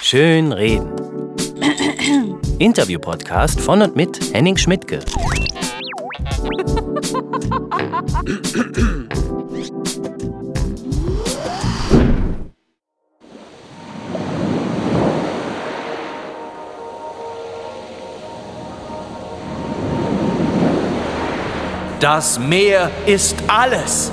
Schön 0.00 0.52
reden. 0.52 0.92
Interview-Podcast 2.58 3.60
von 3.60 3.82
und 3.82 3.96
mit 3.96 4.32
Henning 4.32 4.56
Schmidtke. 4.56 5.00
Das 22.00 22.38
Meer 22.38 22.90
ist 23.06 23.36
alles. 23.48 24.12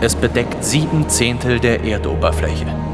Es 0.00 0.14
bedeckt 0.14 0.62
sieben 0.62 1.08
Zehntel 1.08 1.58
der 1.58 1.82
Erdoberfläche. 1.82 2.85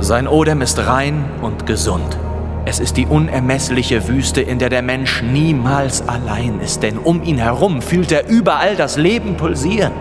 Sein 0.00 0.28
Odem 0.28 0.60
ist 0.60 0.78
rein 0.86 1.24
und 1.40 1.66
gesund. 1.66 2.18
Es 2.66 2.80
ist 2.80 2.96
die 2.96 3.06
unermessliche 3.06 4.08
Wüste, 4.08 4.42
in 4.42 4.58
der 4.58 4.68
der 4.68 4.82
Mensch 4.82 5.22
niemals 5.22 6.06
allein 6.06 6.60
ist, 6.60 6.82
denn 6.82 6.98
um 6.98 7.22
ihn 7.22 7.38
herum 7.38 7.80
fühlt 7.80 8.12
er 8.12 8.28
überall 8.28 8.76
das 8.76 8.96
Leben 8.96 9.36
pulsieren. 9.36 9.92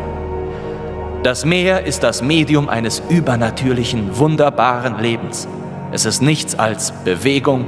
Das 1.24 1.46
Meer 1.46 1.86
ist 1.86 2.04
das 2.04 2.22
Medium 2.22 2.68
eines 2.68 3.02
übernatürlichen, 3.10 4.18
wunderbaren 4.18 5.00
Lebens. 5.00 5.48
Es 5.92 6.06
ist 6.06 6.22
nichts 6.22 6.60
als 6.60 6.92
Bewegung 7.04 7.66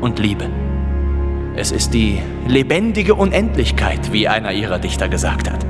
und 0.00 0.18
Liebe. 0.18 0.48
Es 1.56 1.72
ist 1.72 1.94
die 1.94 2.20
lebendige 2.46 3.14
Unendlichkeit, 3.14 4.12
wie 4.12 4.28
einer 4.28 4.52
ihrer 4.52 4.78
Dichter 4.78 5.08
gesagt 5.08 5.50
hat. 5.50 5.66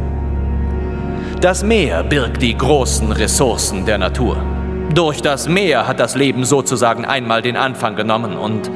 Das 1.41 1.63
Meer 1.63 2.03
birgt 2.03 2.43
die 2.43 2.57
großen 2.57 3.13
Ressourcen 3.13 3.87
der 3.87 3.99
Natur. 3.99 4.56
Durch 4.95 5.21
das 5.21 5.49
Meer 5.49 5.87
hat 5.87 6.01
das 6.01 6.15
Leben 6.15 6.45
sozusagen 6.45 7.05
einmal 7.05 7.43
den 7.43 7.57
Anfang 7.57 7.97
genommen 7.97 8.37
und 8.37 8.71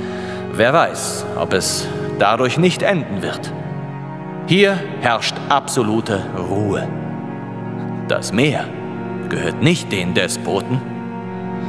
wer 0.53 0.73
weiß, 0.73 1.25
ob 1.41 1.53
es 1.53 1.89
dadurch 2.19 2.59
nicht 2.59 2.83
enden 2.83 3.23
wird. 3.23 3.53
Hier 4.47 4.79
herrscht 5.01 5.35
absolute 5.49 6.23
Ruhe. 6.37 6.89
Das 8.09 8.33
Meer 8.33 8.65
gehört 9.29 9.63
nicht 9.63 9.93
den 9.93 10.13
Despoten, 10.13 10.81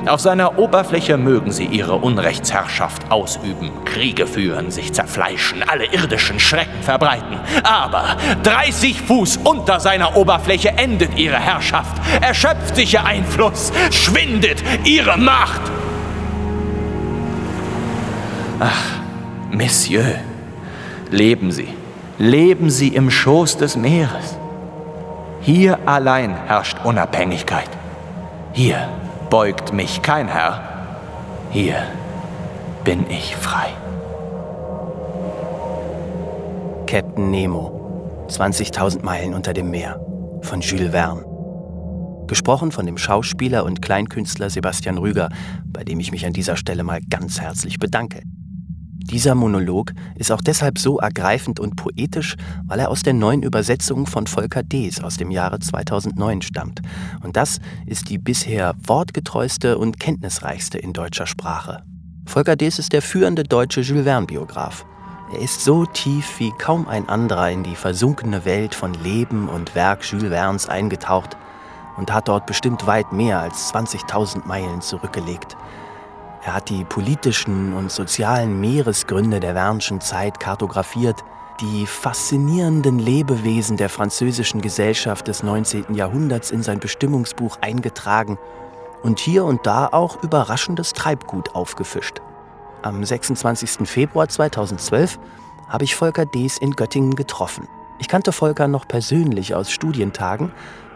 auf 0.08 0.20
seiner 0.20 0.58
Oberfläche 0.58 1.16
mögen 1.18 1.52
sie 1.52 1.66
ihre 1.66 1.96
Unrechtsherrschaft 1.96 3.12
ausüben, 3.12 3.72
Kriege 3.86 4.26
führen, 4.26 4.72
sich 4.72 4.94
zerfleischen, 4.94 5.64
alle 5.68 5.86
irdischen 5.86 6.40
Schrecken 6.40 6.82
verbreiten. 6.82 7.40
Aber 7.64 8.18
30 8.44 9.00
Fuß 9.02 9.38
unter 9.44 9.80
seiner 9.80 10.18
Oberfläche 10.18 10.70
endet 10.70 11.18
ihre 11.18 11.40
Herrschaft, 11.40 12.02
erschöpft 12.20 12.76
sich 12.76 12.94
ihr 12.94 13.06
Einfluss, 13.06 13.72
schwindet 13.92 14.64
ihre 14.86 15.18
Macht. 15.18 15.62
Ach, 18.60 19.02
Monsieur, 19.52 20.16
leben 21.12 21.52
Sie, 21.52 21.68
leben 22.18 22.70
Sie 22.70 22.90
im 22.90 23.12
Schoß 23.12 23.58
des 23.58 23.76
Meeres. 23.76 24.38
Hier 25.42 25.78
allein 25.86 26.36
herrscht 26.48 26.78
Unabhängigkeit. 26.84 27.70
Hier 28.54 28.90
beugt 29.32 29.72
mich 29.72 30.02
kein 30.02 30.28
Herr. 30.28 30.62
Hier 31.52 31.88
bin 32.84 33.10
ich 33.10 33.34
frei. 33.34 33.70
Captain 36.86 37.32
Nemo. 37.32 38.28
20.000 38.28 39.04
Meilen 39.04 39.34
unter 39.34 39.54
dem 39.54 39.72
Meer. 39.72 40.06
Von 40.42 40.60
Jules 40.60 40.92
Verne. 40.92 41.26
Gesprochen 42.28 42.74
von 42.74 42.86
dem 42.86 42.98
Schauspieler 42.98 43.64
und 43.64 43.82
Kleinkünstler 43.82 44.50
Sebastian 44.50 44.98
Rüger, 44.98 45.30
bei 45.66 45.86
dem 45.86 46.02
ich 46.02 46.12
mich 46.12 46.26
an 46.26 46.34
dieser 46.34 46.58
Stelle 46.58 46.84
mal 46.84 47.00
ganz 47.10 47.40
herzlich 47.40 47.80
bedanke. 47.80 48.24
Dieser 49.04 49.36
Monolog 49.36 49.94
ist 50.16 50.32
auch 50.32 50.42
deshalb 50.42 50.78
so 50.78 51.00
ergreifend 51.00 51.60
und 51.60 51.76
poetisch, 51.76 52.36
weil 52.66 52.80
er 52.80 52.90
aus 52.90 53.04
der 53.04 53.14
neuen 53.14 53.44
Übersetzung 53.44 54.06
von 54.06 54.28
Volker 54.28 54.64
Dees 54.64 55.02
aus 55.02 55.18
dem 55.18 55.32
Jahre 55.32 55.60
2009 55.60 56.42
stammt. 56.44 56.82
Und 57.24 57.36
das 57.36 57.60
ist 57.86 58.10
die 58.10 58.18
bisher 58.18 58.76
wortgetreueste 58.86 59.78
und 59.78 60.00
kenntnisreichste 60.00 60.78
in 60.78 60.94
deutscher 60.94 61.26
Sprache. 61.26 61.84
Volker 62.26 62.56
Dees 62.56 62.80
ist 62.80 62.94
der 62.94 63.02
führende 63.02 63.44
deutsche 63.44 63.82
Jules 63.82 64.06
Verne-Biograf. 64.06 64.86
Er 65.34 65.40
ist 65.40 65.64
so 65.64 65.86
tief 65.86 66.40
wie 66.40 66.52
kaum 66.52 66.88
ein 66.88 67.10
anderer 67.10 67.50
in 67.50 67.64
die 67.64 67.76
versunkene 67.76 68.46
Welt 68.46 68.76
von 68.76 68.94
Leben 68.94 69.50
und 69.50 69.76
Werk 69.76 70.04
Jules 70.04 70.30
Vernes 70.30 70.70
eingetaucht 70.70 71.38
und 71.98 72.14
hat 72.14 72.28
dort 72.28 72.46
bestimmt 72.46 72.86
weit 72.88 73.12
mehr 73.12 73.40
als 73.40 73.74
20.000 73.74 74.46
Meilen 74.46 74.82
zurückgelegt. 74.82 75.58
Er 76.44 76.56
hat 76.56 76.70
die 76.70 76.84
politischen 76.84 77.74
und 77.74 77.92
sozialen 77.92 78.60
Meeresgründe 78.60 79.40
der 79.40 79.54
Wernschen 79.54 80.02
Zeit 80.02 80.40
kartografiert, 80.40 81.24
die 81.60 81.86
faszinierenden 81.86 82.98
Lebewesen 82.98 83.78
der 83.78 83.90
französischen 83.90 84.62
Gesellschaft 84.62 85.28
des 85.28 85.44
19. 85.44 85.94
Jahrhunderts 85.94 86.50
in 86.50 86.64
sein 86.64 86.80
Bestimmungsbuch 86.80 87.60
eingetragen 87.62 88.40
und 89.04 89.20
hier 89.20 89.46
und 89.46 89.68
da 89.68 89.88
auch 89.92 90.24
überraschendes 90.24 90.94
Treibgut 90.94 91.54
aufgefischt. 91.54 92.22
Am 92.82 93.06
26. 93.06 93.88
Februar 93.88 94.28
2012 94.28 95.20
habe 95.68 95.84
ich 95.84 95.96
Volker 95.96 96.26
Dees 96.26 96.58
in 96.58 96.72
Göttingen 96.72 97.16
getroffen. 97.16 97.68
Ich 98.00 98.08
kannte 98.08 98.32
Volker 98.32 98.68
noch 98.68 98.88
persönlich 98.88 99.54
aus 99.54 99.72
Studientagen 99.72 100.52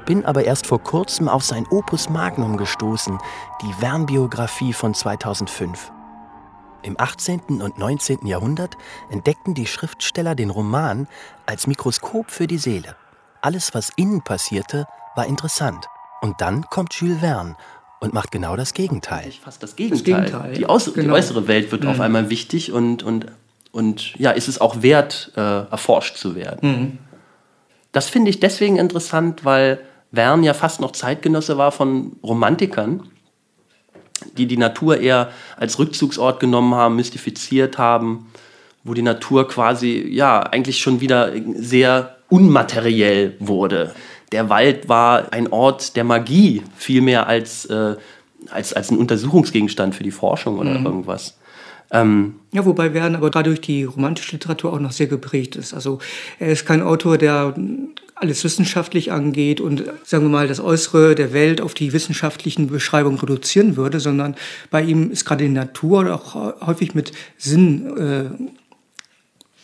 bin 0.05 0.23
aber 0.25 0.45
erst 0.45 0.67
vor 0.67 0.81
kurzem 0.81 1.27
auf 1.27 1.43
sein 1.43 1.65
Opus 1.69 2.09
Magnum 2.09 2.57
gestoßen, 2.57 3.17
die 3.61 3.73
Verne-Biografie 3.73 4.73
von 4.73 4.93
2005. 4.93 5.91
Im 6.83 6.99
18. 6.99 7.61
und 7.61 7.79
19. 7.79 8.27
Jahrhundert 8.27 8.77
entdeckten 9.09 9.55
die 9.55 9.65
Schriftsteller 9.65 10.35
den 10.35 10.51
Roman 10.51 11.07
als 11.47 11.65
Mikroskop 11.65 12.29
für 12.29 12.45
die 12.45 12.59
Seele. 12.59 12.95
Alles, 13.41 13.73
was 13.73 13.91
innen 13.95 14.23
passierte, 14.23 14.85
war 15.15 15.25
interessant. 15.25 15.87
Und 16.21 16.41
dann 16.41 16.63
kommt 16.69 16.93
Jules 16.93 17.19
Verne 17.19 17.55
und 17.99 18.13
macht 18.13 18.31
genau 18.31 18.55
das 18.55 18.73
Gegenteil. 18.73 19.31
Fast 19.31 19.63
das 19.63 19.75
Gegenteil. 19.75 20.21
Das 20.21 20.31
Gegenteil. 20.31 20.53
Die, 20.53 20.65
Aus 20.67 20.85
genau. 20.85 21.07
die, 21.07 21.09
äußere 21.09 21.47
Welt 21.47 21.71
wird 21.71 21.83
mhm. 21.83 21.89
auf 21.89 21.99
einmal 21.99 22.29
wichtig 22.29 22.71
und, 22.71 23.01
und, 23.01 23.27
und 23.71 24.13
ja, 24.19 24.31
ist 24.31 24.47
es 24.47 24.61
auch 24.61 24.83
wert, 24.83 25.31
äh, 25.35 25.39
erforscht 25.39 26.17
zu 26.17 26.35
werden. 26.35 26.69
Mhm. 26.69 26.97
Das 27.91 28.09
finde 28.09 28.29
ich 28.29 28.39
deswegen 28.39 28.75
interessant, 28.75 29.45
weil 29.45 29.79
Verne 30.15 30.45
ja 30.45 30.53
fast 30.53 30.81
noch 30.81 30.91
Zeitgenosse 30.91 31.57
war 31.57 31.71
von 31.71 32.13
Romantikern, 32.23 33.09
die 34.37 34.45
die 34.45 34.57
Natur 34.57 34.99
eher 34.99 35.29
als 35.57 35.79
Rückzugsort 35.79 36.39
genommen 36.39 36.73
haben, 36.73 36.95
mystifiziert 36.95 37.77
haben, 37.77 38.27
wo 38.83 38.93
die 38.93 39.01
Natur 39.01 39.47
quasi 39.47 40.07
ja 40.09 40.39
eigentlich 40.39 40.79
schon 40.79 41.01
wieder 41.01 41.31
sehr 41.55 42.15
unmateriell 42.29 43.35
wurde. 43.39 43.93
Der 44.31 44.49
Wald 44.49 44.89
war 44.89 45.31
ein 45.33 45.51
Ort 45.51 45.95
der 45.95 46.03
Magie, 46.03 46.63
viel 46.75 47.01
mehr 47.01 47.27
als, 47.27 47.65
äh, 47.65 47.95
als, 48.49 48.73
als 48.73 48.91
ein 48.91 48.97
Untersuchungsgegenstand 48.97 49.95
für 49.95 50.03
die 50.03 50.11
Forschung 50.11 50.57
oder 50.59 50.79
mhm. 50.79 50.85
irgendwas. 50.85 51.37
Ähm 51.91 52.35
ja, 52.51 52.65
wobei 52.65 52.91
Verne 52.91 53.17
aber 53.17 53.29
gerade 53.29 53.49
durch 53.49 53.61
die 53.61 53.83
romantische 53.83 54.33
Literatur 54.33 54.73
auch 54.73 54.79
noch 54.79 54.91
sehr 54.91 55.07
geprägt 55.07 55.55
ist. 55.55 55.73
Also 55.73 55.99
er 56.39 56.49
ist 56.49 56.65
kein 56.65 56.81
Autor, 56.81 57.17
der 57.17 57.53
alles 58.15 58.43
wissenschaftlich 58.43 59.11
angeht 59.11 59.59
und 59.59 59.83
sagen 60.03 60.23
wir 60.23 60.29
mal 60.29 60.47
das 60.47 60.61
Äußere 60.61 61.15
der 61.15 61.33
Welt 61.33 61.59
auf 61.59 61.73
die 61.73 61.91
wissenschaftlichen 61.91 62.67
Beschreibungen 62.67 63.19
reduzieren 63.19 63.75
würde, 63.75 63.99
sondern 63.99 64.35
bei 64.71 64.81
ihm 64.81 65.11
ist 65.11 65.25
gerade 65.25 65.43
die 65.43 65.49
Natur 65.51 66.13
auch 66.13 66.65
häufig 66.65 66.95
mit 66.95 67.11
Sinn 67.37 67.97
äh, 67.97 68.29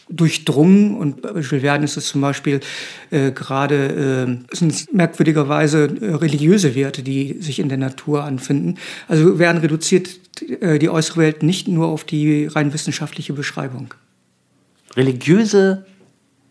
durchdrungen 0.10 0.96
und 0.98 1.22
bei 1.22 1.40
Jules 1.40 1.62
Verne 1.62 1.86
ist 1.86 1.98
es 1.98 2.08
zum 2.08 2.22
Beispiel 2.22 2.60
äh, 3.10 3.32
gerade 3.32 4.36
äh, 4.52 4.56
sind 4.56 4.94
merkwürdigerweise 4.94 5.86
äh, 6.02 6.16
religiöse 6.16 6.76
Werte, 6.76 7.04
die 7.04 7.38
sich 7.40 7.60
in 7.60 7.70
der 7.70 7.78
Natur 7.78 8.24
anfinden. 8.24 8.78
Also 9.08 9.38
Verne 9.38 9.64
reduziert 9.64 10.10
äh, 10.60 10.80
die 10.80 10.90
äußere 10.90 11.22
Welt 11.22 11.44
nicht 11.44 11.68
nur 11.68 11.88
auf 11.88 12.04
die 12.04 12.48
rein 12.48 12.74
wissenschaftliche 12.74 13.34
Beschreibung. 13.34 13.94
Religiöse 14.96 15.86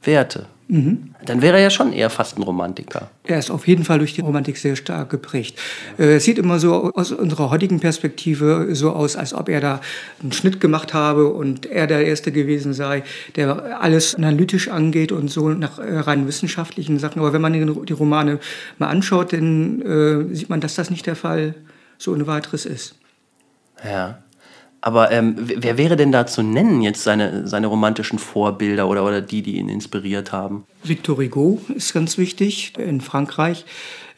Werte. 0.02 0.46
Mhm. 0.70 1.14
Dann 1.24 1.42
wäre 1.42 1.56
er 1.56 1.64
ja 1.64 1.70
schon 1.70 1.92
eher 1.92 2.10
fast 2.10 2.38
ein 2.38 2.42
Romantiker. 2.44 3.10
Er 3.24 3.40
ist 3.40 3.50
auf 3.50 3.66
jeden 3.66 3.84
Fall 3.84 3.98
durch 3.98 4.14
die 4.14 4.20
Romantik 4.20 4.56
sehr 4.56 4.76
stark 4.76 5.10
geprägt. 5.10 5.58
Äh, 5.98 6.14
es 6.14 6.24
sieht 6.24 6.38
immer 6.38 6.60
so 6.60 6.92
aus 6.94 7.10
unserer 7.10 7.50
heutigen 7.50 7.80
Perspektive 7.80 8.68
so 8.70 8.92
aus, 8.92 9.16
als 9.16 9.34
ob 9.34 9.48
er 9.48 9.60
da 9.60 9.80
einen 10.22 10.30
Schnitt 10.30 10.60
gemacht 10.60 10.94
habe 10.94 11.26
und 11.26 11.66
er 11.66 11.88
der 11.88 12.06
Erste 12.06 12.30
gewesen 12.30 12.72
sei, 12.72 13.02
der 13.34 13.82
alles 13.82 14.14
analytisch 14.14 14.68
angeht 14.68 15.10
und 15.10 15.28
so 15.28 15.48
nach 15.48 15.80
äh, 15.80 15.98
rein 15.98 16.28
wissenschaftlichen 16.28 17.00
Sachen. 17.00 17.18
Aber 17.18 17.32
wenn 17.32 17.42
man 17.42 17.52
die 17.52 17.92
Romane 17.92 18.38
mal 18.78 18.88
anschaut, 18.88 19.32
dann 19.32 19.82
äh, 19.82 20.34
sieht 20.36 20.50
man, 20.50 20.60
dass 20.60 20.76
das 20.76 20.88
nicht 20.88 21.04
der 21.04 21.16
Fall 21.16 21.56
so 21.98 22.12
ohne 22.12 22.28
weiteres 22.28 22.64
ist. 22.64 22.94
Ja. 23.84 24.22
Aber 24.82 25.10
ähm, 25.10 25.34
wer 25.38 25.76
wäre 25.76 25.96
denn 25.96 26.10
da 26.10 26.26
zu 26.26 26.42
nennen, 26.42 26.80
jetzt 26.80 27.02
seine, 27.02 27.46
seine 27.46 27.66
romantischen 27.66 28.18
Vorbilder 28.18 28.88
oder, 28.88 29.04
oder 29.04 29.20
die, 29.20 29.42
die 29.42 29.56
ihn 29.56 29.68
inspiriert 29.68 30.32
haben? 30.32 30.64
Victor 30.82 31.18
Hugo 31.18 31.60
ist 31.74 31.92
ganz 31.92 32.16
wichtig 32.16 32.72
in 32.78 33.00
Frankreich. 33.00 33.66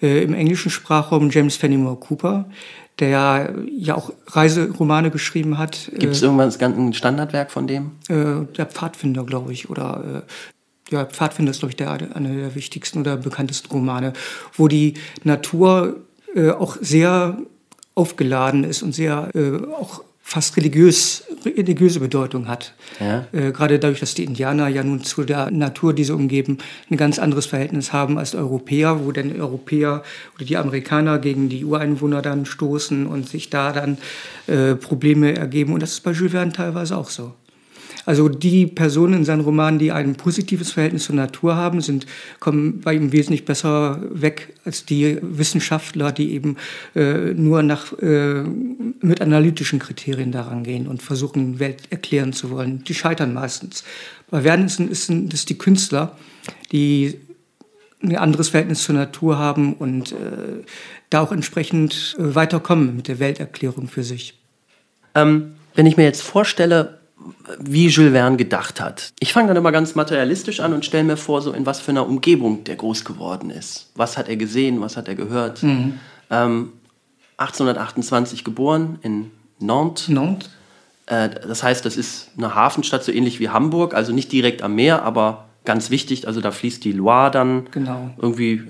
Äh, 0.00 0.23
Im 0.23 0.35
englischen 0.35 0.70
Sprachraum 0.70 1.31
James 1.31 1.56
Fenimore 1.56 1.97
Cooper, 1.97 2.44
der 3.00 3.55
ja 3.76 3.97
auch 3.97 4.12
Reiseromane 4.29 5.11
geschrieben 5.11 5.59
hat. 5.59 5.91
Gibt 5.99 6.12
es 6.14 6.23
äh, 6.23 6.26
irgendwas, 6.26 6.61
ein 6.61 6.93
Standardwerk 6.93 7.50
von 7.50 7.67
dem? 7.67 7.93
Äh, 8.09 8.47
der 8.56 8.67
Pfadfinder, 8.67 9.25
glaube 9.25 9.53
ich, 9.53 9.69
oder 9.69 10.25
äh, 10.29 10.93
ja, 10.93 11.06
Pfadfinder 11.06 11.50
ist, 11.50 11.61
glaube 11.61 11.70
ich, 11.70 11.76
der, 11.76 11.91
einer 11.91 12.35
der 12.35 12.55
wichtigsten 12.55 13.00
oder 13.00 13.17
bekanntesten 13.17 13.69
Romane, 13.73 14.12
wo 14.56 14.69
die 14.69 14.94
Natur 15.25 15.97
äh, 16.37 16.50
auch 16.50 16.76
sehr 16.81 17.38
aufgeladen 17.94 18.64
ist 18.64 18.82
und 18.82 18.94
sehr 18.94 19.31
äh, 19.35 19.56
auch 19.75 20.03
fast 20.22 20.56
religiös, 20.56 21.24
religiöse 21.44 22.00
Bedeutung 22.00 22.48
hat. 22.48 22.74
Ja. 23.00 23.26
Äh, 23.32 23.52
gerade 23.52 23.78
dadurch, 23.78 24.00
dass 24.00 24.14
die 24.14 24.24
Indianer 24.24 24.69
ja 24.69 24.82
nun 24.82 25.02
zu 25.02 25.24
der 25.24 25.50
Natur, 25.50 25.92
die 25.92 26.04
sie 26.04 26.14
umgeben, 26.14 26.58
ein 26.90 26.96
ganz 26.96 27.19
anderes 27.19 27.46
Verhältnis 27.46 27.92
haben 27.92 28.19
als 28.19 28.34
Europäer, 28.34 29.04
wo 29.04 29.12
dann 29.12 29.38
Europäer 29.38 30.02
oder 30.36 30.44
die 30.44 30.56
Amerikaner 30.56 31.19
gegen 31.19 31.48
die 31.48 31.64
Ureinwohner 31.64 32.22
dann 32.22 32.46
stoßen 32.46 33.06
und 33.06 33.28
sich 33.28 33.50
da 33.50 33.72
dann 33.72 33.98
äh, 34.46 34.74
Probleme 34.76 35.36
ergeben. 35.36 35.74
Und 35.74 35.82
das 35.82 35.92
ist 35.92 36.00
bei 36.00 36.12
Jules 36.12 36.32
Verne 36.32 36.52
teilweise 36.52 36.96
auch 36.96 37.10
so. 37.10 37.34
Also 38.04 38.28
die 38.28 38.66
Personen 38.66 39.14
in 39.14 39.25
seinen 39.25 39.43
Romanen, 39.43 39.78
die 39.78 39.93
ein 39.93 40.16
positives 40.16 40.72
Verhältnis 40.72 41.04
zur 41.04 41.14
Natur 41.14 41.56
haben, 41.56 41.81
sind, 41.81 42.06
kommen 42.40 42.81
bei 42.81 42.94
ihm 42.94 43.12
wesentlich 43.12 43.44
besser 43.44 44.00
weg 44.10 44.54
als 44.64 44.84
die 44.84 45.19
Wissenschaftler, 45.22 46.12
die 46.12 46.32
eben 46.32 46.56
äh, 46.94 47.32
nur 47.34 47.62
nach, 47.62 47.93
äh, 47.99 48.43
mit 48.43 49.20
analytischen 49.20 49.78
Kriterien 49.78 50.32
daran 50.32 50.64
gehen 50.64 50.87
und 50.88 51.02
versuchen, 51.02 51.58
Welt 51.58 51.82
erklären 51.90 52.32
zu 52.32 52.50
wollen. 52.50 52.82
Die 52.84 52.94
scheitern 52.94 53.34
meistens. 53.34 53.84
Bei 54.31 54.44
Werner 54.44 54.69
sind 54.69 55.32
es 55.32 55.44
die 55.44 55.58
Künstler, 55.58 56.16
die 56.72 57.19
ein 58.02 58.16
anderes 58.16 58.49
Verhältnis 58.49 58.82
zur 58.82 58.96
Natur 58.96 59.38
haben 59.38 59.75
und 59.75 60.12
äh, 60.12 60.64
da 61.10 61.20
auch 61.20 61.32
entsprechend 61.32 62.16
äh, 62.19 62.34
weiterkommen 62.34 62.96
mit 62.96 63.08
der 63.08 63.19
Welterklärung 63.19 63.88
für 63.88 64.02
sich. 64.02 64.38
Ähm, 65.14 65.54
wenn 65.75 65.87
ich 65.87 65.96
mir 65.96 66.04
jetzt 66.04 66.22
vorstelle, 66.22 66.99
wie 67.58 67.88
Jules 67.88 68.12
Verne 68.12 68.36
gedacht 68.36 68.80
hat. 68.80 69.12
Ich 69.20 69.32
fange 69.32 69.48
dann 69.48 69.56
immer 69.56 69.72
ganz 69.72 69.94
materialistisch 69.94 70.60
an 70.60 70.72
und 70.72 70.84
stelle 70.84 71.04
mir 71.04 71.16
vor, 71.16 71.42
so 71.42 71.52
in 71.52 71.66
was 71.66 71.80
für 71.80 71.90
einer 71.90 72.06
Umgebung 72.06 72.64
der 72.64 72.76
groß 72.76 73.04
geworden 73.04 73.50
ist. 73.50 73.90
Was 73.94 74.16
hat 74.16 74.28
er 74.28 74.36
gesehen, 74.36 74.80
was 74.80 74.96
hat 74.96 75.08
er 75.08 75.14
gehört? 75.14 75.62
Mhm. 75.62 75.98
Ähm, 76.30 76.72
1828 77.36 78.44
geboren 78.44 78.98
in 79.02 79.30
Nantes. 79.58 80.08
Nantes. 80.08 80.50
Äh, 81.06 81.30
das 81.30 81.62
heißt, 81.62 81.84
das 81.84 81.96
ist 81.96 82.30
eine 82.36 82.54
Hafenstadt, 82.54 83.04
so 83.04 83.12
ähnlich 83.12 83.40
wie 83.40 83.48
Hamburg, 83.48 83.94
also 83.94 84.12
nicht 84.12 84.30
direkt 84.32 84.62
am 84.62 84.75
Meer, 84.75 85.02
aber 85.02 85.48
ganz 85.64 85.91
wichtig, 85.91 86.26
also 86.26 86.41
da 86.41 86.50
fließt 86.50 86.85
die 86.85 86.93
Loire 86.93 87.31
dann 87.31 87.67
genau. 87.70 88.11
irgendwie 88.19 88.62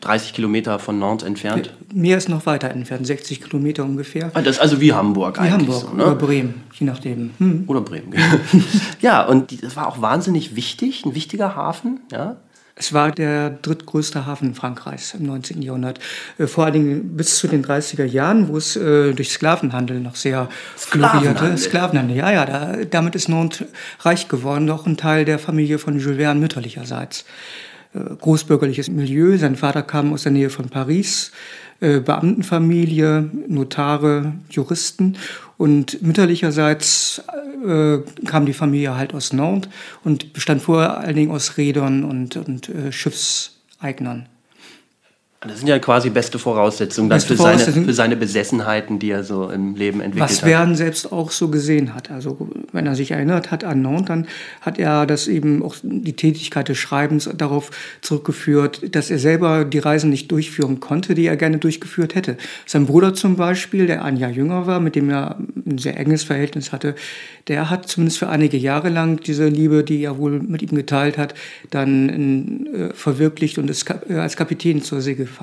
30 0.00 0.32
Kilometer 0.32 0.78
von 0.78 0.98
Nantes 0.98 1.26
entfernt. 1.26 1.72
Meer 1.92 2.16
ist 2.16 2.28
noch 2.28 2.46
weiter 2.46 2.70
entfernt, 2.70 3.06
60 3.06 3.40
Kilometer 3.42 3.84
ungefähr. 3.84 4.30
Ah, 4.34 4.42
das 4.42 4.56
ist 4.56 4.62
also 4.62 4.80
wie 4.80 4.92
Hamburg 4.92 5.36
wie 5.36 5.42
eigentlich. 5.42 5.68
Hamburg 5.68 5.90
so, 5.90 5.96
ne? 5.96 6.06
oder 6.06 6.14
Bremen, 6.14 6.54
je 6.72 6.86
nachdem. 6.86 7.30
Hm. 7.38 7.64
Oder 7.66 7.80
Bremen, 7.80 8.10
genau. 8.10 8.24
ja, 9.00 9.24
und 9.24 9.62
das 9.62 9.76
war 9.76 9.88
auch 9.88 10.00
wahnsinnig 10.00 10.56
wichtig, 10.56 11.04
ein 11.04 11.14
wichtiger 11.14 11.56
Hafen. 11.56 12.00
Ja? 12.10 12.36
Es 12.76 12.92
war 12.92 13.12
der 13.12 13.50
drittgrößte 13.50 14.26
Hafen 14.26 14.54
Frankreichs 14.54 15.14
im 15.14 15.26
19. 15.26 15.62
Jahrhundert. 15.62 16.00
Äh, 16.38 16.48
vor 16.48 16.64
allen 16.64 16.72
Dingen 16.72 17.16
bis 17.16 17.38
zu 17.38 17.46
den 17.46 17.64
30er 17.64 18.04
Jahren, 18.04 18.48
wo 18.48 18.56
es 18.56 18.76
äh, 18.76 19.12
durch 19.12 19.30
Sklavenhandel 19.30 20.00
noch 20.00 20.16
sehr 20.16 20.48
florierte. 20.76 21.56
Sklavenhandel, 21.56 22.16
ja, 22.16 22.32
ja. 22.32 22.44
Da, 22.44 22.76
damit 22.90 23.14
ist 23.14 23.28
Nantes 23.28 23.68
reich 24.00 24.28
geworden, 24.28 24.68
auch 24.70 24.86
ein 24.86 24.96
Teil 24.96 25.24
der 25.24 25.38
Familie 25.38 25.78
von 25.78 25.98
Jules 25.98 26.18
Verne 26.18 26.40
mütterlicherseits. 26.40 27.24
Äh, 27.94 28.16
großbürgerliches 28.20 28.90
Milieu. 28.90 29.36
Sein 29.38 29.56
Vater 29.56 29.82
kam 29.82 30.12
aus 30.12 30.24
der 30.24 30.32
Nähe 30.32 30.50
von 30.50 30.68
Paris, 30.68 31.30
äh, 31.80 32.00
Beamtenfamilie, 32.00 33.30
Notare, 33.48 34.32
Juristen. 34.50 35.16
Und 35.56 36.02
mütterlicherseits 36.02 37.22
äh, 37.64 37.98
kam 38.26 38.46
die 38.46 38.52
Familie 38.52 38.96
halt 38.96 39.14
aus 39.14 39.32
Nantes 39.32 39.70
und 40.02 40.32
bestand 40.32 40.62
vor 40.62 40.98
allen 40.98 41.14
Dingen 41.14 41.30
aus 41.30 41.56
Rädern 41.56 42.04
und, 42.04 42.36
und 42.36 42.70
Schiffseignern. 42.90 44.26
Das 45.46 45.58
sind 45.58 45.68
ja 45.68 45.78
quasi 45.78 46.10
beste 46.10 46.38
Voraussetzungen 46.38 47.08
beste 47.08 47.34
für, 47.34 47.42
Voraussetzungen. 47.42 47.74
Seine, 47.74 47.86
für 47.86 47.94
seine 47.94 48.16
Besessenheiten, 48.16 48.98
die 48.98 49.10
er 49.10 49.24
so 49.24 49.50
im 49.50 49.74
Leben 49.74 50.00
entwickelt 50.00 50.30
Was 50.30 50.38
hat. 50.38 50.42
Was 50.42 50.50
Verne 50.50 50.76
selbst 50.76 51.12
auch 51.12 51.30
so 51.30 51.48
gesehen 51.48 51.94
hat. 51.94 52.10
Also 52.10 52.48
wenn 52.72 52.86
er 52.86 52.94
sich 52.94 53.10
erinnert 53.10 53.50
hat 53.50 53.62
an 53.64 53.82
Nantes, 53.82 54.06
dann 54.06 54.26
hat 54.60 54.78
er 54.78 55.06
das 55.06 55.28
eben 55.28 55.62
auch 55.62 55.76
die 55.82 56.14
Tätigkeit 56.14 56.68
des 56.68 56.78
Schreibens 56.78 57.28
darauf 57.36 57.70
zurückgeführt, 58.00 58.94
dass 58.94 59.10
er 59.10 59.18
selber 59.18 59.64
die 59.64 59.78
Reisen 59.78 60.10
nicht 60.10 60.30
durchführen 60.32 60.80
konnte, 60.80 61.14
die 61.14 61.26
er 61.26 61.36
gerne 61.36 61.58
durchgeführt 61.58 62.14
hätte. 62.14 62.36
Sein 62.66 62.86
Bruder 62.86 63.14
zum 63.14 63.36
Beispiel, 63.36 63.86
der 63.86 64.04
ein 64.04 64.16
Jahr 64.16 64.30
jünger 64.30 64.66
war, 64.66 64.80
mit 64.80 64.94
dem 64.96 65.10
er 65.10 65.38
ein 65.66 65.78
sehr 65.78 65.98
enges 65.98 66.24
Verhältnis 66.24 66.72
hatte, 66.72 66.94
der 67.48 67.68
hat 67.68 67.88
zumindest 67.88 68.18
für 68.18 68.28
einige 68.28 68.56
Jahre 68.56 68.88
lang 68.88 69.20
diese 69.20 69.48
Liebe, 69.48 69.84
die 69.84 70.02
er 70.02 70.16
wohl 70.16 70.40
mit 70.40 70.62
ihm 70.62 70.74
geteilt 70.74 71.18
hat, 71.18 71.34
dann 71.70 72.66
äh, 72.66 72.94
verwirklicht 72.94 73.58
und 73.58 73.68
ist 73.68 73.84
äh, 74.08 74.14
als 74.14 74.36
Kapitän 74.36 74.82
zur 74.82 75.02
See 75.02 75.14
gefahren. 75.14 75.33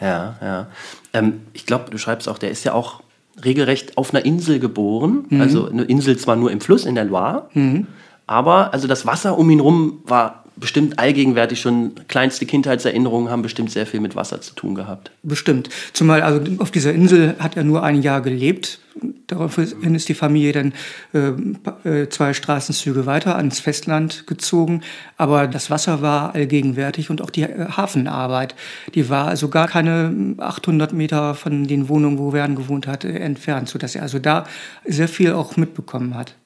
Ja, 0.00 0.36
ja. 0.40 0.66
Ähm, 1.12 1.42
ich 1.52 1.66
glaube, 1.66 1.90
du 1.90 1.98
schreibst 1.98 2.28
auch, 2.28 2.38
der 2.38 2.50
ist 2.50 2.64
ja 2.64 2.72
auch 2.72 3.02
regelrecht 3.42 3.96
auf 3.96 4.14
einer 4.14 4.24
Insel 4.24 4.58
geboren. 4.58 5.26
Mhm. 5.28 5.40
Also 5.40 5.68
eine 5.68 5.84
Insel 5.84 6.16
zwar 6.16 6.36
nur 6.36 6.50
im 6.50 6.60
Fluss 6.60 6.84
in 6.84 6.94
der 6.94 7.04
Loire, 7.04 7.48
mhm. 7.54 7.86
aber 8.26 8.72
also 8.72 8.88
das 8.88 9.06
Wasser 9.06 9.38
um 9.38 9.50
ihn 9.50 9.60
rum 9.60 10.02
war 10.04 10.43
bestimmt 10.56 10.98
allgegenwärtig 10.98 11.60
schon 11.60 11.92
kleinste 12.08 12.46
Kindheitserinnerungen 12.46 13.30
haben 13.30 13.42
bestimmt 13.42 13.70
sehr 13.70 13.86
viel 13.86 14.00
mit 14.00 14.14
Wasser 14.14 14.40
zu 14.40 14.54
tun 14.54 14.74
gehabt. 14.74 15.10
Bestimmt. 15.22 15.68
Zumal 15.92 16.22
also 16.22 16.40
auf 16.58 16.70
dieser 16.70 16.92
Insel 16.92 17.34
hat 17.38 17.56
er 17.56 17.64
nur 17.64 17.82
ein 17.82 18.02
Jahr 18.02 18.20
gelebt. 18.20 18.78
Daraufhin 19.26 19.94
ist 19.96 20.08
die 20.08 20.14
Familie 20.14 20.52
dann 20.52 20.72
äh, 21.12 21.98
äh, 22.02 22.08
zwei 22.08 22.32
Straßenzüge 22.32 23.06
weiter 23.06 23.34
ans 23.36 23.58
Festland 23.58 24.28
gezogen. 24.28 24.82
Aber 25.16 25.48
das 25.48 25.70
Wasser 25.70 26.00
war 26.00 26.34
allgegenwärtig 26.34 27.10
und 27.10 27.20
auch 27.20 27.30
die 27.30 27.42
äh, 27.42 27.66
Hafenarbeit, 27.70 28.54
die 28.94 29.08
war 29.08 29.26
also 29.26 29.48
gar 29.48 29.66
keine 29.66 30.36
800 30.38 30.92
Meter 30.92 31.34
von 31.34 31.66
den 31.66 31.88
Wohnungen, 31.88 32.18
wo 32.18 32.32
Wern 32.32 32.54
gewohnt 32.54 32.86
hat, 32.86 33.04
äh, 33.04 33.18
entfernt, 33.18 33.68
sodass 33.68 33.96
er 33.96 34.02
also 34.02 34.20
da 34.20 34.46
sehr 34.84 35.08
viel 35.08 35.32
auch 35.32 35.56
mitbekommen 35.56 36.14
hat. 36.14 36.36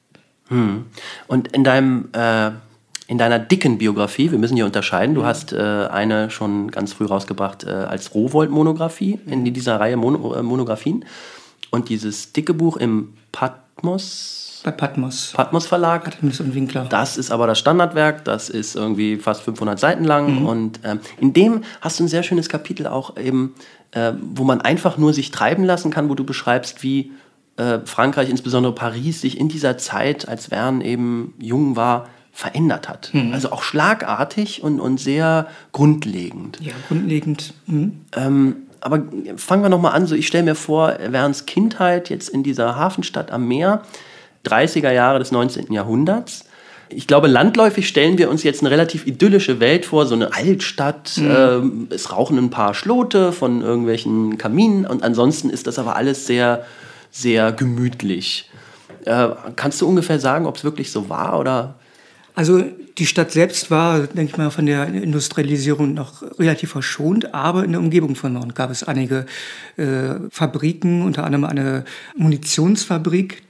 Hm. 0.48 0.86
Und 1.26 1.48
in 1.48 1.64
deinem 1.64 2.08
äh 2.12 2.52
in 3.08 3.16
deiner 3.16 3.38
dicken 3.38 3.78
Biografie, 3.78 4.30
wir 4.30 4.38
müssen 4.38 4.54
hier 4.54 4.66
unterscheiden, 4.66 5.14
du 5.14 5.24
hast 5.24 5.54
äh, 5.54 5.56
eine 5.56 6.30
schon 6.30 6.70
ganz 6.70 6.92
früh 6.92 7.06
rausgebracht 7.06 7.64
äh, 7.64 7.70
als 7.70 8.14
Rowold-Monographie 8.14 9.18
in 9.26 9.44
dieser 9.46 9.80
Reihe 9.80 9.96
Mono, 9.96 10.34
äh, 10.34 10.42
Monographien 10.42 11.06
und 11.70 11.88
dieses 11.88 12.34
dicke 12.34 12.52
Buch 12.52 12.76
im 12.76 13.14
Patmos. 13.32 14.60
Bei 14.62 14.72
Patmos. 14.72 15.32
Patmos 15.34 15.66
Verlag. 15.66 16.04
Patmos 16.04 16.40
und 16.40 16.54
Winkler. 16.54 16.84
Das 16.84 17.16
ist 17.16 17.30
aber 17.30 17.46
das 17.46 17.58
Standardwerk, 17.58 18.26
das 18.26 18.50
ist 18.50 18.76
irgendwie 18.76 19.16
fast 19.16 19.40
500 19.40 19.80
Seiten 19.80 20.04
lang 20.04 20.40
mhm. 20.40 20.46
und 20.46 20.80
ähm, 20.84 21.00
in 21.18 21.32
dem 21.32 21.64
hast 21.80 21.98
du 21.98 22.04
ein 22.04 22.08
sehr 22.08 22.22
schönes 22.22 22.50
Kapitel 22.50 22.86
auch 22.86 23.16
eben, 23.16 23.54
äh, 23.92 24.12
wo 24.20 24.44
man 24.44 24.60
einfach 24.60 24.98
nur 24.98 25.14
sich 25.14 25.30
treiben 25.30 25.64
lassen 25.64 25.90
kann, 25.90 26.10
wo 26.10 26.14
du 26.14 26.24
beschreibst, 26.24 26.82
wie 26.82 27.12
äh, 27.56 27.78
Frankreich, 27.86 28.28
insbesondere 28.28 28.74
Paris, 28.74 29.22
sich 29.22 29.40
in 29.40 29.48
dieser 29.48 29.78
Zeit, 29.78 30.28
als 30.28 30.48
Verne 30.48 30.84
eben 30.84 31.32
jung 31.38 31.74
war, 31.74 32.06
verändert 32.38 32.88
hat. 32.88 33.10
Mhm. 33.14 33.32
Also 33.32 33.50
auch 33.50 33.64
schlagartig 33.64 34.62
und, 34.62 34.78
und 34.78 35.00
sehr 35.00 35.48
grundlegend. 35.72 36.58
Ja, 36.60 36.72
grundlegend. 36.86 37.52
Mhm. 37.66 38.02
Ähm, 38.16 38.56
aber 38.80 39.02
fangen 39.34 39.64
wir 39.64 39.68
nochmal 39.68 39.92
an. 39.94 40.06
So, 40.06 40.14
ich 40.14 40.28
stelle 40.28 40.44
mir 40.44 40.54
vor, 40.54 40.96
Werns 41.08 41.46
Kindheit 41.46 42.10
jetzt 42.10 42.28
in 42.28 42.44
dieser 42.44 42.76
Hafenstadt 42.76 43.32
am 43.32 43.48
Meer, 43.48 43.82
30er 44.46 44.92
Jahre 44.92 45.18
des 45.18 45.32
19. 45.32 45.72
Jahrhunderts. 45.72 46.44
Ich 46.90 47.08
glaube, 47.08 47.26
landläufig 47.26 47.88
stellen 47.88 48.18
wir 48.18 48.30
uns 48.30 48.44
jetzt 48.44 48.60
eine 48.60 48.70
relativ 48.70 49.04
idyllische 49.04 49.58
Welt 49.58 49.84
vor, 49.84 50.06
so 50.06 50.14
eine 50.14 50.32
Altstadt. 50.32 51.14
Mhm. 51.16 51.30
Ähm, 51.36 51.88
es 51.90 52.12
rauchen 52.12 52.38
ein 52.38 52.50
paar 52.50 52.72
Schlote 52.72 53.32
von 53.32 53.62
irgendwelchen 53.62 54.38
Kaminen 54.38 54.86
und 54.86 55.02
ansonsten 55.02 55.50
ist 55.50 55.66
das 55.66 55.80
aber 55.80 55.96
alles 55.96 56.28
sehr, 56.28 56.64
sehr 57.10 57.50
gemütlich. 57.50 58.48
Äh, 59.06 59.30
kannst 59.56 59.80
du 59.80 59.88
ungefähr 59.88 60.20
sagen, 60.20 60.46
ob 60.46 60.56
es 60.56 60.62
wirklich 60.62 60.92
so 60.92 61.08
war 61.08 61.40
oder? 61.40 61.74
Also 62.38 62.62
die 62.98 63.06
Stadt 63.06 63.32
selbst 63.32 63.68
war, 63.68 64.06
denke 64.06 64.30
ich 64.30 64.36
mal, 64.36 64.52
von 64.52 64.64
der 64.64 64.86
Industrialisierung 64.86 65.92
noch 65.92 66.22
relativ 66.38 66.70
verschont, 66.70 67.34
aber 67.34 67.64
in 67.64 67.72
der 67.72 67.80
Umgebung 67.80 68.14
von 68.14 68.34
Nord 68.34 68.54
gab 68.54 68.70
es 68.70 68.84
einige 68.84 69.26
äh, 69.76 70.14
Fabriken, 70.30 71.02
unter 71.02 71.24
anderem 71.24 71.44
eine 71.46 71.84
Munitionsfabrik, 72.16 73.42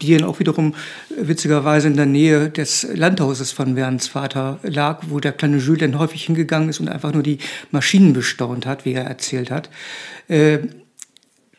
die 0.00 0.16
dann 0.16 0.26
auch 0.26 0.38
wiederum 0.38 0.74
witzigerweise 1.20 1.88
in 1.88 1.96
der 1.96 2.06
Nähe 2.06 2.48
des 2.48 2.86
Landhauses 2.94 3.52
von 3.52 3.76
Werns 3.76 4.08
Vater 4.08 4.58
lag, 4.62 5.02
wo 5.08 5.20
der 5.20 5.32
kleine 5.32 5.58
Jules 5.58 5.80
dann 5.80 5.98
häufig 5.98 6.24
hingegangen 6.24 6.70
ist 6.70 6.80
und 6.80 6.88
einfach 6.88 7.12
nur 7.12 7.22
die 7.22 7.40
Maschinen 7.72 8.14
bestaunt 8.14 8.64
hat, 8.64 8.86
wie 8.86 8.94
er 8.94 9.04
erzählt 9.04 9.50
hat. 9.50 9.68
Äh, 10.28 10.60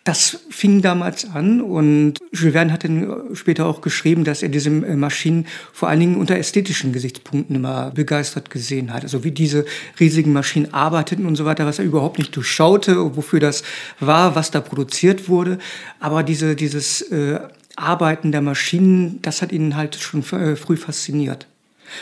Das 0.07 0.39
fing 0.49 0.81
damals 0.81 1.29
an 1.31 1.59
und 1.59 2.13
Jules 2.31 2.53
Verne 2.53 2.71
hat 2.71 2.85
dann 2.85 3.35
später 3.35 3.65
auch 3.65 3.81
geschrieben, 3.81 4.23
dass 4.23 4.41
er 4.41 4.47
diese 4.47 4.69
Maschinen 4.69 5.45
vor 5.73 5.89
allen 5.89 5.99
Dingen 5.99 6.15
unter 6.15 6.37
ästhetischen 6.37 6.93
Gesichtspunkten 6.93 7.53
immer 7.57 7.91
begeistert 7.91 8.49
gesehen 8.49 8.93
hat. 8.93 9.03
Also 9.03 9.25
wie 9.25 9.31
diese 9.31 9.65
riesigen 9.99 10.31
Maschinen 10.31 10.73
arbeiteten 10.73 11.25
und 11.25 11.35
so 11.35 11.43
weiter, 11.43 11.65
was 11.65 11.79
er 11.79 11.83
überhaupt 11.83 12.19
nicht 12.19 12.33
durchschaute, 12.37 13.17
wofür 13.17 13.41
das 13.41 13.63
war, 13.99 14.33
was 14.33 14.49
da 14.49 14.61
produziert 14.61 15.27
wurde. 15.27 15.59
Aber 15.99 16.23
diese, 16.23 16.55
dieses 16.55 17.01
äh, 17.01 17.41
Arbeiten 17.75 18.31
der 18.31 18.41
Maschinen, 18.41 19.21
das 19.23 19.41
hat 19.41 19.51
ihn 19.51 19.75
halt 19.75 19.95
schon 19.95 20.21
äh, 20.31 20.55
früh 20.55 20.77
fasziniert. 20.77 21.47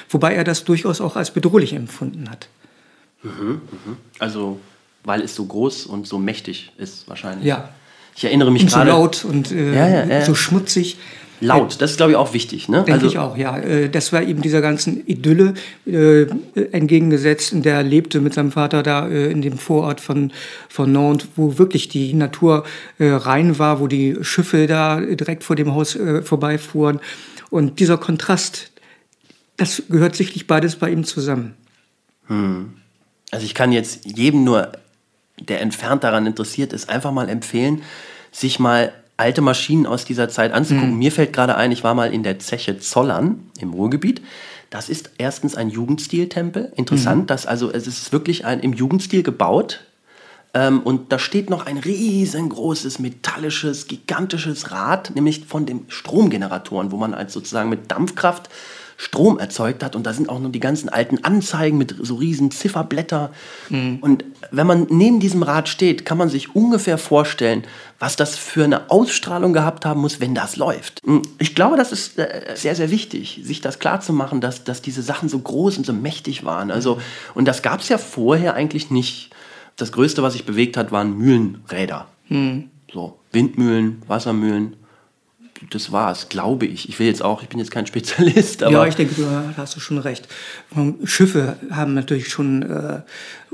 Wobei 0.09 0.35
er 0.35 0.43
das 0.43 0.63
durchaus 0.63 1.01
auch 1.01 1.15
als 1.15 1.31
bedrohlich 1.31 1.74
empfunden 1.74 2.29
hat. 2.29 2.50
Mhm, 3.24 3.62
mh. 3.71 3.97
Also 4.19 4.59
weil 5.03 5.21
es 5.21 5.33
so 5.33 5.45
groß 5.45 5.88
und 5.88 6.05
so 6.05 6.19
mächtig 6.19 6.71
ist 6.77 7.07
wahrscheinlich. 7.07 7.47
Ja. 7.47 7.74
Ich 8.15 8.24
erinnere 8.24 8.51
mich 8.51 8.65
gerade. 8.67 8.89
So 8.89 8.98
laut 8.98 9.25
und 9.25 9.51
äh, 9.51 9.75
ja, 9.75 9.88
ja, 9.88 10.05
ja. 10.05 10.25
so 10.25 10.36
schmutzig. 10.36 10.98
Laut, 11.41 11.81
das 11.81 11.91
ist 11.91 11.98
glaube 11.98 12.13
ich 12.13 12.17
auch 12.17 12.34
wichtig, 12.34 12.69
ne? 12.69 12.77
Denke 12.77 12.93
also, 12.93 13.07
ich 13.07 13.17
auch, 13.17 13.36
ja. 13.36 13.57
Äh, 13.57 13.89
das 13.89 14.13
war 14.13 14.24
eben 14.24 14.41
dieser 14.41 14.62
ganzen 14.62 15.05
Idylle 15.05 15.53
äh, 15.86 16.27
entgegengesetzt, 16.72 17.51
in 17.51 17.62
der 17.62 17.75
er 17.75 17.84
lebte 17.84 18.22
mit 18.22 18.34
seinem 18.34 18.53
Vater 18.53 18.84
da 18.84 19.07
äh, 19.10 19.29
in 19.29 19.41
dem 19.41 19.57
Vorort 19.57 20.00
von, 20.00 20.31
von 20.69 20.91
Nantes, 20.91 21.27
wo 21.36 21.57
wirklich 21.57 21.89
die 21.89 22.13
Natur 22.13 22.63
äh, 23.00 23.10
rein 23.10 23.60
war, 23.60 23.81
wo 23.81 23.88
die 23.88 24.15
Schiffe 24.22 24.65
da 24.65 25.01
direkt 25.01 25.43
vor 25.43 25.57
dem 25.57 25.74
Haus 25.74 25.98
äh, 25.98 26.22
vorbeifuhren. 26.22 27.01
Und 27.50 27.81
dieser 27.81 27.98
Kontrast, 27.98 28.72
das 29.57 29.84
gehört 29.89 30.15
sicherlich 30.15 30.48
beides 30.48 30.77
bei 30.77 30.89
ihm 30.89 31.03
zusammen. 31.03 31.55
Hm. 32.27 32.74
Also 33.31 33.45
ich 33.45 33.53
kann 33.53 33.74
jetzt 33.74 34.05
jedem 34.05 34.45
nur 34.45 34.72
der 35.39 35.61
entfernt 35.61 36.03
daran 36.03 36.25
interessiert 36.25 36.73
ist, 36.73 36.89
einfach 36.89 37.11
mal 37.11 37.29
empfehlen, 37.29 37.81
sich 38.31 38.59
mal 38.59 38.93
alte 39.17 39.41
Maschinen 39.41 39.85
aus 39.85 40.05
dieser 40.05 40.29
Zeit 40.29 40.51
anzugucken. 40.51 40.91
Mhm. 40.91 40.99
Mir 40.99 41.11
fällt 41.11 41.33
gerade 41.33 41.55
ein, 41.55 41.71
ich 41.71 41.83
war 41.83 41.95
mal 41.95 42.13
in 42.13 42.23
der 42.23 42.39
Zeche 42.39 42.79
Zollern 42.79 43.49
im 43.59 43.73
Ruhrgebiet. 43.73 44.21
Das 44.69 44.89
ist 44.89 45.11
erstens 45.17 45.55
ein 45.55 45.69
Jugendstiltempel. 45.69 46.73
Interessant, 46.75 47.23
mhm. 47.23 47.27
dass 47.27 47.45
also 47.45 47.71
es 47.71 47.87
ist 47.87 48.11
wirklich 48.11 48.45
ein, 48.45 48.59
im 48.59 48.73
Jugendstil 48.73 49.23
gebaut. 49.23 49.81
Ähm, 50.53 50.81
und 50.81 51.11
da 51.11 51.19
steht 51.19 51.49
noch 51.49 51.65
ein 51.65 51.77
riesengroßes, 51.77 52.99
metallisches, 52.99 53.87
gigantisches 53.87 54.71
Rad, 54.71 55.11
nämlich 55.15 55.45
von 55.45 55.65
den 55.65 55.85
Stromgeneratoren, 55.87 56.91
wo 56.91 56.97
man 56.97 57.13
als 57.13 57.33
sozusagen 57.33 57.69
mit 57.69 57.91
Dampfkraft 57.91 58.49
Strom 58.97 59.39
erzeugt 59.39 59.83
hat. 59.83 59.95
Und 59.95 60.05
da 60.05 60.13
sind 60.13 60.29
auch 60.29 60.39
noch 60.39 60.51
die 60.51 60.59
ganzen 60.59 60.89
alten 60.89 61.23
Anzeigen 61.23 61.77
mit 61.77 61.95
so 62.01 62.15
riesen 62.15 62.51
Zifferblätter. 62.51 63.31
Mhm. 63.69 63.97
Und 64.01 64.25
wenn 64.51 64.67
man 64.67 64.87
neben 64.89 65.19
diesem 65.19 65.43
Rad 65.43 65.67
steht, 65.67 66.05
kann 66.05 66.17
man 66.17 66.29
sich 66.29 66.55
ungefähr 66.55 66.97
vorstellen, 66.97 67.63
was 67.99 68.15
das 68.15 68.37
für 68.37 68.63
eine 68.63 68.89
Ausstrahlung 68.91 69.53
gehabt 69.53 69.85
haben 69.85 70.01
muss, 70.01 70.19
wenn 70.19 70.35
das 70.35 70.55
läuft. 70.55 71.01
Hm, 71.05 71.21
ich 71.39 71.55
glaube, 71.55 71.77
das 71.77 71.91
ist 71.91 72.17
äh, 72.17 72.53
sehr, 72.55 72.75
sehr 72.75 72.91
wichtig, 72.91 73.41
sich 73.43 73.61
das 73.61 73.79
klarzumachen, 73.79 74.41
dass, 74.41 74.63
dass 74.63 74.81
diese 74.81 75.01
Sachen 75.01 75.29
so 75.29 75.39
groß 75.39 75.77
und 75.77 75.85
so 75.85 75.93
mächtig 75.93 76.45
waren. 76.45 76.71
Also, 76.71 76.99
und 77.33 77.45
das 77.45 77.61
gab 77.61 77.81
es 77.81 77.89
ja 77.89 77.97
vorher 77.97 78.53
eigentlich 78.53 78.91
nicht. 78.91 79.31
Das 79.75 79.91
Größte, 79.91 80.23
was 80.23 80.33
sich 80.33 80.45
bewegt 80.45 80.77
hat, 80.77 80.91
waren 80.91 81.17
Mühlenräder. 81.17 82.07
Mhm. 82.29 82.69
So, 82.93 83.19
Windmühlen, 83.31 84.01
Wassermühlen 84.07 84.77
das 85.69 85.91
war 85.91 86.12
es, 86.12 86.29
glaube 86.29 86.65
ich. 86.65 86.89
Ich 86.89 87.00
will 87.00 87.07
jetzt 87.07 87.24
auch, 87.24 87.41
ich 87.41 87.50
bin 87.50 87.60
jetzt 87.60 87.72
kein 87.72 87.86
Spezialist, 87.88 88.63
aber. 88.63 88.72
Ja, 88.74 88.86
ich 88.86 88.95
denke, 88.95 89.15
da 89.22 89.53
hast 89.57 89.75
du 89.75 89.79
schon 89.79 89.98
recht. 89.98 90.27
Schiffe 91.03 91.57
haben 91.72 91.93
natürlich 91.93 92.29
schon 92.29 92.63
äh, 92.63 93.01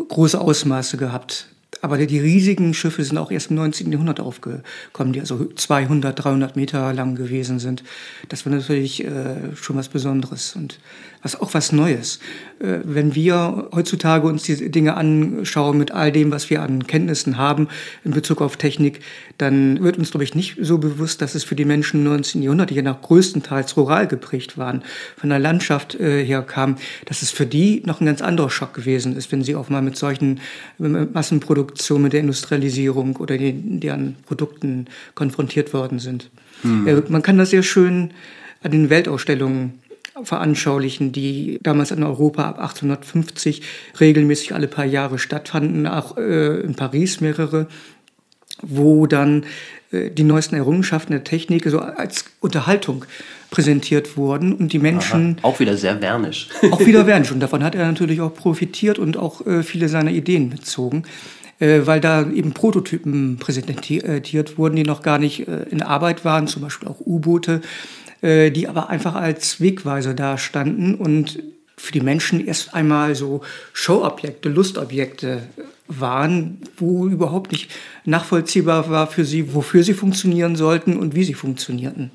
große 0.08 0.40
Ausmaße 0.40 0.98
gehabt. 0.98 1.48
Aber 1.84 1.98
die 1.98 2.20
riesigen 2.20 2.76
Schiffe 2.76 3.04
sind 3.04 3.18
auch 3.18 3.32
erst 3.32 3.50
im 3.50 3.56
19. 3.56 3.92
Jahrhundert 3.92 4.20
aufgekommen, 4.20 5.14
die 5.14 5.20
also 5.20 5.46
200, 5.46 6.24
300 6.24 6.56
Meter 6.56 6.94
lang 6.94 7.16
gewesen 7.16 7.58
sind. 7.58 7.84
Das 8.30 8.46
war 8.46 8.54
natürlich 8.54 9.04
äh, 9.04 9.56
schon 9.56 9.78
was 9.78 9.90
Besonderes. 9.90 10.56
Und 10.56 10.80
was 11.22 11.40
auch 11.40 11.54
was 11.54 11.72
Neues. 11.72 12.20
Äh, 12.60 12.80
wenn 12.84 13.16
wir 13.16 13.70
heutzutage 13.74 14.28
uns 14.28 14.44
diese 14.44 14.70
Dinge 14.70 14.96
anschauen 14.96 15.78
mit 15.78 15.92
all 15.92 16.12
dem, 16.12 16.32
was 16.32 16.50
wir 16.50 16.62
an 16.62 16.88
Kenntnissen 16.88 17.38
haben 17.38 17.68
in 18.04 18.12
Bezug 18.12 18.42
auf 18.42 18.58
Technik, 18.58 19.02
dann 19.38 19.82
wird 19.84 19.98
uns, 19.98 20.12
glaube 20.12 20.24
ich, 20.24 20.36
nicht 20.36 20.58
so 20.62 20.78
bewusst, 20.78 21.22
dass 21.22 21.36
es 21.36 21.44
für 21.44 21.56
die 21.56 21.66
Menschen 21.66 22.02
im 22.02 22.04
19. 22.06 22.42
Jahrhundert, 22.42 22.70
die 22.70 22.76
ja 22.76 22.82
noch 22.82 23.02
größtenteils 23.02 23.78
rural 23.78 24.08
geprägt 24.08 24.58
waren, 24.58 24.84
von 25.18 25.30
der 25.30 25.40
Landschaft 25.40 25.96
äh, 25.96 26.24
her 26.24 26.42
kam, 26.42 26.78
dass 27.06 27.22
es 27.22 27.32
für 27.32 27.46
die 27.46 27.82
noch 27.86 28.02
ein 28.02 28.06
ganz 28.06 28.22
anderer 28.22 28.50
Schock 28.50 28.74
gewesen 28.74 29.16
ist, 29.16 29.32
wenn 29.32 29.44
sie 29.44 29.56
auch 29.56 29.70
mal 29.70 29.82
mit 29.82 29.98
solchen 29.98 30.40
Massenproduktionen, 30.78 32.04
mit 32.04 32.14
der 32.14 32.22
Industrialisierung 32.22 33.16
oder 33.18 33.38
den, 33.38 33.80
deren 33.80 34.16
Produkten 34.26 34.86
konfrontiert 35.16 35.74
worden 35.74 36.00
sind. 36.00 36.30
Mhm. 36.64 37.04
Man 37.10 37.22
kann 37.22 37.38
das 37.38 37.50
sehr 37.50 37.64
schön 37.64 38.12
an 38.64 38.72
den 38.72 38.90
Weltausstellungen 38.90 39.81
veranschaulichen, 40.24 41.12
die 41.12 41.60
damals 41.62 41.92
in 41.92 42.04
Europa 42.04 42.44
ab 42.44 42.60
1850 42.60 43.62
regelmäßig 44.00 44.54
alle 44.54 44.68
paar 44.68 44.86
Jahre 44.86 45.20
stattfanden, 45.20 45.88
auch 45.88 46.18
äh, 46.18 46.60
in 46.62 46.76
Paris 46.76 47.22
mehrere, 47.22 47.68
wo 48.62 49.08
dann 49.08 49.46
äh, 49.92 50.10
die 50.10 50.24
neuesten 50.24 50.56
Errungenschaften 50.56 51.12
der 51.12 51.24
Technik 51.24 51.66
so 51.66 51.80
als 51.80 52.26
Unterhaltung 52.40 53.06
präsentiert 53.50 54.16
wurden 54.18 54.54
und 54.54 54.72
die 54.72 54.80
Menschen 54.80 55.38
Aha, 55.40 55.48
auch 55.48 55.60
wieder 55.60 55.76
sehr 55.76 56.02
wernisch. 56.02 56.48
Auch 56.72 56.80
wieder 56.80 57.06
wernisch. 57.06 57.32
Und 57.32 57.42
davon 57.42 57.64
hat 57.64 57.76
er 57.76 57.86
natürlich 57.86 58.22
auch 58.22 58.34
profitiert 58.34 58.98
und 58.98 59.18
auch 59.18 59.46
äh, 59.46 59.62
viele 59.62 59.90
seiner 59.90 60.12
Ideen 60.12 60.50
bezogen 60.50 61.04
äh, 61.62 61.86
weil 61.86 62.02
da 62.02 62.30
eben 62.30 62.54
Prototypen 62.54 63.38
präsentiert 63.38 64.58
wurden, 64.58 64.76
die 64.76 64.84
noch 64.84 65.04
gar 65.04 65.20
nicht 65.20 65.48
äh, 65.48 65.64
in 65.70 65.84
Arbeit 65.84 66.26
waren, 66.26 66.48
zum 66.48 66.64
Beispiel 66.64 66.88
auch 66.88 67.00
U-Boote, 67.00 67.56
äh, 67.56 67.68
die 68.22 68.68
aber 68.68 68.90
einfach 68.90 69.16
als 69.16 69.60
Wegweiser 69.60 70.14
dastanden 70.14 70.96
und 70.96 71.42
für 71.76 71.92
die 71.92 72.02
Menschen 72.02 72.46
erst 72.46 72.76
einmal 72.76 73.16
so 73.16 73.42
Showobjekte, 73.74 74.50
Lustobjekte 74.50 75.42
waren, 75.88 76.60
wo 76.78 77.08
überhaupt 77.08 77.52
nicht 77.52 77.72
nachvollziehbar 78.06 78.90
war 78.92 79.08
für 79.08 79.26
sie, 79.26 79.56
wofür 79.56 79.84
sie 79.84 79.96
funktionieren 79.96 80.56
sollten 80.56 80.98
und 80.98 81.16
wie 81.16 81.24
sie 81.24 81.34
funktionierten. 81.34 82.12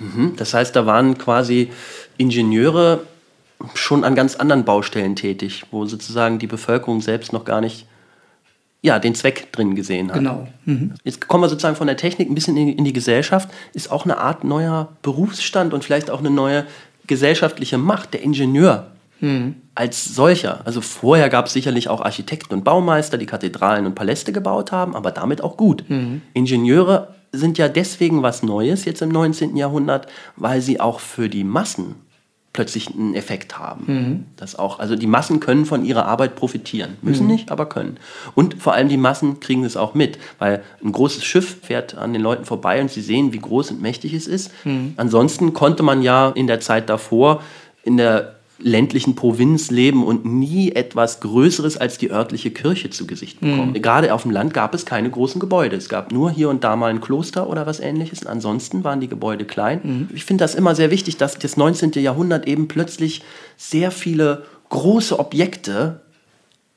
Mhm. 0.00 0.34
Das 0.36 0.54
heißt, 0.54 0.74
da 0.74 0.86
waren 0.86 1.16
quasi 1.18 1.70
Ingenieure 2.16 3.04
schon 3.74 4.04
an 4.04 4.14
ganz 4.14 4.36
anderen 4.36 4.64
Baustellen 4.64 5.14
tätig, 5.14 5.64
wo 5.70 5.84
sozusagen 5.84 6.38
die 6.38 6.46
Bevölkerung 6.46 7.00
selbst 7.00 7.32
noch 7.32 7.44
gar 7.44 7.60
nicht 7.60 7.86
ja, 8.82 8.98
den 8.98 9.14
Zweck 9.14 9.52
drin 9.52 9.74
gesehen 9.74 10.08
hat. 10.08 10.16
Genau. 10.16 10.48
Mhm. 10.64 10.94
Jetzt 11.04 11.28
kommen 11.28 11.44
wir 11.44 11.48
sozusagen 11.48 11.76
von 11.76 11.86
der 11.86 11.96
Technik 11.96 12.30
ein 12.30 12.34
bisschen 12.34 12.56
in, 12.56 12.68
in, 12.68 12.84
die 12.84 12.92
Gesellschaft. 12.92 13.50
Ist 13.74 13.90
auch 13.90 14.04
eine 14.04 14.18
Art 14.18 14.44
neuer 14.44 14.88
Berufsstand 15.02 15.74
und 15.74 15.84
vielleicht 15.84 16.10
auch 16.10 16.20
eine 16.20 16.30
neue 16.30 16.64
gesellschaftliche 17.06 17.76
Macht, 17.76 18.14
der 18.14 18.22
Ingenieur 18.22 18.86
mhm. 19.20 19.56
als 19.74 20.14
solcher. 20.14 20.60
Also 20.64 20.80
vorher 20.80 21.28
gab 21.28 21.46
es 21.46 21.52
sicherlich 21.52 21.88
auch 21.88 22.00
Architekten 22.00 22.54
und 22.54 22.64
Baumeister, 22.64 23.18
die 23.18 23.26
Kathedralen 23.26 23.84
und 23.84 23.94
Paläste 23.94 24.32
gebaut 24.32 24.72
haben, 24.72 24.96
aber 24.96 25.10
damit 25.10 25.42
auch 25.42 25.56
gut. 25.56 25.84
Mhm. 25.88 26.22
Ingenieure 26.32 27.14
sind 27.32 27.58
ja 27.58 27.68
deswegen 27.68 28.22
was 28.22 28.42
Neues 28.42 28.86
jetzt 28.86 29.02
im 29.02 29.10
19. 29.10 29.56
Jahrhundert, 29.56 30.06
weil 30.36 30.62
sie 30.62 30.80
auch 30.80 31.00
für 31.00 31.28
die 31.28 31.44
Massen 31.44 31.96
plötzlich 32.52 32.88
einen 32.88 33.14
Effekt 33.14 33.58
haben. 33.58 33.84
Mhm. 33.86 34.24
Das 34.36 34.58
auch, 34.58 34.80
also 34.80 34.96
die 34.96 35.06
Massen 35.06 35.38
können 35.38 35.66
von 35.66 35.84
ihrer 35.84 36.06
Arbeit 36.06 36.34
profitieren. 36.34 36.96
Müssen 37.00 37.26
mhm. 37.26 37.32
nicht, 37.32 37.52
aber 37.52 37.66
können. 37.66 37.98
Und 38.34 38.60
vor 38.60 38.74
allem 38.74 38.88
die 38.88 38.96
Massen 38.96 39.38
kriegen 39.38 39.64
es 39.64 39.76
auch 39.76 39.94
mit, 39.94 40.18
weil 40.38 40.62
ein 40.82 40.90
großes 40.90 41.24
Schiff 41.24 41.58
fährt 41.62 41.96
an 41.96 42.12
den 42.12 42.22
Leuten 42.22 42.44
vorbei 42.44 42.80
und 42.80 42.90
sie 42.90 43.02
sehen, 43.02 43.32
wie 43.32 43.38
groß 43.38 43.70
und 43.70 43.80
mächtig 43.80 44.14
es 44.14 44.26
ist. 44.26 44.50
Mhm. 44.64 44.94
Ansonsten 44.96 45.52
konnte 45.52 45.84
man 45.84 46.02
ja 46.02 46.30
in 46.30 46.48
der 46.48 46.60
Zeit 46.60 46.88
davor 46.88 47.42
in 47.84 47.96
der 47.96 48.39
ländlichen 48.62 49.14
Provinz 49.14 49.70
leben 49.70 50.04
und 50.04 50.24
nie 50.24 50.72
etwas 50.72 51.20
Größeres 51.20 51.76
als 51.76 51.98
die 51.98 52.10
örtliche 52.10 52.50
Kirche 52.50 52.90
zu 52.90 53.06
Gesicht 53.06 53.40
bekommen. 53.40 53.70
Mhm. 53.70 53.82
Gerade 53.82 54.14
auf 54.14 54.22
dem 54.22 54.30
Land 54.30 54.54
gab 54.54 54.74
es 54.74 54.86
keine 54.86 55.10
großen 55.10 55.40
Gebäude. 55.40 55.76
Es 55.76 55.88
gab 55.88 56.12
nur 56.12 56.30
hier 56.30 56.48
und 56.48 56.64
da 56.64 56.76
mal 56.76 56.90
ein 56.90 57.00
Kloster 57.00 57.48
oder 57.48 57.66
was 57.66 57.80
ähnliches. 57.80 58.22
Und 58.22 58.28
ansonsten 58.28 58.84
waren 58.84 59.00
die 59.00 59.08
Gebäude 59.08 59.44
klein. 59.44 59.80
Mhm. 59.82 60.08
Ich 60.14 60.24
finde 60.24 60.44
das 60.44 60.54
immer 60.54 60.74
sehr 60.74 60.90
wichtig, 60.90 61.16
dass 61.16 61.38
das 61.38 61.56
19. 61.56 61.92
Jahrhundert 61.94 62.46
eben 62.46 62.68
plötzlich 62.68 63.22
sehr 63.56 63.90
viele 63.90 64.44
große 64.68 65.18
Objekte 65.18 66.00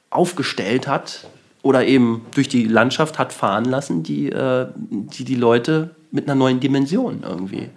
aufgestellt 0.10 0.88
hat 0.88 1.28
oder 1.62 1.86
eben 1.86 2.26
durch 2.34 2.48
die 2.48 2.66
Landschaft 2.66 3.20
hat 3.20 3.34
fahren 3.34 3.66
lassen, 3.66 4.04
die 4.04 4.30
äh, 4.30 4.68
die, 4.76 5.24
die 5.24 5.36
Leute 5.36 5.92
mit 6.12 6.26
einer 6.26 6.36
neuen 6.36 6.60
Dimension 6.60 7.24
irgendwie 7.28 7.70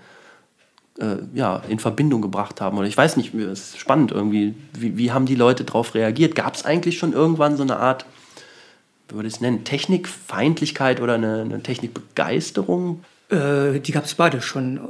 äh, 0.98 1.16
ja, 1.34 1.62
in 1.68 1.78
Verbindung 1.78 2.22
gebracht 2.22 2.60
haben. 2.60 2.78
Oder 2.78 2.86
ich 2.86 2.96
weiß 2.96 3.16
nicht, 3.16 3.34
es 3.34 3.60
ist 3.60 3.78
spannend 3.78 4.12
irgendwie. 4.12 4.54
Wie, 4.78 4.96
wie 4.96 5.12
haben 5.12 5.26
die 5.26 5.34
Leute 5.34 5.64
darauf 5.64 5.94
reagiert? 5.94 6.34
Gab 6.34 6.54
es 6.54 6.64
eigentlich 6.64 6.98
schon 6.98 7.12
irgendwann 7.12 7.56
so 7.56 7.62
eine 7.62 7.76
Art, 7.76 8.06
wie 9.08 9.14
würde 9.14 9.28
ich 9.28 9.34
es 9.34 9.40
nennen, 9.40 9.64
Technikfeindlichkeit 9.64 11.00
oder 11.00 11.14
eine, 11.14 11.42
eine 11.42 11.62
Technikbegeisterung? 11.62 13.04
Äh, 13.28 13.80
die 13.80 13.92
gab 13.92 14.04
es 14.04 14.14
beide 14.14 14.40
schon. 14.40 14.80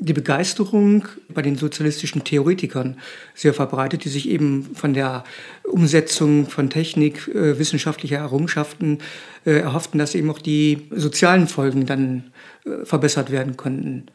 die 0.00 0.12
Begeisterung 0.12 1.08
bei 1.28 1.42
den 1.42 1.56
sozialistischen 1.56 2.22
Theoretikern 2.22 2.98
sehr 3.34 3.54
verbreitet, 3.54 4.04
die 4.04 4.10
sich 4.10 4.28
eben 4.28 4.74
von 4.74 4.94
der 4.94 5.24
Umsetzung 5.64 6.48
von 6.48 6.70
Technik, 6.70 7.28
äh, 7.28 7.58
wissenschaftlicher 7.58 8.18
Errungenschaften 8.18 8.98
äh, 9.44 9.58
erhofften, 9.58 9.98
dass 9.98 10.14
eben 10.14 10.30
auch 10.30 10.38
die 10.38 10.86
sozialen 10.90 11.48
Folgen 11.48 11.86
dann 11.86 12.30
äh, 12.64 12.84
verbessert 12.84 13.30
werden 13.30 13.56
könnten. 13.56 14.06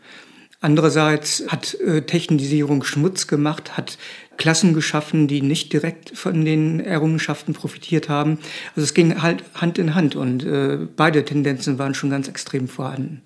Andererseits 0.63 1.43
hat 1.49 1.73
äh, 1.81 2.03
Technisierung 2.03 2.85
Schmutz 2.85 3.27
gemacht, 3.27 3.75
hat 3.75 3.97
Klassen 4.37 4.73
geschaffen, 4.73 5.27
die 5.27 5.41
nicht 5.41 5.73
direkt 5.73 6.17
von 6.17 6.45
den 6.45 6.79
Errungenschaften 6.79 7.53
profitiert 7.53 8.07
haben. 8.07 8.39
Also 8.69 8.85
es 8.85 8.93
ging 8.93 9.21
halt 9.21 9.43
Hand 9.55 9.77
in 9.77 9.93
Hand 9.93 10.15
und 10.15 10.45
äh, 10.45 10.77
beide 10.95 11.25
Tendenzen 11.25 11.79
waren 11.79 11.93
schon 11.93 12.09
ganz 12.09 12.29
extrem 12.29 12.69
vorhanden. 12.69 13.21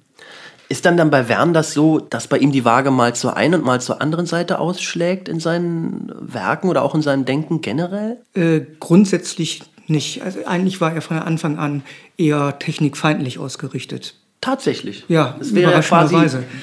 Ist 0.68 0.88
dann 0.88 0.98
dann 0.98 1.12
bei 1.12 1.26
Verne 1.26 1.54
das 1.54 1.74
so, 1.74 2.00
dass 2.00 2.28
bei 2.28 2.40
ihm 2.40 2.52
die 2.52 2.66
Waage 2.66 2.90
mal 2.90 3.14
zur 3.14 3.38
einen 3.38 3.54
und 3.54 3.66
mal 3.66 3.82
zur 3.82 4.02
anderen 4.02 4.26
Seite 4.26 4.58
ausschlägt 4.58 5.30
in 5.30 5.40
seinen 5.40 6.12
Werken 6.20 6.70
oder 6.70 6.82
auch 6.82 6.96
in 6.96 7.04
seinem 7.04 7.26
Denken 7.26 7.62
generell? 7.62 8.18
Äh, 8.34 8.62
grundsätzlich 8.80 9.62
nicht. 9.86 10.24
Also 10.24 10.40
eigentlich 10.48 10.82
war 10.82 10.92
er 10.92 11.04
von 11.04 11.20
Anfang 11.20 11.60
an 11.60 11.84
eher 12.18 12.58
technikfeindlich 12.58 13.38
ausgerichtet. 13.38 14.16
Tatsächlich. 14.42 15.04
Ja, 15.08 15.36
es 15.40 15.56
wäre 15.56 15.72
ja 15.72 15.82
quasi 15.82 16.16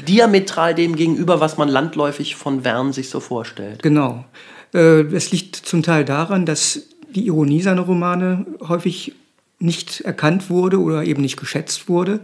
diametral 0.07 0.75
dem 0.75 0.95
gegenüber, 0.97 1.41
was 1.41 1.59
man 1.59 1.69
landläufig 1.69 2.37
von 2.37 2.63
Verne 2.63 2.93
sich 2.93 3.11
so 3.11 3.21
vorstellt. 3.21 3.83
Genau. 3.83 4.25
Äh, 4.73 5.03
es 5.13 5.33
liegt 5.33 5.57
zum 5.57 5.83
Teil 5.83 6.05
daran, 6.05 6.47
dass 6.47 6.83
die 7.11 7.27
Ironie 7.27 7.63
seiner 7.63 7.83
Romane 7.83 8.47
häufig 8.69 9.15
nicht 9.59 10.01
erkannt 10.03 10.51
wurde 10.51 10.81
oder 10.81 11.05
eben 11.05 11.23
nicht 11.23 11.37
geschätzt 11.37 11.89
wurde. 11.89 12.21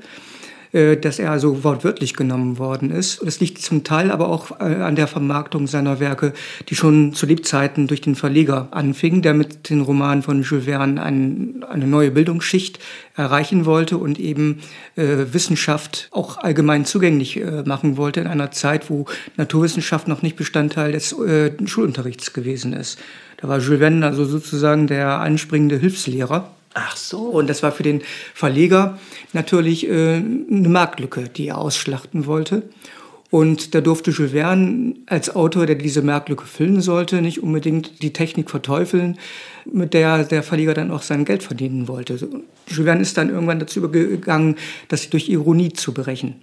Äh, 0.73 0.97
dass 0.97 1.19
er 1.19 1.33
also 1.33 1.65
wortwörtlich 1.65 2.15
genommen 2.15 2.59
worden 2.59 2.91
ist. 2.91 3.21
Das 3.27 3.41
liegt 3.41 3.59
zum 3.59 3.83
Teil 3.83 4.13
aber 4.13 4.29
auch 4.29 4.61
äh, 4.61 4.65
an 4.65 4.95
der 4.95 5.09
Vermarktung 5.09 5.67
seiner 5.67 5.99
Werke, 5.99 6.33
die 6.69 6.77
schon 6.77 7.13
zu 7.13 7.27
Lebzeiten 7.27 7.89
durch 7.89 8.01
den 8.01 8.15
Verleger 8.15 8.69
anfing, 8.71 9.21
der 9.21 9.35
mit 9.35 9.69
den 9.69 9.81
Romanen 9.81 10.23
von 10.23 10.43
Jules 10.43 10.67
Verne 10.67 11.03
ein, 11.03 11.65
eine 11.69 11.89
neue 11.89 12.13
Bildungsschicht 12.13 12.79
erreichen 13.17 13.67
wollte 13.67 13.99
und 13.99 14.21
eben 14.21 14.61
äh, 14.95 15.33
Wissenschaft 15.33 16.09
auch 16.13 16.39
allgemein 16.39 16.85
zugänglich 16.85 17.41
machen 17.65 17.97
wollte 17.97 18.21
in 18.21 18.27
einer 18.29 18.53
Zeit, 18.53 18.91
wo 18.91 19.07
Naturwissenschaft 19.37 20.07
noch 20.07 20.23
nicht 20.23 20.37
Bestandteil 20.37 20.93
des 20.93 21.17
Schulunterrichts 21.65 22.33
gewesen 22.33 22.73
ist. 22.73 22.99
Da 23.39 23.49
war 23.49 23.59
Jules 23.59 23.81
Verne 23.81 24.07
also 24.07 24.25
sozusagen 24.25 24.87
der 24.87 25.21
einspringende 25.21 25.79
Hilfslehrer. 25.79 26.51
Ach 26.75 26.97
so. 26.97 27.23
Und 27.23 27.49
das 27.49 27.63
war 27.63 27.73
für 27.73 27.83
den 27.83 28.03
Verleger 28.35 28.99
natürlich 29.33 29.89
äh, 29.89 30.17
eine 30.17 30.69
Marktlücke, 30.69 31.25
die 31.29 31.49
er 31.49 31.59
ausschlachten 31.59 32.27
wollte. 32.27 32.63
Und 33.31 33.77
da 33.77 33.81
durfte 33.81 34.11
Jules 34.11 34.33
Verne 34.33 34.97
als 35.07 35.35
Autor, 35.35 35.67
der 35.67 35.77
diese 35.77 36.03
Marktlücke 36.03 36.47
füllen 36.47 36.81
sollte, 36.81 37.23
nicht 37.23 37.43
unbedingt 37.43 38.03
die 38.03 38.13
Technik 38.13 38.51
verteufeln, 38.51 39.19
mit 39.73 39.95
der 39.95 40.25
der 40.25 40.43
Verleger 40.43 40.75
dann 40.75 40.91
auch 40.91 41.03
sein 41.03 41.25
Geld 41.25 41.45
verdienen 41.45 41.87
wollte. 41.87 42.15
Jules 42.67 42.85
Verne 42.85 43.03
ist 43.03 43.17
dann 43.17 43.31
irgendwann 43.31 43.61
dazu 43.61 43.79
übergegangen, 43.79 44.57
das 44.89 45.11
durch 45.11 45.29
Ironie 45.29 45.73
zu 45.73 45.95
berechnen. 45.95 46.43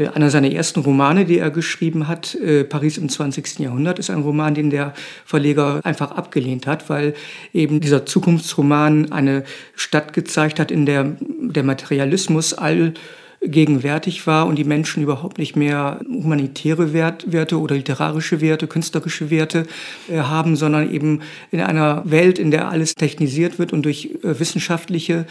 Äh, 0.00 0.08
einer 0.08 0.30
seiner 0.30 0.50
ersten 0.50 0.80
Romane, 0.80 1.24
die 1.24 1.38
er 1.38 1.50
geschrieben 1.50 2.08
hat, 2.08 2.34
äh, 2.34 2.64
Paris 2.64 2.98
im 2.98 3.08
20. 3.08 3.60
Jahrhundert, 3.60 3.98
ist 3.98 4.10
ein 4.10 4.22
Roman, 4.22 4.54
den 4.54 4.70
der 4.70 4.94
Verleger 5.24 5.80
einfach 5.84 6.12
abgelehnt 6.12 6.66
hat, 6.66 6.88
weil 6.88 7.14
eben 7.52 7.80
dieser 7.80 8.06
Zukunftsroman 8.06 9.12
eine 9.12 9.44
Stadt 9.74 10.12
gezeigt 10.12 10.58
hat, 10.58 10.70
in 10.70 10.86
der 10.86 11.16
der 11.20 11.64
Materialismus 11.64 12.54
all 12.54 12.94
gegenwärtig 13.42 14.26
war 14.26 14.46
und 14.46 14.56
die 14.56 14.64
Menschen 14.64 15.02
überhaupt 15.02 15.38
nicht 15.38 15.56
mehr 15.56 16.00
humanitäre 16.06 16.92
Wert, 16.92 17.32
Werte 17.32 17.58
oder 17.58 17.74
literarische 17.74 18.42
Werte, 18.42 18.66
künstlerische 18.66 19.30
Werte 19.30 19.66
äh, 20.10 20.18
haben, 20.18 20.56
sondern 20.56 20.92
eben 20.92 21.20
in 21.50 21.60
einer 21.60 22.02
Welt, 22.04 22.38
in 22.38 22.50
der 22.50 22.68
alles 22.68 22.94
technisiert 22.94 23.58
wird 23.58 23.72
und 23.72 23.82
durch 23.82 24.10
wissenschaftliche 24.22 25.26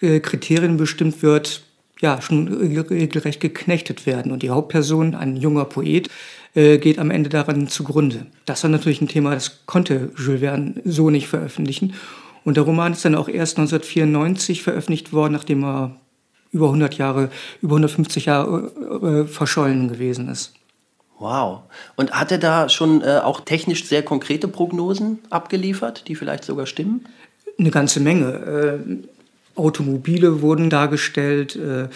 Kriterien 0.00 0.78
bestimmt 0.78 1.22
wird, 1.22 1.62
ja, 2.00 2.20
schon 2.20 2.48
regelrecht 2.48 3.40
geknechtet 3.40 4.06
werden. 4.06 4.32
Und 4.32 4.42
die 4.42 4.50
Hauptperson, 4.50 5.14
ein 5.14 5.36
junger 5.36 5.64
Poet, 5.64 6.08
äh, 6.54 6.78
geht 6.78 6.98
am 6.98 7.10
Ende 7.10 7.28
daran 7.28 7.68
zugrunde. 7.68 8.26
Das 8.46 8.62
war 8.62 8.70
natürlich 8.70 9.00
ein 9.00 9.08
Thema, 9.08 9.34
das 9.34 9.66
konnte 9.66 10.10
Jules 10.16 10.40
Verne 10.40 10.74
so 10.84 11.10
nicht 11.10 11.28
veröffentlichen. 11.28 11.94
Und 12.44 12.56
der 12.56 12.64
Roman 12.64 12.92
ist 12.92 13.04
dann 13.04 13.14
auch 13.14 13.28
erst 13.28 13.58
1994 13.58 14.62
veröffentlicht 14.62 15.12
worden, 15.12 15.32
nachdem 15.32 15.62
er 15.62 15.96
über 16.52 16.66
100 16.66 16.94
Jahre, 16.94 17.30
über 17.62 17.74
150 17.74 18.24
Jahre 18.24 19.24
äh, 19.24 19.28
verschollen 19.28 19.88
gewesen 19.88 20.28
ist. 20.28 20.54
Wow. 21.18 21.60
Und 21.96 22.12
hat 22.12 22.32
er 22.32 22.38
da 22.38 22.68
schon 22.70 23.02
äh, 23.02 23.20
auch 23.22 23.42
technisch 23.42 23.84
sehr 23.84 24.02
konkrete 24.02 24.48
Prognosen 24.48 25.18
abgeliefert, 25.28 26.08
die 26.08 26.14
vielleicht 26.14 26.44
sogar 26.44 26.66
stimmen? 26.66 27.06
Eine 27.58 27.70
ganze 27.70 28.00
Menge. 28.00 28.32
Äh, 28.32 29.19
Automobile 29.60 30.42
wurden 30.42 30.70
dargestellt, 30.70 31.56
äh, 31.56 31.88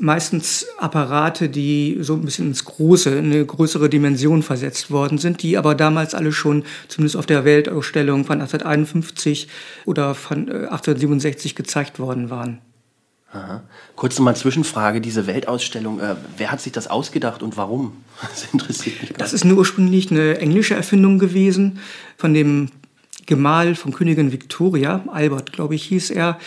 meistens 0.00 0.66
Apparate, 0.78 1.48
die 1.48 1.98
so 2.00 2.14
ein 2.14 2.22
bisschen 2.22 2.48
ins 2.48 2.64
Große, 2.64 3.10
in 3.10 3.26
eine 3.26 3.44
größere 3.44 3.88
Dimension 3.88 4.42
versetzt 4.42 4.90
worden 4.90 5.18
sind, 5.18 5.42
die 5.42 5.56
aber 5.56 5.74
damals 5.74 6.14
alle 6.14 6.32
schon, 6.32 6.64
zumindest 6.88 7.16
auf 7.16 7.26
der 7.26 7.44
Weltausstellung 7.44 8.24
von 8.24 8.40
1851 8.40 9.48
oder 9.84 10.14
von 10.14 10.48
1867 10.48 11.52
äh, 11.52 11.54
gezeigt 11.54 11.98
worden 11.98 12.30
waren. 12.30 12.60
Aha. 13.30 13.62
Kurz 13.94 14.18
nochmal 14.18 14.36
Zwischenfrage, 14.36 15.02
diese 15.02 15.26
Weltausstellung, 15.26 16.00
äh, 16.00 16.16
wer 16.38 16.50
hat 16.50 16.62
sich 16.62 16.72
das 16.72 16.88
ausgedacht 16.88 17.42
und 17.42 17.56
warum? 17.56 17.92
Das 18.22 18.48
interessiert 18.52 19.02
mich. 19.02 19.12
Das 19.12 19.32
ist 19.32 19.44
eine 19.44 19.54
ursprünglich 19.54 20.10
eine 20.10 20.38
englische 20.38 20.74
Erfindung 20.74 21.18
gewesen 21.18 21.78
von 22.16 22.32
dem 22.32 22.70
Gemahl 23.28 23.74
von 23.74 23.92
Königin 23.92 24.32
Victoria, 24.32 25.04
Albert, 25.06 25.52
glaube 25.52 25.74
ich, 25.74 25.84
hieß 25.84 26.10
er, 26.10 26.38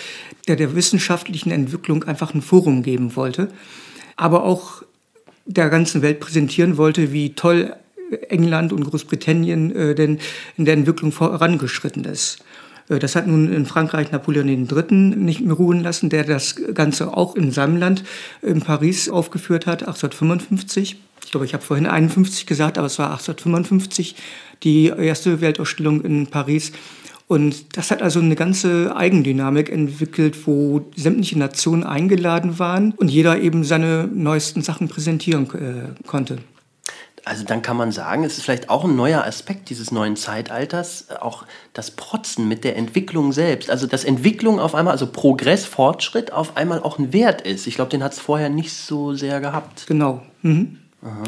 der 0.48 0.58
der 0.58 0.76
wissenschaftlichen 0.76 1.52
Entwicklung 1.52 2.04
einfach 2.04 2.34
ein 2.34 2.42
Forum 2.42 2.84
geben 2.84 3.16
wollte, 3.16 3.50
aber 4.18 4.44
auch 4.44 4.82
der 5.46 5.70
ganzen 5.70 6.02
Welt 6.02 6.20
präsentieren 6.20 6.78
wollte, 6.78 7.14
wie 7.14 7.34
toll 7.34 7.76
England 8.30 8.74
und 8.74 8.84
Großbritannien 8.84 9.74
äh, 9.76 9.96
denn 9.96 10.20
in 10.58 10.66
der 10.66 10.74
Entwicklung 10.74 11.12
vorangeschritten 11.12 12.04
ist. 12.04 12.44
Äh, 12.90 13.00
das 13.00 13.16
hat 13.16 13.28
nun 13.28 13.54
in 13.54 13.66
Frankreich 13.68 14.12
Napoleon 14.12 14.48
III. 14.48 14.92
nicht 14.92 15.42
mehr 15.42 15.56
ruhen 15.56 15.82
lassen, 15.82 16.10
der 16.10 16.24
das 16.24 16.56
Ganze 16.74 17.16
auch 17.16 17.36
in 17.36 17.52
seinem 17.52 17.78
Land 17.78 18.04
in 18.42 18.62
Paris 18.62 19.08
aufgeführt 19.08 19.68
hat, 19.68 19.84
1855. 19.84 20.98
Ich 21.32 21.34
glaube, 21.34 21.46
ich 21.46 21.54
habe 21.54 21.64
vorhin 21.64 21.86
51 21.86 22.46
gesagt, 22.46 22.78
aber 22.78 22.88
es 22.88 23.00
war 23.00 23.12
1855 23.12 24.16
die 24.64 24.88
erste 24.88 25.40
Weltausstellung 25.40 26.02
in 26.04 26.28
Paris. 26.28 26.74
Und 27.26 27.78
das 27.78 27.90
hat 27.90 28.02
also 28.02 28.20
eine 28.20 28.36
ganze 28.36 28.94
Eigendynamik 28.98 29.70
entwickelt, 29.70 30.46
wo 30.46 30.92
sämtliche 30.98 31.40
Nationen 31.40 31.86
eingeladen 31.86 32.60
waren 32.60 32.92
und 32.98 33.08
jeder 33.08 33.40
eben 33.40 33.64
seine 33.64 34.10
neuesten 34.14 34.62
Sachen 34.62 34.90
präsentieren 34.90 35.46
äh, 35.54 36.06
konnte. 36.06 36.40
Also 37.24 37.46
dann 37.46 37.62
kann 37.62 37.78
man 37.78 37.94
sagen, 37.94 38.26
es 38.26 38.38
ist 38.38 38.44
vielleicht 38.44 38.70
auch 38.70 38.84
ein 38.84 38.98
neuer 38.98 39.24
Aspekt 39.24 39.70
dieses 39.70 39.90
neuen 39.94 40.18
Zeitalters, 40.18 41.06
äh, 41.12 41.16
auch 41.22 41.46
das 41.72 41.92
Protzen 41.92 42.50
mit 42.50 42.66
der 42.66 42.76
Entwicklung 42.76 43.32
selbst. 43.32 43.70
Also 43.70 43.88
dass 43.88 44.04
Entwicklung 44.04 44.60
auf 44.60 44.76
einmal, 44.76 44.92
also 44.92 45.08
Progress, 45.08 45.64
Fortschritt 45.64 46.34
auf 46.34 46.58
einmal 46.58 46.84
auch 46.84 47.00
ein 47.00 47.14
Wert 47.14 47.40
ist. 47.40 47.68
Ich 47.68 47.76
glaube, 47.76 47.90
den 47.90 48.04
hat 48.04 48.12
es 48.12 48.20
vorher 48.20 48.50
nicht 48.50 48.74
so 48.74 49.14
sehr 49.14 49.40
gehabt. 49.40 49.88
Genau. 49.88 50.22
Mhm. 50.42 50.81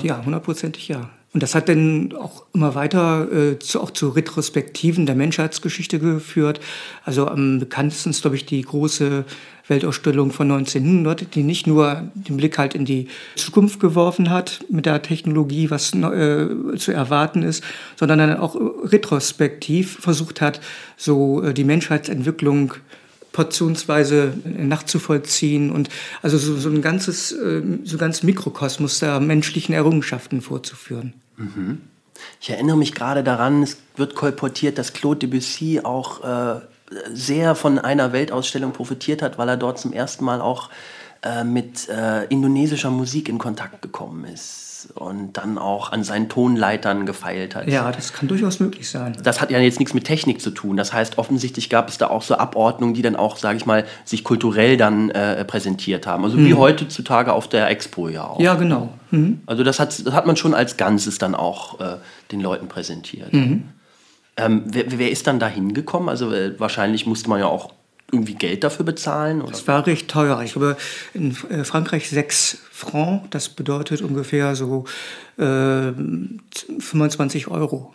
Ja, 0.03 0.23
hundertprozentig 0.23 0.87
ja. 0.87 1.09
Und 1.33 1.41
das 1.41 1.55
hat 1.55 1.67
dann 1.67 2.13
auch 2.13 2.43
immer 2.53 2.75
weiter 2.75 3.31
äh, 3.31 3.57
zu, 3.57 3.81
auch 3.81 3.89
zu 3.89 4.09
Retrospektiven 4.09 5.07
der 5.07 5.15
Menschheitsgeschichte 5.15 5.97
geführt. 5.97 6.59
Also 7.05 7.27
am 7.27 7.59
bekanntesten 7.59 8.11
ist, 8.11 8.21
glaube 8.21 8.35
ich, 8.35 8.45
die 8.45 8.61
große 8.61 9.25
Weltausstellung 9.67 10.31
von 10.31 10.51
1900, 10.51 11.33
die 11.33 11.41
nicht 11.41 11.65
nur 11.65 12.03
den 12.13 12.37
Blick 12.37 12.59
halt 12.59 12.75
in 12.75 12.85
die 12.85 13.07
Zukunft 13.35 13.79
geworfen 13.79 14.29
hat 14.29 14.63
mit 14.69 14.85
der 14.85 15.01
Technologie, 15.01 15.71
was 15.71 15.93
äh, 15.95 16.49
zu 16.77 16.91
erwarten 16.91 17.41
ist, 17.41 17.63
sondern 17.95 18.19
dann 18.19 18.37
auch 18.37 18.55
retrospektiv 18.55 19.97
versucht 20.01 20.39
hat, 20.39 20.61
so 20.97 21.41
äh, 21.41 21.53
die 21.55 21.63
Menschheitsentwicklung 21.63 22.75
portionsweise 23.33 24.33
nachzuvollziehen 24.45 25.71
und 25.71 25.89
also 26.21 26.37
so, 26.37 26.55
so 26.55 26.69
ein 26.69 26.81
ganzes, 26.81 27.33
äh, 27.33 27.61
so 27.83 27.97
ganz 27.97 28.23
Mikrokosmos 28.23 28.99
der 28.99 29.19
menschlichen 29.19 29.75
Errungenschaften 29.75 30.41
vorzuführen. 30.41 31.13
Mhm. 31.35 31.81
Ich 32.39 32.51
erinnere 32.51 32.77
mich 32.77 32.93
gerade 32.93 33.23
daran, 33.23 33.63
es 33.63 33.77
wird 33.97 34.15
kolportiert, 34.15 34.77
dass 34.77 34.93
Claude 34.93 35.27
Debussy 35.27 35.81
auch 35.83 36.23
äh, 36.23 36.61
sehr 37.11 37.55
von 37.55 37.79
einer 37.79 38.13
Weltausstellung 38.13 38.71
profitiert 38.71 39.21
hat, 39.21 39.37
weil 39.37 39.49
er 39.49 39.57
dort 39.57 39.79
zum 39.79 39.91
ersten 39.91 40.23
Mal 40.23 40.39
auch 40.39 40.69
äh, 41.23 41.43
mit 41.43 41.89
äh, 41.89 42.25
indonesischer 42.25 42.91
Musik 42.91 43.27
in 43.27 43.39
Kontakt 43.39 43.81
gekommen 43.81 44.25
ist 44.25 44.72
und 44.95 45.33
dann 45.33 45.57
auch 45.57 45.91
an 45.91 46.03
seinen 46.03 46.29
Tonleitern 46.29 47.05
gefeilt 47.05 47.55
hat. 47.55 47.67
Ja, 47.67 47.91
das 47.91 48.13
kann 48.13 48.27
durchaus 48.27 48.59
möglich 48.59 48.89
sein. 48.89 49.17
Das 49.23 49.41
hat 49.41 49.51
ja 49.51 49.59
jetzt 49.59 49.79
nichts 49.79 49.93
mit 49.93 50.05
Technik 50.05 50.41
zu 50.41 50.51
tun. 50.51 50.77
Das 50.77 50.93
heißt, 50.93 51.17
offensichtlich 51.17 51.69
gab 51.69 51.89
es 51.89 51.97
da 51.97 52.07
auch 52.07 52.21
so 52.21 52.35
Abordnungen, 52.35 52.93
die 52.93 53.01
dann 53.01 53.15
auch, 53.15 53.37
sage 53.37 53.57
ich 53.57 53.65
mal, 53.65 53.85
sich 54.05 54.23
kulturell 54.23 54.77
dann 54.77 55.09
äh, 55.11 55.45
präsentiert 55.45 56.07
haben. 56.07 56.23
Also 56.23 56.37
mhm. 56.37 56.45
wie 56.45 56.53
heutzutage 56.53 57.33
auf 57.33 57.47
der 57.47 57.69
Expo 57.69 58.09
ja 58.09 58.25
auch. 58.25 58.39
Ja, 58.39 58.55
genau. 58.55 58.89
Mhm. 59.11 59.41
Also 59.45 59.63
das 59.63 59.79
hat, 59.79 60.05
das 60.05 60.13
hat 60.13 60.25
man 60.25 60.35
schon 60.35 60.53
als 60.53 60.77
Ganzes 60.77 61.17
dann 61.17 61.35
auch 61.35 61.79
äh, 61.79 61.97
den 62.31 62.41
Leuten 62.41 62.67
präsentiert. 62.67 63.33
Mhm. 63.33 63.63
Ähm, 64.37 64.63
wer, 64.65 64.85
wer, 64.97 65.11
ist 65.11 65.27
dann 65.27 65.39
da 65.39 65.47
hingekommen? 65.47 66.09
Also 66.09 66.31
äh, 66.31 66.59
wahrscheinlich 66.59 67.05
musste 67.05 67.29
man 67.29 67.39
ja 67.39 67.45
auch 67.45 67.71
irgendwie 68.13 68.35
Geld 68.35 68.63
dafür 68.63 68.85
bezahlen? 68.85 69.41
Oder? 69.41 69.51
Das 69.51 69.67
war 69.67 69.85
recht 69.85 70.07
teuer. 70.07 70.41
Ich 70.43 70.53
glaube, 70.53 70.77
in 71.13 71.35
äh, 71.49 71.63
Frankreich 71.63 72.09
6 72.09 72.59
Francs, 72.71 73.27
das 73.31 73.49
bedeutet 73.49 74.01
ungefähr 74.01 74.55
so 74.55 74.85
äh, 75.37 75.91
25 76.79 77.47
Euro 77.47 77.93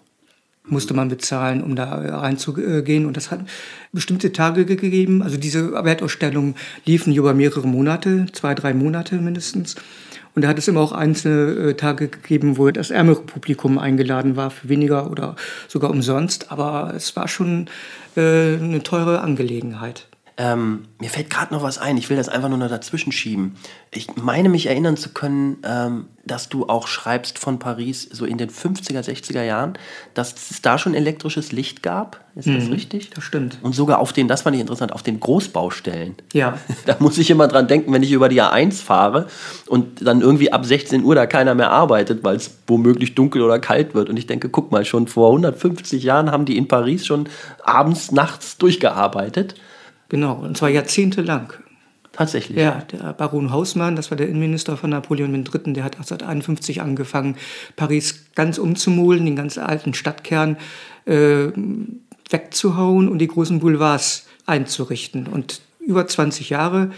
musste 0.70 0.94
man 0.94 1.08
bezahlen, 1.08 1.62
um 1.62 1.76
da 1.76 1.94
reinzugehen. 1.94 3.06
Und 3.06 3.16
das 3.16 3.30
hat 3.30 3.40
bestimmte 3.92 4.32
Tage 4.32 4.66
gegeben. 4.66 5.22
Also 5.22 5.36
diese 5.36 5.72
Wertausstellungen 5.72 6.56
liefen 6.84 7.14
über 7.14 7.34
mehrere 7.34 7.66
Monate, 7.66 8.26
zwei, 8.32 8.54
drei 8.54 8.74
Monate 8.74 9.16
mindestens. 9.16 9.76
Und 10.34 10.42
da 10.42 10.48
hat 10.48 10.58
es 10.58 10.68
immer 10.68 10.80
auch 10.80 10.92
einzelne 10.92 11.70
äh, 11.70 11.74
Tage 11.74 12.08
gegeben, 12.08 12.58
wo 12.58 12.70
das 12.70 12.90
ärmere 12.90 13.22
Publikum 13.22 13.78
eingeladen 13.78 14.36
war, 14.36 14.50
für 14.50 14.68
weniger 14.68 15.10
oder 15.10 15.36
sogar 15.66 15.90
umsonst. 15.90 16.52
Aber 16.52 16.92
es 16.94 17.16
war 17.16 17.28
schon 17.28 17.66
äh, 18.16 18.56
eine 18.56 18.82
teure 18.82 19.20
Angelegenheit. 19.20 20.06
Ähm, 20.40 20.84
mir 21.00 21.10
fällt 21.10 21.30
gerade 21.30 21.52
noch 21.52 21.64
was 21.64 21.78
ein, 21.78 21.96
ich 21.96 22.08
will 22.10 22.16
das 22.16 22.28
einfach 22.28 22.48
nur 22.48 22.58
noch 22.58 22.68
dazwischen 22.68 23.10
schieben. 23.10 23.56
Ich 23.90 24.06
meine 24.14 24.48
mich 24.48 24.66
erinnern 24.66 24.96
zu 24.96 25.08
können, 25.08 25.56
ähm, 25.64 26.06
dass 26.24 26.48
du 26.48 26.68
auch 26.68 26.86
schreibst 26.86 27.40
von 27.40 27.58
Paris 27.58 28.08
so 28.12 28.24
in 28.24 28.38
den 28.38 28.48
50er, 28.48 29.02
60er 29.02 29.42
Jahren, 29.42 29.72
dass 30.14 30.34
es 30.50 30.62
da 30.62 30.78
schon 30.78 30.94
elektrisches 30.94 31.50
Licht 31.50 31.82
gab. 31.82 32.20
Ist 32.36 32.46
mhm, 32.46 32.60
das 32.60 32.70
richtig? 32.70 33.10
Das 33.10 33.24
stimmt. 33.24 33.58
Und 33.62 33.74
sogar 33.74 33.98
auf 33.98 34.12
den, 34.12 34.28
das 34.28 34.42
fand 34.42 34.54
ich 34.54 34.60
interessant, 34.60 34.92
auf 34.92 35.02
den 35.02 35.18
Großbaustellen. 35.18 36.14
Ja. 36.32 36.56
Da 36.86 36.96
muss 37.00 37.18
ich 37.18 37.30
immer 37.30 37.48
dran 37.48 37.66
denken, 37.66 37.92
wenn 37.92 38.04
ich 38.04 38.12
über 38.12 38.28
die 38.28 38.40
A1 38.40 38.80
fahre 38.80 39.26
und 39.66 40.06
dann 40.06 40.20
irgendwie 40.20 40.52
ab 40.52 40.64
16 40.64 41.02
Uhr 41.02 41.16
da 41.16 41.26
keiner 41.26 41.56
mehr 41.56 41.72
arbeitet, 41.72 42.22
weil 42.22 42.36
es 42.36 42.58
womöglich 42.68 43.16
dunkel 43.16 43.42
oder 43.42 43.58
kalt 43.58 43.94
wird. 43.94 44.08
Und 44.08 44.16
ich 44.16 44.28
denke, 44.28 44.48
guck 44.48 44.70
mal, 44.70 44.84
schon 44.84 45.08
vor 45.08 45.30
150 45.30 46.04
Jahren 46.04 46.30
haben 46.30 46.44
die 46.44 46.56
in 46.56 46.68
Paris 46.68 47.04
schon 47.04 47.28
abends, 47.64 48.12
nachts 48.12 48.56
durchgearbeitet. 48.56 49.56
Genau, 50.08 50.34
und 50.34 50.56
zwar 50.56 50.68
jahrzehntelang. 50.68 51.52
Tatsächlich. 52.12 52.58
Ja, 52.58 52.82
der 52.90 53.12
Baron 53.12 53.52
Hausmann, 53.52 53.94
das 53.94 54.10
war 54.10 54.16
der 54.16 54.28
Innenminister 54.28 54.76
von 54.76 54.90
Napoleon 54.90 55.32
III., 55.34 55.72
der 55.72 55.84
hat 55.84 55.96
1851 55.96 56.82
angefangen, 56.82 57.36
Paris 57.76 58.24
ganz 58.34 58.58
umzumulen, 58.58 59.24
den 59.24 59.36
ganz 59.36 59.56
alten 59.56 59.94
Stadtkern 59.94 60.56
äh, 61.04 61.48
wegzuhauen 62.28 63.08
und 63.08 63.18
die 63.18 63.28
großen 63.28 63.60
Boulevards 63.60 64.26
einzurichten. 64.46 65.28
Und 65.28 65.60
über 65.78 66.06
20 66.06 66.50
Jahre 66.50 66.90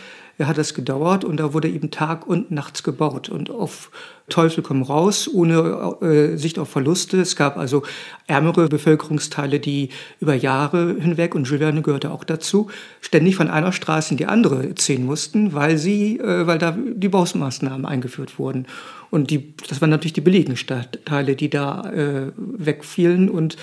hat 0.46 0.58
das 0.58 0.74
gedauert 0.74 1.24
und 1.24 1.38
da 1.38 1.52
wurde 1.52 1.68
eben 1.68 1.90
Tag 1.90 2.26
und 2.26 2.50
nachts 2.50 2.82
gebaut 2.82 3.28
und 3.28 3.50
auf 3.50 3.90
Teufel 4.28 4.62
komm 4.62 4.82
raus, 4.82 5.28
ohne 5.32 5.96
äh, 6.00 6.36
Sicht 6.36 6.58
auf 6.58 6.68
Verluste. 6.70 7.20
Es 7.20 7.36
gab 7.36 7.56
also 7.56 7.82
ärmere 8.26 8.68
Bevölkerungsteile, 8.68 9.60
die 9.60 9.90
über 10.20 10.34
Jahre 10.34 10.96
hinweg, 10.98 11.34
und 11.34 11.46
Jules 11.46 11.60
Verne 11.60 11.82
gehörte 11.82 12.10
auch 12.10 12.24
dazu, 12.24 12.70
ständig 13.00 13.36
von 13.36 13.48
einer 13.48 13.72
Straße 13.72 14.12
in 14.12 14.16
die 14.16 14.26
andere 14.26 14.74
ziehen 14.76 15.04
mussten, 15.04 15.52
weil, 15.52 15.76
sie, 15.78 16.18
äh, 16.18 16.46
weil 16.46 16.58
da 16.58 16.76
die 16.78 17.08
Bausmaßnahmen 17.08 17.84
eingeführt 17.84 18.38
wurden. 18.38 18.66
Und 19.10 19.30
die, 19.30 19.54
das 19.68 19.80
waren 19.80 19.90
natürlich 19.90 20.12
die 20.12 20.20
billigen 20.20 20.56
Stadtteile, 20.56 21.34
die 21.34 21.50
da 21.50 21.90
äh, 21.90 22.32
wegfielen 22.36 23.28
und 23.28 23.56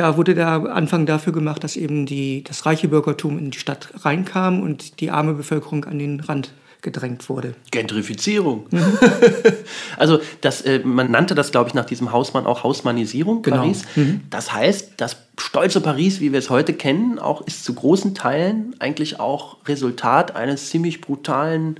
da 0.00 0.16
wurde 0.16 0.34
der 0.34 0.48
Anfang 0.48 1.04
dafür 1.04 1.34
gemacht, 1.34 1.62
dass 1.62 1.76
eben 1.76 2.06
die, 2.06 2.42
das 2.42 2.64
reiche 2.64 2.88
Bürgertum 2.88 3.38
in 3.38 3.50
die 3.50 3.58
Stadt 3.58 3.90
reinkam 4.04 4.62
und 4.62 5.00
die 5.00 5.10
arme 5.10 5.34
Bevölkerung 5.34 5.84
an 5.84 5.98
den 5.98 6.20
Rand 6.20 6.54
gedrängt 6.80 7.28
wurde. 7.28 7.54
Gentrifizierung. 7.70 8.66
Mhm. 8.70 8.98
also 9.98 10.20
das, 10.40 10.62
äh, 10.62 10.80
man 10.82 11.10
nannte 11.10 11.34
das, 11.34 11.50
glaube 11.52 11.68
ich, 11.68 11.74
nach 11.74 11.84
diesem 11.84 12.12
Hausmann 12.12 12.46
auch 12.46 12.64
Hausmannisierung 12.64 13.42
genau. 13.42 13.58
Paris. 13.58 13.84
Mhm. 13.94 14.22
Das 14.30 14.54
heißt, 14.54 14.92
das 14.96 15.18
stolze 15.38 15.82
Paris, 15.82 16.20
wie 16.20 16.32
wir 16.32 16.38
es 16.38 16.48
heute 16.48 16.72
kennen, 16.72 17.18
auch 17.18 17.46
ist 17.46 17.64
zu 17.64 17.74
großen 17.74 18.14
Teilen 18.14 18.74
eigentlich 18.78 19.20
auch 19.20 19.58
Resultat 19.66 20.34
eines 20.34 20.70
ziemlich 20.70 21.02
brutalen 21.02 21.78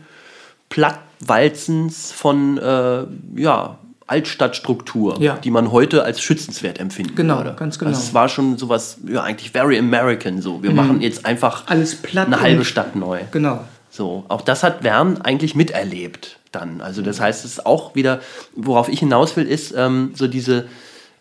Plattwalzens 0.68 2.12
von 2.12 2.58
äh, 2.58 3.06
ja, 3.36 3.78
Altstadtstruktur, 4.10 5.20
ja. 5.20 5.36
die 5.36 5.50
man 5.50 5.70
heute 5.70 6.02
als 6.02 6.20
schützenswert 6.20 6.80
empfinden 6.80 7.14
genau, 7.14 7.38
würde. 7.38 7.54
ganz 7.56 7.78
genau. 7.78 7.90
Also 7.90 8.02
es 8.02 8.12
war 8.12 8.28
schon 8.28 8.58
sowas, 8.58 8.98
ja, 9.06 9.22
eigentlich 9.22 9.52
very 9.52 9.78
American 9.78 10.42
so. 10.42 10.62
Wir 10.62 10.70
mhm. 10.70 10.76
machen 10.76 11.00
jetzt 11.00 11.24
einfach 11.24 11.68
Alles 11.68 11.94
platt 11.94 12.26
eine 12.26 12.40
halbe 12.40 12.64
Stadt 12.64 12.96
neu. 12.96 13.20
Genau. 13.30 13.64
So, 13.88 14.24
auch 14.28 14.42
das 14.42 14.62
hat 14.64 14.82
Wern 14.82 15.20
eigentlich 15.22 15.54
miterlebt 15.54 16.38
dann. 16.50 16.80
Also 16.80 17.02
das 17.02 17.20
heißt, 17.20 17.44
es 17.44 17.52
ist 17.52 17.66
auch 17.66 17.94
wieder, 17.94 18.20
worauf 18.56 18.88
ich 18.88 18.98
hinaus 18.98 19.36
will, 19.36 19.46
ist 19.46 19.74
ähm, 19.76 20.10
so 20.14 20.26
diese 20.26 20.66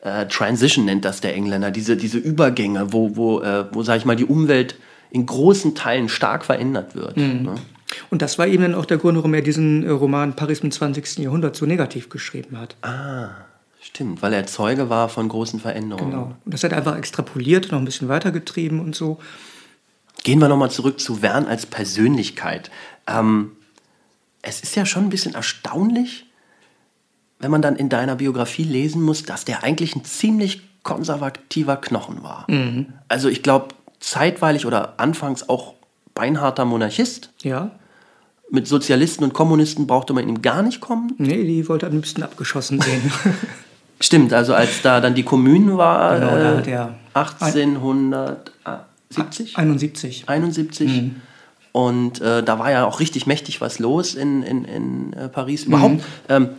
äh, 0.02 0.26
Transition 0.26 0.86
nennt 0.86 1.06
das 1.06 1.22
der 1.22 1.36
Engländer, 1.36 1.72
diese, 1.72 1.96
diese 1.96 2.18
Übergänge, 2.18 2.92
wo, 2.92 3.16
wo, 3.16 3.42
äh, 3.42 3.66
wo 3.72 3.84
sage 3.84 4.00
ich 4.00 4.06
mal, 4.06 4.16
die 4.16 4.26
Umwelt 4.26 4.76
in 5.12 5.26
großen 5.26 5.76
Teilen 5.76 6.10
stark 6.10 6.46
verändert 6.46 6.96
wird. 6.96 7.18
Mhm. 7.18 7.44
Ne? 7.44 7.56
Und 8.10 8.22
das 8.22 8.38
war 8.38 8.48
eben 8.48 8.64
dann 8.64 8.76
auch 8.76 8.86
der 8.86 8.98
Grund, 8.98 9.18
warum 9.18 9.34
er 9.34 9.42
diesen 9.42 9.84
äh, 9.84 9.90
Roman 9.90 10.36
Paris 10.36 10.60
im 10.60 10.72
20. 10.72 11.20
Jahrhundert 11.20 11.56
so 11.56 11.66
negativ 11.66 12.10
geschrieben 12.10 12.58
hat. 12.58 12.76
Ah, 12.82 13.30
stimmt, 13.82 14.22
weil 14.22 14.34
er 14.34 14.46
Zeuge 14.48 14.90
war 14.90 15.10
von 15.10 15.28
großen 15.28 15.60
Veränderungen. 15.60 16.12
Genau. 16.12 16.36
Und 16.46 16.54
das 16.54 16.64
hat 16.64 16.72
er 16.72 16.78
einfach 16.78 16.98
extrapoliert, 16.98 17.72
noch 17.72 17.80
ein 17.80 17.86
bisschen 17.86 18.08
weitergetrieben 18.08 18.80
und 18.80 18.96
so. 18.96 19.20
Gehen 20.24 20.40
wir 20.40 20.50
nochmal 20.50 20.72
zurück 20.72 21.00
zu 21.00 21.22
Wern 21.22 21.46
als 21.46 21.66
Persönlichkeit. 21.66 22.70
Ähm, 23.08 23.52
es 24.42 24.62
ist 24.62 24.76
ja 24.76 24.86
schon 24.86 25.06
ein 25.06 25.10
bisschen 25.10 25.34
erstaunlich, 25.34 26.26
wenn 27.40 27.52
man 27.52 27.62
dann 27.62 27.76
in 27.76 27.90
deiner 27.90 28.16
Biografie 28.16 28.64
lesen 28.64 29.02
muss, 29.02 29.24
dass 29.24 29.46
der 29.46 29.64
eigentlich 29.64 29.96
ein 29.96 30.04
ziemlich 30.04 30.62
konservativer 30.84 31.78
Knochen 31.78 32.24
war. 32.24 32.46
Mhm. 32.50 32.94
Also 33.08 33.30
ich 33.30 33.44
glaube, 33.44 33.70
zeitweilig 34.00 34.66
oder 34.66 35.00
anfangs 35.00 35.48
auch 35.48 35.76
beinharter 36.16 36.66
Monarchist. 36.66 37.32
Ja. 37.42 37.72
Mit 38.52 38.68
Sozialisten 38.68 39.24
und 39.24 39.34
Kommunisten 39.34 39.86
brauchte 39.86 40.14
man 40.14 40.28
ihm 40.28 40.42
gar 40.42 40.64
nicht 40.64 40.82
kommen. 40.82 41.14
Nee, 41.18 41.44
die 41.44 41.68
wollte 41.70 41.86
am 41.86 41.94
liebsten 41.94 42.24
abgeschossen 42.24 42.82
sehen. 42.82 43.12
Stimmt, 44.02 44.34
also 44.34 44.54
als 44.54 44.82
da 44.82 45.02
dann 45.02 45.14
die 45.14 45.24
Kommunen 45.24 45.78
war, 45.78 46.20
genau, 46.20 46.60
äh, 46.60 46.62
der 46.64 46.96
1800. 47.14 48.52
70? 49.10 49.58
71. 49.58 50.24
71. 50.28 50.90
Mhm. 50.90 51.16
Und 51.72 52.22
äh, 52.22 52.44
da 52.44 52.60
war 52.60 52.72
ja 52.72 52.86
auch 52.86 53.00
richtig 53.00 53.28
mächtig 53.28 53.62
was 53.62 53.80
los 53.80 54.16
in, 54.16 54.44
in, 54.44 54.66
in 54.66 55.14
äh, 55.14 55.30
Paris. 55.30 55.66
Überhaupt, 55.66 55.96
mhm. 55.96 56.02
ähm, 56.30 56.50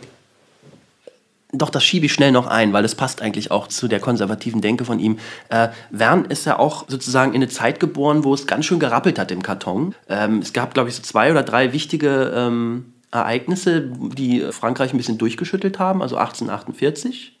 doch, 1.53 1.69
das 1.69 1.83
schiebe 1.83 2.05
ich 2.05 2.13
schnell 2.13 2.31
noch 2.31 2.47
ein, 2.47 2.73
weil 2.73 2.85
es 2.85 2.95
passt 2.95 3.21
eigentlich 3.21 3.51
auch 3.51 3.67
zu 3.67 3.87
der 3.87 3.99
konservativen 3.99 4.61
Denke 4.61 4.85
von 4.85 4.99
ihm. 4.99 5.19
Äh, 5.49 5.69
Verne 5.91 6.25
ist 6.29 6.45
ja 6.45 6.59
auch 6.59 6.85
sozusagen 6.87 7.33
in 7.33 7.41
eine 7.41 7.49
Zeit 7.49 7.79
geboren, 7.79 8.23
wo 8.23 8.33
es 8.33 8.47
ganz 8.47 8.65
schön 8.65 8.79
gerappelt 8.79 9.19
hat 9.19 9.31
im 9.31 9.41
Karton. 9.41 9.95
Ähm, 10.07 10.39
es 10.39 10.53
gab, 10.53 10.73
glaube 10.73 10.89
ich, 10.89 10.95
so 10.95 11.01
zwei 11.01 11.31
oder 11.31 11.43
drei 11.43 11.73
wichtige 11.73 12.31
ähm, 12.35 12.93
Ereignisse, 13.11 13.81
die 13.81 14.41
Frankreich 14.51 14.93
ein 14.93 14.97
bisschen 14.97 15.17
durchgeschüttelt 15.17 15.79
haben, 15.79 16.01
also 16.01 16.15
1848. 16.15 17.37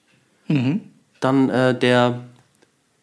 Mhm. 0.47 0.81
Dann 1.19 1.49
äh, 1.49 1.77
der 1.77 2.19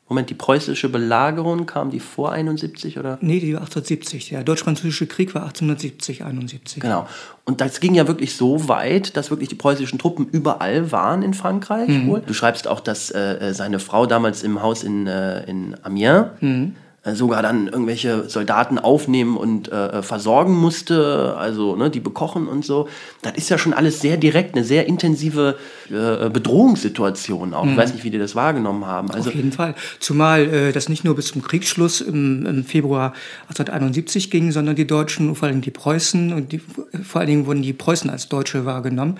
Moment, 0.08 0.30
die 0.30 0.34
preußische 0.34 0.88
Belagerung 0.88 1.66
kam 1.66 1.90
die 1.90 2.00
vor 2.00 2.32
71 2.32 2.98
oder? 2.98 3.18
Nee, 3.20 3.40
die 3.40 3.52
war 3.52 3.60
1870. 3.60 4.30
Der 4.30 4.42
deutsch-französische 4.42 5.06
Krieg 5.06 5.34
war 5.34 5.42
1870, 5.42 6.24
71. 6.24 6.82
Genau. 6.82 7.06
Und 7.44 7.60
das 7.60 7.80
ging 7.80 7.94
ja 7.94 8.08
wirklich 8.08 8.34
so 8.34 8.68
weit, 8.68 9.16
dass 9.16 9.30
wirklich 9.30 9.50
die 9.50 9.54
preußischen 9.54 9.98
Truppen 9.98 10.26
überall 10.30 10.92
waren 10.92 11.22
in 11.22 11.34
Frankreich. 11.34 11.88
Mhm. 11.88 12.22
Du 12.26 12.32
schreibst 12.32 12.68
auch, 12.68 12.80
dass 12.80 13.10
äh, 13.10 13.52
seine 13.52 13.80
Frau 13.80 14.06
damals 14.06 14.42
im 14.42 14.62
Haus 14.62 14.82
in, 14.82 15.06
äh, 15.06 15.44
in 15.44 15.76
Amiens 15.82 16.26
mhm. 16.40 16.74
Äh, 17.04 17.14
sogar 17.14 17.42
dann 17.42 17.68
irgendwelche 17.68 18.28
Soldaten 18.28 18.78
aufnehmen 18.78 19.36
und 19.36 19.70
äh, 19.70 20.02
versorgen 20.02 20.54
musste, 20.56 21.36
also 21.38 21.76
ne, 21.76 21.90
die 21.90 22.00
bekochen 22.00 22.48
und 22.48 22.64
so. 22.64 22.88
Das 23.22 23.34
ist 23.34 23.50
ja 23.50 23.58
schon 23.58 23.72
alles 23.72 24.00
sehr 24.00 24.16
direkt, 24.16 24.56
eine 24.56 24.64
sehr 24.64 24.86
intensive 24.88 25.56
äh, 25.90 26.28
Bedrohungssituation 26.28 27.54
auch. 27.54 27.64
Mhm. 27.64 27.70
Ich 27.70 27.76
weiß 27.76 27.92
nicht, 27.94 28.02
wie 28.02 28.10
die 28.10 28.18
das 28.18 28.34
wahrgenommen 28.34 28.84
haben. 28.84 29.12
Also, 29.12 29.30
Auf 29.30 29.36
jeden 29.36 29.52
Fall. 29.52 29.76
Zumal 30.00 30.42
äh, 30.52 30.72
das 30.72 30.88
nicht 30.88 31.04
nur 31.04 31.14
bis 31.14 31.28
zum 31.28 31.40
Kriegsschluss 31.40 32.00
im, 32.00 32.44
im, 32.46 32.64
Februar 32.64 33.12
1871 33.42 34.28
ging, 34.32 34.50
sondern 34.50 34.74
die 34.74 34.86
Deutschen, 34.86 35.36
vor 35.36 35.46
allem 35.46 35.60
die 35.60 35.70
Preußen, 35.70 36.32
und 36.32 36.50
die, 36.50 36.58
vor 36.58 37.20
allen 37.20 37.28
Dingen 37.28 37.46
wurden 37.46 37.62
die 37.62 37.74
Preußen 37.74 38.10
als 38.10 38.28
Deutsche 38.28 38.64
wahrgenommen, 38.64 39.18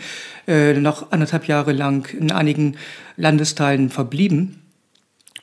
äh, 0.49 0.75
noch 0.75 1.13
anderthalb 1.13 1.47
Jahre 1.47 1.71
lang 1.71 2.13
in 2.13 2.33
einigen 2.33 2.77
Landesteilen 3.17 3.89
verblieben 3.89 4.63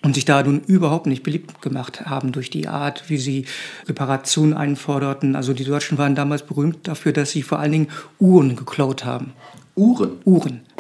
und 0.06 0.14
sich 0.14 0.24
da 0.24 0.44
nun 0.44 0.62
überhaupt 0.68 1.08
nicht 1.08 1.24
beliebt 1.24 1.64
gemacht 1.64 2.06
haben 2.06 2.32
durch 2.32 2.52
die 2.52 2.68
Art, 2.68 3.06
wie 3.08 3.18
sie 3.18 3.46
Reparationen 3.88 4.54
einforderten. 4.54 5.36
Also 5.36 5.54
die 5.54 5.64
Deutschen 5.64 5.98
waren 5.98 6.14
damals 6.14 6.44
berühmt 6.44 6.88
dafür, 6.88 7.12
dass 7.12 7.32
sie 7.32 7.42
vor 7.42 7.58
allen 7.58 7.72
Dingen 7.72 7.88
Uhren 8.20 8.56
geklaut 8.56 9.04
haben. 9.04 9.34
Uhren? 9.76 10.12
Uhren. 10.24 10.62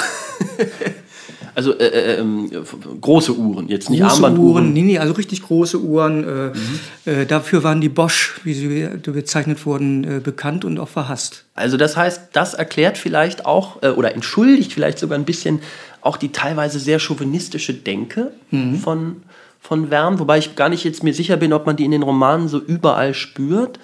Also 1.55 1.71
äh, 1.79 1.85
äh, 1.85 2.19
ähm, 2.19 2.51
große 2.99 3.33
Uhren, 3.33 3.69
jetzt 3.69 3.89
nicht 3.89 4.01
große 4.01 4.15
Armbanduhren. 4.15 4.65
Uhren, 4.65 4.73
nee, 4.73 4.81
nee, 4.81 4.99
also 4.99 5.13
richtig 5.13 5.41
große 5.41 5.79
Uhren. 5.79 6.23
Äh, 6.23 6.47
mhm. 6.47 6.79
äh, 7.05 7.25
dafür 7.25 7.63
waren 7.63 7.79
die 7.79 7.87
Bosch, 7.87 8.41
wie 8.43 8.53
sie 8.53 8.89
bezeichnet 9.09 9.65
wurden, 9.65 10.03
äh, 10.03 10.19
bekannt 10.19 10.65
und 10.65 10.77
auch 10.79 10.89
verhasst. 10.89 11.45
Also 11.53 11.77
das 11.77 11.95
heißt, 11.95 12.23
das 12.33 12.55
erklärt 12.55 12.97
vielleicht 12.97 13.45
auch 13.45 13.81
äh, 13.83 13.87
oder 13.87 14.13
entschuldigt 14.13 14.73
vielleicht 14.73 14.99
sogar 14.99 15.17
ein 15.17 15.23
bisschen 15.23 15.61
auch 16.05 16.17
die 16.17 16.31
teilweise 16.31 16.79
sehr 16.79 16.99
chauvinistische 16.99 17.73
Denke 17.73 18.31
mhm. 18.51 18.75
von, 18.75 19.23
von 19.59 19.89
Verne, 19.89 20.19
wobei 20.19 20.37
ich 20.37 20.55
gar 20.55 20.69
nicht 20.69 20.83
jetzt 20.83 21.03
mir 21.03 21.13
sicher 21.13 21.37
bin, 21.37 21.51
ob 21.51 21.65
man 21.65 21.75
die 21.75 21.85
in 21.85 21.91
den 21.91 22.03
Romanen 22.03 22.47
so 22.47 22.59
überall 22.59 23.13
spürt. 23.13 23.79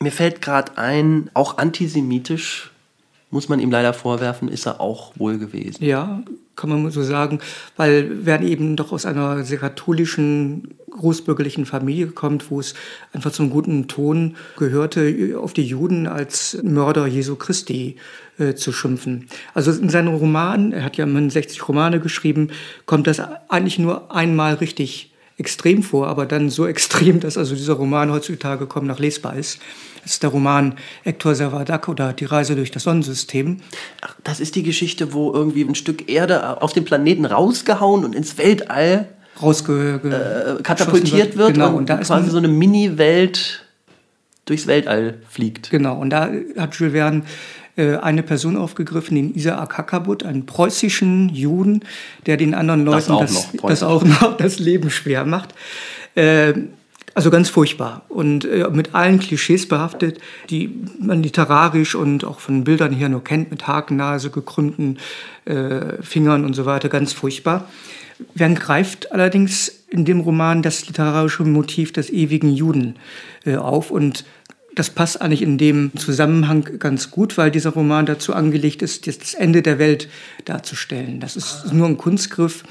Mir 0.00 0.12
fällt 0.12 0.40
gerade 0.40 0.78
ein, 0.78 1.30
auch 1.34 1.58
antisemitisch 1.58 2.70
muss 3.30 3.48
man 3.48 3.60
ihm 3.60 3.70
leider 3.70 3.92
vorwerfen, 3.92 4.48
ist 4.48 4.66
er 4.66 4.80
auch 4.80 5.12
wohl 5.16 5.38
gewesen. 5.38 5.84
Ja, 5.84 6.22
kann 6.56 6.70
man 6.70 6.90
so 6.90 7.02
sagen, 7.02 7.38
weil 7.76 8.24
Verne 8.24 8.46
eben 8.46 8.76
doch 8.76 8.92
aus 8.92 9.06
einer 9.06 9.44
sehr 9.44 9.58
katholischen, 9.58 10.74
großbürgerlichen 10.90 11.66
Familie 11.66 12.08
kommt, 12.08 12.50
wo 12.50 12.58
es 12.58 12.74
einfach 13.12 13.30
zum 13.30 13.50
guten 13.50 13.86
Ton 13.86 14.36
gehörte, 14.56 15.38
auf 15.38 15.52
die 15.52 15.64
Juden 15.64 16.06
als 16.06 16.58
Mörder 16.62 17.06
Jesu 17.06 17.36
Christi 17.36 17.96
äh, 18.38 18.54
zu 18.54 18.72
schimpfen. 18.72 19.28
Also 19.54 19.70
in 19.70 19.90
seinen 19.90 20.08
Romanen, 20.08 20.72
er 20.72 20.84
hat 20.84 20.96
ja 20.96 21.06
60 21.06 21.68
Romane 21.68 22.00
geschrieben, 22.00 22.48
kommt 22.86 23.06
das 23.06 23.20
eigentlich 23.48 23.78
nur 23.78 24.14
einmal 24.14 24.54
richtig 24.54 25.12
extrem 25.38 25.82
vor, 25.82 26.08
aber 26.08 26.26
dann 26.26 26.50
so 26.50 26.66
extrem, 26.66 27.20
dass 27.20 27.36
also 27.36 27.54
dieser 27.54 27.74
Roman 27.74 28.10
heutzutage 28.10 28.66
kaum 28.66 28.86
noch 28.86 28.98
lesbar 28.98 29.36
ist. 29.36 29.60
Das 30.06 30.12
ist 30.12 30.22
der 30.22 30.30
Roman 30.30 30.76
Hector 31.02 31.34
Servadac 31.34 31.88
oder 31.88 32.12
Die 32.12 32.26
Reise 32.26 32.54
durch 32.54 32.70
das 32.70 32.84
Sonnensystem. 32.84 33.56
Ach, 34.02 34.14
das 34.22 34.38
ist 34.38 34.54
die 34.54 34.62
Geschichte, 34.62 35.12
wo 35.12 35.32
irgendwie 35.32 35.64
ein 35.64 35.74
Stück 35.74 36.08
Erde 36.08 36.62
auf 36.62 36.72
den 36.72 36.84
Planeten 36.84 37.24
rausgehauen 37.24 38.04
und 38.04 38.14
ins 38.14 38.38
Weltall 38.38 39.08
rausge 39.42 40.58
äh, 40.58 40.62
katapultiert 40.62 41.36
wird, 41.36 41.54
genau, 41.54 41.70
und, 41.70 41.74
und 41.74 41.90
da 41.90 41.96
quasi 41.96 42.30
so 42.30 42.36
eine 42.36 42.46
Mini-Welt 42.46 43.64
durchs 44.44 44.68
Weltall 44.68 45.18
fliegt. 45.28 45.70
Genau, 45.70 45.98
und 45.98 46.10
da 46.10 46.30
hat 46.56 46.76
Jules 46.76 46.92
Verne 46.92 47.22
äh, 47.74 47.96
eine 47.96 48.22
Person 48.22 48.56
aufgegriffen, 48.56 49.16
den 49.16 49.34
Isaac 49.34 49.76
Hakabut, 49.76 50.22
einen 50.22 50.46
preußischen 50.46 51.30
Juden, 51.30 51.80
der 52.26 52.36
den 52.36 52.54
anderen 52.54 52.84
Leuten 52.84 53.08
das 53.08 53.10
auch, 53.10 53.20
das, 53.20 53.48
das 53.60 53.82
auch 53.82 54.04
noch 54.04 54.36
das 54.36 54.60
Leben 54.60 54.88
schwer 54.88 55.24
macht. 55.24 55.52
Äh, 56.14 56.54
also 57.16 57.30
ganz 57.30 57.48
furchtbar 57.48 58.02
und 58.10 58.44
äh, 58.44 58.68
mit 58.70 58.94
allen 58.94 59.18
Klischees 59.18 59.66
behaftet, 59.66 60.20
die 60.50 60.70
man 61.00 61.22
literarisch 61.22 61.94
und 61.94 62.26
auch 62.26 62.40
von 62.40 62.62
Bildern 62.62 62.92
her 62.92 63.08
nur 63.08 63.24
kennt, 63.24 63.50
mit 63.50 63.66
Hakennase, 63.66 64.28
gekrümmten 64.28 64.98
äh, 65.46 66.02
Fingern 66.02 66.44
und 66.44 66.52
so 66.52 66.66
weiter, 66.66 66.90
ganz 66.90 67.14
furchtbar. 67.14 67.70
Wern 68.34 68.54
greift 68.54 69.12
allerdings 69.12 69.84
in 69.88 70.04
dem 70.04 70.20
Roman 70.20 70.60
das 70.60 70.86
literarische 70.86 71.44
Motiv 71.44 71.90
des 71.90 72.10
ewigen 72.10 72.52
Juden 72.52 72.96
äh, 73.46 73.56
auf 73.56 73.90
und 73.90 74.26
das 74.74 74.90
passt 74.90 75.22
eigentlich 75.22 75.40
in 75.40 75.56
dem 75.56 75.92
Zusammenhang 75.96 76.78
ganz 76.78 77.10
gut, 77.10 77.38
weil 77.38 77.50
dieser 77.50 77.70
Roman 77.70 78.04
dazu 78.04 78.34
angelegt 78.34 78.82
ist, 78.82 79.06
das 79.06 79.32
Ende 79.32 79.62
der 79.62 79.78
Welt 79.78 80.10
darzustellen. 80.44 81.18
Das 81.18 81.34
ist 81.34 81.72
nur 81.72 81.88
ein 81.88 81.96
Kunstgriff, 81.96 82.62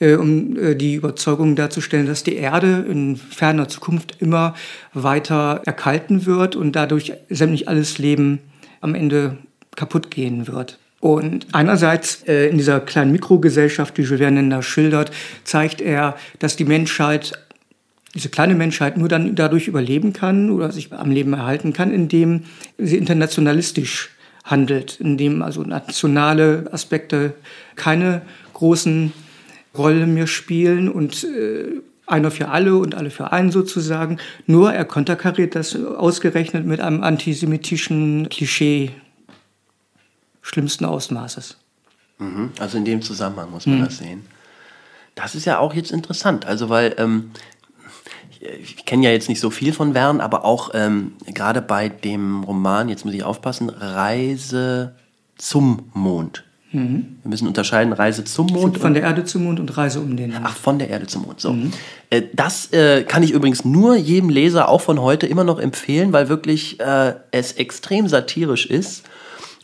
äh, 0.00 0.14
um 0.14 0.56
äh, 0.58 0.74
die 0.74 0.94
Überzeugung 0.94 1.54
darzustellen, 1.54 2.06
dass 2.06 2.24
die 2.24 2.36
Erde 2.36 2.84
in 2.88 3.16
ferner 3.16 3.68
Zukunft 3.68 4.16
immer 4.20 4.54
weiter 4.92 5.62
erkalten 5.66 6.26
wird 6.26 6.56
und 6.56 6.74
dadurch 6.74 7.12
sämtlich 7.28 7.68
alles 7.68 7.98
Leben 7.98 8.40
am 8.80 8.94
Ende 8.94 9.36
kaputt 9.76 10.10
gehen 10.10 10.48
wird. 10.48 10.78
Und 11.00 11.46
einerseits 11.52 12.22
äh, 12.28 12.48
in 12.48 12.58
dieser 12.58 12.80
kleinen 12.80 13.12
Mikrogesellschaft, 13.12 13.96
die 13.96 14.02
Jules 14.02 14.20
Verne 14.20 14.46
da 14.48 14.62
schildert, 14.62 15.12
zeigt 15.44 15.80
er, 15.80 16.16
dass 16.38 16.56
die 16.56 16.66
Menschheit, 16.66 17.32
diese 18.14 18.28
kleine 18.28 18.54
Menschheit 18.54 18.98
nur 18.98 19.08
dann 19.08 19.34
dadurch 19.34 19.68
überleben 19.68 20.12
kann 20.12 20.50
oder 20.50 20.72
sich 20.72 20.92
am 20.92 21.10
Leben 21.10 21.32
erhalten 21.32 21.72
kann, 21.72 21.92
indem 21.92 22.44
sie 22.76 22.96
internationalistisch 22.96 24.10
handelt, 24.44 25.00
indem 25.00 25.42
also 25.42 25.62
nationale 25.62 26.68
Aspekte 26.72 27.34
keine 27.76 28.22
großen 28.52 29.12
Rolle 29.76 30.06
mehr 30.06 30.26
spielen 30.26 30.88
und 30.88 31.24
äh, 31.24 31.80
einer 32.06 32.30
für 32.30 32.48
alle 32.48 32.76
und 32.76 32.94
alle 32.94 33.10
für 33.10 33.32
einen 33.32 33.50
sozusagen. 33.52 34.18
Nur 34.46 34.72
er 34.72 34.84
konterkariert 34.84 35.54
das 35.54 35.76
ausgerechnet 35.76 36.66
mit 36.66 36.80
einem 36.80 37.02
antisemitischen 37.02 38.28
Klischee 38.28 38.90
schlimmsten 40.42 40.84
Ausmaßes. 40.84 41.56
Mhm. 42.18 42.50
Also 42.58 42.78
in 42.78 42.84
dem 42.84 43.02
Zusammenhang 43.02 43.50
muss 43.50 43.66
man 43.66 43.80
mhm. 43.80 43.84
das 43.84 43.98
sehen. 43.98 44.26
Das 45.14 45.34
ist 45.34 45.44
ja 45.44 45.58
auch 45.58 45.74
jetzt 45.74 45.92
interessant, 45.92 46.46
also 46.46 46.68
weil 46.68 46.94
ähm, 46.98 47.30
ich, 48.40 48.76
ich 48.78 48.86
kenne 48.86 49.04
ja 49.04 49.10
jetzt 49.10 49.28
nicht 49.28 49.40
so 49.40 49.50
viel 49.50 49.72
von 49.72 49.92
Wern, 49.92 50.20
aber 50.20 50.44
auch 50.44 50.70
ähm, 50.72 51.12
gerade 51.26 51.60
bei 51.60 51.88
dem 51.88 52.42
Roman, 52.44 52.88
jetzt 52.88 53.04
muss 53.04 53.14
ich 53.14 53.22
aufpassen, 53.22 53.68
Reise 53.68 54.94
zum 55.36 55.90
Mond 55.94 56.44
Mhm. 56.72 57.18
Wir 57.22 57.28
müssen 57.28 57.48
unterscheiden, 57.48 57.92
Reise 57.92 58.24
zum 58.24 58.46
Mond. 58.46 58.78
Von 58.78 58.94
der 58.94 59.02
Erde 59.02 59.24
zum 59.24 59.44
Mond 59.44 59.58
und 59.58 59.76
Reise 59.76 60.00
um 60.00 60.16
den 60.16 60.30
Mond. 60.30 60.44
Ach, 60.44 60.56
von 60.56 60.78
der 60.78 60.88
Erde 60.88 61.06
zum 61.06 61.22
Mond. 61.22 61.40
So. 61.40 61.52
Mhm. 61.52 61.72
Äh, 62.10 62.22
das 62.32 62.72
äh, 62.72 63.02
kann 63.02 63.22
ich 63.22 63.32
übrigens 63.32 63.64
nur 63.64 63.96
jedem 63.96 64.28
Leser, 64.28 64.68
auch 64.68 64.80
von 64.80 65.00
heute, 65.00 65.26
immer 65.26 65.44
noch 65.44 65.58
empfehlen, 65.58 66.12
weil 66.12 66.28
wirklich 66.28 66.78
äh, 66.80 67.14
es 67.32 67.52
extrem 67.52 68.08
satirisch 68.08 68.66
ist. 68.66 69.04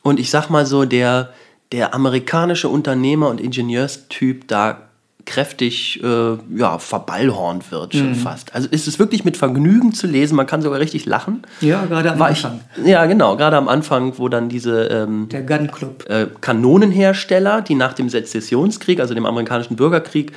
Und 0.03 0.19
ich 0.19 0.31
sag 0.31 0.51
mal 0.51 0.67
so, 0.67 0.85
der, 0.85 1.33
der 1.73 1.95
amerikanische 1.95 2.69
Unternehmer 2.69 3.29
und 3.29 3.41
Ingenieurstyp 3.41 4.49
da 4.49 4.86
kräftig 5.27 6.03
äh, 6.03 6.37
ja, 6.57 6.79
verballhornt 6.79 7.71
wird 7.71 7.95
schon 7.95 8.11
mhm. 8.11 8.15
fast. 8.15 8.55
Also 8.55 8.69
ist 8.71 8.87
es 8.87 8.99
wirklich 8.99 9.25
mit 9.25 9.37
Vergnügen 9.37 9.93
zu 9.93 10.07
lesen, 10.07 10.37
man 10.37 10.47
kann 10.47 10.63
sogar 10.63 10.81
richtig 10.81 11.05
lachen. 11.05 11.43
Ja, 11.61 11.85
gerade 11.85 12.13
am 12.13 12.19
War 12.19 12.29
Anfang. 12.29 12.61
Ich, 12.77 12.87
ja, 12.87 13.05
genau, 13.07 13.37
gerade 13.37 13.57
am 13.57 13.69
Anfang, 13.69 14.19
wo 14.19 14.29
dann 14.29 14.49
diese 14.49 14.85
ähm, 14.85 15.29
Der 15.31 15.43
Gun 15.43 15.71
Club. 15.71 16.09
Äh, 16.09 16.27
Kanonenhersteller, 16.41 17.61
die 17.61 17.75
nach 17.75 17.93
dem 17.93 18.09
Sezessionskrieg, 18.09 19.01
also 19.01 19.15
dem 19.15 19.27
amerikanischen 19.27 19.77
Bürgerkrieg, 19.77 20.33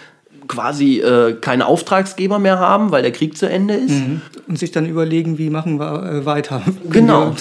quasi 0.48 1.00
äh, 1.00 1.36
keine 1.40 1.68
Auftragsgeber 1.68 2.40
mehr 2.40 2.60
haben, 2.60 2.92
weil 2.92 3.04
der 3.04 3.12
Krieg 3.12 3.38
zu 3.38 3.48
Ende 3.48 3.76
ist. 3.76 3.92
Mhm. 3.92 4.22
Und 4.48 4.60
sich 4.60 4.72
dann 4.72 4.88
überlegen, 4.88 5.38
wie 5.38 5.50
machen 5.50 5.80
wir 5.80 6.04
äh, 6.04 6.26
weiter. 6.26 6.62
Genau. 6.90 7.36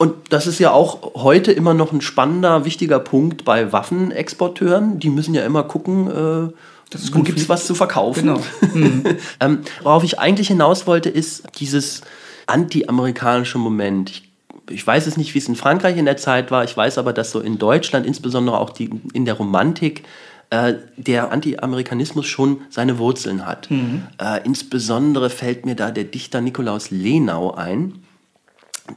Und 0.00 0.32
das 0.32 0.46
ist 0.46 0.58
ja 0.58 0.70
auch 0.70 1.12
heute 1.14 1.52
immer 1.52 1.74
noch 1.74 1.92
ein 1.92 2.00
spannender, 2.00 2.64
wichtiger 2.64 3.00
Punkt 3.00 3.44
bei 3.44 3.70
Waffenexporteuren. 3.70 4.98
Die 4.98 5.10
müssen 5.10 5.34
ja 5.34 5.44
immer 5.44 5.62
gucken, 5.62 6.06
äh, 6.08 7.18
gibt 7.22 7.38
es 7.38 7.50
was 7.50 7.66
zu 7.66 7.74
verkaufen. 7.74 8.22
Genau. 8.22 8.42
Mhm. 8.72 9.04
ähm, 9.40 9.58
worauf 9.82 10.02
ich 10.02 10.18
eigentlich 10.18 10.48
hinaus 10.48 10.86
wollte, 10.86 11.10
ist 11.10 11.42
dieses 11.58 12.00
anti-amerikanische 12.46 13.58
Moment. 13.58 14.08
Ich, 14.08 14.32
ich 14.70 14.86
weiß 14.86 15.06
es 15.06 15.18
nicht, 15.18 15.34
wie 15.34 15.38
es 15.38 15.48
in 15.48 15.54
Frankreich 15.54 15.98
in 15.98 16.06
der 16.06 16.16
Zeit 16.16 16.50
war. 16.50 16.64
Ich 16.64 16.74
weiß 16.74 16.96
aber, 16.96 17.12
dass 17.12 17.30
so 17.30 17.40
in 17.40 17.58
Deutschland, 17.58 18.06
insbesondere 18.06 18.58
auch 18.58 18.70
die, 18.70 18.88
in 19.12 19.26
der 19.26 19.34
Romantik, 19.34 20.04
äh, 20.48 20.76
der 20.96 21.30
Anti-Amerikanismus 21.30 22.26
schon 22.26 22.62
seine 22.70 22.96
Wurzeln 22.96 23.44
hat. 23.44 23.70
Mhm. 23.70 24.04
Äh, 24.16 24.40
insbesondere 24.44 25.28
fällt 25.28 25.66
mir 25.66 25.74
da 25.74 25.90
der 25.90 26.04
Dichter 26.04 26.40
Nikolaus 26.40 26.90
Lenau 26.90 27.52
ein 27.52 27.96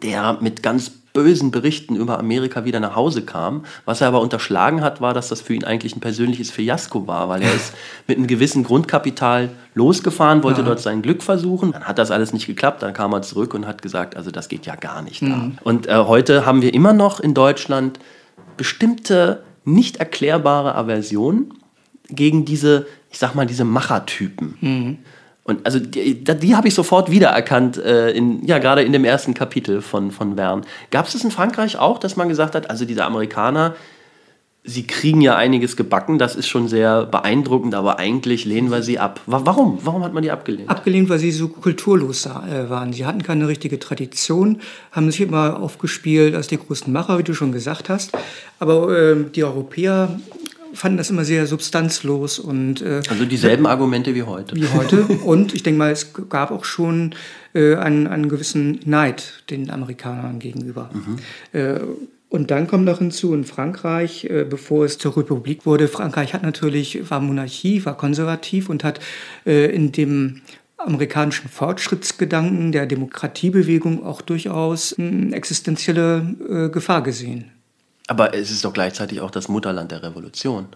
der 0.01 0.37
mit 0.41 0.63
ganz 0.63 0.91
bösen 1.13 1.51
Berichten 1.51 1.95
über 1.95 2.17
Amerika 2.17 2.65
wieder 2.65 2.79
nach 2.79 2.95
Hause 2.95 3.21
kam. 3.21 3.65
Was 3.85 4.01
er 4.01 4.07
aber 4.07 4.19
unterschlagen 4.19 4.81
hat, 4.81 4.99
war, 4.99 5.13
dass 5.13 5.29
das 5.29 5.41
für 5.41 5.53
ihn 5.53 5.63
eigentlich 5.63 5.95
ein 5.95 5.99
persönliches 5.99 6.49
Fiasko 6.49 7.07
war, 7.07 7.29
weil 7.29 7.43
er 7.43 7.53
ist 7.55 7.73
mit 8.07 8.17
einem 8.17 8.27
gewissen 8.27 8.63
Grundkapital 8.63 9.49
losgefahren, 9.75 10.43
wollte 10.43 10.61
ja. 10.61 10.67
dort 10.67 10.79
sein 10.79 11.01
Glück 11.01 11.21
versuchen. 11.21 11.71
Dann 11.71 11.83
hat 11.83 11.99
das 11.99 12.11
alles 12.11 12.33
nicht 12.33 12.47
geklappt, 12.47 12.81
dann 12.81 12.93
kam 12.93 13.13
er 13.13 13.21
zurück 13.21 13.53
und 13.53 13.67
hat 13.67 13.81
gesagt, 13.81 14.17
also 14.17 14.31
das 14.31 14.49
geht 14.49 14.65
ja 14.65 14.75
gar 14.75 15.01
nicht. 15.03 15.21
Mhm. 15.21 15.57
Und 15.63 15.87
äh, 15.87 15.95
heute 15.95 16.45
haben 16.45 16.61
wir 16.61 16.73
immer 16.73 16.93
noch 16.93 17.19
in 17.19 17.33
Deutschland 17.33 17.99
bestimmte 18.57 19.43
nicht 19.65 19.97
erklärbare 19.97 20.75
Aversionen 20.75 21.53
gegen 22.09 22.43
diese, 22.43 22.87
ich 23.11 23.19
sag 23.19 23.35
mal, 23.35 23.45
diese 23.45 23.63
Machertypen. 23.63 24.57
Mhm. 24.59 24.97
Und 25.43 25.65
also 25.65 25.79
die, 25.79 26.23
die 26.23 26.55
habe 26.55 26.67
ich 26.67 26.73
sofort 26.73 27.11
wiedererkannt, 27.11 27.77
äh, 27.77 28.11
in, 28.11 28.45
ja, 28.45 28.59
gerade 28.59 28.83
in 28.83 28.93
dem 28.93 29.03
ersten 29.03 29.33
Kapitel 29.33 29.81
von, 29.81 30.11
von 30.11 30.35
Verne. 30.35 30.61
Gab 30.89 31.07
es 31.07 31.13
das 31.13 31.23
in 31.23 31.31
Frankreich 31.31 31.77
auch, 31.77 31.99
dass 31.99 32.15
man 32.15 32.29
gesagt 32.29 32.55
hat, 32.55 32.69
also 32.69 32.85
diese 32.85 33.03
Amerikaner, 33.03 33.75
sie 34.63 34.87
kriegen 34.87 35.19
ja 35.19 35.35
einiges 35.35 35.75
gebacken, 35.75 36.17
das 36.17 36.35
ist 36.35 36.47
schon 36.47 36.69
sehr 36.69 37.05
beeindruckend, 37.05 37.75
aber 37.75 37.99
eigentlich 37.99 38.45
lehnen 38.45 38.71
wir 38.71 38.81
sie 38.81 38.99
ab. 38.99 39.19
Warum? 39.25 39.79
Warum 39.83 40.03
hat 40.03 40.13
man 40.13 40.23
die 40.23 40.31
abgelehnt? 40.31 40.69
Abgelehnt, 40.69 41.09
weil 41.09 41.19
sie 41.19 41.31
so 41.31 41.49
kulturlos 41.49 42.25
äh, 42.25 42.69
waren. 42.69 42.93
Sie 42.93 43.05
hatten 43.05 43.21
keine 43.21 43.49
richtige 43.49 43.79
Tradition, 43.79 44.61
haben 44.91 45.11
sich 45.11 45.19
immer 45.19 45.61
aufgespielt 45.61 46.35
als 46.35 46.47
die 46.47 46.57
großen 46.57 46.91
Macher, 46.93 47.19
wie 47.19 47.23
du 47.23 47.33
schon 47.33 47.51
gesagt 47.51 47.89
hast. 47.89 48.13
Aber 48.59 48.97
äh, 48.97 49.25
die 49.35 49.43
Europäer 49.43 50.17
fanden 50.73 50.97
das 50.97 51.09
immer 51.09 51.25
sehr 51.25 51.47
substanzlos 51.47 52.39
und 52.39 52.81
äh, 52.81 53.01
also 53.09 53.25
dieselben 53.25 53.65
Argumente 53.65 54.15
wie 54.15 54.23
heute. 54.23 54.55
Wie 54.55 54.67
heute. 54.67 55.03
Und 55.23 55.53
ich 55.53 55.63
denke 55.63 55.77
mal, 55.77 55.91
es 55.91 56.13
gab 56.29 56.51
auch 56.51 56.65
schon 56.65 57.15
äh, 57.53 57.75
einen, 57.75 58.07
einen 58.07 58.29
gewissen 58.29 58.79
Neid 58.85 59.43
den 59.49 59.69
Amerikanern 59.69 60.39
gegenüber. 60.39 60.89
Mhm. 60.93 61.19
Äh, 61.59 61.79
und 62.29 62.49
dann 62.49 62.65
kommt 62.65 62.85
noch 62.85 62.97
hinzu, 62.97 63.33
in 63.35 63.43
Frankreich, 63.43 64.25
äh, 64.25 64.43
bevor 64.43 64.85
es 64.85 64.97
zur 64.97 65.15
Republik 65.15 65.67
wurde, 65.67 65.87
Frankreich 65.87 66.33
hat 66.33 66.41
natürlich, 66.41 67.09
war 67.11 67.19
Monarchie, 67.19 67.85
war 67.85 67.95
konservativ 67.95 68.69
und 68.69 68.83
hat 68.83 68.99
äh, 69.45 69.73
in 69.73 69.91
dem 69.91 70.41
amerikanischen 70.77 71.47
Fortschrittsgedanken 71.47 72.71
der 72.71 72.87
Demokratiebewegung 72.87 74.03
auch 74.03 74.21
durchaus 74.21 74.97
eine 74.97 75.35
existenzielle 75.35 76.35
äh, 76.49 76.69
Gefahr 76.69 77.03
gesehen. 77.03 77.52
Aber 78.13 78.35
es 78.35 78.51
ist 78.51 78.63
doch 78.63 78.73
gleichzeitig 78.73 79.21
auch 79.21 79.31
das 79.31 79.47
Mutterland 79.47 79.91
der 79.91 80.03
Revolution. 80.03 80.67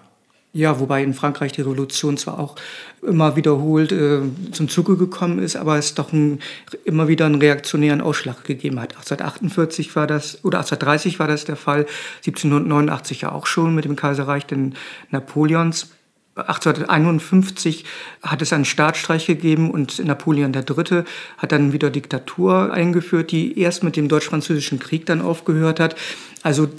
Ja, 0.53 0.79
wobei 0.79 1.03
in 1.03 1.13
Frankreich 1.13 1.51
die 1.51 1.61
Revolution 1.61 2.17
zwar 2.17 2.39
auch 2.39 2.55
immer 3.03 3.35
wiederholt 3.35 3.91
äh, 3.91 4.21
zum 4.51 4.69
Zuge 4.69 4.97
gekommen 4.97 5.37
ist, 5.37 5.55
aber 5.55 5.77
es 5.77 5.93
doch 5.93 6.11
ein, 6.13 6.39
immer 6.83 7.07
wieder 7.07 7.27
einen 7.27 7.35
reaktionären 7.35 8.01
Ausschlag 8.01 8.43
gegeben 8.43 8.79
hat. 8.79 8.95
1848 8.95 9.95
war 9.95 10.07
das, 10.07 10.43
oder 10.43 10.57
1830 10.57 11.19
war 11.19 11.27
das 11.27 11.45
der 11.45 11.57
Fall, 11.57 11.85
1789 12.25 13.21
ja 13.21 13.33
auch 13.33 13.45
schon 13.45 13.75
mit 13.75 13.85
dem 13.85 13.95
Kaiserreich 13.95 14.47
den 14.47 14.73
Napoleons. 15.11 15.91
1851 16.33 17.85
hat 18.21 18.41
es 18.41 18.53
einen 18.53 18.65
Staatsstreich 18.65 19.25
gegeben 19.25 19.71
und 19.71 20.03
Napoleon 20.03 20.53
III. 20.53 21.03
hat 21.37 21.51
dann 21.51 21.73
wieder 21.73 21.89
Diktatur 21.89 22.71
eingeführt, 22.73 23.31
die 23.31 23.59
erst 23.59 23.83
mit 23.83 23.95
dem 23.95 24.07
Deutsch-Französischen 24.07 24.79
Krieg 24.79 25.05
dann 25.05 25.21
aufgehört 25.21 25.79
hat. 25.79 25.95
Also 26.43 26.69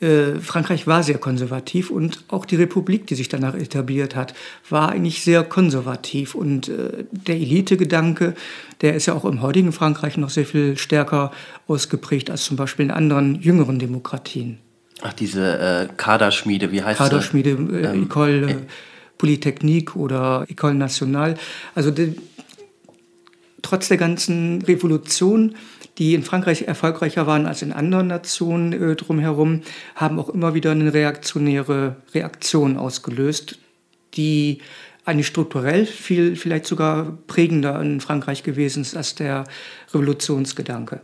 äh, 0.00 0.38
Frankreich 0.40 0.86
war 0.86 1.02
sehr 1.02 1.18
konservativ 1.18 1.90
und 1.90 2.24
auch 2.28 2.44
die 2.44 2.56
Republik, 2.56 3.06
die 3.06 3.14
sich 3.14 3.28
danach 3.28 3.54
etabliert 3.54 4.14
hat, 4.14 4.34
war 4.70 4.90
eigentlich 4.90 5.22
sehr 5.22 5.42
konservativ. 5.42 6.34
Und 6.34 6.68
äh, 6.68 7.04
der 7.10 7.36
Elitegedanke, 7.36 8.34
der 8.80 8.94
ist 8.94 9.06
ja 9.06 9.14
auch 9.14 9.24
im 9.24 9.42
heutigen 9.42 9.72
Frankreich 9.72 10.16
noch 10.16 10.30
sehr 10.30 10.46
viel 10.46 10.76
stärker 10.76 11.32
ausgeprägt 11.66 12.30
als 12.30 12.44
zum 12.44 12.56
Beispiel 12.56 12.86
in 12.86 12.90
anderen 12.92 13.40
jüngeren 13.40 13.78
Demokratien. 13.78 14.58
Ach, 15.02 15.12
diese 15.12 15.58
äh, 15.58 15.88
Kaderschmiede, 15.96 16.72
wie 16.72 16.82
heißt 16.82 16.98
Kaderschmiede, 16.98 17.56
das? 17.56 17.66
Kaderschmiede, 17.66 17.88
äh, 17.88 17.96
ähm, 17.96 18.08
École 18.08 18.50
äh, 18.50 18.56
Polytechnique 19.16 19.96
oder 19.96 20.44
École 20.48 20.74
Nationale. 20.74 21.34
Also 21.74 21.90
die, 21.90 22.14
trotz 23.62 23.88
der 23.88 23.96
ganzen 23.96 24.62
Revolution 24.62 25.56
die 25.98 26.14
in 26.14 26.22
Frankreich 26.22 26.62
erfolgreicher 26.62 27.26
waren 27.26 27.46
als 27.46 27.62
in 27.62 27.72
anderen 27.72 28.06
Nationen 28.06 28.72
äh, 28.72 28.96
drumherum, 28.96 29.62
haben 29.94 30.18
auch 30.18 30.28
immer 30.28 30.54
wieder 30.54 30.70
eine 30.70 30.94
reaktionäre 30.94 31.96
Reaktion 32.14 32.76
ausgelöst, 32.76 33.58
die 34.14 34.58
eigentlich 35.04 35.26
strukturell 35.26 35.86
viel, 35.86 36.36
vielleicht 36.36 36.66
sogar 36.66 37.18
prägender 37.26 37.80
in 37.80 38.00
Frankreich 38.00 38.42
gewesen 38.42 38.82
ist 38.82 38.96
als 38.96 39.14
der 39.14 39.44
Revolutionsgedanke. 39.92 41.00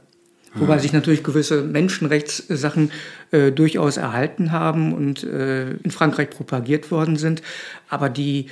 Wobei 0.56 0.78
sich 0.78 0.92
natürlich 0.92 1.24
gewisse 1.24 1.62
Menschenrechtssachen 1.62 2.92
äh, 3.32 3.50
durchaus 3.50 3.96
erhalten 3.96 4.52
haben 4.52 4.92
und 4.92 5.24
äh, 5.24 5.72
in 5.72 5.90
Frankreich 5.90 6.30
propagiert 6.30 6.92
worden 6.92 7.16
sind. 7.16 7.42
Aber 7.88 8.08
die 8.08 8.46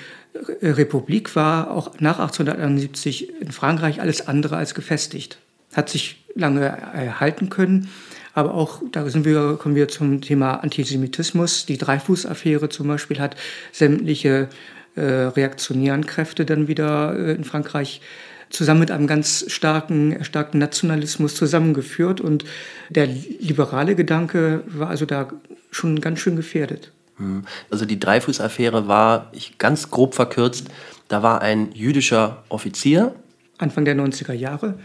Republik 0.62 1.36
war 1.36 1.70
auch 1.70 2.00
nach 2.00 2.18
1871 2.18 3.40
in 3.40 3.52
Frankreich 3.52 4.00
alles 4.00 4.26
andere 4.26 4.56
als 4.56 4.74
gefestigt. 4.74 5.38
Hat 5.74 5.88
sich 5.88 6.21
lange 6.34 6.64
erhalten 6.64 7.48
können. 7.48 7.88
Aber 8.34 8.54
auch, 8.54 8.82
da 8.90 9.08
sind 9.08 9.24
wir, 9.24 9.56
kommen 9.58 9.74
wir 9.74 9.88
zum 9.88 10.20
Thema 10.20 10.54
Antisemitismus. 10.54 11.66
Die 11.66 11.76
Dreifuß-Affäre 11.76 12.68
zum 12.68 12.88
Beispiel 12.88 13.20
hat 13.20 13.36
sämtliche 13.72 14.48
äh, 14.94 15.02
reaktionären 15.02 16.06
Kräfte 16.06 16.44
dann 16.44 16.68
wieder 16.68 17.14
äh, 17.14 17.32
in 17.32 17.44
Frankreich 17.44 18.00
zusammen 18.48 18.80
mit 18.80 18.90
einem 18.90 19.06
ganz 19.06 19.44
starken, 19.48 20.12
erstarkten 20.12 20.60
Nationalismus 20.60 21.34
zusammengeführt. 21.34 22.20
Und 22.20 22.44
der 22.88 23.06
liberale 23.06 23.94
Gedanke 23.94 24.62
war 24.66 24.88
also 24.88 25.06
da 25.06 25.28
schon 25.70 26.00
ganz 26.00 26.20
schön 26.20 26.36
gefährdet. 26.36 26.92
Hm. 27.16 27.44
Also 27.70 27.84
die 27.84 28.00
Dreifuß-Affäre 28.00 28.88
war, 28.88 29.30
ich 29.32 29.58
ganz 29.58 29.90
grob 29.90 30.14
verkürzt, 30.14 30.68
da 31.08 31.22
war 31.22 31.42
ein 31.42 31.72
jüdischer 31.72 32.44
Offizier. 32.48 33.14
Anfang 33.58 33.84
der 33.84 33.94
90er 33.94 34.32
Jahre 34.32 34.78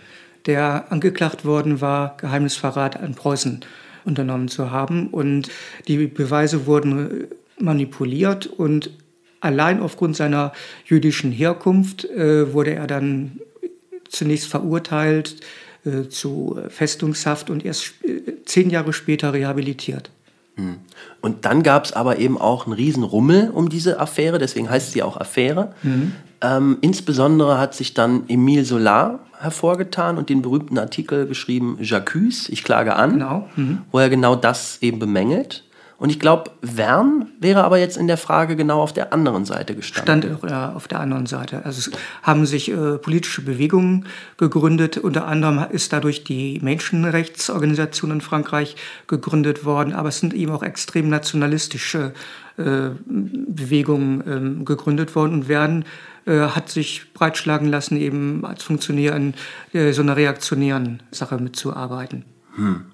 der 0.48 0.92
angeklagt 0.92 1.46
worden 1.46 1.82
war, 1.82 2.18
Geheimnisverrat 2.18 2.98
an 2.98 3.14
Preußen 3.14 3.62
unternommen 4.06 4.48
zu 4.48 4.72
haben. 4.72 5.08
Und 5.10 5.50
die 5.88 6.08
Beweise 6.08 6.66
wurden 6.66 7.28
manipuliert 7.60 8.48
und 8.48 8.92
allein 9.40 9.82
aufgrund 9.82 10.16
seiner 10.16 10.54
jüdischen 10.86 11.32
Herkunft 11.32 12.06
äh, 12.06 12.54
wurde 12.54 12.74
er 12.74 12.88
dann 12.88 13.40
zunächst 14.10 14.48
verurteilt 14.48 15.38
äh, 15.86 16.10
zu 16.10 16.60
Festungshaft 16.70 17.50
und 17.50 17.66
erst 17.66 17.94
äh, 18.04 18.44
zehn 18.46 18.70
Jahre 18.70 18.94
später 18.94 19.34
rehabilitiert. 19.34 20.10
Hm. 20.56 20.78
Und 21.22 21.46
dann 21.46 21.62
gab 21.62 21.86
es 21.86 21.94
aber 21.94 22.18
eben 22.18 22.38
auch 22.38 22.66
einen 22.66 22.74
riesen 22.74 23.04
Rummel 23.04 23.52
um 23.52 23.70
diese 23.70 24.00
Affäre, 24.00 24.40
deswegen 24.40 24.70
heißt 24.70 24.92
sie 24.92 25.04
auch 25.04 25.18
Affäre. 25.18 25.74
Mhm. 25.84 26.14
Ähm, 26.42 26.78
insbesondere 26.82 27.60
hat 27.60 27.76
sich 27.76 27.94
dann 27.94 28.24
Emile 28.28 28.66
Solar 28.66 29.20
hervorgetan 29.40 30.18
und 30.18 30.30
den 30.30 30.42
berühmten 30.42 30.78
Artikel 30.78 31.28
geschrieben, 31.28 31.78
J'accuse, 31.82 32.52
ich 32.52 32.64
klage 32.64 32.96
an, 32.96 33.14
genau. 33.14 33.50
mhm. 33.56 33.80
wo 33.92 34.00
er 34.00 34.10
genau 34.10 34.36
das 34.36 34.78
eben 34.82 35.00
bemängelt. 35.00 35.64
Und 36.00 36.12
ich 36.12 36.20
glaube, 36.20 36.52
Wern 36.62 37.32
wäre 37.40 37.64
aber 37.64 37.80
jetzt 37.80 37.98
in 37.98 38.06
der 38.06 38.18
Frage 38.18 38.56
genau 38.56 38.82
auf 38.82 38.94
der 38.94 39.14
anderen 39.14 39.46
Seite 39.46 39.74
gestanden. 39.74 40.38
Stand 40.38 40.52
ja, 40.52 40.74
auf 40.74 40.88
der 40.88 41.00
anderen 41.00 41.26
Seite. 41.26 41.66
Also 41.66 41.80
es 41.80 41.92
haben 42.22 42.46
sich 42.46 42.70
äh, 42.70 43.00
politische 43.00 43.42
Bewegungen 43.42 44.06
gegründet. 44.38 44.98
Unter 45.00 45.26
anderem 45.26 45.66
ist 45.72 45.92
dadurch 45.94 46.24
die 46.24 46.60
Menschenrechtsorganisation 46.62 48.12
in 48.12 48.22
Frankreich 48.22 48.76
gegründet 49.08 49.66
worden. 49.66 49.94
Aber 49.94 50.10
es 50.10 50.20
sind 50.20 50.36
eben 50.36 50.52
auch 50.52 50.62
extrem 50.62 51.10
nationalistische 51.10 52.14
äh, 52.58 52.90
Bewegungen 53.08 54.62
äh, 54.62 54.66
gegründet 54.66 55.16
worden 55.16 55.34
und 55.34 55.48
werden 55.48 55.84
hat 56.34 56.70
sich 56.70 57.14
breitschlagen 57.14 57.70
lassen, 57.70 57.98
eben 57.98 58.46
als 58.46 58.64
Funktionär 58.64 59.16
in 59.16 59.34
äh, 59.74 59.92
so 59.94 60.02
einer 60.02 60.16
reaktionären 60.16 61.02
Sache 61.12 61.38
mitzuarbeiten. 61.38 62.26
Hm. 62.56 62.86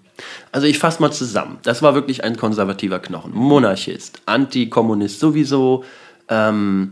Also 0.52 0.68
ich 0.68 0.80
fasse 0.80 1.02
mal 1.02 1.12
zusammen. 1.12 1.58
Das 1.64 1.82
war 1.82 1.96
wirklich 1.96 2.24
ein 2.24 2.38
konservativer 2.38 3.00
Knochen. 3.00 3.34
Monarchist, 3.34 4.22
Antikommunist 4.26 5.20
sowieso, 5.20 5.84
ähm, 6.30 6.92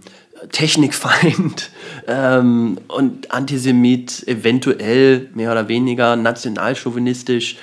Technikfeind 0.51 1.69
ähm, 2.07 2.79
und 2.87 3.31
Antisemit 3.31 4.27
eventuell 4.27 5.29
mehr 5.35 5.51
oder 5.51 5.67
weniger 5.67 6.15
nationalchauvinistisch. 6.15 7.57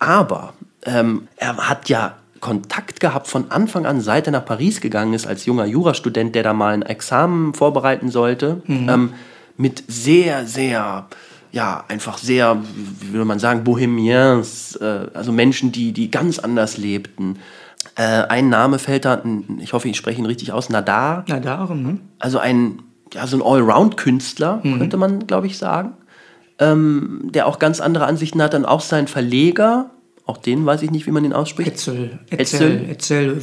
Aber 0.00 0.54
ähm, 0.84 1.28
er 1.36 1.56
hat 1.68 1.88
ja 1.88 2.17
Kontakt 2.40 3.00
gehabt 3.00 3.26
von 3.26 3.50
Anfang 3.50 3.86
an, 3.86 4.00
seit 4.00 4.26
er 4.26 4.32
nach 4.32 4.44
Paris 4.44 4.80
gegangen 4.80 5.14
ist, 5.14 5.26
als 5.26 5.46
junger 5.46 5.66
Jurastudent, 5.66 6.34
der 6.34 6.42
da 6.42 6.52
mal 6.52 6.74
ein 6.74 6.82
Examen 6.82 7.54
vorbereiten 7.54 8.10
sollte, 8.10 8.62
mhm. 8.66 8.88
ähm, 8.88 9.12
mit 9.56 9.82
sehr, 9.88 10.46
sehr 10.46 11.08
ja, 11.50 11.84
einfach 11.88 12.18
sehr, 12.18 12.58
wie 13.00 13.12
würde 13.12 13.24
man 13.24 13.38
sagen, 13.38 13.64
Bohemiens, 13.64 14.76
äh, 14.76 15.06
also 15.14 15.32
Menschen, 15.32 15.72
die, 15.72 15.92
die 15.92 16.10
ganz 16.10 16.38
anders 16.38 16.76
lebten. 16.76 17.38
Äh, 17.96 18.02
ein 18.02 18.48
Name 18.48 18.78
fällt 18.78 19.04
da, 19.04 19.22
ich 19.58 19.72
hoffe, 19.72 19.88
ich 19.88 19.96
spreche 19.96 20.18
ihn 20.18 20.26
richtig 20.26 20.52
aus, 20.52 20.68
Nadar. 20.68 21.24
Nadar, 21.28 21.72
mhm. 21.72 22.00
Also 22.18 22.38
ein, 22.38 22.82
ja, 23.12 23.26
so 23.26 23.36
ein 23.36 23.42
Allround-Künstler, 23.42 24.60
mhm. 24.62 24.78
könnte 24.78 24.96
man, 24.96 25.26
glaube 25.26 25.46
ich, 25.46 25.58
sagen. 25.58 25.94
Ähm, 26.58 27.20
der 27.32 27.46
auch 27.46 27.58
ganz 27.58 27.80
andere 27.80 28.06
Ansichten 28.06 28.42
hat, 28.42 28.52
dann 28.52 28.64
auch 28.64 28.80
sein 28.80 29.06
Verleger, 29.06 29.90
auch 30.28 30.36
den 30.36 30.66
weiß 30.66 30.82
ich 30.82 30.90
nicht, 30.90 31.06
wie 31.06 31.10
man 31.10 31.24
ihn 31.24 31.32
ausspricht. 31.32 31.70
Etzel. 31.70 32.18
Etzel. 32.28 32.84
Etzel. 32.90 33.40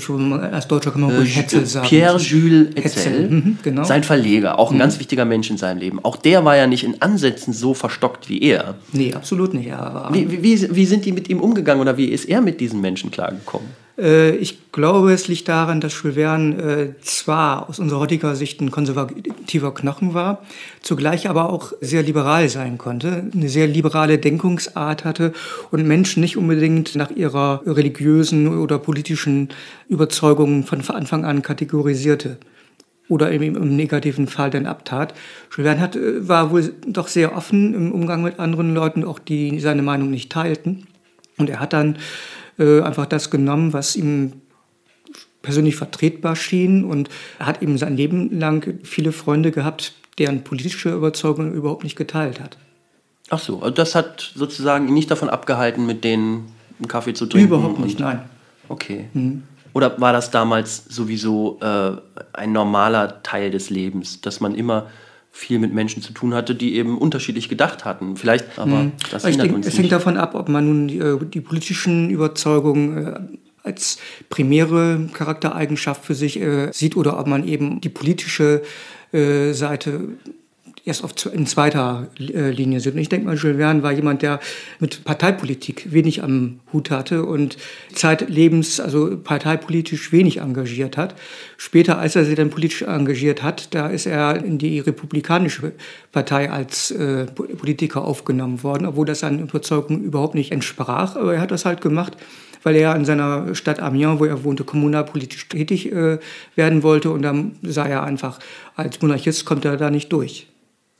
Als 0.51 0.67
Deutscher 0.67 0.91
kann 0.91 1.01
man 1.01 1.15
ruhig 1.15 1.35
äh, 1.35 1.41
Hetzel 1.41 1.65
sagen. 1.65 1.87
Pierre-Jules 1.87 2.75
Etzel. 2.75 3.27
Mhm, 3.27 3.57
genau. 3.63 3.83
Sein 3.85 4.03
Verleger, 4.03 4.59
auch 4.59 4.69
ein 4.69 4.75
mhm. 4.75 4.81
ganz 4.81 4.99
wichtiger 4.99 5.25
Mensch 5.25 5.49
in 5.49 5.57
seinem 5.57 5.79
Leben. 5.79 5.99
Auch 6.05 6.15
der 6.15 6.45
war 6.45 6.55
ja 6.55 6.67
nicht 6.67 6.83
in 6.83 7.01
Ansätzen 7.01 7.53
so 7.53 7.73
verstockt 7.73 8.29
wie 8.29 8.39
er. 8.39 8.75
Nee, 8.93 9.15
absolut 9.15 9.55
nicht. 9.55 9.73
Aber 9.73 10.13
wie, 10.13 10.43
wie, 10.43 10.75
wie 10.75 10.85
sind 10.85 11.05
die 11.05 11.11
mit 11.11 11.27
ihm 11.27 11.39
umgegangen 11.39 11.81
oder 11.81 11.97
wie 11.97 12.05
ist 12.05 12.25
er 12.25 12.41
mit 12.41 12.61
diesen 12.61 12.81
Menschen 12.81 13.09
klargekommen? 13.09 13.67
Äh, 13.97 14.35
ich 14.35 14.71
glaube, 14.71 15.13
es 15.13 15.27
liegt 15.27 15.47
daran, 15.47 15.81
dass 15.81 15.93
Jules 16.01 16.15
Verne 16.15 16.55
äh, 16.55 17.01
zwar 17.01 17.69
aus 17.69 17.79
unserer 17.79 17.99
heutiger 17.99 18.35
Sicht 18.35 18.61
ein 18.61 18.71
konservativer 18.71 19.73
Knochen 19.73 20.13
war, 20.13 20.41
zugleich 20.81 21.29
aber 21.29 21.49
auch 21.49 21.73
sehr 21.81 22.03
liberal 22.03 22.49
sein 22.49 22.77
konnte, 22.77 23.29
eine 23.33 23.49
sehr 23.49 23.67
liberale 23.67 24.17
Denkungsart 24.17 25.05
hatte 25.05 25.33
und 25.71 25.87
Menschen 25.87 26.21
nicht 26.21 26.37
unbedingt 26.37 26.95
nach 26.95 27.11
ihrer 27.11 27.61
religiösen 27.65 28.57
oder 28.57 28.79
politischen 28.79 29.49
Überzeugung 29.87 30.65
von 30.65 30.81
Anfang 30.89 31.25
an 31.25 31.41
kategorisierte 31.41 32.37
oder 33.07 33.31
im 33.31 33.75
negativen 33.75 34.27
Fall 34.27 34.49
dann 34.49 34.65
abtat. 34.65 35.13
Jules 35.55 35.69
Verne 35.69 35.81
hat, 35.81 35.95
äh, 35.95 36.27
war 36.27 36.51
wohl 36.51 36.73
doch 36.87 37.07
sehr 37.07 37.35
offen 37.35 37.73
im 37.73 37.91
Umgang 37.91 38.23
mit 38.23 38.39
anderen 38.39 38.73
Leuten, 38.73 39.03
auch 39.03 39.19
die 39.19 39.59
seine 39.59 39.83
Meinung 39.83 40.09
nicht 40.09 40.31
teilten. 40.31 40.87
Und 41.37 41.49
er 41.49 41.59
hat 41.59 41.73
dann 41.73 41.97
äh, 42.57 42.81
einfach 42.81 43.05
das 43.05 43.29
genommen, 43.29 43.73
was 43.73 43.95
ihm 43.95 44.33
persönlich 45.41 45.75
vertretbar 45.75 46.35
schien 46.35 46.83
und 46.83 47.09
er 47.39 47.45
hat 47.45 47.61
eben 47.61 47.77
sein 47.77 47.95
Leben 47.95 48.39
lang 48.39 48.79
viele 48.83 49.11
Freunde 49.11 49.51
gehabt, 49.51 49.93
deren 50.17 50.43
politische 50.43 50.91
Überzeugung 50.91 51.53
überhaupt 51.53 51.83
nicht 51.83 51.95
geteilt 51.95 52.39
hat. 52.39 52.57
Ach 53.29 53.39
so, 53.39 53.59
also 53.59 53.71
das 53.71 53.95
hat 53.95 54.31
sozusagen 54.35 54.87
ihn 54.87 54.93
nicht 54.93 55.11
davon 55.11 55.29
abgehalten, 55.29 55.85
mit 55.85 56.03
denen 56.03 56.51
einen 56.79 56.87
Kaffee 56.87 57.13
zu 57.13 57.25
trinken? 57.25 57.47
Überhaupt 57.47 57.79
nicht, 57.79 57.99
nein. 57.99 58.21
Okay. 58.69 59.05
Mhm. 59.13 59.43
Oder 59.73 59.99
war 59.99 60.13
das 60.13 60.31
damals 60.31 60.85
sowieso 60.85 61.59
äh, 61.61 61.91
ein 62.33 62.51
normaler 62.51 63.21
Teil 63.23 63.51
des 63.51 63.69
Lebens, 63.69 64.21
dass 64.21 64.39
man 64.39 64.55
immer 64.55 64.87
viel 65.35 65.59
mit 65.59 65.73
Menschen 65.73 66.01
zu 66.01 66.13
tun 66.13 66.33
hatte, 66.33 66.55
die 66.55 66.75
eben 66.75 66.97
unterschiedlich 66.97 67.49
gedacht 67.49 67.83
hatten. 67.83 68.15
Vielleicht, 68.15 68.57
aber 68.57 68.79
hm. 68.79 68.91
das 69.11 69.25
hindert 69.25 69.51
denke, 69.51 69.67
Es 69.67 69.77
hängt 69.77 69.91
davon 69.91 70.15
ab, 70.15 70.33
ob 70.33 70.47
man 70.47 70.65
nun 70.65 70.87
die, 70.87 70.97
äh, 70.97 71.19
die 71.25 71.41
politischen 71.41 72.09
Überzeugungen 72.09 73.05
äh, 73.05 73.19
als 73.61 73.97
primäre 74.29 75.09
Charaktereigenschaft 75.11 76.05
für 76.05 76.15
sich 76.15 76.39
äh, 76.39 76.71
sieht 76.71 76.95
oder 76.95 77.19
ob 77.19 77.27
man 77.27 77.45
eben 77.45 77.81
die 77.81 77.89
politische 77.89 78.61
äh, 79.11 79.51
Seite 79.51 80.07
erst 80.85 81.03
auf, 81.03 81.13
in 81.33 81.47
zweiter 81.47 82.07
äh, 82.19 82.51
Linie 82.51 82.79
sind. 82.79 82.93
Und 82.93 83.01
ich 83.01 83.09
denke 83.09 83.25
mal, 83.25 83.35
Jules 83.35 83.57
Verne 83.57 83.81
war 83.81 83.91
jemand, 83.91 84.21
der 84.21 84.39
mit 84.79 85.03
Parteipolitik 85.03 85.91
wenig 85.91 86.23
am 86.23 86.59
Hut 86.71 86.91
hatte 86.91 87.25
und 87.25 87.57
zeitlebens, 87.93 88.79
also 88.79 89.17
parteipolitisch 89.17 90.11
wenig 90.11 90.37
engagiert 90.37 90.95
hat. 90.95 91.15
Später, 91.57 91.97
als 91.97 92.15
er 92.15 92.23
sich 92.23 92.35
dann 92.35 92.51
politisch 92.51 92.83
engagiert 92.83 93.41
hat, 93.41 93.73
da 93.73 93.87
ist 93.87 94.05
er 94.05 94.43
in 94.43 94.59
die 94.59 94.79
Republikanische 94.79 95.73
Partei 96.11 96.51
als 96.51 96.91
äh, 96.91 97.25
Politiker 97.25 98.05
aufgenommen 98.05 98.61
worden, 98.61 98.85
obwohl 98.85 99.07
das 99.07 99.21
seinen 99.21 99.39
Überzeugungen 99.39 100.03
überhaupt 100.03 100.35
nicht 100.35 100.51
entsprach. 100.51 101.15
Aber 101.15 101.33
er 101.33 101.41
hat 101.41 101.49
das 101.49 101.65
halt 101.65 101.81
gemacht, 101.81 102.15
weil 102.61 102.75
er 102.75 102.95
in 102.95 103.05
seiner 103.05 103.55
Stadt 103.55 103.79
Amiens, 103.79 104.19
wo 104.19 104.25
er 104.25 104.43
wohnte, 104.43 104.63
kommunalpolitisch 104.63 105.49
tätig 105.49 105.91
äh, 105.91 106.19
werden 106.55 106.83
wollte. 106.83 107.09
Und 107.09 107.23
dann 107.23 107.55
sah 107.63 107.87
er 107.87 108.03
einfach, 108.03 108.39
als 108.75 109.01
Monarchist 109.01 109.45
kommt 109.45 109.65
er 109.65 109.77
da 109.77 109.89
nicht 109.89 110.13
durch. 110.13 110.47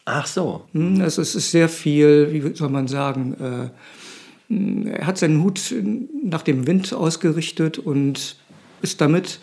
Ach 0.06 0.28
so. 0.28 0.66
Hm, 0.74 1.02
also 1.02 1.22
es 1.22 1.36
ist 1.36 1.52
sehr 1.52 1.68
viel, 1.68 2.30
wie 2.32 2.56
soll 2.56 2.70
man 2.70 2.88
sagen, 2.88 3.36
äh, 3.40 3.70
er 4.92 5.08
hat 5.08 5.18
seinen 5.18 5.44
Hut 5.44 5.74
nach 6.24 6.44
dem 6.44 6.68
Wind 6.68 6.94
ausgerichtet 6.94 7.80
und 7.80 8.36
ist 8.84 9.02
damit 9.02 9.40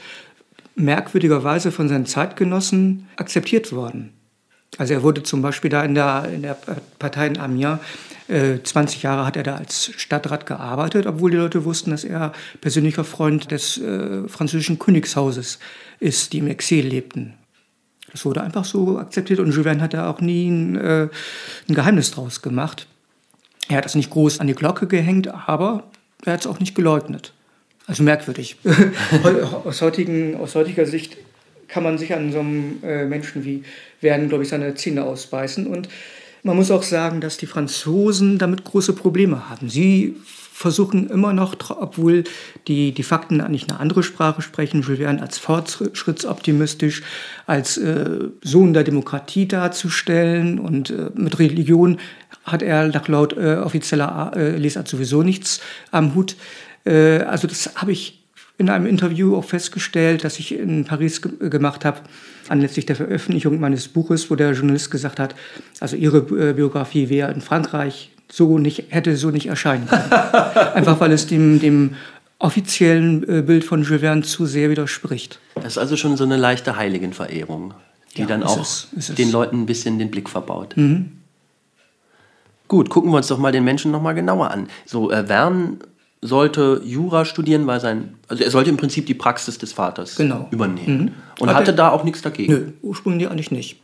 merkwürdigerweise 0.76 1.72
von 1.72 1.88
seinen 1.88 2.06
Zeitgenossen 2.06 3.08
akzeptiert 3.16 3.72
worden. 3.72 4.12
Also 4.78 4.94
er 4.94 5.02
wurde 5.02 5.22
zum 5.22 5.42
Beispiel 5.42 5.70
da 5.70 5.84
in 5.84 5.94
der, 5.94 6.30
in 6.32 6.42
der 6.42 6.56
Partei 6.98 7.26
in 7.26 7.38
Amiens, 7.38 7.80
äh, 8.28 8.62
20 8.62 9.02
Jahre 9.02 9.26
hat 9.26 9.36
er 9.36 9.42
da 9.42 9.56
als 9.56 9.92
Stadtrat 9.96 10.46
gearbeitet, 10.46 11.06
obwohl 11.06 11.32
die 11.32 11.36
Leute 11.36 11.64
wussten, 11.64 11.90
dass 11.90 12.04
er 12.04 12.32
persönlicher 12.60 13.04
Freund 13.04 13.50
des 13.50 13.78
äh, 13.78 14.26
französischen 14.28 14.78
Königshauses 14.78 15.58
ist, 15.98 16.32
die 16.32 16.38
im 16.38 16.46
Exil 16.46 16.86
lebten. 16.86 17.34
Das 18.12 18.24
wurde 18.24 18.42
einfach 18.42 18.64
so 18.64 18.98
akzeptiert 18.98 19.40
und 19.40 19.52
Jules 19.52 19.80
hat 19.80 19.94
da 19.94 20.10
auch 20.10 20.20
nie 20.20 20.48
ein, 20.48 20.76
äh, 20.76 21.08
ein 21.68 21.74
Geheimnis 21.74 22.10
draus 22.10 22.42
gemacht. 22.42 22.86
Er 23.68 23.78
hat 23.78 23.84
das 23.86 23.94
nicht 23.94 24.10
groß 24.10 24.40
an 24.40 24.46
die 24.46 24.54
Glocke 24.54 24.86
gehängt, 24.86 25.28
aber 25.28 25.84
er 26.24 26.34
hat 26.34 26.40
es 26.40 26.46
auch 26.46 26.60
nicht 26.60 26.74
geleugnet. 26.74 27.32
Also 27.86 28.02
merkwürdig. 28.02 28.56
aus, 29.64 29.80
heutigen, 29.80 30.36
aus 30.36 30.54
heutiger 30.54 30.86
Sicht 30.86 31.16
kann 31.68 31.82
man 31.82 31.96
sich 31.98 32.14
an 32.14 32.32
so 32.32 32.40
einem 32.40 32.82
äh, 32.82 33.06
Menschen 33.06 33.44
wie 33.44 33.64
Werden, 34.00 34.28
glaube 34.28 34.44
ich, 34.44 34.50
seine 34.50 34.74
Zähne 34.74 35.04
ausbeißen. 35.04 35.66
Und 35.66 35.88
man 36.42 36.56
muss 36.56 36.70
auch 36.70 36.82
sagen, 36.82 37.20
dass 37.20 37.38
die 37.38 37.46
Franzosen 37.46 38.38
damit 38.38 38.64
große 38.64 38.92
Probleme 38.92 39.48
haben. 39.48 39.68
Sie 39.68 40.16
versuchen 40.52 41.08
immer 41.08 41.32
noch, 41.32 41.56
obwohl 41.70 42.24
die, 42.68 42.92
die 42.92 43.02
Fakten 43.02 43.40
eigentlich 43.40 43.68
eine 43.68 43.80
andere 43.80 44.02
Sprache 44.02 44.42
sprechen, 44.42 44.82
Jules 44.82 45.00
Verne 45.00 45.22
als 45.22 45.38
fortschrittsoptimistisch, 45.38 47.02
als 47.46 47.78
äh, 47.78 48.28
Sohn 48.42 48.74
der 48.74 48.84
Demokratie 48.84 49.48
darzustellen 49.48 50.58
und 50.58 50.90
äh, 50.90 51.10
mit 51.14 51.38
Religion 51.38 51.98
hat 52.44 52.62
er 52.62 52.88
nach 52.88 53.08
laut 53.08 53.36
äh, 53.36 53.56
offizieller 53.56 54.32
äh, 54.36 54.56
Lesart 54.56 54.88
sowieso 54.88 55.22
nichts 55.22 55.60
am 55.90 56.14
Hut. 56.14 56.36
Äh, 56.84 57.18
also 57.20 57.48
das 57.48 57.76
habe 57.76 57.92
ich 57.92 58.22
in 58.58 58.68
einem 58.68 58.86
Interview 58.86 59.34
auch 59.36 59.44
festgestellt, 59.44 60.22
das 60.24 60.38
ich 60.38 60.56
in 60.56 60.84
Paris 60.84 61.22
ge 61.22 61.48
gemacht 61.48 61.84
habe, 61.84 62.00
anlässlich 62.48 62.86
der 62.86 62.96
Veröffentlichung 62.96 63.58
meines 63.58 63.88
Buches, 63.88 64.30
wo 64.30 64.36
der 64.36 64.52
Journalist 64.52 64.90
gesagt 64.90 65.18
hat, 65.18 65.34
also 65.80 65.96
ihre 65.96 66.18
äh, 66.18 66.52
Biografie 66.52 67.08
wäre 67.08 67.32
in 67.32 67.40
Frankreich 67.40 68.10
so 68.32 68.58
nicht, 68.58 68.86
hätte 68.88 69.14
so 69.16 69.30
nicht 69.30 69.46
erscheinen 69.46 69.86
können. 69.86 70.10
Einfach 70.74 70.98
weil 71.00 71.12
es 71.12 71.26
dem, 71.26 71.60
dem 71.60 71.96
offiziellen 72.38 73.28
äh, 73.28 73.42
Bild 73.42 73.62
von 73.62 73.82
Jules 73.82 74.00
Verne 74.00 74.22
zu 74.22 74.46
sehr 74.46 74.70
widerspricht. 74.70 75.38
Das 75.56 75.66
ist 75.66 75.78
also 75.78 75.96
schon 75.96 76.16
so 76.16 76.24
eine 76.24 76.38
leichte 76.38 76.76
Heiligenverehrung, 76.76 77.74
die 78.16 78.22
ja, 78.22 78.26
dann 78.26 78.42
auch 78.42 78.58
es, 78.58 78.88
den 79.18 79.30
Leuten 79.30 79.62
ein 79.62 79.66
bisschen 79.66 79.98
den 79.98 80.10
Blick 80.10 80.30
verbaut. 80.30 80.74
Mhm. 80.78 81.12
Gut, 82.68 82.88
gucken 82.88 83.10
wir 83.10 83.18
uns 83.18 83.26
doch 83.26 83.36
mal 83.36 83.52
den 83.52 83.64
Menschen 83.64 83.90
noch 83.90 84.00
mal 84.00 84.14
genauer 84.14 84.50
an. 84.50 84.68
So, 84.86 85.10
äh, 85.10 85.26
Verne 85.26 85.76
sollte 86.22 86.80
Jura 86.84 87.26
studieren, 87.26 87.66
weil 87.66 87.80
sein, 87.80 88.14
also 88.28 88.42
er 88.42 88.50
sollte 88.50 88.70
im 88.70 88.78
Prinzip 88.78 89.04
die 89.04 89.14
Praxis 89.14 89.58
des 89.58 89.74
Vaters 89.74 90.16
genau. 90.16 90.48
übernehmen. 90.50 90.98
Mhm. 90.98 91.12
Und 91.38 91.50
Hat 91.50 91.56
hatte 91.56 91.72
er, 91.72 91.76
da 91.76 91.90
auch 91.90 92.02
nichts 92.02 92.22
dagegen. 92.22 92.52
Nö, 92.52 92.72
ursprünglich 92.80 93.28
eigentlich 93.28 93.50
nicht. 93.50 93.76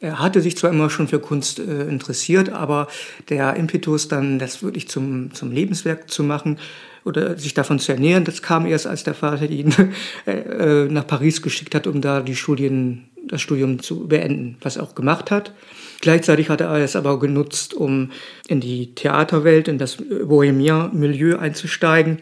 Er 0.00 0.18
hatte 0.18 0.40
sich 0.40 0.56
zwar 0.56 0.70
immer 0.70 0.90
schon 0.90 1.08
für 1.08 1.18
Kunst 1.18 1.58
äh, 1.58 1.84
interessiert, 1.88 2.50
aber 2.50 2.88
der 3.28 3.56
Impetus, 3.56 4.08
dann 4.08 4.38
das 4.38 4.62
wirklich 4.62 4.88
zum, 4.88 5.32
zum 5.32 5.52
Lebenswerk 5.52 6.10
zu 6.10 6.22
machen 6.22 6.58
oder 7.04 7.38
sich 7.38 7.54
davon 7.54 7.78
zu 7.78 7.92
ernähren, 7.92 8.24
das 8.24 8.42
kam 8.42 8.66
erst, 8.66 8.86
als 8.86 9.04
der 9.04 9.14
Vater 9.14 9.48
ihn 9.48 9.72
äh, 10.26 10.84
nach 10.84 11.06
Paris 11.06 11.40
geschickt 11.40 11.74
hat, 11.74 11.86
um 11.86 12.00
da 12.00 12.20
die 12.20 12.36
Studien, 12.36 13.08
das 13.26 13.40
Studium 13.40 13.80
zu 13.80 14.06
beenden, 14.06 14.56
was 14.60 14.76
er 14.76 14.82
auch 14.82 14.94
gemacht 14.94 15.30
hat. 15.30 15.52
Gleichzeitig 16.00 16.50
hat 16.50 16.60
er 16.60 16.74
es 16.74 16.94
aber 16.94 17.18
genutzt, 17.18 17.72
um 17.72 18.10
in 18.48 18.60
die 18.60 18.94
Theaterwelt, 18.94 19.66
in 19.66 19.78
das 19.78 19.96
Bohemien-Milieu 19.96 21.38
einzusteigen 21.38 22.18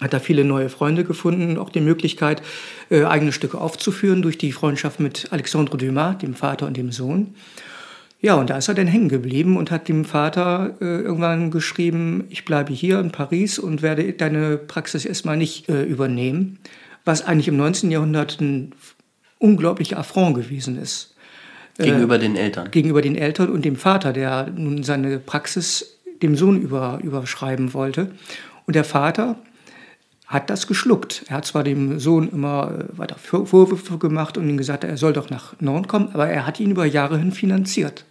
hat 0.00 0.12
da 0.12 0.18
viele 0.18 0.44
neue 0.44 0.68
Freunde 0.68 1.04
gefunden, 1.04 1.58
auch 1.58 1.70
die 1.70 1.80
Möglichkeit, 1.80 2.42
äh, 2.90 3.04
eigene 3.04 3.32
Stücke 3.32 3.60
aufzuführen 3.60 4.22
durch 4.22 4.38
die 4.38 4.52
Freundschaft 4.52 5.00
mit 5.00 5.28
Alexandre 5.30 5.76
Dumas, 5.76 6.18
dem 6.18 6.34
Vater 6.34 6.66
und 6.66 6.76
dem 6.76 6.92
Sohn. 6.92 7.34
Ja, 8.20 8.34
und 8.34 8.50
da 8.50 8.56
ist 8.56 8.68
er 8.68 8.74
dann 8.74 8.86
hängen 8.86 9.08
geblieben 9.08 9.56
und 9.56 9.70
hat 9.70 9.88
dem 9.88 10.04
Vater 10.04 10.76
äh, 10.80 10.84
irgendwann 10.84 11.50
geschrieben, 11.50 12.24
ich 12.28 12.44
bleibe 12.44 12.72
hier 12.72 12.98
in 12.98 13.12
Paris 13.12 13.58
und 13.58 13.82
werde 13.82 14.12
deine 14.12 14.56
Praxis 14.56 15.04
erstmal 15.04 15.36
nicht 15.36 15.68
äh, 15.68 15.82
übernehmen, 15.82 16.58
was 17.04 17.24
eigentlich 17.24 17.48
im 17.48 17.56
19. 17.56 17.90
Jahrhundert 17.90 18.40
ein 18.40 18.72
unglaublicher 19.38 19.98
Affront 19.98 20.34
gewesen 20.34 20.78
ist. 20.78 21.14
Gegenüber 21.78 22.18
den 22.18 22.36
Eltern. 22.36 22.70
Gegenüber 22.70 23.02
den 23.02 23.16
Eltern 23.16 23.50
und 23.50 23.64
dem 23.64 23.76
Vater, 23.76 24.14
der 24.14 24.50
nun 24.50 24.82
seine 24.82 25.18
Praxis 25.18 25.98
dem 26.22 26.36
Sohn 26.36 26.60
über, 26.60 26.98
überschreiben 27.02 27.74
wollte. 27.74 28.10
Und 28.66 28.74
der 28.74 28.84
Vater 28.84 29.36
hat 30.26 30.50
das 30.50 30.66
geschluckt. 30.66 31.24
Er 31.28 31.36
hat 31.36 31.46
zwar 31.46 31.62
dem 31.62 31.98
Sohn 32.00 32.28
immer 32.30 32.72
äh, 32.72 32.98
weiter 32.98 33.16
Vorwürfe 33.16 33.98
gemacht 33.98 34.36
und 34.36 34.48
ihm 34.48 34.56
gesagt, 34.56 34.84
er 34.84 34.96
soll 34.96 35.12
doch 35.12 35.30
nach 35.30 35.54
Norden 35.60 35.86
kommen, 35.86 36.10
aber 36.12 36.28
er 36.28 36.46
hat 36.46 36.60
ihn 36.60 36.70
über 36.70 36.84
Jahre 36.84 37.18
hin 37.18 37.32
finanziert. 37.32 38.04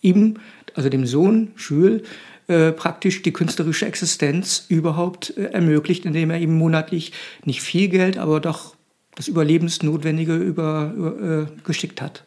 Ihm, 0.00 0.36
also 0.74 0.88
dem 0.88 1.06
Sohn 1.06 1.52
Jules, 1.56 2.02
äh, 2.46 2.72
praktisch 2.72 3.22
die 3.22 3.32
künstlerische 3.32 3.86
Existenz 3.86 4.64
überhaupt 4.68 5.36
äh, 5.36 5.46
ermöglicht, 5.46 6.04
indem 6.06 6.30
er 6.30 6.38
ihm 6.38 6.56
monatlich 6.56 7.12
nicht 7.44 7.60
viel 7.60 7.88
Geld, 7.88 8.16
aber 8.16 8.40
doch 8.40 8.74
das 9.16 9.28
Überlebensnotwendige 9.28 10.36
über, 10.36 10.92
über 10.96 11.42
äh, 11.42 11.46
geschickt 11.64 12.00
hat. 12.00 12.24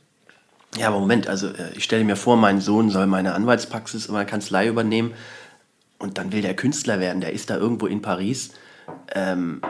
Ja, 0.78 0.90
aber 0.90 1.00
Moment, 1.00 1.28
also 1.28 1.48
äh, 1.48 1.72
ich 1.76 1.86
stelle 1.86 2.04
mir 2.04 2.18
vor, 2.18 2.38
mein 2.38 2.62
Sohn 2.62 2.90
soll 2.90 3.08
meine 3.08 3.34
Anwaltspraxis 3.34 4.08
in 4.08 4.14
meiner 4.14 4.26
Kanzlei 4.26 4.68
übernehmen 4.68 5.14
und 6.00 6.18
dann 6.18 6.32
will 6.32 6.42
der 6.42 6.56
Künstler 6.56 7.00
werden, 7.00 7.22
der 7.22 7.34
ist 7.34 7.50
da 7.50 7.58
irgendwo 7.58 7.88
in 7.88 8.02
Paris 8.02 8.52
ähm, 9.14 9.62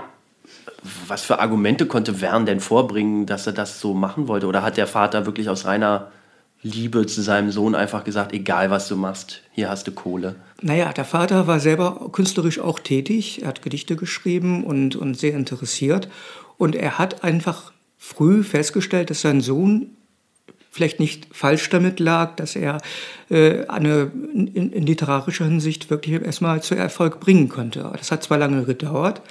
was 1.08 1.22
für 1.22 1.40
Argumente 1.40 1.86
konnte 1.86 2.16
Verne 2.16 2.46
denn 2.46 2.60
vorbringen, 2.60 3.26
dass 3.26 3.48
er 3.48 3.54
das 3.54 3.80
so 3.80 3.94
machen 3.94 4.28
wollte? 4.28 4.48
Oder 4.48 4.64
hat 4.64 4.78
der 4.78 4.88
Vater 4.88 5.26
wirklich 5.26 5.50
aus 5.50 5.66
reiner 5.66 6.12
Liebe 6.64 7.06
zu 7.08 7.22
seinem 7.22 7.52
Sohn 7.52 7.74
einfach 7.74 8.04
gesagt, 8.04 8.34
egal 8.34 8.70
was 8.70 8.88
du 8.88 8.96
machst, 8.96 9.42
hier 9.52 9.70
hast 9.70 9.88
du 9.88 9.92
Kohle? 9.92 10.36
Naja, 10.62 10.94
der 10.94 11.06
Vater 11.06 11.48
war 11.48 11.60
selber 11.60 12.10
künstlerisch 12.12 12.60
auch 12.60 12.80
tätig. 12.80 13.42
Er 13.42 13.48
hat 13.50 13.62
Gedichte 13.64 13.96
geschrieben 13.96 14.64
und, 14.64 14.96
und 14.96 15.16
sehr 15.16 15.34
interessiert. 15.34 16.08
Und 16.58 16.76
er 16.76 17.00
hat 17.00 17.24
einfach 17.24 17.72
früh 17.98 18.44
festgestellt, 18.44 19.10
dass 19.10 19.22
sein 19.22 19.42
Sohn 19.42 19.98
vielleicht 20.72 21.00
nicht 21.00 21.28
falsch 21.32 21.70
damit 21.70 22.00
lag, 22.00 22.36
dass 22.38 22.56
er 22.56 22.82
äh, 23.30 23.68
eine, 23.68 24.12
in, 24.34 24.72
in, 24.72 24.86
literarischer 24.86 25.46
Hinsicht 25.46 25.90
wirklich 25.90 26.22
erstmal 26.22 26.64
zu 26.64 26.76
Erfolg 26.76 27.20
bringen 27.20 27.50
könnte. 27.50 27.92
Das 27.96 28.12
hat 28.12 28.24
zwar 28.24 28.38
lange 28.38 28.64
gedauert, 28.64 29.22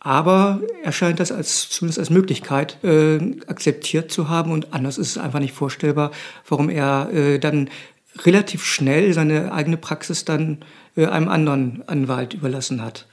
aber 0.00 0.60
er 0.82 0.92
scheint 0.92 1.20
das 1.20 1.30
als, 1.30 1.68
zumindest 1.68 1.98
als 1.98 2.10
Möglichkeit 2.10 2.82
äh, 2.82 3.18
akzeptiert 3.46 4.10
zu 4.10 4.30
haben 4.30 4.52
und 4.52 4.72
anders 4.72 4.96
ist 4.96 5.10
es 5.10 5.18
einfach 5.18 5.40
nicht 5.40 5.54
vorstellbar, 5.54 6.10
warum 6.48 6.70
er 6.70 7.10
äh, 7.12 7.38
dann 7.38 7.68
relativ 8.24 8.64
schnell 8.64 9.12
seine 9.12 9.52
eigene 9.52 9.76
Praxis 9.76 10.24
dann 10.24 10.58
äh, 10.96 11.06
einem 11.06 11.28
anderen 11.28 11.84
Anwalt 11.86 12.32
überlassen 12.32 12.82
hat. 12.82 13.06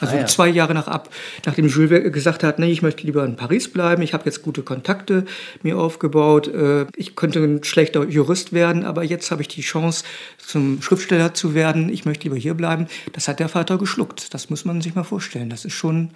Also 0.00 0.16
ah, 0.16 0.20
ja. 0.20 0.26
zwei 0.26 0.48
Jahre 0.48 0.74
nach 0.74 0.88
ab, 0.88 1.10
nachdem 1.44 1.66
Jules 1.66 2.12
gesagt 2.12 2.44
hat, 2.44 2.58
nee, 2.58 2.70
ich 2.70 2.82
möchte 2.82 3.04
lieber 3.04 3.24
in 3.24 3.36
Paris 3.36 3.70
bleiben, 3.70 4.02
ich 4.02 4.14
habe 4.14 4.24
jetzt 4.26 4.42
gute 4.42 4.62
Kontakte 4.62 5.24
mir 5.62 5.78
aufgebaut, 5.78 6.48
äh, 6.48 6.86
ich 6.96 7.16
könnte 7.16 7.40
ein 7.40 7.64
schlechter 7.64 8.04
Jurist 8.04 8.52
werden, 8.52 8.84
aber 8.84 9.02
jetzt 9.02 9.30
habe 9.30 9.42
ich 9.42 9.48
die 9.48 9.62
Chance, 9.62 10.04
zum 10.38 10.82
Schriftsteller 10.82 11.34
zu 11.34 11.54
werden, 11.54 11.88
ich 11.88 12.04
möchte 12.04 12.24
lieber 12.24 12.36
hier 12.36 12.54
bleiben. 12.54 12.86
Das 13.12 13.28
hat 13.28 13.40
der 13.40 13.48
Vater 13.48 13.78
geschluckt. 13.78 14.32
Das 14.34 14.50
muss 14.50 14.64
man 14.64 14.80
sich 14.80 14.94
mal 14.94 15.04
vorstellen. 15.04 15.50
Das 15.50 15.64
ist 15.64 15.74
schon 15.74 16.10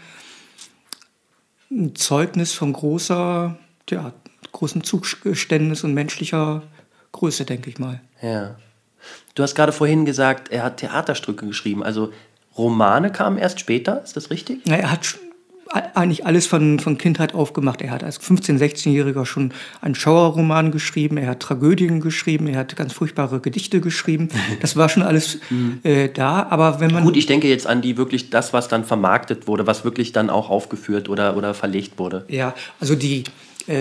ein 1.70 1.94
Zeugnis 1.94 2.52
von 2.52 2.72
großer, 2.72 3.58
ja, 3.90 4.12
großen 4.52 4.84
Zugeständnis 4.84 5.84
und 5.84 5.94
menschlicher 5.94 6.62
Größe, 7.12 7.44
denke 7.44 7.70
ich 7.70 7.78
mal. 7.78 8.00
Ja. 8.20 8.56
Du 9.34 9.42
hast 9.42 9.54
gerade 9.54 9.72
vorhin 9.72 10.04
gesagt, 10.04 10.50
er 10.50 10.62
hat 10.62 10.78
Theaterstücke 10.78 11.46
geschrieben. 11.46 11.82
Also 11.82 12.12
Romane 12.56 13.10
kamen 13.10 13.38
erst 13.38 13.60
später, 13.60 14.02
ist 14.02 14.16
das 14.16 14.30
richtig? 14.30 14.66
Ja, 14.66 14.76
er 14.76 14.90
hat 14.92 15.18
eigentlich 15.94 16.26
alles 16.26 16.46
von, 16.46 16.78
von 16.78 16.98
Kindheit 16.98 17.34
auf 17.34 17.52
gemacht. 17.52 17.80
Er 17.80 17.90
hat 17.90 18.04
als 18.04 18.20
15-, 18.20 18.58
16-Jähriger 18.58 19.24
schon 19.24 19.52
einen 19.80 19.94
Schauerroman 19.94 20.70
geschrieben, 20.70 21.16
er 21.16 21.30
hat 21.30 21.40
Tragödien 21.40 22.00
geschrieben, 22.00 22.46
er 22.46 22.58
hat 22.58 22.76
ganz 22.76 22.92
furchtbare 22.92 23.40
Gedichte 23.40 23.80
geschrieben. 23.80 24.28
Das 24.60 24.76
war 24.76 24.88
schon 24.88 25.02
alles 25.02 25.38
mhm. 25.50 25.80
äh, 25.82 26.08
da. 26.08 26.46
Aber 26.50 26.78
wenn 26.78 26.92
man. 26.92 27.04
Gut, 27.04 27.16
ich 27.16 27.26
denke 27.26 27.48
jetzt 27.48 27.66
an 27.66 27.80
die 27.80 27.96
wirklich 27.96 28.30
das, 28.30 28.52
was 28.52 28.68
dann 28.68 28.84
vermarktet 28.84 29.48
wurde, 29.48 29.66
was 29.66 29.84
wirklich 29.84 30.12
dann 30.12 30.30
auch 30.30 30.50
aufgeführt 30.50 31.08
oder, 31.08 31.36
oder 31.36 31.54
verlegt 31.54 31.98
wurde. 31.98 32.24
Ja, 32.28 32.54
also 32.78 32.94
die, 32.94 33.24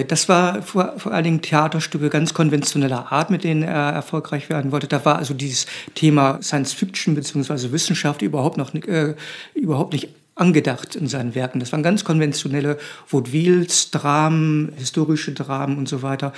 das 0.08 0.30
war 0.30 0.62
vor, 0.62 0.94
vor 0.98 1.12
allen 1.12 1.24
Dingen 1.24 1.42
Theaterstücke 1.42 2.10
ganz 2.10 2.34
konventioneller 2.34 3.12
Art, 3.12 3.30
mit 3.30 3.44
denen 3.44 3.64
er 3.64 3.92
erfolgreich 3.92 4.50
werden 4.50 4.72
wollte. 4.72 4.88
Da 4.88 5.04
war 5.06 5.18
also 5.18 5.34
dieses 5.34 5.66
Thema 5.96 6.40
Science 6.42 6.74
Fiction 6.74 7.16
bzw. 7.16 7.72
Wissenschaft 7.72 8.22
überhaupt 8.22 8.58
noch 8.58 8.74
äh, 8.74 9.16
überhaupt 9.56 9.94
nicht 9.94 10.10
angedacht 10.36 10.96
in 10.96 11.08
seinen 11.08 11.36
Werken. 11.36 11.60
Das 11.60 11.72
waren 11.72 11.84
ganz 11.84 12.04
konventionelle 12.04 12.78
Vaudevilles, 13.06 13.92
Dramen, 13.92 14.72
historische 14.78 15.34
Dramen 15.34 15.78
und 15.78 15.88
so 15.88 16.02
weiter, 16.02 16.34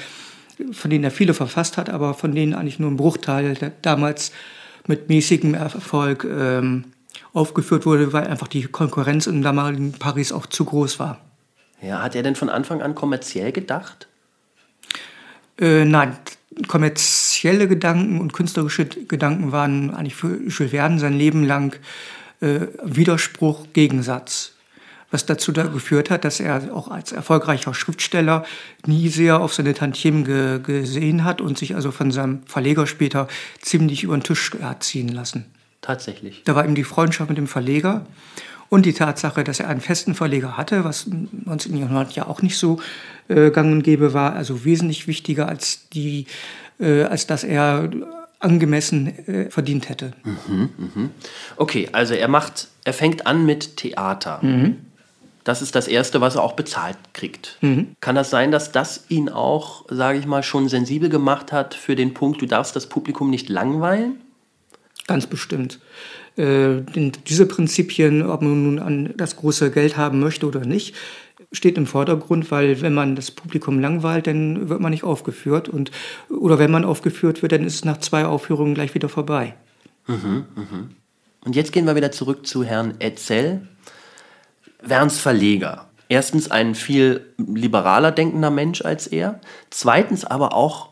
von 0.71 0.89
denen 0.89 1.03
er 1.03 1.11
viele 1.11 1.33
verfasst 1.33 1.77
hat, 1.77 1.89
aber 1.89 2.13
von 2.13 2.33
denen 2.33 2.53
eigentlich 2.53 2.79
nur 2.79 2.91
ein 2.91 2.97
Bruchteil 2.97 3.55
damals 3.81 4.31
mit 4.87 5.09
mäßigem 5.09 5.53
Erfolg 5.53 6.25
ähm, 6.25 6.85
aufgeführt 7.33 7.85
wurde, 7.85 8.13
weil 8.13 8.27
einfach 8.27 8.47
die 8.47 8.63
Konkurrenz 8.63 9.27
im 9.27 9.41
damaligen 9.41 9.93
Paris 9.93 10.31
auch 10.31 10.45
zu 10.45 10.65
groß 10.65 10.99
war. 10.99 11.19
Ja, 11.83 12.01
hat 12.01 12.15
er 12.15 12.23
denn 12.23 12.35
von 12.35 12.49
Anfang 12.49 12.81
an 12.81 12.95
kommerziell 12.95 13.51
gedacht? 13.51 14.07
Äh, 15.59 15.85
nein, 15.85 16.17
kommerzielle 16.67 17.67
Gedanken 17.67 18.19
und 18.19 18.33
künstlerische 18.33 18.85
Gedanken 18.85 19.51
waren 19.51 19.93
eigentlich 19.93 20.15
für 20.15 20.37
Jules 20.47 20.71
Verne 20.71 20.99
sein 20.99 21.13
Leben 21.13 21.43
lang 21.43 21.75
äh, 22.41 22.67
Widerspruch, 22.83 23.67
Gegensatz. 23.73 24.51
Was 25.11 25.27
dazu 25.27 25.51
da 25.51 25.65
geführt 25.65 26.09
hat, 26.09 26.25
dass 26.25 26.39
er 26.39 26.75
auch 26.75 26.87
als 26.87 27.11
erfolgreicher 27.11 27.75
Schriftsteller 27.75 28.45
nie 28.87 29.09
sehr 29.09 29.41
auf 29.41 29.53
seine 29.53 29.75
Tantiemen 29.75 30.23
ge 30.23 30.59
gesehen 30.59 31.23
hat 31.23 31.39
und 31.39 31.55
sich 31.55 31.75
also 31.75 31.91
von 31.91 32.09
seinem 32.09 32.41
Verleger 32.47 32.87
später 32.87 33.27
ziemlich 33.61 34.03
über 34.03 34.17
den 34.17 34.23
Tisch 34.23 34.51
hat 34.59 34.83
ziehen 34.83 35.09
lassen. 35.09 35.45
Tatsächlich. 35.81 36.41
Da 36.45 36.55
war 36.55 36.65
ihm 36.65 36.73
die 36.73 36.83
Freundschaft 36.83 37.29
mit 37.29 37.37
dem 37.37 37.47
Verleger 37.47 38.07
und 38.69 38.85
die 38.85 38.93
Tatsache, 38.93 39.43
dass 39.43 39.59
er 39.59 39.69
einen 39.69 39.81
festen 39.81 40.15
Verleger 40.15 40.57
hatte, 40.57 40.83
was 40.83 41.05
1900 41.07 42.13
ja 42.13 42.27
auch 42.27 42.41
nicht 42.41 42.57
so 42.57 42.79
äh, 43.27 43.51
gang 43.51 43.71
und 43.71 43.83
gäbe 43.83 44.13
war, 44.13 44.33
also 44.33 44.65
wesentlich 44.65 45.07
wichtiger 45.07 45.47
als, 45.47 45.89
die, 45.89 46.25
äh, 46.79 47.03
als 47.03 47.27
dass 47.27 47.43
er 47.43 47.89
angemessen 48.39 49.07
äh, 49.27 49.49
verdient 49.49 49.89
hätte. 49.89 50.13
Mhm, 50.23 50.69
mh. 50.77 51.09
Okay, 51.55 51.89
also 51.91 52.13
er 52.13 52.27
macht, 52.27 52.67
er 52.83 52.93
fängt 52.93 53.25
an 53.25 53.45
mit 53.45 53.77
Theater. 53.77 54.39
Mhm. 54.41 54.77
Das 55.43 55.61
ist 55.61 55.75
das 55.75 55.87
Erste, 55.87 56.21
was 56.21 56.35
er 56.35 56.43
auch 56.43 56.53
bezahlt 56.53 56.97
kriegt. 57.13 57.57
Mhm. 57.61 57.95
Kann 57.99 58.15
das 58.15 58.29
sein, 58.29 58.51
dass 58.51 58.71
das 58.71 59.05
ihn 59.09 59.29
auch, 59.29 59.85
sage 59.89 60.17
ich 60.17 60.25
mal, 60.25 60.43
schon 60.43 60.69
sensibel 60.69 61.09
gemacht 61.09 61.51
hat 61.51 61.73
für 61.73 61.95
den 61.95 62.13
Punkt, 62.13 62.41
du 62.41 62.45
darfst 62.45 62.75
das 62.75 62.87
Publikum 62.87 63.29
nicht 63.29 63.49
langweilen? 63.49 64.21
Ganz 65.07 65.27
bestimmt. 65.27 65.79
Äh, 66.35 66.81
diese 67.27 67.45
Prinzipien, 67.45 68.23
ob 68.23 68.41
man 68.41 68.63
nun 68.63 68.79
an 68.79 69.13
das 69.17 69.35
große 69.35 69.71
Geld 69.71 69.97
haben 69.97 70.19
möchte 70.19 70.47
oder 70.47 70.65
nicht, 70.65 70.95
steht 71.51 71.77
im 71.77 71.85
Vordergrund, 71.85 72.49
weil 72.49 72.81
wenn 72.81 72.93
man 72.93 73.15
das 73.15 73.31
Publikum 73.31 73.79
langweilt, 73.79 74.27
dann 74.27 74.69
wird 74.69 74.79
man 74.79 74.91
nicht 74.91 75.03
aufgeführt. 75.03 75.69
Und, 75.69 75.91
oder 76.29 76.57
wenn 76.57 76.71
man 76.71 76.85
aufgeführt 76.85 77.41
wird, 77.41 77.51
dann 77.51 77.63
ist 77.63 77.75
es 77.75 77.85
nach 77.85 77.99
zwei 77.99 78.25
Aufführungen 78.25 78.73
gleich 78.73 78.95
wieder 78.95 79.09
vorbei. 79.09 79.53
Mhm, 80.07 80.45
mh. 80.55 80.89
Und 81.45 81.55
jetzt 81.55 81.71
gehen 81.71 81.85
wir 81.85 81.95
wieder 81.95 82.11
zurück 82.11 82.47
zu 82.47 82.63
Herrn 82.63 82.95
Etzel, 82.99 83.67
Werns 84.81 85.19
Verleger. 85.19 85.89
Erstens 86.09 86.49
ein 86.49 86.75
viel 86.75 87.33
liberaler 87.37 88.11
denkender 88.11 88.49
Mensch 88.49 88.81
als 88.81 89.07
er. 89.07 89.39
Zweitens 89.69 90.25
aber 90.25 90.53
auch 90.53 90.89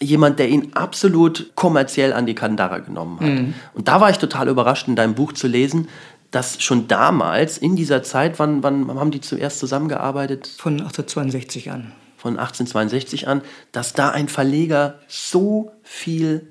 jemand, 0.00 0.38
der 0.38 0.48
ihn 0.48 0.72
absolut 0.74 1.52
kommerziell 1.54 2.12
an 2.12 2.26
die 2.26 2.34
Kandare 2.34 2.82
genommen 2.82 3.20
hat. 3.20 3.28
Mhm. 3.28 3.54
Und 3.74 3.88
da 3.88 4.00
war 4.00 4.10
ich 4.10 4.18
total 4.18 4.48
überrascht, 4.48 4.88
in 4.88 4.96
deinem 4.96 5.14
Buch 5.14 5.32
zu 5.32 5.46
lesen, 5.46 5.88
dass 6.30 6.60
schon 6.60 6.88
damals, 6.88 7.58
in 7.58 7.76
dieser 7.76 8.02
Zeit, 8.02 8.38
wann, 8.38 8.62
wann 8.62 8.88
haben 8.98 9.12
die 9.12 9.20
zuerst 9.20 9.60
zusammengearbeitet? 9.60 10.48
Von 10.58 10.74
1862 10.74 11.70
an. 11.70 11.92
Von 12.16 12.38
1862 12.38 13.28
an, 13.28 13.42
dass 13.70 13.92
da 13.92 14.10
ein 14.10 14.28
Verleger 14.28 14.98
so 15.06 15.70
viel 15.82 16.48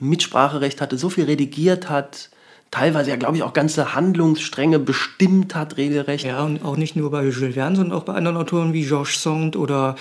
Mitspracherecht 0.00 0.80
hatte, 0.80 0.96
so 0.96 1.10
viel 1.10 1.24
redigiert 1.24 1.90
hat, 1.90 2.30
teilweise 2.70 3.10
ja, 3.10 3.16
glaube 3.16 3.36
ich, 3.36 3.42
auch 3.42 3.52
ganze 3.52 3.94
Handlungsstränge 3.94 4.78
bestimmt 4.78 5.54
hat, 5.54 5.76
regelrecht. 5.76 6.24
Ja, 6.24 6.44
und 6.44 6.64
auch 6.64 6.76
nicht 6.76 6.96
nur 6.96 7.10
bei 7.10 7.24
Jules 7.24 7.54
Verne, 7.54 7.76
sondern 7.76 7.96
auch 7.96 8.04
bei 8.04 8.14
anderen 8.14 8.36
Autoren 8.36 8.72
wie 8.72 8.84
Georges 8.84 9.22
Sand 9.22 9.56
oder 9.56 9.96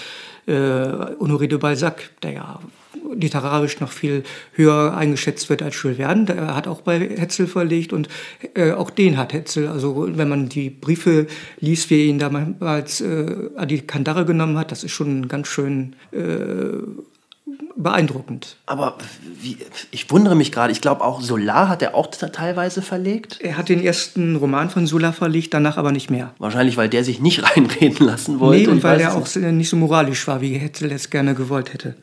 äh, 0.45 0.51
Honoré 0.51 1.47
de 1.47 1.57
Balzac, 1.57 2.09
der 2.23 2.31
ja 2.33 2.59
literarisch 3.13 3.79
noch 3.79 3.91
viel 3.91 4.23
höher 4.53 4.95
eingeschätzt 4.95 5.49
wird 5.49 5.61
als 5.61 5.81
Jules 5.81 5.97
Verne. 5.97 6.25
Der 6.25 6.55
hat 6.55 6.67
auch 6.67 6.81
bei 6.81 6.99
Hetzel 6.99 7.47
verlegt 7.47 7.93
und 7.93 8.09
äh, 8.53 8.71
auch 8.71 8.89
den 8.89 9.17
hat 9.17 9.33
Hetzel. 9.33 9.67
Also 9.67 10.07
wenn 10.17 10.29
man 10.29 10.49
die 10.49 10.69
Briefe 10.69 11.27
liest, 11.59 11.89
wie 11.89 12.01
er 12.01 12.05
ihn 12.05 12.19
damals 12.19 13.01
äh, 13.01 13.49
an 13.55 13.67
die 13.67 13.81
Kandare 13.81 14.25
genommen 14.25 14.57
hat, 14.57 14.71
das 14.71 14.83
ist 14.83 14.91
schon 14.91 15.27
ganz 15.27 15.47
schön 15.47 15.95
äh, 16.11 16.17
beeindruckend. 17.75 18.57
Aber 18.65 18.97
wie, 19.41 19.57
ich 19.91 20.09
wundere 20.09 20.35
mich 20.35 20.51
gerade, 20.51 20.71
ich 20.71 20.81
glaube 20.81 21.03
auch 21.03 21.21
Solar 21.21 21.69
hat 21.69 21.81
er 21.81 21.95
auch 21.95 22.07
teilweise 22.07 22.81
verlegt. 22.81 23.39
Er 23.41 23.57
hat 23.57 23.69
den 23.69 23.83
ersten 23.83 24.35
Roman 24.35 24.69
von 24.69 24.87
Solar 24.87 25.13
verlegt, 25.13 25.53
danach 25.53 25.77
aber 25.77 25.91
nicht 25.91 26.09
mehr. 26.09 26.33
Wahrscheinlich, 26.39 26.77
weil 26.77 26.89
der 26.89 27.03
sich 27.03 27.19
nicht 27.19 27.43
reinreden 27.55 28.05
lassen 28.05 28.39
wollte. 28.39 28.63
Nee, 28.63 28.67
und 28.67 28.83
weil 28.83 28.99
er 28.99 29.15
auch 29.15 29.35
nicht 29.35 29.69
so 29.69 29.77
moralisch 29.77 30.27
war, 30.27 30.41
wie 30.41 30.53
Hetzel 30.53 30.91
es 30.91 31.09
gerne 31.09 31.35
gewollt 31.35 31.73
hätte. 31.73 31.95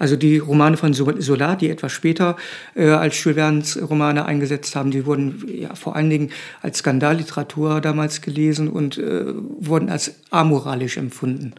Also 0.00 0.16
die 0.16 0.38
Romane 0.38 0.78
von 0.78 0.94
Solar, 0.94 1.56
die 1.56 1.68
etwas 1.68 1.92
später 1.92 2.36
äh, 2.74 2.88
als 2.88 3.22
Jules 3.22 3.36
Verne's 3.36 3.78
Romane 3.82 4.24
eingesetzt 4.24 4.74
haben, 4.74 4.90
die 4.90 5.04
wurden 5.04 5.44
ja, 5.46 5.74
vor 5.74 5.94
allen 5.94 6.08
Dingen 6.08 6.30
als 6.62 6.78
Skandalliteratur 6.78 7.82
damals 7.82 8.22
gelesen 8.22 8.70
und 8.70 8.96
äh, 8.96 9.26
wurden 9.26 9.90
als 9.90 10.14
amoralisch 10.30 10.96
empfunden. 10.96 11.52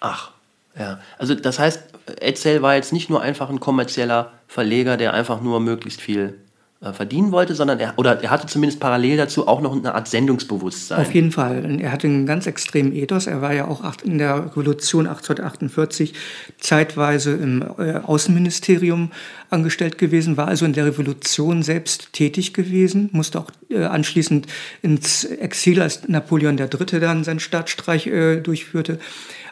Ach, 0.00 0.32
ja. 0.78 1.00
Also 1.16 1.34
das 1.34 1.58
heißt, 1.58 1.91
Edsel 2.20 2.62
war 2.62 2.74
jetzt 2.74 2.92
nicht 2.92 3.10
nur 3.10 3.20
einfach 3.20 3.50
ein 3.50 3.60
kommerzieller 3.60 4.32
Verleger, 4.46 4.96
der 4.96 5.14
einfach 5.14 5.40
nur 5.40 5.60
möglichst 5.60 6.00
viel 6.00 6.38
äh, 6.82 6.92
verdienen 6.92 7.30
wollte, 7.30 7.54
sondern 7.54 7.78
er, 7.78 7.94
oder 7.96 8.20
er 8.24 8.30
hatte 8.30 8.48
zumindest 8.48 8.80
parallel 8.80 9.16
dazu 9.16 9.46
auch 9.46 9.60
noch 9.60 9.72
eine 9.72 9.94
Art 9.94 10.08
Sendungsbewusstsein. 10.08 11.00
Auf 11.00 11.14
jeden 11.14 11.30
Fall. 11.30 11.80
Er 11.80 11.92
hatte 11.92 12.08
einen 12.08 12.26
ganz 12.26 12.48
extremen 12.48 12.92
Ethos. 12.92 13.28
Er 13.28 13.40
war 13.40 13.54
ja 13.54 13.68
auch 13.68 13.84
in 14.02 14.18
der 14.18 14.46
Revolution 14.46 15.06
1848 15.06 16.12
zeitweise 16.58 17.34
im 17.34 17.62
äh, 17.78 17.98
Außenministerium 17.98 19.12
angestellt 19.48 19.96
gewesen, 19.96 20.36
war 20.36 20.48
also 20.48 20.64
in 20.64 20.72
der 20.72 20.86
Revolution 20.86 21.62
selbst 21.62 22.12
tätig 22.14 22.52
gewesen, 22.52 23.10
musste 23.12 23.38
auch 23.38 23.50
äh, 23.70 23.84
anschließend 23.84 24.48
ins 24.82 25.22
Exil, 25.22 25.80
als 25.80 26.08
Napoleon 26.08 26.58
III. 26.58 26.98
dann 26.98 27.22
seinen 27.22 27.38
Staatsstreich 27.38 28.10
durchführte. 28.42 28.98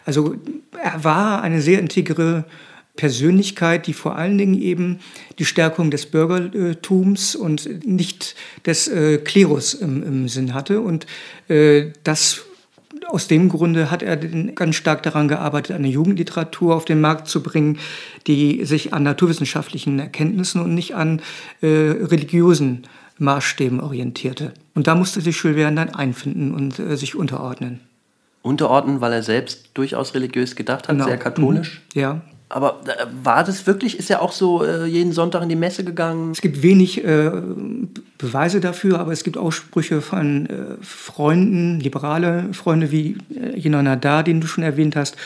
Also 0.04 0.36
er 0.82 1.04
war 1.04 1.42
eine 1.42 1.60
sehr 1.60 1.78
integre 1.78 2.44
Persönlichkeit, 2.96 3.86
die 3.86 3.94
vor 3.94 4.16
allen 4.16 4.36
Dingen 4.36 4.60
eben 4.60 4.98
die 5.38 5.44
Stärkung 5.44 5.90
des 5.90 6.06
Bürgertums 6.06 7.34
und 7.34 7.86
nicht 7.86 8.34
des 8.66 8.88
äh, 8.88 9.18
Klerus 9.18 9.74
im, 9.74 10.02
im, 10.02 10.28
Sinn 10.28 10.52
hatte. 10.52 10.80
Und 10.80 11.06
äh, 11.48 11.92
das 12.04 12.42
aus 13.06 13.26
dem 13.26 13.48
Grunde 13.48 13.90
hat 13.90 14.02
er 14.02 14.16
ganz 14.16 14.76
stark 14.76 15.02
daran 15.02 15.28
gearbeitet, 15.28 15.76
eine 15.76 15.88
Jugendliteratur 15.88 16.74
auf 16.74 16.84
den 16.84 17.00
Markt 17.00 17.28
zu 17.28 17.42
bringen, 17.42 17.78
die 18.26 18.64
sich 18.64 18.92
an 18.92 19.02
naturwissenschaftlichen 19.02 19.98
Erkenntnissen 19.98 20.60
und 20.60 20.74
nicht 20.74 20.94
an 20.94 21.22
äh, 21.62 21.66
religiösen 21.66 22.82
Maßstäben 23.18 23.80
orientierte. 23.80 24.52
Und 24.74 24.86
da 24.86 24.94
musste 24.94 25.20
sich 25.20 25.42
Jules 25.42 25.56
Verne 25.56 25.76
dann 25.76 25.94
einfinden 25.94 26.54
und 26.54 26.78
äh, 26.78 26.96
sich 26.96 27.14
unterordnen. 27.14 27.80
Unterordnen, 28.42 29.00
weil 29.00 29.12
er 29.12 29.22
selbst 29.22 29.70
durchaus 29.74 30.14
religiös 30.14 30.56
gedacht 30.56 30.88
hat, 30.88 30.96
genau. 30.96 31.06
sehr 31.06 31.18
katholisch? 31.18 31.82
Mhm. 31.94 32.00
Ja. 32.00 32.20
Aber 32.48 32.80
äh, 32.84 33.06
war 33.22 33.44
das 33.44 33.66
wirklich, 33.66 33.98
ist 33.98 34.10
er 34.10 34.22
auch 34.22 34.32
so 34.32 34.64
äh, 34.64 34.86
jeden 34.86 35.12
Sonntag 35.12 35.42
in 35.42 35.48
die 35.48 35.56
Messe 35.56 35.84
gegangen? 35.84 36.32
Es 36.32 36.40
gibt 36.40 36.62
wenig 36.62 37.04
äh, 37.04 37.30
Beweise 38.18 38.60
dafür, 38.60 38.98
aber 38.98 39.12
es 39.12 39.22
gibt 39.22 39.38
Aussprüche 39.38 40.00
von 40.00 40.46
äh, 40.46 40.76
Freunden, 40.82 41.78
liberale 41.78 42.52
Freunde 42.52 42.90
wie 42.90 43.18
äh, 43.34 43.56
Jenan 43.56 43.84
Nadar, 43.84 44.24
den 44.24 44.40
du 44.40 44.48
schon 44.48 44.64
erwähnt 44.64 44.96
hast, 44.96 45.16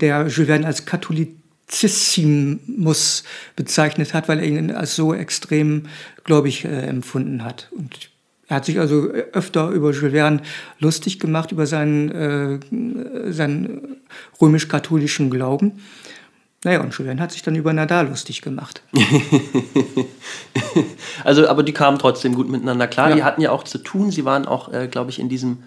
der 0.00 0.28
Jules 0.28 0.46
Verne 0.46 0.66
als 0.66 0.86
Katholizissimus 0.86 3.24
bezeichnet 3.56 4.14
hat, 4.14 4.28
weil 4.28 4.38
er 4.38 4.46
ihn 4.46 4.70
als 4.70 4.94
so 4.94 5.12
extrem 5.12 5.86
gläubig 6.22 6.64
äh, 6.64 6.86
empfunden 6.86 7.42
hat. 7.44 7.66
Und 7.72 8.10
er 8.48 8.56
hat 8.56 8.64
sich 8.64 8.80
also 8.80 9.08
öfter 9.32 9.68
über 9.68 9.92
Jules 9.92 10.12
Verne 10.12 10.40
lustig 10.78 11.20
gemacht, 11.20 11.52
über 11.52 11.66
seinen, 11.66 12.10
äh, 12.10 13.32
seinen 13.32 13.98
römisch-katholischen 14.40 15.30
Glauben. 15.30 15.80
Naja, 16.64 16.80
und 16.80 16.92
Julian 16.94 17.20
hat 17.20 17.30
sich 17.30 17.42
dann 17.42 17.54
über 17.54 17.72
Nadal 17.72 18.08
lustig 18.08 18.42
gemacht. 18.42 18.82
also, 21.24 21.46
aber 21.46 21.62
die 21.62 21.72
kamen 21.72 21.98
trotzdem 21.98 22.34
gut 22.34 22.48
miteinander 22.48 22.88
klar. 22.88 23.10
Ja. 23.10 23.16
Die 23.16 23.22
hatten 23.22 23.40
ja 23.42 23.52
auch 23.52 23.62
zu 23.62 23.78
tun. 23.78 24.10
Sie 24.10 24.24
waren 24.24 24.46
auch, 24.46 24.72
äh, 24.72 24.88
glaube 24.88 25.10
ich, 25.10 25.20
in 25.20 25.28
diesem 25.28 25.58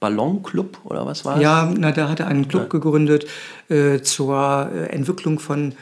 Ballonclub 0.00 0.78
oder 0.84 1.06
was 1.06 1.24
war 1.24 1.36
es? 1.36 1.42
Ja, 1.42 1.66
Nadal 1.66 2.08
hatte 2.08 2.26
einen 2.26 2.48
Club 2.48 2.64
ja. 2.64 2.68
gegründet 2.68 3.26
äh, 3.68 4.00
zur 4.00 4.70
äh, 4.74 4.86
Entwicklung 4.86 5.38
von 5.38 5.74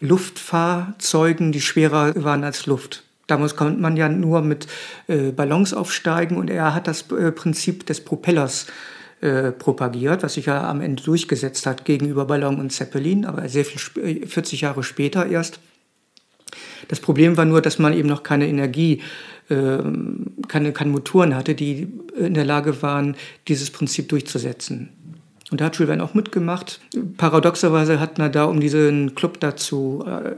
Luftfahrzeugen, 0.00 1.52
die 1.52 1.60
schwerer 1.60 2.24
waren 2.24 2.44
als 2.44 2.66
Luft. 2.66 3.04
Damals 3.30 3.56
konnte 3.56 3.80
man 3.80 3.96
ja 3.96 4.08
nur 4.08 4.42
mit 4.42 4.66
äh, 5.06 5.30
Ballons 5.30 5.72
aufsteigen 5.72 6.36
und 6.36 6.50
er 6.50 6.74
hat 6.74 6.86
das 6.86 7.10
äh, 7.12 7.32
Prinzip 7.32 7.86
des 7.86 8.02
Propellers 8.04 8.64
äh, 8.64 9.00
äh, 9.22 9.52
propagiert, 9.52 10.22
was 10.22 10.32
sich 10.32 10.46
ja 10.46 10.66
am 10.66 10.80
Ende 10.80 11.02
durchgesetzt 11.02 11.66
hat 11.66 11.84
gegenüber 11.84 12.24
Ballon 12.24 12.58
und 12.58 12.72
Zeppelin, 12.72 13.26
aber 13.26 13.50
sehr 13.50 13.66
viel 13.66 14.26
40 14.26 14.62
Jahre 14.62 14.82
später 14.82 15.26
erst. 15.26 15.60
Das 16.88 17.00
Problem 17.00 17.36
war 17.36 17.44
nur, 17.44 17.60
dass 17.60 17.78
man 17.78 17.92
eben 17.92 18.08
noch 18.08 18.22
keine 18.22 18.48
Energie, 18.48 19.02
äh, 19.50 19.76
keine, 20.48 20.72
keine 20.72 20.90
Motoren 20.90 21.36
hatte, 21.36 21.54
die 21.54 21.92
in 22.16 22.32
der 22.32 22.46
Lage 22.46 22.80
waren, 22.80 23.14
dieses 23.46 23.70
Prinzip 23.70 24.08
durchzusetzen. 24.08 24.88
Und 25.50 25.60
da 25.60 25.66
hat 25.66 25.76
Jules 25.76 25.88
Verne 25.88 26.02
auch 26.02 26.14
mitgemacht. 26.14 26.80
Paradoxerweise 27.18 28.00
hat 28.00 28.16
man 28.16 28.32
da, 28.32 28.44
um 28.44 28.58
diesen 28.58 29.14
Club 29.14 29.38
dazu 29.40 30.02
äh, 30.06 30.36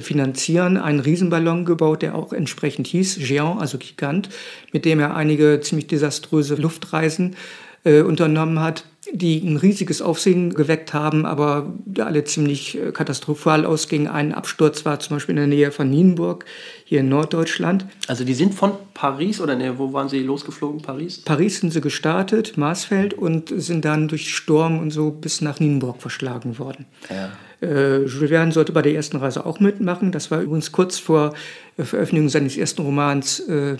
finanzieren, 0.00 0.76
einen 0.76 1.00
Riesenballon 1.00 1.64
gebaut, 1.64 2.02
der 2.02 2.14
auch 2.14 2.32
entsprechend 2.32 2.86
hieß, 2.86 3.18
Géant, 3.18 3.60
also 3.60 3.78
Gigant, 3.78 4.28
mit 4.72 4.84
dem 4.84 5.00
er 5.00 5.16
einige 5.16 5.60
ziemlich 5.60 5.86
desaströse 5.86 6.56
Luftreisen 6.56 7.36
äh, 7.84 8.00
unternommen 8.00 8.60
hat, 8.60 8.84
die 9.12 9.38
ein 9.38 9.56
riesiges 9.56 10.00
Aufsehen 10.00 10.54
geweckt 10.54 10.94
haben, 10.94 11.26
aber 11.26 11.72
alle 11.98 12.24
ziemlich 12.24 12.78
äh, 12.78 12.92
katastrophal 12.92 13.66
ausgingen. 13.66 14.08
Ein 14.08 14.32
Absturz 14.32 14.84
war 14.84 14.98
zum 15.00 15.16
Beispiel 15.16 15.34
in 15.34 15.36
der 15.36 15.46
Nähe 15.46 15.70
von 15.70 15.90
Nienburg, 15.90 16.44
hier 16.84 17.00
in 17.00 17.08
Norddeutschland. 17.08 17.86
Also 18.08 18.24
die 18.24 18.34
sind 18.34 18.54
von 18.54 18.72
Paris 18.94 19.40
oder 19.40 19.56
ne, 19.56 19.78
wo 19.78 19.92
waren 19.92 20.08
sie 20.08 20.20
losgeflogen? 20.20 20.80
Paris? 20.80 21.22
Paris 21.22 21.60
sind 21.60 21.72
sie 21.72 21.80
gestartet, 21.80 22.56
Marsfeld, 22.56 23.14
und 23.14 23.52
sind 23.54 23.84
dann 23.84 24.08
durch 24.08 24.34
Sturm 24.34 24.78
und 24.78 24.90
so 24.90 25.10
bis 25.10 25.40
nach 25.40 25.60
Nienburg 25.60 26.00
verschlagen 26.00 26.58
worden. 26.58 26.86
Ja. 27.10 27.32
Äh, 27.64 28.04
Jules 28.04 28.30
Verne 28.30 28.52
sollte 28.52 28.72
bei 28.72 28.82
der 28.82 28.94
ersten 28.94 29.16
Reise 29.16 29.44
auch 29.46 29.60
mitmachen. 29.60 30.12
Das 30.12 30.30
war 30.30 30.40
übrigens 30.40 30.72
kurz 30.72 30.98
vor 30.98 31.34
Veröffentlichung 31.76 32.28
seines 32.28 32.56
ersten 32.56 32.82
Romans, 32.82 33.40
äh, 33.40 33.76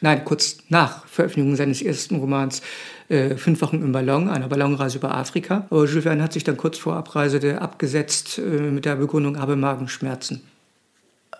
nein, 0.00 0.24
kurz 0.24 0.58
nach 0.68 1.06
Veröffentlichung 1.06 1.56
seines 1.56 1.82
ersten 1.82 2.16
Romans 2.16 2.62
äh, 3.08 3.36
fünf 3.36 3.62
Wochen 3.62 3.76
im 3.76 3.92
Ballon, 3.92 4.28
einer 4.28 4.48
Ballonreise 4.48 4.98
über 4.98 5.14
Afrika. 5.14 5.66
Aber 5.70 5.86
Jules 5.86 6.04
Verne 6.04 6.22
hat 6.22 6.32
sich 6.32 6.44
dann 6.44 6.56
kurz 6.56 6.78
vor 6.78 6.94
Abreise 6.96 7.60
abgesetzt 7.60 8.38
äh, 8.38 8.42
mit 8.42 8.84
der 8.84 8.96
Begründung, 8.96 9.38
habe 9.38 9.56
Magenschmerzen. 9.56 10.42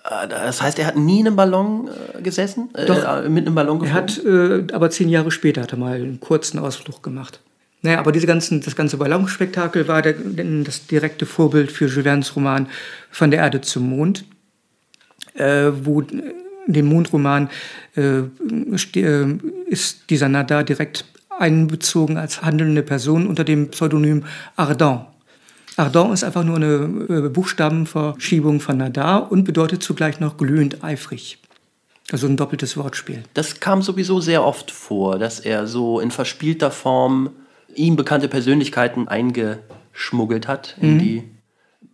Äh, 0.05 0.29
das 0.29 0.63
heißt, 0.63 0.79
er 0.79 0.87
hat 0.87 0.97
nie 0.97 1.21
in 1.21 1.27
einem 1.27 1.37
Ballon 1.37 1.89
äh, 1.89 2.23
gesessen? 2.23 2.71
Äh, 2.75 2.87
Doch, 2.87 3.29
mit 3.29 3.47
einem 3.47 3.55
Ballon 3.55 3.81
geflogen? 3.81 4.09
Er 4.25 4.65
hat, 4.65 4.75
aber 4.75 4.91
zehn 4.91 5.09
Jahre 5.09 5.31
später 5.31 5.63
hat 5.63 5.73
er 5.73 5.79
mal 5.79 5.95
einen 5.95 6.21
kurzen 6.21 6.59
Ausflug 6.59 7.03
gemacht. 7.03 7.41
Naja, 7.87 8.01
aber 8.01 8.11
diese 8.11 8.27
ganzen, 8.27 8.61
das 8.61 8.75
ganze 8.75 8.97
Ballonspektakel 8.97 9.87
war 9.87 10.03
der, 10.03 10.15
das 10.65 10.89
direkte 10.89 11.25
Vorbild 11.25 11.71
für 11.71 11.87
Jules 11.87 12.35
Roman 12.35 12.67
Von 13.13 13.31
der 13.31 13.39
Erde 13.41 13.61
zum 13.61 13.89
Mond, 13.89 14.25
äh, 15.35 15.71
wo 15.85 16.01
in 16.01 16.35
dem 16.67 16.87
Mondroman 16.87 17.49
äh, 17.95 18.23
ist 19.67 20.11
dieser 20.11 20.29
Nadar 20.29 20.65
direkt 20.65 21.05
einbezogen 21.39 22.17
als 22.17 22.43
handelnde 22.43 22.83
Person 22.83 23.29
unter 23.29 23.45
dem 23.45 23.71
Pseudonym 23.71 24.25
Ardent. 24.57 25.03
Ardent 25.77 26.13
ist 26.13 26.25
einfach 26.25 26.43
nur 26.43 26.57
eine 26.57 27.07
äh, 27.09 27.29
Buchstabenverschiebung 27.29 28.59
von 28.59 28.79
Nadar 28.79 29.31
und 29.31 29.45
bedeutet 29.45 29.85
zugleich 29.85 30.19
noch 30.19 30.39
glühend 30.39 30.83
eifrig. 30.83 31.39
Also 32.11 32.27
ein 32.27 32.37
doppeltes 32.37 32.77
Wortspiel. 32.77 33.23
Das 33.35 33.61
kam 33.61 33.81
sowieso 33.81 34.21
sehr 34.21 34.45
oft 34.45 34.73
vor, 34.73 35.21
dass 35.21 35.39
er 35.39 35.69
so 35.69 36.01
in 36.01 36.11
verspielter 36.11 36.73
Form 36.73 37.31
ihm 37.77 37.97
bekannte 37.97 38.29
Persönlichkeiten 38.29 39.09
eingeschmuggelt 39.09 40.49
hat 40.49 40.77
in 40.81 40.95
mhm. 40.95 40.99
die. 40.99 41.19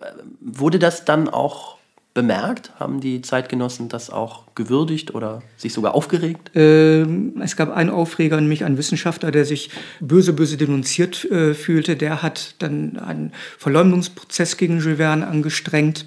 Äh, 0.01 0.07
wurde 0.41 0.79
das 0.79 1.05
dann 1.05 1.29
auch 1.29 1.77
bemerkt? 2.15 2.73
Haben 2.79 3.01
die 3.01 3.23
Zeitgenossen 3.23 3.89
das 3.89 4.11
auch 4.11 4.45
gewürdigt 4.55 5.15
oder 5.15 5.43
sich 5.57 5.73
sogar 5.73 5.95
aufgeregt? 5.95 6.51
Ähm, 6.55 7.41
es 7.43 7.57
gab 7.57 7.75
einen 7.75 7.91
Aufreger, 7.91 8.41
nämlich 8.41 8.65
einen 8.65 8.79
Wissenschaftler, 8.79 9.31
der 9.31 9.45
sich 9.45 9.71
böse, 10.01 10.33
böse 10.33 10.57
denunziert 10.57 11.25
äh, 11.31 11.55
fühlte. 11.55 11.97
Der 11.97 12.23
hat 12.23 12.57
dann 12.59 12.99
einen 12.99 13.33
Verleumdungsprozess 13.59 14.57
gegen 14.57 14.81
Jules 14.81 14.99
Verne 14.99 15.27
angestrengt, 15.27 16.07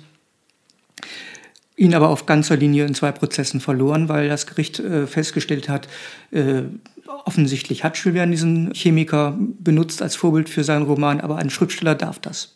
ihn 1.76 1.96
aber 1.96 2.10
auf 2.10 2.26
ganzer 2.26 2.56
Linie 2.56 2.86
in 2.86 2.94
zwei 2.94 3.12
Prozessen 3.12 3.60
verloren, 3.60 4.08
weil 4.08 4.30
das 4.30 4.46
Gericht 4.46 4.80
äh, 4.80 5.08
festgestellt 5.08 5.70
hat, 5.70 5.88
äh, 6.32 6.64
offensichtlich 7.08 7.84
hat 7.84 7.98
Jules 7.98 8.16
Verne 8.16 8.32
diesen 8.32 8.74
Chemiker 8.74 9.38
benutzt 9.38 10.02
als 10.02 10.16
Vorbild 10.16 10.50
für 10.50 10.64
seinen 10.64 10.84
Roman, 10.84 11.22
aber 11.22 11.38
ein 11.38 11.50
Schriftsteller 11.50 11.96
darf 11.96 12.20
das. 12.20 12.54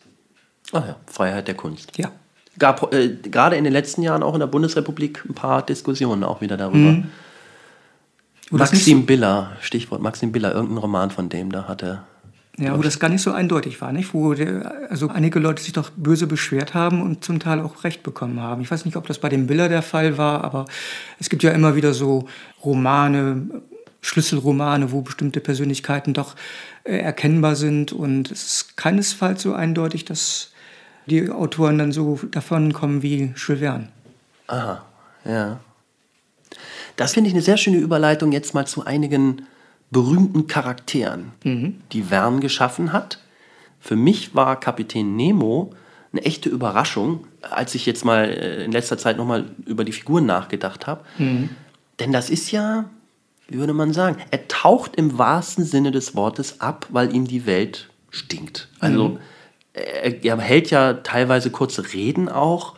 Ach 0.72 0.86
ja, 0.86 0.96
Freiheit 1.06 1.48
der 1.48 1.54
Kunst. 1.54 1.96
Ja 1.98 2.12
gab 2.60 2.92
äh, 2.92 3.08
gerade 3.08 3.56
in 3.56 3.64
den 3.64 3.72
letzten 3.72 4.02
Jahren 4.02 4.22
auch 4.22 4.34
in 4.34 4.40
der 4.40 4.46
Bundesrepublik 4.46 5.24
ein 5.28 5.34
paar 5.34 5.62
Diskussionen 5.62 6.22
auch 6.22 6.40
wieder 6.40 6.56
darüber. 6.56 6.92
Mhm. 6.92 7.06
Maxim 8.50 9.06
Biller, 9.06 9.52
Stichwort 9.60 10.02
Maxim 10.02 10.32
Biller, 10.32 10.52
irgendein 10.52 10.78
Roman 10.78 11.10
von 11.10 11.28
dem, 11.28 11.50
da 11.50 11.66
hatte. 11.66 12.02
Ja, 12.58 12.76
wo 12.76 12.82
das 12.82 12.98
gar 12.98 13.08
nicht 13.08 13.22
so 13.22 13.30
eindeutig 13.30 13.80
war, 13.80 13.92
nicht? 13.92 14.12
Wo 14.12 14.34
der, 14.34 14.90
also 14.90 15.08
einige 15.08 15.38
Leute 15.38 15.62
sich 15.62 15.72
doch 15.72 15.90
böse 15.90 16.26
beschwert 16.26 16.74
haben 16.74 17.00
und 17.00 17.24
zum 17.24 17.38
Teil 17.38 17.60
auch 17.60 17.84
Recht 17.84 18.02
bekommen 18.02 18.40
haben. 18.40 18.60
Ich 18.60 18.70
weiß 18.70 18.84
nicht, 18.84 18.96
ob 18.96 19.06
das 19.06 19.18
bei 19.18 19.28
dem 19.28 19.46
Biller 19.46 19.68
der 19.68 19.82
Fall 19.82 20.18
war, 20.18 20.44
aber 20.44 20.66
es 21.18 21.30
gibt 21.30 21.42
ja 21.42 21.52
immer 21.52 21.76
wieder 21.76 21.94
so 21.94 22.26
Romane, 22.62 23.62
Schlüsselromane, 24.02 24.92
wo 24.92 25.02
bestimmte 25.02 25.40
Persönlichkeiten 25.40 26.14
doch 26.14 26.36
äh, 26.84 26.96
erkennbar 26.98 27.56
sind 27.56 27.92
und 27.92 28.30
es 28.30 28.46
ist 28.46 28.76
keinesfalls 28.76 29.42
so 29.42 29.52
eindeutig, 29.52 30.04
dass 30.04 30.52
die 31.06 31.30
Autoren 31.30 31.78
dann 31.78 31.92
so 31.92 32.18
davonkommen 32.30 33.02
wie 33.02 33.34
Jules 33.36 33.60
Verne. 33.60 33.88
Aha, 34.46 34.84
ja. 35.24 35.60
Das 36.96 37.14
finde 37.14 37.28
ich 37.28 37.34
eine 37.34 37.42
sehr 37.42 37.56
schöne 37.56 37.78
Überleitung 37.78 38.32
jetzt 38.32 38.54
mal 38.54 38.66
zu 38.66 38.84
einigen 38.84 39.46
berühmten 39.90 40.46
Charakteren, 40.46 41.32
mhm. 41.44 41.80
die 41.92 42.04
Verne 42.04 42.40
geschaffen 42.40 42.92
hat. 42.92 43.18
Für 43.80 43.96
mich 43.96 44.34
war 44.34 44.58
Kapitän 44.60 45.16
Nemo 45.16 45.72
eine 46.12 46.22
echte 46.22 46.48
Überraschung, 46.48 47.26
als 47.42 47.74
ich 47.74 47.86
jetzt 47.86 48.04
mal 48.04 48.24
äh, 48.24 48.64
in 48.64 48.72
letzter 48.72 48.98
Zeit 48.98 49.16
nochmal 49.16 49.46
über 49.66 49.84
die 49.84 49.92
Figuren 49.92 50.26
nachgedacht 50.26 50.86
habe. 50.86 51.04
Mhm. 51.18 51.50
Denn 51.98 52.12
das 52.12 52.30
ist 52.30 52.50
ja, 52.50 52.88
wie 53.50 53.58
würde 53.58 53.74
man 53.74 53.92
sagen, 53.92 54.16
er 54.30 54.48
taucht 54.48 54.96
im 54.96 55.18
wahrsten 55.18 55.64
Sinne 55.64 55.90
des 55.90 56.14
Wortes 56.14 56.60
ab, 56.60 56.86
weil 56.90 57.14
ihm 57.14 57.26
die 57.26 57.46
Welt 57.46 57.90
stinkt. 58.10 58.68
Also 58.80 59.08
mhm 59.08 59.18
er, 59.72 60.24
er 60.24 60.38
hält 60.40 60.70
ja 60.70 60.94
teilweise 60.94 61.50
kurze 61.50 61.92
Reden 61.92 62.28
auch, 62.28 62.74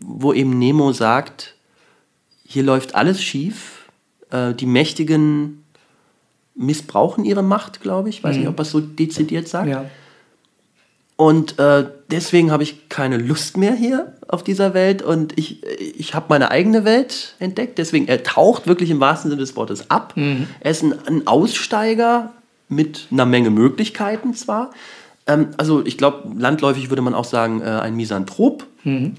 wo 0.00 0.32
eben 0.32 0.58
Nemo 0.58 0.92
sagt, 0.92 1.54
hier 2.44 2.62
läuft 2.62 2.94
alles 2.94 3.22
schief, 3.22 3.88
äh, 4.30 4.54
die 4.54 4.66
Mächtigen 4.66 5.64
missbrauchen 6.54 7.24
ihre 7.24 7.42
Macht, 7.42 7.80
glaube 7.82 8.08
ich. 8.08 8.22
Weiß 8.22 8.34
mhm. 8.36 8.40
nicht, 8.40 8.48
ob 8.48 8.58
er 8.58 8.62
es 8.62 8.70
so 8.70 8.80
dezidiert 8.80 9.48
sagt. 9.48 9.68
Ja. 9.68 9.86
Und 11.16 11.58
äh, 11.58 11.86
deswegen 12.10 12.50
habe 12.50 12.62
ich 12.62 12.90
keine 12.90 13.16
Lust 13.16 13.56
mehr 13.56 13.74
hier 13.74 14.12
auf 14.28 14.44
dieser 14.44 14.74
Welt 14.74 15.00
und 15.00 15.38
ich, 15.38 15.64
ich 15.64 16.14
habe 16.14 16.26
meine 16.28 16.50
eigene 16.50 16.84
Welt 16.84 17.34
entdeckt. 17.38 17.78
Deswegen, 17.78 18.06
er 18.06 18.22
taucht 18.22 18.66
wirklich 18.66 18.90
im 18.90 19.00
wahrsten 19.00 19.30
Sinne 19.30 19.40
des 19.40 19.56
Wortes 19.56 19.90
ab. 19.90 20.12
Mhm. 20.14 20.46
Er 20.60 20.70
ist 20.70 20.82
ein, 20.82 20.94
ein 21.06 21.26
Aussteiger 21.26 22.32
mit 22.68 23.06
einer 23.10 23.24
Menge 23.24 23.48
Möglichkeiten 23.48 24.34
zwar, 24.34 24.72
ähm, 25.26 25.48
also 25.56 25.84
ich 25.84 25.98
glaube, 25.98 26.30
landläufig 26.38 26.90
würde 26.90 27.02
man 27.02 27.14
auch 27.14 27.24
sagen, 27.24 27.60
äh, 27.60 27.64
ein 27.64 27.96
Misanthrop. 27.96 28.66
Mhm. 28.84 29.14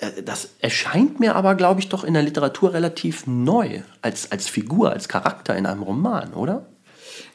Äh, 0.00 0.22
das 0.22 0.50
erscheint 0.60 1.20
mir 1.20 1.36
aber, 1.36 1.54
glaube 1.54 1.80
ich, 1.80 1.88
doch 1.88 2.04
in 2.04 2.14
der 2.14 2.22
Literatur 2.22 2.72
relativ 2.72 3.26
neu 3.26 3.82
als, 4.00 4.30
als 4.32 4.48
Figur, 4.48 4.90
als 4.90 5.08
Charakter 5.08 5.56
in 5.56 5.66
einem 5.66 5.82
Roman, 5.82 6.32
oder? 6.34 6.66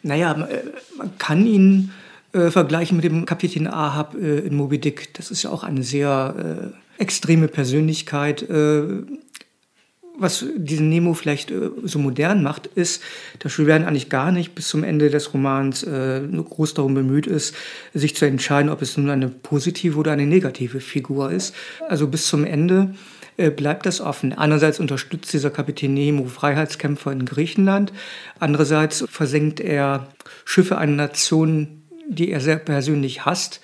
Naja, 0.01 0.31
äh, 0.31 0.63
man 0.97 1.17
kann 1.17 1.45
ihn 1.45 1.91
äh, 2.31 2.51
vergleichen 2.51 2.97
mit 2.97 3.05
dem 3.05 3.25
Kapitän 3.25 3.65
Ahab 3.67 4.15
äh, 4.15 4.39
in 4.39 4.55
Moby 4.55 4.79
Dick. 4.79 5.13
Das 5.15 5.31
ist 5.31 5.43
ja 5.43 5.49
auch 5.49 5.63
eine 5.63 5.83
sehr 5.83 6.71
äh, 6.71 7.01
extreme 7.01 7.47
Persönlichkeit. 7.47 8.43
Äh, 8.43 9.03
was 10.21 10.45
diesen 10.55 10.89
Nemo 10.89 11.13
vielleicht 11.13 11.49
äh, 11.49 11.71
so 11.83 11.97
modern 11.97 12.43
macht, 12.43 12.67
ist, 12.67 13.01
dass 13.39 13.55
Jules 13.55 13.69
Verne 13.69 13.87
eigentlich 13.87 14.09
gar 14.09 14.31
nicht 14.31 14.53
bis 14.53 14.67
zum 14.67 14.83
Ende 14.83 15.09
des 15.09 15.33
Romans 15.33 15.81
äh, 15.83 16.21
groß 16.21 16.75
darum 16.75 16.93
bemüht 16.93 17.25
ist, 17.25 17.55
sich 17.93 18.15
zu 18.15 18.25
entscheiden, 18.25 18.69
ob 18.69 18.81
es 18.81 18.97
nun 18.97 19.09
eine 19.09 19.29
positive 19.29 19.97
oder 19.97 20.11
eine 20.11 20.27
negative 20.27 20.81
Figur 20.81 21.31
ist. 21.31 21.55
Also 21.87 22.07
bis 22.07 22.27
zum 22.27 22.43
Ende 22.43 22.93
bleibt 23.55 23.85
das 23.85 24.01
offen. 24.01 24.33
Einerseits 24.33 24.81
unterstützt 24.81 25.31
dieser 25.31 25.49
Kapitän 25.49 25.93
Nemo 25.93 26.25
Freiheitskämpfer 26.25 27.13
in 27.13 27.23
Griechenland, 27.23 27.93
andererseits 28.37 29.05
versenkt 29.09 29.61
er 29.61 30.09
Schiffe 30.43 30.77
einer 30.77 30.91
Nation, 30.91 31.78
die 32.09 32.31
er 32.31 32.41
sehr 32.41 32.57
persönlich 32.57 33.25
hasst 33.25 33.61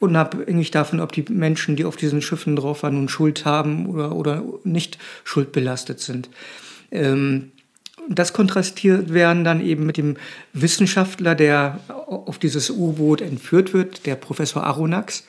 unabhängig 0.00 0.70
davon, 0.70 1.00
ob 1.00 1.12
die 1.12 1.24
Menschen, 1.28 1.76
die 1.76 1.84
auf 1.84 1.96
diesen 1.96 2.22
Schiffen 2.22 2.56
drauf 2.56 2.82
waren, 2.82 2.94
nun 2.94 3.08
Schuld 3.08 3.44
haben 3.44 3.86
oder, 3.86 4.14
oder 4.14 4.42
nicht 4.64 4.98
schuldbelastet 5.24 6.00
sind. 6.00 6.30
Ähm, 6.90 7.52
das 8.08 8.32
kontrastiert 8.32 9.12
werden 9.12 9.44
dann 9.44 9.60
eben 9.60 9.84
mit 9.84 9.98
dem 9.98 10.16
Wissenschaftler, 10.54 11.34
der 11.34 11.80
auf 11.88 12.38
dieses 12.38 12.70
U-Boot 12.70 13.20
entführt 13.20 13.74
wird, 13.74 14.06
der 14.06 14.14
Professor 14.14 14.64
Aronnax, 14.64 15.26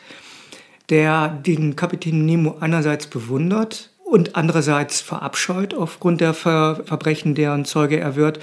der 0.90 1.28
den 1.28 1.76
Kapitän 1.76 2.26
Nemo 2.26 2.58
einerseits 2.60 3.08
bewundert 3.08 3.90
und 4.06 4.36
andererseits 4.36 5.02
verabscheut 5.02 5.74
aufgrund 5.74 6.22
der 6.22 6.34
Ver 6.34 6.82
Verbrechen, 6.86 7.36
deren 7.36 7.66
Zeuge 7.66 8.00
er 8.00 8.16
wird, 8.16 8.40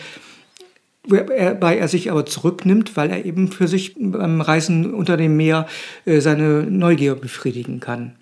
wobei 1.06 1.76
er 1.78 1.88
sich 1.88 2.10
aber 2.10 2.26
zurücknimmt, 2.26 2.96
weil 2.96 3.10
er 3.10 3.24
eben 3.24 3.50
für 3.50 3.68
sich 3.68 3.94
beim 3.98 4.40
Reisen 4.40 4.94
unter 4.94 5.16
dem 5.16 5.36
Meer 5.36 5.66
äh, 6.04 6.20
seine 6.20 6.64
Neugier 6.64 7.14
befriedigen 7.14 7.80
kann. 7.80 8.16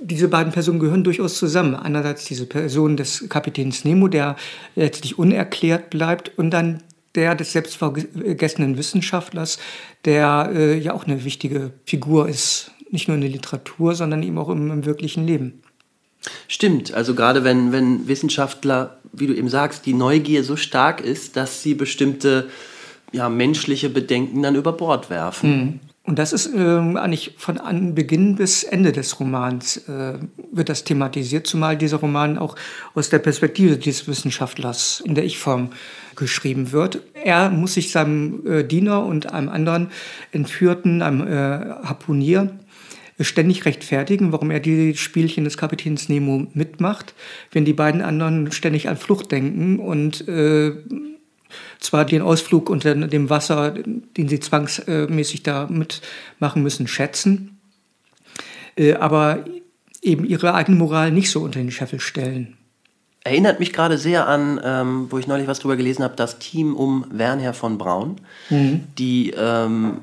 Diese 0.00 0.28
beiden 0.28 0.52
Personen 0.52 0.80
gehören 0.80 1.04
durchaus 1.04 1.38
zusammen. 1.38 1.74
Einerseits 1.74 2.24
diese 2.24 2.46
Person 2.46 2.96
des 2.96 3.28
Kapitäns 3.28 3.84
Nemo, 3.84 4.08
der 4.08 4.36
letztlich 4.76 5.18
unerklärt 5.18 5.90
bleibt, 5.90 6.36
und 6.36 6.50
dann 6.50 6.82
der 7.14 7.34
des 7.34 7.52
selbstvergessenen 7.52 8.76
Wissenschaftlers, 8.76 9.58
der 10.04 10.50
äh, 10.52 10.78
ja 10.78 10.94
auch 10.94 11.04
eine 11.04 11.24
wichtige 11.24 11.72
Figur 11.86 12.28
ist, 12.28 12.72
nicht 12.90 13.08
nur 13.08 13.14
in 13.14 13.20
der 13.20 13.30
Literatur, 13.30 13.94
sondern 13.94 14.22
eben 14.22 14.38
auch 14.38 14.48
im, 14.48 14.70
im 14.70 14.84
wirklichen 14.84 15.26
Leben. 15.26 15.62
Stimmt, 16.48 16.94
also 16.94 17.14
gerade 17.14 17.44
wenn, 17.44 17.72
wenn 17.72 18.08
Wissenschaftler, 18.08 18.98
wie 19.16 19.26
du 19.26 19.34
eben 19.34 19.48
sagst, 19.48 19.86
die 19.86 19.94
Neugier 19.94 20.44
so 20.44 20.56
stark 20.56 21.00
ist, 21.00 21.36
dass 21.36 21.62
sie 21.62 21.74
bestimmte 21.74 22.48
ja, 23.12 23.28
menschliche 23.28 23.88
Bedenken 23.88 24.42
dann 24.42 24.56
über 24.56 24.72
Bord 24.72 25.10
werfen. 25.10 25.50
Mhm. 25.50 25.80
Und 26.06 26.18
das 26.18 26.34
ist 26.34 26.54
äh, 26.54 26.58
eigentlich 26.60 27.32
von 27.38 27.56
Anbeginn 27.56 28.36
bis 28.36 28.62
Ende 28.62 28.92
des 28.92 29.18
Romans 29.20 29.78
äh, 29.88 30.18
wird 30.52 30.68
das 30.68 30.84
thematisiert, 30.84 31.46
zumal 31.46 31.78
dieser 31.78 31.96
Roman 31.96 32.36
auch 32.36 32.56
aus 32.94 33.08
der 33.08 33.20
Perspektive 33.20 33.78
dieses 33.78 34.06
Wissenschaftlers 34.06 35.02
in 35.06 35.14
der 35.14 35.24
Ich-Form 35.24 35.70
geschrieben 36.14 36.72
wird. 36.72 37.00
Er 37.14 37.48
muss 37.48 37.74
sich 37.74 37.90
seinem 37.90 38.46
äh, 38.46 38.64
Diener 38.64 39.06
und 39.06 39.32
einem 39.32 39.48
anderen 39.48 39.88
Entführten, 40.30 41.00
einem 41.00 41.26
äh, 41.26 41.70
Harpunier, 41.84 42.50
ständig 43.20 43.64
rechtfertigen, 43.64 44.32
warum 44.32 44.50
er 44.50 44.60
die 44.60 44.96
Spielchen 44.96 45.44
des 45.44 45.56
Kapitäns 45.56 46.08
Nemo 46.08 46.46
mitmacht, 46.54 47.14
wenn 47.52 47.64
die 47.64 47.72
beiden 47.72 48.02
anderen 48.02 48.50
ständig 48.50 48.88
an 48.88 48.96
Flucht 48.96 49.30
denken 49.30 49.78
und 49.78 50.26
äh, 50.26 50.72
zwar 51.78 52.04
den 52.04 52.22
Ausflug 52.22 52.70
unter 52.70 52.94
dem 52.94 53.30
Wasser, 53.30 53.72
den 53.72 54.28
sie 54.28 54.40
zwangsmäßig 54.40 55.42
da 55.44 55.68
mitmachen 55.68 56.62
müssen, 56.62 56.88
schätzen, 56.88 57.58
äh, 58.76 58.94
aber 58.94 59.44
eben 60.02 60.24
ihre 60.24 60.54
eigene 60.54 60.76
Moral 60.76 61.12
nicht 61.12 61.30
so 61.30 61.40
unter 61.40 61.60
den 61.60 61.70
Scheffel 61.70 62.00
stellen. 62.00 62.56
Erinnert 63.22 63.58
mich 63.58 63.72
gerade 63.72 63.96
sehr 63.96 64.28
an, 64.28 64.60
ähm, 64.62 65.06
wo 65.08 65.18
ich 65.18 65.26
neulich 65.26 65.46
was 65.46 65.58
drüber 65.60 65.76
gelesen 65.76 66.04
habe, 66.04 66.14
das 66.14 66.38
Team 66.38 66.76
um 66.76 67.06
Wernher 67.10 67.54
von 67.54 67.78
Braun, 67.78 68.16
mhm. 68.50 68.84
die 68.98 69.30
ähm, 69.30 69.98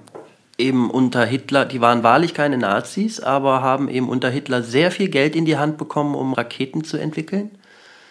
eben 0.61 0.89
unter 0.89 1.25
Hitler, 1.25 1.65
die 1.65 1.81
waren 1.81 2.03
wahrlich 2.03 2.33
keine 2.33 2.57
Nazis, 2.57 3.19
aber 3.19 3.61
haben 3.61 3.89
eben 3.89 4.07
unter 4.07 4.29
Hitler 4.29 4.63
sehr 4.63 4.91
viel 4.91 5.09
Geld 5.09 5.35
in 5.35 5.45
die 5.45 5.57
Hand 5.57 5.77
bekommen, 5.77 6.15
um 6.15 6.33
Raketen 6.33 6.83
zu 6.83 6.97
entwickeln. 6.97 7.51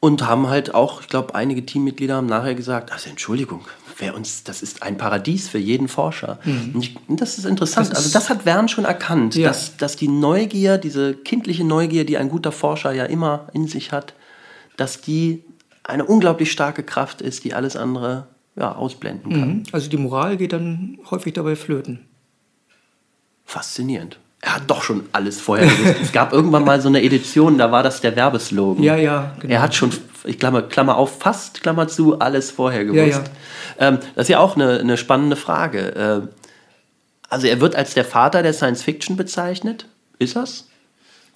Und 0.01 0.26
haben 0.26 0.48
halt 0.48 0.74
auch, 0.74 1.03
ich 1.03 1.09
glaube, 1.09 1.34
einige 1.34 1.64
Teammitglieder 1.64 2.16
haben 2.16 2.26
nachher 2.26 2.55
gesagt, 2.55 2.90
also 2.90 3.11
Entschuldigung, 3.11 3.66
wer 3.98 4.16
uns, 4.16 4.44
das 4.44 4.62
ist 4.62 4.82
ein 4.82 4.96
Paradies 4.96 5.46
für 5.46 5.59
jeden 5.59 5.88
Forscher. 5.88 6.38
Mhm. 6.44 6.70
Und, 6.74 6.84
ich, 6.84 6.96
das 7.09 7.36
ist 7.36 7.44
interessant. 7.44 7.88
Das 7.88 7.96
also 7.96 8.09
ist, 8.09 8.16
also 8.16 8.18
das 8.18 8.30
hat 8.30 8.46
Wern 8.46 8.68
schon 8.68 8.86
erkannt, 8.86 9.34
ja. 9.34 9.48
dass, 9.48 9.76
dass 9.76 9.96
die 9.96 10.09
Neugier, 10.09 10.78
diese 10.78 11.12
kindliche 11.14 11.64
Neugier, 11.64 12.07
die 12.07 12.16
ein 12.16 12.30
guter 12.30 12.51
Forscher 12.51 12.92
ja 12.92 13.05
immer 13.05 13.48
in 13.53 13.66
sich 13.66 13.92
hat, 13.92 14.14
dass 14.78 15.03
die 15.03 15.44
eine 15.84 16.07
unglaublich 16.07 16.51
starke 16.51 16.82
Kraft 16.82 17.20
ist, 17.20 17.44
die 17.44 17.53
alles 17.53 17.76
andere 17.76 18.26
ja, 18.57 18.74
ausblenden 18.74 19.32
kann. 19.32 19.48
Mhm. 19.48 19.62
Also 19.72 19.90
die 19.90 19.98
Moral 19.98 20.38
geht 20.38 20.55
dann 20.55 20.98
häufig 21.11 21.34
dabei 21.34 21.57
flöten 21.57 22.09
faszinierend. 23.51 24.18
Er 24.42 24.57
hat 24.57 24.62
doch 24.68 24.82
schon 24.82 25.05
alles 25.12 25.40
vorher 25.40 25.66
gewusst. 25.66 25.96
es 26.03 26.12
gab 26.12 26.32
irgendwann 26.32 26.64
mal 26.64 26.80
so 26.80 26.88
eine 26.88 27.03
Edition, 27.03 27.59
da 27.59 27.70
war 27.70 27.82
das 27.82 28.01
der 28.01 28.16
Werbeslogan. 28.16 28.82
Ja, 28.82 28.96
ja, 28.96 29.34
genau. 29.38 29.53
Er 29.53 29.61
hat 29.61 29.74
schon, 29.74 29.90
ich 30.24 30.38
klammer, 30.38 30.62
Klammer 30.62 30.96
auf, 30.96 31.18
fast, 31.18 31.62
Klammer 31.62 31.88
zu, 31.88 32.18
alles 32.18 32.51
vorher 32.51 32.84
gewusst. 32.84 33.22
Ja, 33.78 33.86
ja. 33.86 33.88
Ähm, 33.88 33.98
das 34.14 34.24
ist 34.24 34.28
ja 34.28 34.38
auch 34.38 34.57
eine, 34.57 34.78
eine 34.78 34.96
spannende 34.96 35.36
Frage. 35.36 35.94
Äh, 35.94 36.28
also 37.28 37.46
er 37.46 37.61
wird 37.61 37.76
als 37.76 37.94
der 37.94 38.05
Vater 38.05 38.42
der 38.42 38.55
Science 38.55 38.82
Fiction 38.82 39.16
bezeichnet. 39.16 39.86
Ist 40.18 40.36
das? 40.36 40.68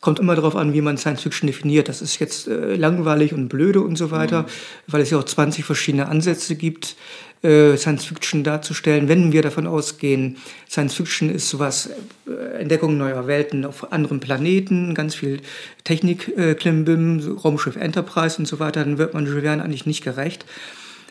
Kommt 0.01 0.19
immer 0.19 0.35
darauf 0.35 0.57
an, 0.57 0.73
wie 0.73 0.81
man 0.81 0.97
Science 0.97 1.23
Fiction 1.23 1.47
definiert. 1.47 1.89
Das 1.89 2.01
ist 2.01 2.19
jetzt 2.21 2.49
äh, 2.49 2.75
langweilig 2.77 3.33
und 3.33 3.49
blöde 3.49 3.81
und 3.81 3.97
so 3.97 4.11
weiter, 4.11 4.43
mhm. 4.43 4.47
weil 4.87 5.01
es 5.03 5.11
ja 5.11 5.19
auch 5.19 5.25
20 5.25 5.65
verschiedene 5.65 6.09
Ansätze 6.09 6.57
gibt, 6.57 6.97
äh, 7.45 7.77
Science 7.77 8.07
Fiction 8.07 8.43
darzustellen. 8.43 9.09
Wenn 9.09 9.33
wir 9.33 9.43
davon 9.43 9.67
ausgehen, 9.67 10.39
Science 10.69 10.95
Fiction 10.95 11.31
ist 11.31 11.49
sowas, 11.49 11.91
äh, 12.27 12.61
Entdeckung 12.61 12.97
neuer 12.97 13.27
Welten 13.27 13.65
auf 13.65 13.93
anderen 13.93 14.19
Planeten, 14.19 14.95
ganz 14.95 15.15
viel 15.15 15.41
Technik, 15.85 16.37
äh, 16.37 16.55
Klimbim, 16.55 17.39
Raumschiff 17.45 17.77
Enterprise 17.77 18.39
und 18.39 18.47
so 18.47 18.59
weiter, 18.59 18.83
dann 18.85 18.99
wird 18.99 19.15
man 19.15 19.27
Jules 19.27 19.43
Verne 19.43 19.63
eigentlich 19.63 19.87
nicht 19.87 20.03
gerecht. 20.03 20.47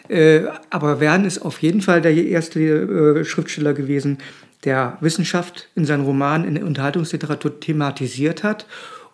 Äh, 0.10 0.42
aber 0.70 0.98
Verne 0.98 1.28
ist 1.28 1.40
auf 1.40 1.62
jeden 1.62 1.82
Fall 1.82 2.02
der 2.02 2.14
erste 2.14 2.60
äh, 2.60 3.24
Schriftsteller 3.24 3.74
gewesen, 3.74 4.18
der 4.66 4.98
Wissenschaft 5.02 5.70
in 5.76 5.86
seinen 5.86 6.04
Romanen 6.04 6.48
in 6.48 6.56
der 6.56 6.66
Unterhaltungsliteratur 6.66 7.60
thematisiert 7.60 8.44
hat 8.44 8.66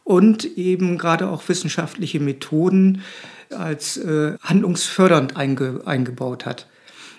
und 0.03 0.57
eben 0.57 0.97
gerade 0.97 1.28
auch 1.28 1.47
wissenschaftliche 1.47 2.20
Methoden 2.20 3.03
als 3.51 3.97
äh, 3.97 4.38
handlungsfördernd 4.41 5.36
einge 5.38 5.82
eingebaut 5.86 6.45
hat. 6.45 6.67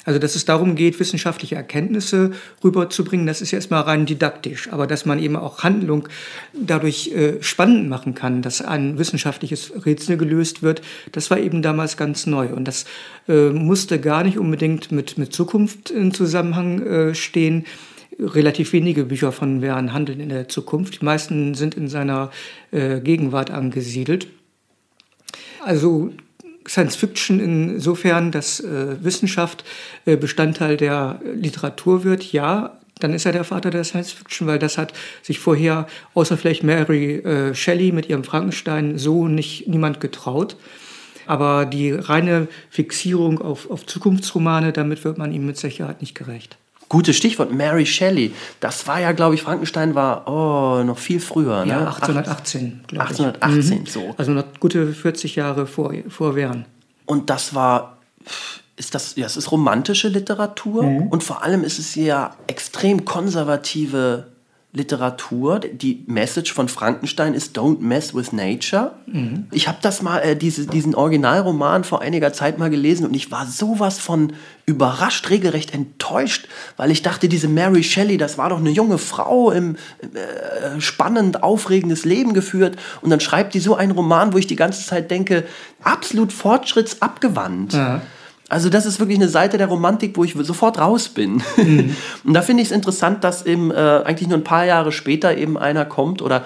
Also, 0.04 0.18
dass 0.18 0.34
es 0.34 0.44
darum 0.44 0.76
geht, 0.76 0.98
wissenschaftliche 0.98 1.56
Erkenntnisse 1.56 2.32
rüberzubringen, 2.64 3.26
das 3.26 3.42
ist 3.42 3.50
ja 3.50 3.58
erstmal 3.58 3.82
rein 3.82 4.06
didaktisch. 4.06 4.72
Aber 4.72 4.86
dass 4.86 5.04
man 5.04 5.18
eben 5.18 5.36
auch 5.36 5.62
Handlung 5.62 6.08
dadurch 6.54 7.08
äh, 7.08 7.42
spannend 7.42 7.88
machen 7.88 8.14
kann, 8.14 8.40
dass 8.40 8.62
ein 8.62 8.98
wissenschaftliches 8.98 9.72
Rätsel 9.84 10.16
gelöst 10.16 10.62
wird, 10.62 10.80
das 11.12 11.30
war 11.30 11.38
eben 11.38 11.60
damals 11.62 11.96
ganz 11.96 12.26
neu. 12.26 12.48
Und 12.48 12.66
das 12.66 12.86
äh, 13.28 13.50
musste 13.50 14.00
gar 14.00 14.24
nicht 14.24 14.38
unbedingt 14.38 14.90
mit, 14.90 15.18
mit 15.18 15.34
Zukunft 15.34 15.90
in 15.90 16.12
Zusammenhang 16.14 16.82
äh, 16.86 17.14
stehen 17.14 17.66
relativ 18.18 18.72
wenige 18.72 19.04
Bücher 19.04 19.32
von 19.32 19.60
Verne 19.60 19.92
handeln 19.92 20.20
in 20.20 20.28
der 20.28 20.48
Zukunft. 20.48 21.00
Die 21.00 21.04
meisten 21.04 21.54
sind 21.54 21.74
in 21.74 21.88
seiner 21.88 22.30
äh, 22.70 23.00
Gegenwart 23.00 23.50
angesiedelt. 23.50 24.28
Also 25.64 26.12
Science 26.70 26.94
Fiction 26.94 27.40
insofern, 27.40 28.30
dass 28.30 28.60
äh, 28.60 29.02
Wissenschaft 29.02 29.64
äh, 30.06 30.16
Bestandteil 30.16 30.76
der 30.76 31.20
Literatur 31.34 32.04
wird, 32.04 32.32
ja, 32.32 32.78
dann 33.00 33.12
ist 33.12 33.26
er 33.26 33.32
der 33.32 33.42
Vater 33.42 33.70
der 33.70 33.82
Science 33.82 34.12
Fiction, 34.12 34.46
weil 34.46 34.60
das 34.60 34.78
hat 34.78 34.92
sich 35.22 35.40
vorher, 35.40 35.88
außer 36.14 36.36
vielleicht 36.36 36.62
Mary 36.62 37.16
äh, 37.16 37.54
Shelley 37.56 37.90
mit 37.90 38.08
ihrem 38.08 38.22
Frankenstein, 38.22 38.98
so 38.98 39.26
nicht 39.26 39.66
niemand 39.66 40.00
getraut. 40.00 40.56
Aber 41.26 41.64
die 41.66 41.90
reine 41.90 42.46
Fixierung 42.70 43.40
auf, 43.40 43.68
auf 43.68 43.84
Zukunftsromane, 43.86 44.72
damit 44.72 45.04
wird 45.04 45.18
man 45.18 45.32
ihm 45.32 45.46
mit 45.46 45.56
Sicherheit 45.56 46.00
nicht 46.00 46.14
gerecht. 46.14 46.56
Gutes 46.90 47.16
Stichwort, 47.16 47.52
Mary 47.52 47.86
Shelley. 47.86 48.34
Das 48.58 48.88
war 48.88 49.00
ja, 49.00 49.12
glaube 49.12 49.36
ich, 49.36 49.42
Frankenstein 49.42 49.94
war 49.94 50.26
oh, 50.26 50.82
noch 50.82 50.98
viel 50.98 51.20
früher. 51.20 51.64
Ne? 51.64 51.70
Ja, 51.70 51.78
1818, 51.86 52.80
glaube 52.88 53.04
ich. 53.12 53.20
1818, 53.20 53.78
mhm. 53.78 53.86
so. 53.86 54.14
Also 54.18 54.32
noch 54.32 54.44
gute 54.58 54.92
40 54.92 55.36
Jahre 55.36 55.68
vor, 55.68 55.94
vor 56.08 56.34
Wern. 56.34 56.64
Und 57.06 57.30
das 57.30 57.54
war, 57.54 57.98
ist 58.74 58.96
das, 58.96 59.14
ja, 59.14 59.24
es 59.24 59.36
ist 59.36 59.52
romantische 59.52 60.08
Literatur 60.08 60.82
mhm. 60.82 61.06
und 61.06 61.22
vor 61.22 61.44
allem 61.44 61.62
ist 61.62 61.78
es 61.78 61.94
ja 61.94 62.34
extrem 62.48 63.04
konservative 63.04 64.26
Literatur. 64.72 65.58
Die 65.58 66.04
Message 66.06 66.52
von 66.52 66.68
Frankenstein 66.68 67.34
ist 67.34 67.58
Don't 67.58 67.80
mess 67.80 68.14
with 68.14 68.32
nature. 68.32 68.92
Mhm. 69.06 69.46
Ich 69.50 69.66
habe 69.66 69.78
das 69.82 70.00
mal, 70.00 70.20
äh, 70.20 70.36
diese, 70.36 70.66
diesen 70.66 70.94
Originalroman 70.94 71.82
vor 71.82 72.02
einiger 72.02 72.32
Zeit 72.32 72.58
mal 72.58 72.70
gelesen 72.70 73.04
und 73.04 73.14
ich 73.14 73.32
war 73.32 73.46
sowas 73.46 73.98
von 73.98 74.32
überrascht, 74.66 75.28
regelrecht 75.28 75.74
enttäuscht, 75.74 76.46
weil 76.76 76.92
ich 76.92 77.02
dachte, 77.02 77.28
diese 77.28 77.48
Mary 77.48 77.82
Shelley, 77.82 78.16
das 78.16 78.38
war 78.38 78.50
doch 78.50 78.58
eine 78.58 78.70
junge 78.70 78.98
Frau, 78.98 79.50
im 79.50 79.74
äh, 80.02 80.80
spannend, 80.80 81.42
aufregendes 81.42 82.04
Leben 82.04 82.32
geführt 82.32 82.76
und 83.00 83.10
dann 83.10 83.18
schreibt 83.18 83.54
die 83.54 83.60
so 83.60 83.74
einen 83.74 83.90
Roman, 83.90 84.32
wo 84.32 84.38
ich 84.38 84.46
die 84.46 84.56
ganze 84.56 84.86
Zeit 84.86 85.10
denke, 85.10 85.44
absolut 85.82 86.32
fortschrittsabgewandt. 86.32 87.72
Ja. 87.72 88.02
Also 88.50 88.68
das 88.68 88.84
ist 88.84 88.98
wirklich 88.98 89.16
eine 89.16 89.28
Seite 89.28 89.58
der 89.58 89.68
Romantik, 89.68 90.16
wo 90.16 90.24
ich 90.24 90.34
sofort 90.40 90.78
raus 90.78 91.08
bin. 91.08 91.42
Mhm. 91.56 91.96
Und 92.24 92.34
da 92.34 92.42
finde 92.42 92.62
ich 92.62 92.68
es 92.68 92.74
interessant, 92.74 93.22
dass 93.22 93.46
eben 93.46 93.70
äh, 93.70 94.02
eigentlich 94.04 94.28
nur 94.28 94.38
ein 94.38 94.44
paar 94.44 94.66
Jahre 94.66 94.90
später 94.90 95.36
eben 95.38 95.56
einer 95.56 95.84
kommt 95.84 96.20
oder 96.20 96.44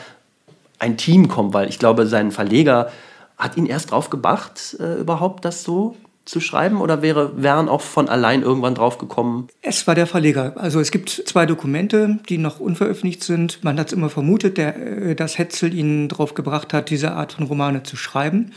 ein 0.79 0.99
Team 0.99 1.29
kommt, 1.29 1.55
weil 1.55 1.69
ich 1.69 1.79
glaube, 1.79 2.07
sein 2.07 2.31
Verleger 2.31 2.91
hat 3.39 3.57
ihn 3.57 3.65
erst 3.65 3.91
drauf 3.91 4.11
gebracht, 4.11 4.77
äh, 4.79 5.01
überhaupt 5.01 5.47
das 5.47 5.65
so 5.65 5.97
zu 6.27 6.41
schreiben 6.41 6.83
oder 6.83 7.01
wäre 7.01 7.43
Wern 7.43 7.71
auch 7.71 7.81
von 7.81 8.09
allein 8.11 8.43
irgendwann 8.43 8.75
drauf 8.75 8.99
gekommen? 8.99 9.49
Es 9.63 9.87
war 9.87 9.95
der 9.95 10.07
Verleger. 10.07 10.55
Also 10.57 10.81
es 10.81 10.91
gibt 10.91 11.09
zwei 11.09 11.47
Dokumente, 11.47 12.19
die 12.29 12.37
noch 12.37 12.61
unveröffentlicht 12.61 13.25
sind. 13.25 13.65
Man 13.65 13.79
hat 13.79 13.89
es 13.89 13.93
immer 13.95 14.11
vermutet, 14.11 14.59
der, 14.59 14.77
äh, 14.77 15.15
dass 15.15 15.39
Hetzel 15.39 15.73
ihn 15.73 16.11
drauf 16.11 16.35
gebracht 16.35 16.75
hat, 16.75 16.91
diese 16.91 17.13
Art 17.13 17.33
von 17.33 17.47
Romane 17.47 17.83
zu 17.83 17.97
schreiben. 17.97 18.53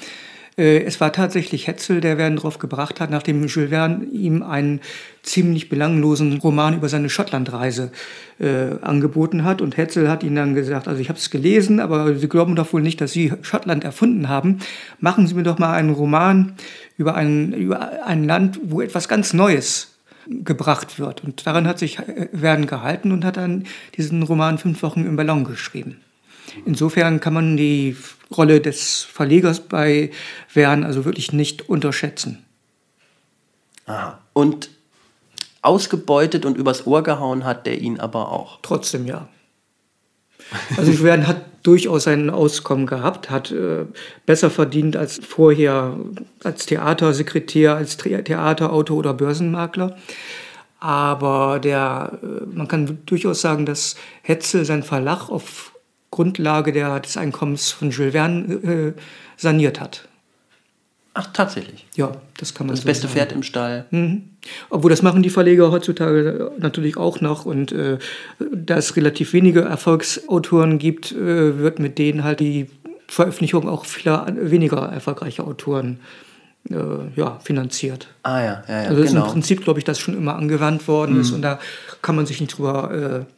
Äh, 0.58 0.84
es 0.84 1.00
war 1.00 1.14
tatsächlich 1.14 1.68
Hetzel, 1.68 2.02
der 2.02 2.18
Verne 2.18 2.38
darauf 2.38 2.58
gebracht 2.58 3.00
hat, 3.00 3.12
nachdem 3.12 3.46
Jules 3.46 3.70
Verne 3.70 4.06
ihm 4.06 4.44
einen 4.44 4.82
ziemlich 5.22 5.70
belanglosen 5.70 6.38
Roman 6.40 6.76
über 6.76 6.90
seine 6.90 7.10
Schottlandreise 7.10 7.92
äh, 8.40 8.80
angeboten 8.82 9.44
hat. 9.44 9.62
Und 9.62 9.78
Hetzel 9.78 10.10
hat 10.10 10.24
ihm 10.24 10.36
dann 10.36 10.56
gesagt, 10.56 10.88
also 10.88 11.00
ich 11.00 11.10
habe 11.10 11.20
es 11.20 11.30
gelesen, 11.30 11.80
aber 11.80 12.16
Sie 12.16 12.30
glauben 12.30 12.56
doch 12.56 12.74
wohl 12.74 12.82
nicht, 12.82 13.00
dass 13.02 13.12
Sie 13.12 13.34
Schottland 13.42 13.84
erfunden 13.84 14.30
haben. 14.30 14.60
Machen 15.00 15.28
Sie 15.28 15.36
mir 15.36 15.44
doch 15.44 15.60
mal 15.60 15.74
einen 15.74 15.92
Roman 15.92 16.54
über 16.98 17.16
ein, 17.16 17.54
über 17.54 18.06
ein 18.06 18.24
Land, 18.24 18.60
wo 18.64 18.82
etwas 18.82 19.08
ganz 19.08 19.34
Neues 19.34 19.94
gebracht 20.30 21.00
wird. 21.00 21.24
Und 21.24 21.46
daran 21.46 21.68
hat 21.68 21.80
sich 21.80 22.00
Verne 22.34 22.66
gehalten 22.66 23.12
und 23.12 23.24
hat 23.24 23.38
dann 23.38 23.66
diesen 23.96 24.24
Roman 24.24 24.58
Fünf 24.58 24.82
Wochen 24.84 25.06
im 25.06 25.16
Ballon 25.16 25.46
geschrieben. 25.46 26.02
Insofern 26.66 27.20
kann 27.20 27.34
man 27.34 27.58
die 27.58 27.96
Rolle 28.36 28.60
des 28.60 29.04
Verlegers 29.04 29.62
bei 29.62 30.12
Wern 30.54 30.84
also 30.84 31.06
wirklich 31.06 31.34
nicht 31.34 31.70
unterschätzen. 31.70 32.46
Aha. 33.86 34.20
Und 34.34 34.70
ausgebeutet 35.62 36.46
und 36.46 36.58
übers 36.58 36.86
Ohr 36.86 37.04
gehauen 37.04 37.46
hat 37.46 37.66
der 37.66 37.80
ihn 37.80 38.00
aber 38.00 38.32
auch. 38.32 38.60
Trotzdem 38.62 39.06
ja. 39.06 39.28
Also 40.78 41.00
Wern 41.04 41.28
hat 41.28 41.42
durchaus 41.64 42.04
sein 42.04 42.30
Auskommen 42.30 42.86
gehabt, 42.86 43.30
hat 43.30 43.52
äh, 43.52 43.86
besser 44.26 44.50
verdient 44.50 44.96
als 44.96 45.20
vorher 45.26 45.98
als 46.44 46.66
Theatersekretär, 46.66 47.76
als 47.76 47.98
Theaterautor 47.98 48.98
oder 48.98 49.14
Börsenmakler. 49.14 49.98
Aber 50.80 51.60
der, 51.60 52.20
äh, 52.22 52.46
man 52.46 52.68
kann 52.68 53.00
durchaus 53.06 53.42
sagen, 53.42 53.66
dass 53.66 53.96
Hetzel 54.22 54.64
sein 54.64 54.84
Verlag 54.84 55.30
auf 55.30 55.74
Grundlage 56.12 56.72
der, 56.72 57.00
des 57.00 57.18
Einkommens 57.18 57.72
von 57.72 57.92
Jules 57.92 58.14
Verne 58.14 58.54
äh, 58.54 59.02
saniert 59.36 59.80
hat. 59.80 60.08
Ach, 61.20 61.28
tatsächlich? 61.34 61.88
Ja, 61.96 62.12
das 62.38 62.54
kann 62.54 62.68
man 62.68 62.76
Das 62.76 62.84
so 62.84 62.86
beste 62.88 63.08
sagen. 63.08 63.14
Pferd 63.14 63.32
im 63.32 63.42
Stall. 63.42 63.86
Mhm. 63.90 64.30
Obwohl, 64.70 64.92
das 64.92 65.02
machen 65.02 65.24
die 65.24 65.32
Verleger 65.32 65.72
heutzutage 65.72 66.52
natürlich 66.60 66.96
auch 66.96 67.22
noch. 67.22 67.46
Und 67.46 67.72
äh, 67.72 67.98
da 68.54 68.78
es 68.78 68.96
relativ 68.96 69.34
wenige 69.34 69.62
Erfolgsautoren 69.62 70.78
gibt, 70.78 71.12
äh, 71.14 71.58
wird 71.58 71.80
mit 71.80 71.98
denen 71.98 72.24
halt 72.24 72.40
die 72.40 72.70
Veröffentlichung 73.08 73.68
auch 73.68 73.86
vieler 73.86 74.28
weniger 74.40 74.78
erfolgreicher 74.78 75.48
Autoren 75.48 76.02
äh, 76.70 76.76
ja, 77.16 77.40
finanziert. 77.40 78.10
Ah 78.22 78.40
ja, 78.40 78.64
ja, 78.68 78.84
ja 78.84 78.90
Also 78.90 79.02
das 79.02 79.12
genau. 79.12 79.22
ist 79.22 79.28
im 79.28 79.34
Prinzip, 79.34 79.64
glaube 79.64 79.80
ich, 79.80 79.86
das 79.86 79.98
schon 79.98 80.16
immer 80.16 80.36
angewandt 80.36 80.88
worden 80.88 81.16
mhm. 81.16 81.22
ist. 81.22 81.32
Und 81.32 81.42
da 81.42 81.60
kann 82.04 82.16
man 82.16 82.28
sich 82.28 82.40
nicht 82.40 82.56
drüber 82.56 83.26
äh, 83.26 83.37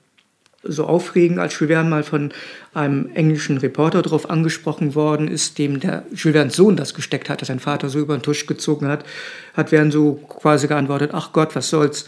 so 0.63 0.85
aufregend, 0.85 1.39
als 1.39 1.57
Jules 1.57 1.71
Verne 1.71 1.89
mal 1.89 2.03
von 2.03 2.31
einem 2.73 3.09
englischen 3.13 3.57
Reporter 3.57 4.01
darauf 4.01 4.29
angesprochen 4.29 4.93
worden 4.93 5.27
ist, 5.27 5.57
dem 5.57 5.79
der 5.79 6.03
Jules 6.13 6.35
Verne's 6.35 6.55
Sohn 6.55 6.75
das 6.75 6.93
gesteckt 6.93 7.29
hat, 7.29 7.41
dass 7.41 7.47
sein 7.47 7.59
Vater 7.59 7.89
so 7.89 7.99
über 7.99 8.17
den 8.17 8.23
Tisch 8.23 8.45
gezogen 8.45 8.87
hat, 8.87 9.05
hat 9.53 9.69
Verne 9.69 9.91
so 9.91 10.13
quasi 10.27 10.67
geantwortet, 10.67 11.11
ach 11.13 11.31
Gott, 11.31 11.55
was 11.55 11.69
soll's, 11.69 12.05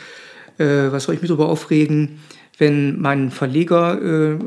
äh, 0.58 0.92
was 0.92 1.06
soll 1.06 1.16
ich 1.16 1.22
mich 1.22 1.30
darüber 1.30 1.50
aufregen, 1.50 2.20
wenn 2.58 3.00
mein 3.00 3.32
Verleger 3.32 4.02
äh, 4.02 4.38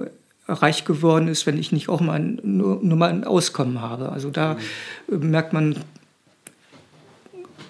reich 0.46 0.84
geworden 0.84 1.28
ist, 1.28 1.46
wenn 1.46 1.56
ich 1.56 1.72
nicht 1.72 1.88
auch 1.88 2.00
mal 2.00 2.14
ein, 2.14 2.40
nur, 2.42 2.80
nur 2.82 2.98
mal 2.98 3.10
ein 3.10 3.24
Auskommen 3.24 3.80
habe. 3.80 4.12
Also 4.12 4.30
da 4.30 4.58
mhm. 5.08 5.30
merkt 5.30 5.54
man, 5.54 5.76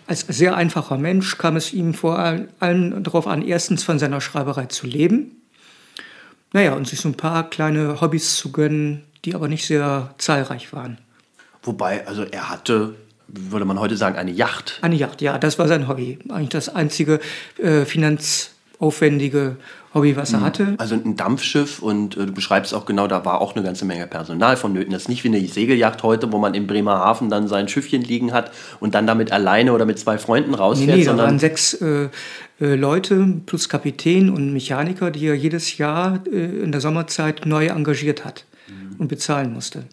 als 0.07 0.21
sehr 0.29 0.57
einfacher 0.57 0.99
Mensch 0.99 1.39
kam 1.39 1.57
es 1.57 1.73
ihm 1.73 1.95
vor 1.95 2.19
allem 2.19 3.03
darauf 3.05 3.29
an, 3.29 3.41
erstens 3.41 3.85
von 3.85 4.01
seiner 4.01 4.21
Schreiberei 4.21 4.67
zu 4.67 4.87
leben 4.87 5.44
naja, 6.55 6.75
und 6.75 6.89
sich 6.89 7.01
so 7.01 7.09
ein 7.09 7.15
paar 7.15 7.51
kleine 7.51 8.01
Hobbys 8.01 8.37
zu 8.37 8.53
gönnen, 8.53 9.03
die 9.25 9.35
aber 9.35 9.49
nicht 9.49 9.67
sehr 9.67 10.15
zahlreich 10.19 10.73
waren. 10.73 10.99
Wobei, 11.65 12.07
also 12.07 12.23
er 12.23 12.49
hatte, 12.49 12.95
würde 13.27 13.65
man 13.65 13.81
heute 13.81 13.97
sagen, 13.97 14.17
eine 14.17 14.31
Yacht. 14.31 14.79
Eine 14.81 14.95
Yacht, 14.95 15.21
ja, 15.21 15.37
das 15.37 15.59
war 15.59 15.67
sein 15.67 15.89
Hobby. 15.89 16.21
Eigentlich 16.29 16.51
das 16.51 16.69
einzige 16.69 17.19
äh, 17.59 17.85
finanzaufwendige 17.85 19.57
Hobby, 19.95 20.17
was 20.17 20.33
er 20.33 20.41
mhm. 20.41 20.45
hatte. 20.45 20.75
Also 20.79 20.95
ein 20.95 21.17
Dampfschiff 21.17 21.81
und 21.81 22.17
äh, 22.17 22.27
du 22.27 22.33
beschreibst 22.33 22.73
auch 22.73 22.85
genau, 22.85 23.09
da 23.09 23.25
war 23.25 23.41
auch 23.41 23.57
eine 23.57 23.65
ganze 23.65 23.85
Menge 23.85 24.07
Personal 24.07 24.57
vonnöten. 24.57 24.93
Das 24.93 25.03
ist 25.03 25.09
nicht 25.09 25.25
wie 25.25 25.29
eine 25.29 25.41
Segelyacht 25.41 26.03
heute, 26.03 26.31
wo 26.33 26.39
man 26.39 26.55
in 26.55 26.67
Bremerhaven 26.67 27.31
dann 27.31 27.49
sein 27.49 27.69
Schiffchen 27.69 28.03
liegen 28.03 28.33
hat 28.33 28.53
und 28.79 28.95
dann 28.95 29.07
damit 29.07 29.33
alleine 29.33 29.73
oder 29.73 29.87
mit 29.87 29.99
zwei 29.99 30.19
Freunden 30.19 30.55
rausfährt. 30.55 30.91
Nee, 30.91 30.97
nee, 30.99 31.05
da 31.05 31.17
waren 31.17 31.39
sechs 31.39 31.75
äh, 31.75 32.11
Leute 32.59 33.41
plus 33.47 33.69
Kapitän 33.69 34.31
und 34.31 34.53
Mechaniker, 34.53 35.11
die 35.11 35.27
er 35.27 35.35
jedes 35.35 35.77
Jahr 35.79 36.25
äh, 36.27 36.63
in 36.63 36.73
der 36.73 36.81
Sommerzeit 36.81 37.47
neu 37.47 37.67
engagiert 37.67 38.25
hat 38.25 38.45
mhm. 38.69 38.97
und 38.99 39.09
bezahlen 39.09 39.53
musste. 39.53 39.85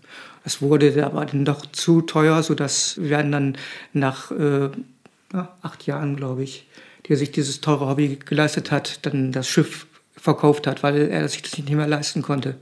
Es 0.44 0.62
wurde 0.62 1.06
aber 1.06 1.26
dann 1.26 1.46
doch 1.46 1.66
zu 1.66 2.02
teuer, 2.02 2.42
sodass 2.44 3.00
wir 3.00 3.22
dann 3.24 3.58
nach 3.94 4.32
äh, 4.32 4.70
acht 5.62 5.86
Jahren, 5.86 6.16
glaube 6.16 6.44
ich, 6.44 6.68
die 7.06 7.14
er 7.14 7.18
sich 7.18 7.32
dieses 7.32 7.62
teure 7.62 7.88
Hobby 7.88 8.20
geleistet 8.26 8.72
hat, 8.72 9.06
dann 9.06 9.32
das 9.32 9.48
Schiff 9.48 9.88
verkauft 10.16 10.68
hat, 10.68 10.84
weil 10.84 11.10
er 11.10 11.28
sich 11.30 11.42
das 11.42 11.58
nicht 11.58 11.70
mehr 11.70 11.88
leisten 11.88 12.22
konnte. 12.22 12.56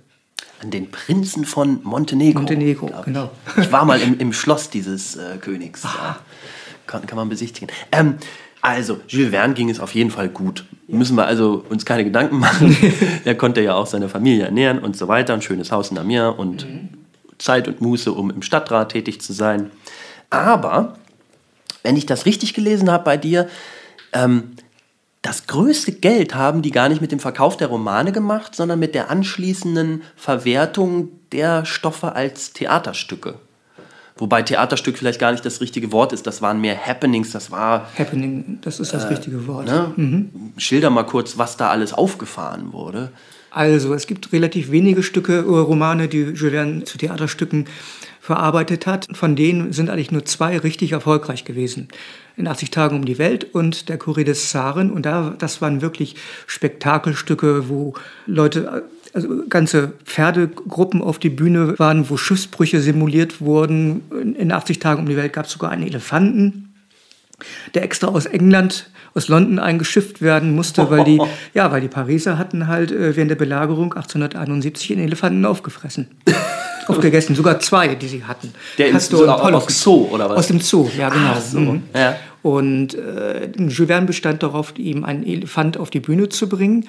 An 0.62 0.72
den 0.72 0.92
Prinzen 0.92 1.46
von 1.46 1.82
Montenegro. 1.84 2.40
Montenegro, 2.40 2.92
genau. 3.06 3.32
Ich 3.58 3.72
war 3.72 3.86
mal 3.86 4.00
im, 4.02 4.18
im 4.20 4.34
Schloss 4.34 4.70
dieses 4.70 5.16
äh, 5.16 5.38
Königs. 5.38 5.82
Da 5.84 6.20
kann, 6.86 7.06
kann 7.06 7.16
man 7.16 7.30
besichtigen. 7.30 7.70
Ähm, 7.92 8.16
also, 8.62 9.00
Jules 9.08 9.32
Verne 9.32 9.54
ging 9.54 9.70
es 9.70 9.80
auf 9.80 9.96
jeden 9.96 10.12
Fall 10.12 10.30
gut. 10.30 10.66
Ja. 10.88 10.98
Müssen 10.98 11.16
wir 11.16 11.26
also 11.26 11.64
uns 11.70 11.86
keine 11.86 12.04
Gedanken 12.04 12.40
machen. 12.40 12.76
er 13.26 13.36
konnte 13.36 13.62
ja 13.62 13.76
auch 13.76 13.88
seine 13.88 14.10
Familie 14.10 14.46
ernähren 14.46 14.80
und 14.80 14.98
so 14.98 15.08
weiter. 15.08 15.34
Ein 15.34 15.42
schönes 15.42 15.72
Haus 15.72 15.92
in 15.92 15.98
Amiens 15.98 16.36
und 16.38 16.68
mhm. 16.68 16.90
Zeit 17.38 17.68
und 17.68 17.80
Muße, 17.82 18.12
um 18.12 18.30
im 18.30 18.42
Stadtrat 18.42 18.92
tätig 18.92 19.22
zu 19.22 19.34
sein. 19.34 19.72
Aber, 20.30 20.98
wenn 21.84 21.96
ich 21.96 22.06
das 22.06 22.26
richtig 22.26 22.54
gelesen 22.54 22.92
habe 22.92 23.06
bei 23.06 23.18
dir, 23.18 23.48
ähm, 24.12 24.56
das 25.22 25.48
größte 25.48 25.92
Geld 25.92 26.36
haben 26.36 26.62
die 26.62 26.72
gar 26.72 26.90
nicht 26.90 27.02
mit 27.02 27.12
dem 27.12 27.20
Verkauf 27.20 27.58
der 27.58 27.68
Romane 27.68 28.12
gemacht, 28.12 28.56
sondern 28.56 28.80
mit 28.80 28.96
der 28.96 29.10
anschließenden 29.10 30.04
Verwertung 30.16 31.10
der 31.32 31.66
Stoffe 31.66 32.14
als 32.14 32.54
Theaterstücke. 32.54 33.36
Wobei 34.20 34.42
Theaterstück 34.42 34.98
vielleicht 34.98 35.20
gar 35.20 35.32
nicht 35.32 35.46
das 35.46 35.62
richtige 35.62 35.94
Wort 35.94 36.12
ist. 36.12 36.28
Das 36.28 36.42
waren 36.42 36.60
mehr 36.60 36.78
Happenings. 36.86 37.32
Das 37.32 37.52
war. 37.52 37.90
Happening, 37.98 38.60
das 38.62 38.82
ist 38.82 38.94
das 38.94 39.06
äh, 39.06 39.08
richtige 39.08 39.48
Wort. 39.48 39.66
Ne? 39.66 39.94
Mhm. 39.96 40.30
Schilder 40.58 40.90
mal 40.90 41.04
kurz, 41.04 41.38
was 41.38 41.56
da 41.56 41.70
alles 41.70 41.94
aufgefahren 41.94 42.74
wurde. 42.74 43.12
Also, 43.50 43.94
es 43.94 44.08
gibt 44.08 44.32
relativ 44.34 44.72
wenige 44.72 45.04
Stücke, 45.04 45.48
oder 45.48 45.62
Romane, 45.62 46.08
die 46.10 46.22
Julien 46.22 46.86
zu 46.86 46.98
Theaterstücken 46.98 47.66
verarbeitet 48.20 48.86
hat. 48.86 49.08
Von 49.14 49.36
denen 49.36 49.74
sind 49.74 49.90
eigentlich 49.90 50.12
nur 50.12 50.26
zwei 50.26 50.58
richtig 50.60 50.92
erfolgreich 50.92 51.46
gewesen. 51.46 51.88
In 52.36 52.48
80 52.48 52.70
Tagen 52.70 52.98
um 52.98 53.06
die 53.06 53.18
Welt 53.18 53.56
und 53.56 53.90
der 53.90 53.98
Courrier 53.98 54.26
des 54.26 54.50
Zaren. 54.50 54.92
Und 54.92 55.06
da, 55.06 55.34
das 55.40 55.62
waren 55.62 55.82
wirklich 55.82 56.16
Spektakelstücke, 56.46 57.70
wo 57.70 57.96
Leute 58.28 58.84
also 59.14 59.44
ganze 59.50 59.94
Pferdegruppen 60.06 61.02
auf 61.02 61.20
die 61.20 61.30
Bühne 61.30 61.78
waren, 61.80 62.10
wo 62.10 62.18
Schiffsbrüche 62.18 62.80
simuliert 62.82 63.42
wurden. 63.42 64.02
In 64.38 64.52
80 64.52 64.80
Tagen 64.80 65.02
um 65.02 65.10
die 65.10 65.18
Welt 65.18 65.34
gab 65.34 65.46
es 65.46 65.52
sogar 65.52 65.72
einen 65.72 65.88
Elefanten, 65.88 66.74
der 67.74 67.84
extra 67.84 68.08
aus 68.08 68.26
England, 68.26 68.90
aus 69.16 69.28
London 69.28 69.60
eingeschifft 69.60 70.22
werden 70.22 70.54
musste, 70.54 70.90
weil 70.90 71.04
die, 71.04 71.20
ja, 71.54 71.72
weil 71.72 71.82
die 71.82 71.88
Pariser 71.88 72.38
hatten 72.38 72.68
halt 72.68 72.92
äh, 72.92 73.16
während 73.16 73.32
der 73.32 73.36
Belagerung 73.36 73.94
1871 73.94 74.92
einen 74.94 75.06
Elefanten 75.06 75.46
aufgefressen. 75.46 76.08
aufgegessen, 76.90 77.36
sogar 77.36 77.60
zwei, 77.60 77.96
die 77.96 78.08
sie 78.08 78.24
hatten. 78.24 78.54
Der 78.78 78.92
Castor 78.92 79.26
so 79.26 79.32
aus 79.32 79.66
dem 79.66 79.76
Zoo, 79.76 80.08
oder 80.12 80.30
was? 80.30 80.38
Aus 80.38 80.48
dem 80.48 80.60
Zoo, 80.60 80.90
ja, 80.98 81.10
genau. 81.10 81.30
Ah, 81.30 81.42
so. 81.42 81.60
mhm. 81.60 81.84
ja. 81.94 82.16
Und 82.42 82.96
äh, 82.96 83.50
Jules 83.58 83.88
Verne 83.88 84.08
bestand 84.08 84.44
darauf, 84.44 84.74
ihm 84.78 85.04
einen 85.04 85.26
Elefant 85.26 85.78
auf 85.78 85.90
die 85.90 86.00
Bühne 86.00 86.30
zu 86.30 86.48
bringen. 86.48 86.88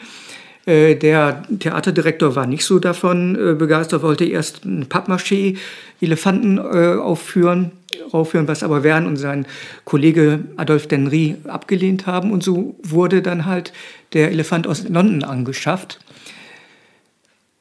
Äh, 0.70 0.94
der 0.94 1.42
Theaterdirektor 1.58 2.36
war 2.36 2.46
nicht 2.46 2.64
so 2.64 2.78
davon 2.78 3.34
äh, 3.34 3.54
begeistert, 3.54 4.02
wollte 4.02 4.24
erst 4.24 4.64
einen 4.64 4.88
Pappmaché-Elefanten 4.88 6.58
äh, 6.58 6.96
aufführen, 6.96 7.72
aufführen, 8.12 8.46
was 8.46 8.62
aber 8.62 8.84
Wern 8.84 9.06
und 9.06 9.16
sein 9.16 9.46
Kollege 9.84 10.44
Adolphe 10.56 10.86
Denry 10.86 11.34
abgelehnt 11.48 12.06
haben. 12.06 12.30
Und 12.30 12.44
so 12.44 12.76
wurde 12.84 13.20
dann 13.20 13.46
halt 13.46 13.72
der 14.12 14.30
Elefant 14.30 14.68
aus 14.68 14.88
London 14.88 15.24
angeschafft. 15.24 15.98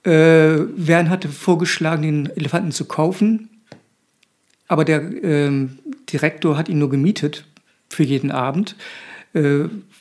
Wern 0.03 1.10
hatte 1.10 1.28
vorgeschlagen, 1.28 2.03
den 2.03 2.30
Elefanten 2.38 2.72
zu 2.72 2.86
kaufen, 2.86 3.49
aber 4.68 4.86
der 4.86 5.01
äh, 5.01 5.68
Direktor 6.10 6.57
hat 6.57 6.70
ihn 6.70 6.80
nur 6.80 6.89
gemietet 6.89 7.43
für 7.89 8.03
jeden 8.03 8.32
Abend. 8.32 8.78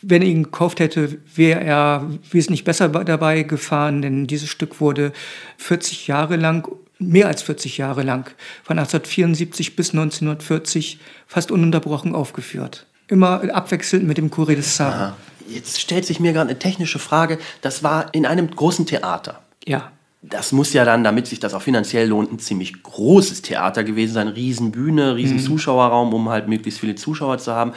Wenn 0.00 0.22
er 0.22 0.28
ihn 0.28 0.44
gekauft 0.44 0.80
hätte, 0.80 1.18
wäre 1.34 1.60
er 1.60 2.08
wesentlich 2.30 2.64
besser 2.64 2.88
dabei 2.88 3.42
gefahren, 3.42 4.02
denn 4.02 4.26
dieses 4.26 4.48
Stück 4.48 4.80
wurde 4.80 5.12
40 5.56 6.06
Jahre 6.06 6.36
lang, 6.36 6.68
mehr 6.98 7.26
als 7.26 7.42
40 7.42 7.78
Jahre 7.78 8.02
lang, 8.02 8.30
von 8.62 8.78
1874 8.78 9.74
bis 9.74 9.90
1940 9.90 11.00
fast 11.26 11.50
ununterbrochen 11.50 12.14
aufgeführt. 12.14 12.86
Immer 13.08 13.42
abwechselnd 13.54 14.06
mit 14.06 14.18
dem 14.18 14.30
Courrier 14.30 14.56
des 14.56 14.76
Sahara. 14.76 15.16
Jetzt 15.48 15.80
stellt 15.80 16.04
sich 16.04 16.20
mir 16.20 16.32
gerade 16.32 16.50
eine 16.50 16.58
technische 16.58 16.98
Frage. 16.98 17.38
Das 17.62 17.82
war 17.82 18.14
in 18.14 18.26
einem 18.26 18.50
großen 18.50 18.86
Theater. 18.86 19.42
Ja. 19.66 19.90
Das 20.20 20.52
muss 20.52 20.72
ja 20.72 20.84
dann, 20.84 21.04
damit 21.04 21.26
sich 21.26 21.40
das 21.40 21.54
auch 21.54 21.62
finanziell 21.62 22.08
lohnt, 22.08 22.32
ein 22.32 22.38
ziemlich 22.38 22.82
großes 22.82 23.42
Theater 23.42 23.84
gewesen 23.84 24.12
sein. 24.12 24.28
Riesenbühne, 24.28 25.16
riesen 25.16 25.36
mhm. 25.36 25.42
Zuschauerraum, 25.42 26.12
um 26.12 26.28
halt 26.28 26.48
möglichst 26.48 26.80
viele 26.80 26.96
Zuschauer 26.96 27.38
zu 27.38 27.52
haben. 27.54 27.72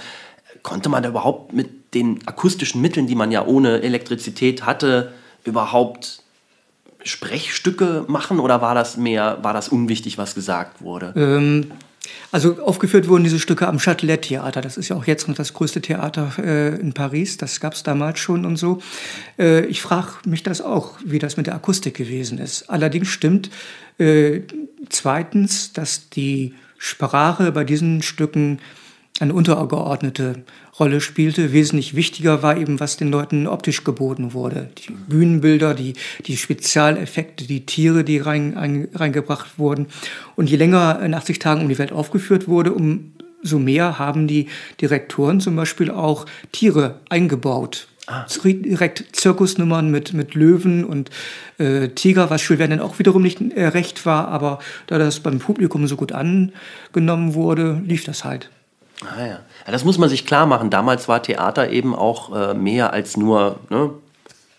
Konnte 0.63 0.89
man 0.89 1.01
da 1.01 1.09
überhaupt 1.09 1.53
mit 1.53 1.69
den 1.93 2.25
akustischen 2.25 2.81
Mitteln, 2.81 3.07
die 3.07 3.15
man 3.15 3.31
ja 3.31 3.45
ohne 3.45 3.81
Elektrizität 3.81 4.65
hatte, 4.65 5.13
überhaupt 5.43 6.23
Sprechstücke 7.03 8.05
machen 8.07 8.39
oder 8.39 8.61
war 8.61 8.75
das 8.75 8.97
mehr, 8.97 9.39
war 9.41 9.53
das 9.53 9.69
unwichtig, 9.69 10.17
was 10.17 10.35
gesagt 10.35 10.81
wurde? 10.81 11.13
Ähm, 11.15 11.71
also 12.31 12.61
aufgeführt 12.63 13.07
wurden 13.07 13.23
diese 13.23 13.39
Stücke 13.39 13.67
am 13.67 13.77
Châtelet-Theater. 13.77 14.61
Das 14.61 14.77
ist 14.77 14.89
ja 14.89 14.95
auch 14.95 15.05
jetzt 15.05 15.27
noch 15.27 15.35
das 15.35 15.53
größte 15.53 15.81
Theater 15.81 16.31
äh, 16.37 16.79
in 16.79 16.93
Paris. 16.93 17.37
Das 17.37 17.59
gab 17.59 17.73
es 17.73 17.83
damals 17.83 18.19
schon 18.19 18.45
und 18.45 18.57
so. 18.57 18.81
Äh, 19.37 19.65
ich 19.65 19.81
frage 19.81 20.13
mich 20.25 20.43
das 20.43 20.61
auch, 20.61 20.97
wie 21.03 21.19
das 21.19 21.37
mit 21.37 21.47
der 21.47 21.55
Akustik 21.55 21.95
gewesen 21.95 22.37
ist. 22.37 22.69
Allerdings 22.69 23.09
stimmt 23.09 23.49
äh, 23.97 24.41
zweitens, 24.89 25.73
dass 25.73 26.09
die 26.09 26.55
Sprache 26.77 27.51
bei 27.51 27.63
diesen 27.63 28.01
Stücken 28.01 28.59
eine 29.22 29.34
untergeordnete 29.34 30.43
Rolle 30.80 30.99
spielte. 30.99 31.53
Wesentlich 31.53 31.95
wichtiger 31.95 32.41
war 32.41 32.57
eben, 32.57 32.80
was 32.80 32.97
den 32.97 33.11
Leuten 33.11 33.47
optisch 33.47 33.84
geboten 33.84 34.34
wurde. 34.34 34.69
Die 34.80 34.91
Bühnenbilder, 34.91 35.74
die, 35.74 35.93
die 36.26 36.38
Spezialeffekte, 36.38 37.45
die 37.45 37.65
Tiere, 37.65 38.03
die 38.03 38.17
rein, 38.17 38.57
ein, 38.57 38.88
reingebracht 38.93 39.59
wurden. 39.59 39.88
Und 40.36 40.49
je 40.49 40.57
länger 40.57 41.01
in 41.03 41.13
80 41.13 41.39
Tagen 41.39 41.61
um 41.61 41.69
die 41.69 41.78
Welt 41.78 41.91
aufgeführt 41.91 42.47
wurde, 42.47 42.74
umso 42.74 43.59
mehr 43.59 43.99
haben 43.99 44.28
die 44.28 44.47
Direktoren 44.82 45.39
zum 45.39 45.55
Beispiel 45.55 45.91
auch 45.91 46.26
Tiere 46.51 46.99
eingebaut. 47.09 47.88
Ah. 48.07 48.26
Direkt 48.43 49.15
Zirkusnummern 49.15 49.91
mit, 49.91 50.13
mit 50.13 50.34
Löwen 50.34 50.84
und 50.84 51.11
äh, 51.59 51.89
Tiger, 51.89 52.32
was 52.32 52.45
Jules 52.47 52.57
Verne 52.57 52.84
auch 52.84 52.97
wiederum 52.97 53.22
nicht 53.22 53.39
äh, 53.39 53.67
recht 53.67 54.07
war, 54.07 54.28
aber 54.30 54.57
da 54.88 54.97
das 54.97 55.19
beim 55.19 55.38
Publikum 55.38 55.86
so 55.86 55.95
gut 55.95 56.11
angenommen 56.11 57.36
wurde, 57.36 57.80
lief 57.86 58.03
das 58.03 58.26
halt. 58.26 58.49
Ah 59.01 59.19
ja. 59.19 59.27
ja. 59.27 59.39
Das 59.65 59.83
muss 59.83 59.97
man 59.97 60.09
sich 60.09 60.25
klar 60.25 60.45
machen. 60.45 60.69
Damals 60.69 61.07
war 61.07 61.21
Theater 61.23 61.69
eben 61.69 61.95
auch 61.95 62.35
äh, 62.35 62.53
mehr 62.53 62.93
als 62.93 63.17
nur. 63.17 63.59
Ne, 63.69 63.91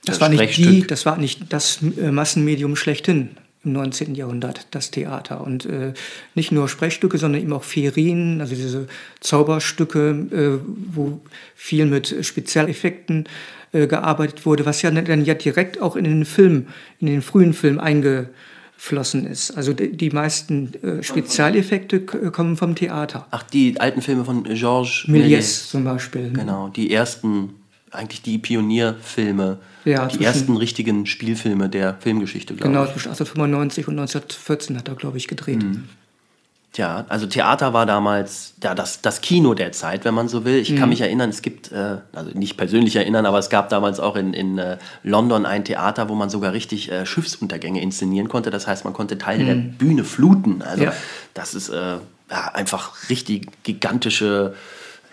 das, 0.04 0.18
das 0.18 0.20
war 0.20 0.28
nicht 0.28 0.56
die, 0.56 0.86
das 0.86 1.06
war 1.06 1.16
nicht 1.16 1.52
das 1.52 1.78
äh, 1.82 2.10
Massenmedium 2.10 2.74
schlechthin 2.74 3.36
im 3.64 3.72
19. 3.74 4.14
Jahrhundert, 4.16 4.66
das 4.72 4.90
Theater. 4.90 5.42
Und 5.42 5.66
äh, 5.66 5.92
nicht 6.34 6.50
nur 6.50 6.68
Sprechstücke, 6.68 7.18
sondern 7.18 7.42
eben 7.42 7.52
auch 7.52 7.62
Ferien, 7.62 8.40
also 8.40 8.54
diese 8.54 8.88
Zauberstücke, 9.20 10.10
äh, 10.32 10.66
wo 10.92 11.20
viel 11.54 11.86
mit 11.86 12.16
Spezialeffekten 12.22 13.28
äh, 13.72 13.86
gearbeitet 13.86 14.44
wurde, 14.44 14.66
was 14.66 14.82
ja 14.82 14.90
dann 14.90 15.24
ja 15.24 15.34
direkt 15.34 15.80
auch 15.80 15.94
in 15.94 16.04
den 16.04 16.24
Film, 16.24 16.66
in 16.98 17.06
den 17.06 17.22
frühen 17.22 17.54
Film 17.54 17.78
einge 17.78 18.30
geflossen 18.82 19.26
ist. 19.26 19.52
Also 19.52 19.72
die, 19.72 19.96
die 19.96 20.10
meisten 20.10 20.74
äh, 20.82 21.02
Spezialeffekte 21.02 22.00
kommen 22.00 22.56
vom 22.56 22.74
Theater. 22.74 23.28
Ach, 23.30 23.44
die 23.44 23.80
alten 23.80 24.02
Filme 24.02 24.24
von 24.24 24.42
Georges 24.42 25.06
Méliès 25.06 25.68
zum 25.70 25.84
Beispiel. 25.84 26.30
Ne? 26.30 26.32
Genau, 26.32 26.68
die 26.68 26.92
ersten, 26.92 27.50
eigentlich 27.92 28.22
die 28.22 28.38
Pionierfilme, 28.38 29.58
ja, 29.84 30.06
die 30.06 30.24
ersten 30.24 30.56
richtigen 30.56 31.06
Spielfilme 31.06 31.68
der 31.68 31.96
Filmgeschichte, 32.00 32.54
glaube 32.54 32.70
genau, 32.70 32.82
ich. 32.82 32.88
Genau, 32.88 32.94
zwischen 32.94 33.08
1895 33.10 33.88
und 33.88 33.98
1914 34.00 34.76
hat 34.78 34.88
er, 34.88 34.96
glaube 34.96 35.16
ich, 35.16 35.28
gedreht. 35.28 35.62
Mhm. 35.62 35.84
Tja, 36.72 37.04
also 37.10 37.26
Theater 37.26 37.74
war 37.74 37.84
damals 37.84 38.54
ja, 38.62 38.74
das, 38.74 39.02
das 39.02 39.20
Kino 39.20 39.52
der 39.52 39.72
Zeit, 39.72 40.06
wenn 40.06 40.14
man 40.14 40.28
so 40.28 40.46
will. 40.46 40.56
Ich 40.56 40.70
mhm. 40.70 40.78
kann 40.78 40.88
mich 40.88 41.02
erinnern, 41.02 41.28
es 41.28 41.42
gibt, 41.42 41.70
äh, 41.70 41.98
also 42.14 42.30
nicht 42.32 42.56
persönlich 42.56 42.96
erinnern, 42.96 43.26
aber 43.26 43.38
es 43.38 43.50
gab 43.50 43.68
damals 43.68 44.00
auch 44.00 44.16
in, 44.16 44.32
in 44.32 44.56
äh, 44.56 44.78
London 45.02 45.44
ein 45.44 45.66
Theater, 45.66 46.08
wo 46.08 46.14
man 46.14 46.30
sogar 46.30 46.54
richtig 46.54 46.90
äh, 46.90 47.04
Schiffsuntergänge 47.04 47.82
inszenieren 47.82 48.28
konnte. 48.28 48.48
Das 48.48 48.66
heißt, 48.66 48.84
man 48.84 48.94
konnte 48.94 49.18
Teile 49.18 49.42
mhm. 49.42 49.46
der 49.46 49.54
Bühne 49.54 50.04
fluten. 50.04 50.62
Also 50.62 50.84
ja. 50.84 50.92
das 51.34 51.54
ist 51.54 51.68
äh, 51.68 51.96
ja, 52.30 52.50
einfach 52.54 53.10
richtig 53.10 53.48
gigantische 53.64 54.54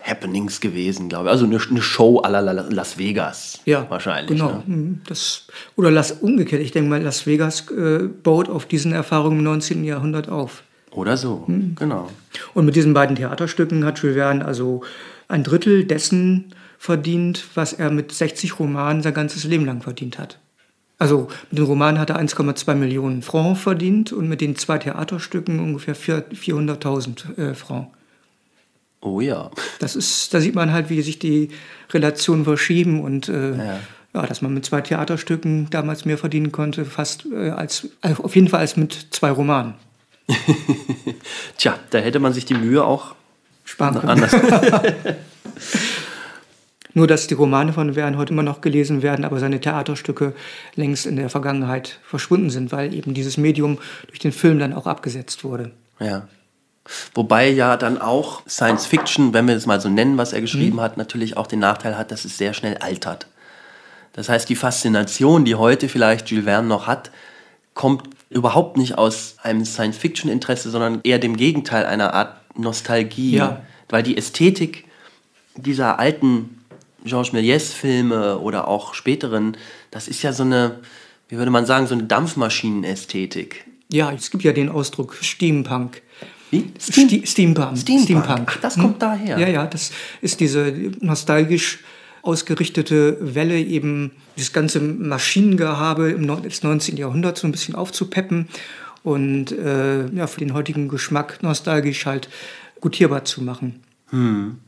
Happenings 0.02 0.62
gewesen, 0.62 1.10
glaube 1.10 1.26
ich. 1.26 1.30
Also 1.30 1.44
eine, 1.44 1.60
eine 1.60 1.82
Show 1.82 2.22
à 2.22 2.30
la 2.30 2.40
Las 2.40 2.96
Vegas. 2.96 3.60
Ja, 3.66 3.84
wahrscheinlich. 3.90 4.38
Genau. 4.38 4.50
Ne? 4.50 4.62
Mhm, 4.64 5.00
das, 5.06 5.46
oder 5.76 5.90
Las, 5.90 6.12
umgekehrt, 6.12 6.62
ich 6.62 6.72
denke 6.72 6.88
mal, 6.88 7.02
Las 7.02 7.26
Vegas 7.26 7.70
äh, 7.70 8.08
baut 8.22 8.48
auf 8.48 8.64
diesen 8.64 8.92
Erfahrungen 8.92 9.40
im 9.40 9.44
19. 9.44 9.84
Jahrhundert 9.84 10.30
auf. 10.30 10.62
Oder 10.90 11.16
so, 11.16 11.44
hm. 11.46 11.76
genau. 11.76 12.10
Und 12.54 12.64
mit 12.66 12.76
diesen 12.76 12.94
beiden 12.94 13.16
Theaterstücken 13.16 13.84
hat 13.84 13.98
Jules 13.98 14.16
Verne 14.16 14.44
also 14.44 14.82
ein 15.28 15.44
Drittel 15.44 15.84
dessen 15.84 16.54
verdient, 16.78 17.44
was 17.54 17.72
er 17.72 17.90
mit 17.90 18.12
60 18.12 18.58
Romanen 18.58 19.02
sein 19.02 19.14
ganzes 19.14 19.44
Leben 19.44 19.66
lang 19.66 19.82
verdient 19.82 20.18
hat. 20.18 20.38
Also 20.98 21.28
mit 21.50 21.58
den 21.58 21.64
Romanen 21.64 21.98
hat 21.98 22.10
er 22.10 22.20
1,2 22.20 22.74
Millionen 22.74 23.22
Franc 23.22 23.56
verdient 23.58 24.12
und 24.12 24.28
mit 24.28 24.40
den 24.40 24.56
zwei 24.56 24.78
Theaterstücken 24.78 25.58
ungefähr 25.58 25.96
400.000 25.96 27.38
äh, 27.38 27.54
Franc. 27.54 27.88
Oh 29.00 29.20
ja. 29.20 29.50
Das 29.78 29.96
ist, 29.96 30.34
da 30.34 30.40
sieht 30.40 30.54
man 30.54 30.72
halt, 30.72 30.90
wie 30.90 31.00
sich 31.00 31.18
die 31.18 31.50
Relationen 31.90 32.44
verschieben 32.44 33.02
und 33.02 33.28
äh, 33.30 33.56
ja. 33.56 33.80
ja. 34.14 34.26
dass 34.26 34.42
man 34.42 34.52
mit 34.52 34.66
zwei 34.66 34.82
Theaterstücken 34.82 35.70
damals 35.70 36.04
mehr 36.04 36.18
verdienen 36.18 36.52
konnte, 36.52 36.84
fast 36.84 37.24
äh, 37.32 37.48
als 37.50 37.88
auf 38.02 38.34
jeden 38.34 38.48
Fall 38.48 38.60
als 38.60 38.76
mit 38.76 39.06
zwei 39.10 39.30
Romanen. 39.30 39.74
Tja, 41.56 41.78
da 41.90 41.98
hätte 41.98 42.18
man 42.18 42.32
sich 42.32 42.44
die 42.44 42.54
Mühe 42.54 42.84
auch 42.84 43.14
sparen 43.64 43.94
können. 43.94 44.10
Anders. 44.10 44.32
Nur, 46.94 47.06
dass 47.06 47.28
die 47.28 47.34
Romane 47.34 47.72
von 47.72 47.94
Verne 47.94 48.16
heute 48.16 48.32
immer 48.32 48.42
noch 48.42 48.60
gelesen 48.60 49.02
werden, 49.02 49.24
aber 49.24 49.38
seine 49.38 49.60
Theaterstücke 49.60 50.34
längst 50.74 51.06
in 51.06 51.14
der 51.16 51.30
Vergangenheit 51.30 52.00
verschwunden 52.02 52.50
sind, 52.50 52.72
weil 52.72 52.92
eben 52.92 53.14
dieses 53.14 53.36
Medium 53.36 53.78
durch 54.08 54.18
den 54.18 54.32
Film 54.32 54.58
dann 54.58 54.72
auch 54.72 54.86
abgesetzt 54.86 55.44
wurde. 55.44 55.70
Ja. 56.00 56.26
Wobei 57.14 57.48
ja 57.48 57.76
dann 57.76 58.00
auch 58.00 58.42
Science 58.48 58.86
Fiction, 58.86 59.32
wenn 59.32 59.46
wir 59.46 59.54
es 59.54 59.66
mal 59.66 59.80
so 59.80 59.88
nennen, 59.88 60.18
was 60.18 60.32
er 60.32 60.40
geschrieben 60.40 60.76
mhm. 60.76 60.80
hat, 60.80 60.96
natürlich 60.96 61.36
auch 61.36 61.46
den 61.46 61.60
Nachteil 61.60 61.96
hat, 61.96 62.10
dass 62.10 62.24
es 62.24 62.36
sehr 62.36 62.54
schnell 62.54 62.78
altert. 62.78 63.28
Das 64.12 64.28
heißt, 64.28 64.48
die 64.48 64.56
Faszination, 64.56 65.44
die 65.44 65.54
heute 65.54 65.88
vielleicht 65.88 66.30
Jules 66.30 66.46
Verne 66.46 66.66
noch 66.66 66.88
hat, 66.88 67.12
kommt 67.74 68.08
überhaupt 68.30 68.76
nicht 68.76 68.96
aus 68.96 69.36
einem 69.42 69.64
Science-Fiction-Interesse, 69.64 70.70
sondern 70.70 71.00
eher 71.02 71.18
dem 71.18 71.36
Gegenteil, 71.36 71.84
einer 71.84 72.14
Art 72.14 72.36
Nostalgie. 72.56 73.36
Ja. 73.36 73.62
Weil 73.88 74.02
die 74.02 74.16
Ästhetik 74.16 74.84
dieser 75.56 75.98
alten 75.98 76.60
Georges 77.04 77.32
Méliès-Filme 77.32 78.38
oder 78.38 78.68
auch 78.68 78.94
späteren, 78.94 79.56
das 79.90 80.06
ist 80.06 80.22
ja 80.22 80.32
so 80.32 80.44
eine, 80.44 80.78
wie 81.28 81.36
würde 81.36 81.50
man 81.50 81.66
sagen, 81.66 81.86
so 81.86 81.94
eine 81.94 82.04
Dampfmaschinen-Ästhetik. 82.04 83.64
Ja, 83.92 84.12
es 84.12 84.30
gibt 84.30 84.44
ja 84.44 84.52
den 84.52 84.68
Ausdruck 84.68 85.16
Steampunk. 85.20 86.02
Wie? 86.50 86.72
Steam 86.80 87.24
Steampunk. 87.26 87.78
Steampunk. 87.78 88.04
Steampunk. 88.04 88.58
Das 88.60 88.74
kommt 88.74 88.94
hm? 88.94 88.98
daher. 88.98 89.38
Ja, 89.38 89.48
ja, 89.48 89.66
das 89.66 89.92
ist 90.20 90.40
diese 90.40 90.72
nostalgisch 91.00 91.80
ausgerichtete 92.22 93.16
Welle 93.20 93.58
eben 93.58 94.12
das 94.36 94.52
ganze 94.52 94.80
Maschinengehabe 94.80 96.14
des 96.42 96.62
19. 96.62 96.96
Jahrhunderts 96.96 97.40
so 97.40 97.48
ein 97.48 97.52
bisschen 97.52 97.74
aufzupeppen 97.74 98.48
und 99.02 99.52
äh, 99.52 100.06
ja, 100.08 100.26
für 100.26 100.40
den 100.40 100.54
heutigen 100.54 100.88
Geschmack 100.88 101.42
nostalgisch 101.42 102.06
halt 102.06 102.28
gutierbar 102.80 103.24
zu 103.24 103.42
machen. 103.42 103.82
Hm. 104.10 104.58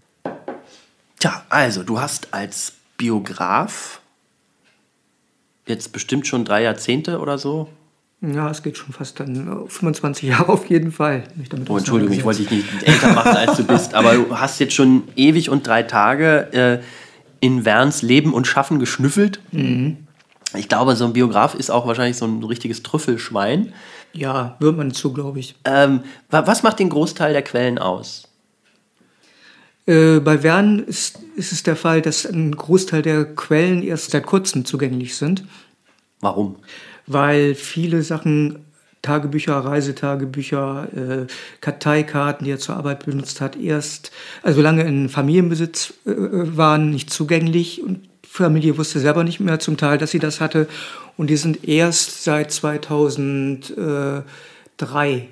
Tja, 1.19 1.45
also 1.49 1.83
du 1.83 2.01
hast 2.01 2.33
als 2.33 2.75
Biograf 2.97 4.01
jetzt 5.67 5.93
bestimmt 5.93 6.27
schon 6.27 6.45
drei 6.45 6.63
Jahrzehnte 6.63 7.19
oder 7.19 7.39
so 7.39 7.69
ja, 8.23 8.49
es 8.51 8.63
geht 8.63 8.79
schon 8.79 8.93
fast 8.93 9.19
dann 9.19 9.67
25 9.67 10.23
Jahre 10.29 10.49
auf 10.49 10.67
jeden 10.67 10.93
Fall. 10.93 11.25
oh, 11.69 11.77
Entschuldigung, 11.77 12.17
ich 12.17 12.25
wollte 12.25 12.43
dich 12.43 12.51
nicht 12.51 12.83
älter 12.85 13.13
machen, 13.13 13.37
als 13.37 13.57
du 13.57 13.65
bist. 13.65 13.95
Aber 13.95 14.15
du 14.15 14.39
hast 14.39 14.61
jetzt 14.61 14.75
schon 14.75 15.03
ewig 15.17 15.51
und 15.51 15.67
drei 15.67 15.83
Tage 15.83 16.53
äh, 16.53 16.79
in 17.43 17.65
Werns 17.65 18.03
Leben 18.03 18.33
und 18.33 18.47
Schaffen 18.47 18.79
geschnüffelt. 18.79 19.41
Mhm. 19.51 20.07
Ich 20.55 20.69
glaube, 20.69 20.95
so 20.95 21.05
ein 21.05 21.13
Biograf 21.13 21.55
ist 21.57 21.71
auch 21.71 21.87
wahrscheinlich 21.87 22.17
so 22.17 22.25
ein 22.25 22.43
richtiges 22.45 22.85
Trüffelschwein. 22.85 23.73
Ja, 24.13 24.57
wird 24.61 24.77
man 24.77 24.93
zu, 24.93 25.13
glaube 25.13 25.41
ich. 25.41 25.57
Ähm, 25.65 26.05
was 26.31 26.63
macht 26.63 26.79
den 26.79 26.89
Großteil 26.89 27.33
der 27.33 27.43
Quellen 27.43 27.79
aus? 27.79 28.29
Äh, 29.87 30.21
bei 30.21 30.39
Verne 30.39 30.83
ist, 30.83 31.19
ist 31.35 31.51
es 31.51 31.65
der 31.65 31.75
Fall, 31.75 32.01
dass 32.01 32.25
ein 32.27 32.55
Großteil 32.55 33.03
der 33.03 33.25
Quellen 33.25 33.83
erst 33.83 34.13
seit 34.13 34.25
kurzem 34.25 34.65
zugänglich 34.65 35.17
sind. 35.17 35.45
Warum? 36.21 36.57
Weil 37.09 37.57
viele 37.57 38.03
Sachen, 38.03 38.65
Tagebücher, 39.03 39.59
Reisetagebücher, 39.59 40.89
äh, 40.95 41.27
Karteikarten, 41.61 42.45
die 42.45 42.53
er 42.53 42.59
zur 42.59 42.77
Arbeit 42.77 43.05
benutzt 43.05 43.41
hat, 43.41 43.57
erst, 43.57 44.13
also 44.43 44.63
lange 44.63 44.85
in 44.85 45.09
Familienbesitz 45.09 45.95
äh, 46.07 46.13
waren, 46.17 46.91
nicht 46.91 47.11
zugänglich 47.11 47.83
und 47.83 48.09
Familie 48.33 48.79
wusste 48.79 48.99
selber 48.99 49.25
nicht 49.25 49.41
mehr 49.41 49.59
zum 49.59 49.77
Teil, 49.77 49.99
dass 49.99 50.11
sie 50.11 50.19
das 50.19 50.41
hatte. 50.41 50.67
Und 51.19 51.29
die 51.29 51.37
sind 51.37 51.69
erst 51.69 52.25
seit 52.25 52.51
2003 52.51 55.29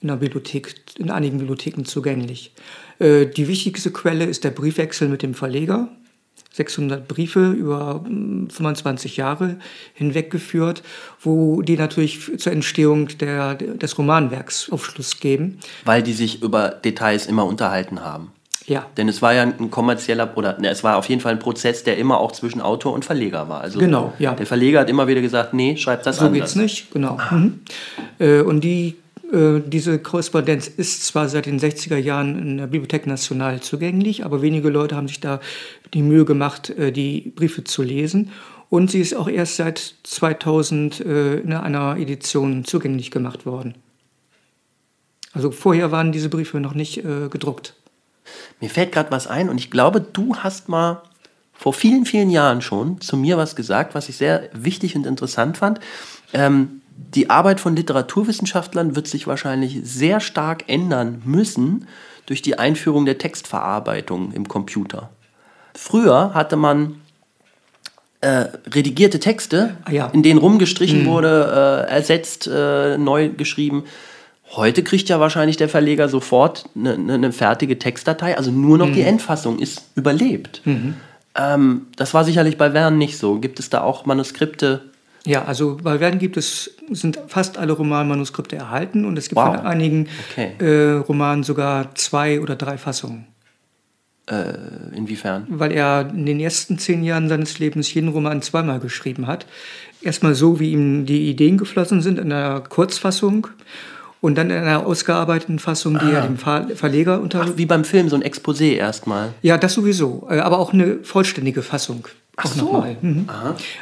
in 0.00 0.08
der 0.08 0.16
Bibliothek, 0.16 0.74
in 0.98 1.12
einigen 1.12 1.38
Bibliotheken 1.38 1.84
zugänglich. 1.84 2.52
Äh, 2.98 3.26
die 3.26 3.46
wichtigste 3.46 3.92
Quelle 3.92 4.24
ist 4.24 4.42
der 4.42 4.50
Briefwechsel 4.50 5.08
mit 5.08 5.22
dem 5.22 5.34
Verleger. 5.34 5.90
600 6.60 7.08
Briefe 7.08 7.52
über 7.52 8.04
25 8.04 9.12
hm, 9.12 9.18
Jahre 9.18 9.56
hinweggeführt, 9.94 10.82
wo 11.22 11.62
die 11.62 11.78
natürlich 11.78 12.38
zur 12.38 12.52
Entstehung 12.52 13.08
der, 13.18 13.54
des 13.54 13.96
Romanwerks 13.96 14.70
Aufschluss 14.70 15.20
geben. 15.20 15.58
Weil 15.86 16.02
die 16.02 16.12
sich 16.12 16.42
über 16.42 16.68
Details 16.68 17.26
immer 17.26 17.46
unterhalten 17.46 18.04
haben. 18.04 18.32
Ja. 18.66 18.84
Denn 18.98 19.08
es 19.08 19.22
war 19.22 19.32
ja 19.32 19.42
ein 19.42 19.70
kommerzieller, 19.70 20.36
oder 20.36 20.58
ne, 20.60 20.68
es 20.68 20.84
war 20.84 20.98
auf 20.98 21.08
jeden 21.08 21.22
Fall 21.22 21.32
ein 21.32 21.38
Prozess, 21.38 21.82
der 21.82 21.96
immer 21.96 22.20
auch 22.20 22.32
zwischen 22.32 22.60
Autor 22.60 22.92
und 22.92 23.06
Verleger 23.06 23.48
war. 23.48 23.62
Also 23.62 23.78
genau, 23.78 24.12
ja. 24.18 24.34
Der 24.34 24.44
Verleger 24.44 24.80
hat 24.80 24.90
immer 24.90 25.08
wieder 25.08 25.22
gesagt, 25.22 25.54
nee, 25.54 25.78
schreib 25.78 26.02
das 26.02 26.18
so 26.18 26.26
anders. 26.26 26.52
So 26.52 26.60
geht's 26.60 26.74
nicht, 26.74 26.92
genau. 26.92 27.18
Mhm. 27.30 27.60
Äh, 28.18 28.42
und 28.42 28.60
die 28.60 28.96
diese 29.32 29.98
Korrespondenz 30.00 30.66
ist 30.66 31.04
zwar 31.04 31.28
seit 31.28 31.46
den 31.46 31.60
60er 31.60 31.96
Jahren 31.96 32.36
in 32.36 32.56
der 32.58 32.66
Bibliothek 32.66 33.06
National 33.06 33.60
zugänglich, 33.60 34.24
aber 34.24 34.42
wenige 34.42 34.70
Leute 34.70 34.96
haben 34.96 35.06
sich 35.06 35.20
da 35.20 35.40
die 35.94 36.02
Mühe 36.02 36.24
gemacht, 36.24 36.70
äh, 36.70 36.90
die 36.90 37.32
Briefe 37.36 37.62
zu 37.62 37.82
lesen. 37.82 38.32
Und 38.70 38.90
sie 38.90 39.00
ist 39.00 39.14
auch 39.14 39.28
erst 39.28 39.56
seit 39.56 39.94
2000 40.02 41.00
äh, 41.00 41.36
in 41.38 41.52
einer 41.52 41.96
Edition 41.96 42.64
zugänglich 42.64 43.10
gemacht 43.10 43.46
worden. 43.46 43.74
Also 45.32 45.52
vorher 45.52 45.92
waren 45.92 46.10
diese 46.10 46.28
Briefe 46.28 46.58
noch 46.58 46.74
nicht 46.74 47.04
gedruckt. 47.04 47.74
Mir 48.60 48.68
fällt 48.68 48.90
gerade 48.90 49.12
was 49.12 49.28
ein 49.28 49.48
und 49.48 49.58
ich 49.58 49.70
glaube, 49.70 50.00
du 50.00 50.34
hast 50.34 50.68
mal 50.68 51.02
vor 51.52 51.72
vielen, 51.72 52.04
vielen 52.04 52.30
Jahren 52.30 52.62
schon 52.62 53.00
zu 53.00 53.16
mir 53.16 53.36
was 53.36 53.54
gesagt, 53.54 53.94
was 53.94 54.08
ich 54.08 54.16
sehr 54.16 54.48
wichtig 54.52 54.96
und 54.96 55.06
interessant 55.06 55.58
fand. 55.58 55.78
Ähm, 56.32 56.79
die 57.14 57.30
Arbeit 57.30 57.60
von 57.60 57.74
Literaturwissenschaftlern 57.76 58.94
wird 58.94 59.08
sich 59.08 59.26
wahrscheinlich 59.26 59.80
sehr 59.84 60.20
stark 60.20 60.64
ändern 60.68 61.22
müssen 61.24 61.86
durch 62.26 62.42
die 62.42 62.58
Einführung 62.58 63.06
der 63.06 63.18
Textverarbeitung 63.18 64.32
im 64.32 64.46
Computer. 64.46 65.10
Früher 65.74 66.34
hatte 66.34 66.56
man 66.56 67.00
äh, 68.20 68.46
redigierte 68.72 69.18
Texte, 69.18 69.76
ah, 69.84 69.90
ja. 69.90 70.06
in 70.08 70.22
denen 70.22 70.38
rumgestrichen 70.38 71.04
mhm. 71.04 71.06
wurde, 71.06 71.86
äh, 71.88 71.90
ersetzt, 71.90 72.46
äh, 72.52 72.98
neu 72.98 73.30
geschrieben. 73.30 73.84
Heute 74.50 74.82
kriegt 74.82 75.08
ja 75.08 75.20
wahrscheinlich 75.20 75.56
der 75.56 75.68
Verleger 75.68 76.08
sofort 76.08 76.68
eine, 76.76 77.14
eine 77.14 77.32
fertige 77.32 77.78
Textdatei, 77.78 78.36
also 78.36 78.50
nur 78.50 78.78
noch 78.78 78.88
mhm. 78.88 78.94
die 78.94 79.02
Endfassung 79.02 79.58
ist 79.58 79.84
überlebt. 79.94 80.60
Mhm. 80.64 80.96
Ähm, 81.34 81.86
das 81.96 82.12
war 82.12 82.24
sicherlich 82.24 82.58
bei 82.58 82.72
Verne 82.72 82.96
nicht 82.96 83.16
so. 83.16 83.38
Gibt 83.38 83.58
es 83.58 83.70
da 83.70 83.80
auch 83.80 84.04
Manuskripte, 84.04 84.89
ja, 85.26 85.44
also 85.44 85.78
bei 85.82 86.00
Werden 86.00 86.18
gibt 86.18 86.36
es, 86.36 86.76
sind 86.90 87.18
fast 87.26 87.58
alle 87.58 87.72
Romanmanuskripte 87.72 88.56
erhalten 88.56 89.04
und 89.04 89.18
es 89.18 89.28
gibt 89.28 89.40
wow. 89.40 89.56
von 89.56 89.66
einigen 89.66 90.08
okay. 90.30 90.52
äh, 90.58 90.98
Romanen 90.98 91.44
sogar 91.44 91.94
zwei 91.94 92.40
oder 92.40 92.56
drei 92.56 92.78
Fassungen. 92.78 93.26
Äh, 94.26 94.54
inwiefern? 94.96 95.46
Weil 95.48 95.72
er 95.72 96.08
in 96.10 96.24
den 96.24 96.40
ersten 96.40 96.78
zehn 96.78 97.02
Jahren 97.02 97.28
seines 97.28 97.58
Lebens 97.58 97.92
jeden 97.92 98.08
Roman 98.08 98.42
zweimal 98.42 98.78
geschrieben 98.78 99.26
hat. 99.26 99.44
Erstmal 100.02 100.34
so, 100.34 100.60
wie 100.60 100.70
ihm 100.70 101.04
die 101.04 101.28
Ideen 101.28 101.58
geflossen 101.58 102.00
sind 102.00 102.18
in 102.18 102.32
einer 102.32 102.60
Kurzfassung 102.60 103.48
und 104.20 104.36
dann 104.38 104.50
in 104.50 104.56
einer 104.56 104.86
ausgearbeiteten 104.86 105.58
Fassung, 105.58 105.98
die 105.98 106.06
ah. 106.06 106.20
er 106.20 106.22
dem 106.22 106.38
Verleger 106.38 107.20
unter. 107.20 107.42
Ach, 107.42 107.52
wie 107.56 107.66
beim 107.66 107.84
Film, 107.84 108.08
so 108.08 108.16
ein 108.16 108.22
Exposé 108.22 108.74
erstmal. 108.74 109.34
Ja, 109.42 109.58
das 109.58 109.74
sowieso. 109.74 110.26
Äh, 110.30 110.38
aber 110.38 110.58
auch 110.58 110.72
eine 110.72 110.98
vollständige 111.02 111.62
Fassung. 111.62 112.06
Ach 112.36 112.46
so. 112.46 112.86
Mhm. 113.02 113.26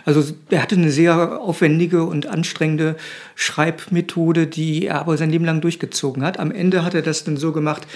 Also 0.05 0.24
er 0.51 0.62
hatte 0.62 0.74
eine 0.74 0.90
sehr 0.90 1.40
aufwendige 1.40 2.05
und 2.05 2.26
anstrengende 2.26 2.96
Schreibmethode, 3.34 4.46
die 4.46 4.86
er 4.86 5.01
aber 5.01 5.16
sein 5.16 5.30
Leben 5.30 5.44
lang 5.44 5.61
durchgezogen 5.61 6.24
hat. 6.24 6.38
Am 6.38 6.51
Ende 6.51 6.84
hat 6.84 6.94
er 6.94 7.03
das 7.03 7.24
dann 7.24 7.36
so 7.36 7.53
gemacht, 7.53 7.86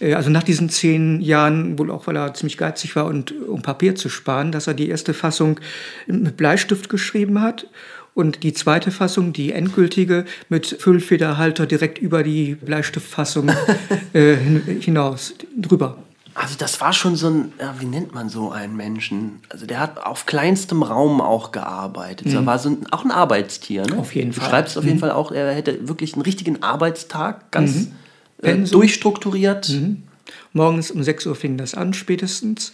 äh, 0.00 0.14
also 0.14 0.30
nach 0.30 0.42
diesen 0.42 0.68
zehn 0.68 1.20
Jahren, 1.20 1.78
wohl 1.78 1.90
auch 1.90 2.06
weil 2.06 2.16
er 2.16 2.34
ziemlich 2.34 2.58
geizig 2.58 2.94
war 2.96 3.06
und 3.06 3.32
um 3.48 3.62
Papier 3.62 3.94
zu 3.96 4.08
sparen, 4.08 4.52
dass 4.52 4.66
er 4.66 4.74
die 4.74 4.88
erste 4.88 5.14
Fassung 5.14 5.58
mit 6.06 6.36
Bleistift 6.36 6.88
geschrieben 6.88 7.40
hat 7.40 7.66
und 8.14 8.44
die 8.44 8.52
zweite 8.52 8.90
Fassung, 8.90 9.32
die 9.32 9.52
endgültige, 9.52 10.24
mit 10.48 10.66
Füllfederhalter 10.66 11.66
direkt 11.66 11.98
über 11.98 12.22
die 12.22 12.54
Bleistiftfassung 12.54 13.50
äh, 14.12 14.36
hinaus 14.80 15.34
drüber. 15.56 16.03
Also 16.34 16.56
das 16.58 16.80
war 16.80 16.92
schon 16.92 17.14
so 17.14 17.28
ein, 17.28 17.52
ja, 17.60 17.76
wie 17.78 17.86
nennt 17.86 18.12
man 18.12 18.28
so 18.28 18.50
einen 18.50 18.76
Menschen? 18.76 19.40
Also 19.50 19.66
der 19.66 19.78
hat 19.78 20.04
auf 20.04 20.26
kleinstem 20.26 20.82
Raum 20.82 21.20
auch 21.20 21.52
gearbeitet. 21.52 22.26
Mhm. 22.26 22.34
Er 22.34 22.46
war 22.46 22.58
so 22.58 22.70
ein, 22.70 22.86
auch 22.90 23.04
ein 23.04 23.12
Arbeitstier. 23.12 23.86
Ne? 23.86 23.96
Auf 23.98 24.14
jeden 24.14 24.32
du 24.32 24.40
Fall. 24.40 24.44
Du 24.44 24.50
schreibst 24.50 24.76
auf 24.76 24.84
jeden 24.84 24.96
mhm. 24.96 25.00
Fall 25.00 25.10
auch, 25.12 25.30
er 25.30 25.54
hätte 25.54 25.88
wirklich 25.88 26.14
einen 26.14 26.22
richtigen 26.22 26.62
Arbeitstag, 26.62 27.52
ganz 27.52 27.86
mhm. 27.86 27.92
äh, 28.42 28.56
durchstrukturiert. 28.56 29.68
Mhm. 29.68 30.02
Morgens 30.52 30.90
um 30.90 31.02
6 31.02 31.26
Uhr 31.26 31.36
fing 31.36 31.56
das 31.56 31.74
an 31.74 31.94
spätestens. 31.94 32.72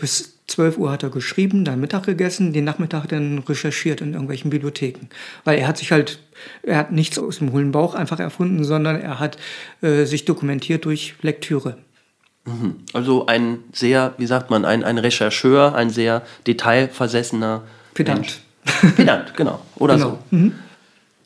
Bis 0.00 0.38
12 0.46 0.78
Uhr 0.78 0.90
hat 0.90 1.02
er 1.02 1.10
geschrieben, 1.10 1.64
dann 1.64 1.80
Mittag 1.80 2.04
gegessen, 2.04 2.52
den 2.52 2.64
Nachmittag 2.64 3.06
dann 3.08 3.38
recherchiert 3.40 4.00
in 4.00 4.12
irgendwelchen 4.12 4.50
Bibliotheken. 4.50 5.08
Weil 5.44 5.58
er 5.58 5.66
hat 5.66 5.78
sich 5.78 5.92
halt, 5.92 6.20
er 6.62 6.76
hat 6.76 6.92
nichts 6.92 7.18
aus 7.18 7.38
dem 7.38 7.52
hohlen 7.52 7.72
Bauch 7.72 7.94
einfach 7.94 8.20
erfunden, 8.20 8.64
sondern 8.64 9.00
er 9.00 9.18
hat 9.18 9.38
äh, 9.82 10.04
sich 10.04 10.24
dokumentiert 10.24 10.84
durch 10.84 11.14
Lektüre. 11.22 11.78
Also 12.92 13.26
ein 13.26 13.58
sehr, 13.72 14.14
wie 14.18 14.26
sagt 14.26 14.50
man, 14.50 14.64
ein, 14.64 14.82
ein 14.82 14.98
Rechercheur, 14.98 15.74
ein 15.74 15.90
sehr 15.90 16.22
detailversessener 16.46 17.62
Pedant. 17.94 18.20
Mensch. 18.20 18.40
Pedant, 18.96 19.34
genau. 19.36 19.60
Oder 19.76 19.94
genau. 19.94 20.18
so. 20.30 20.36
Mhm. 20.36 20.54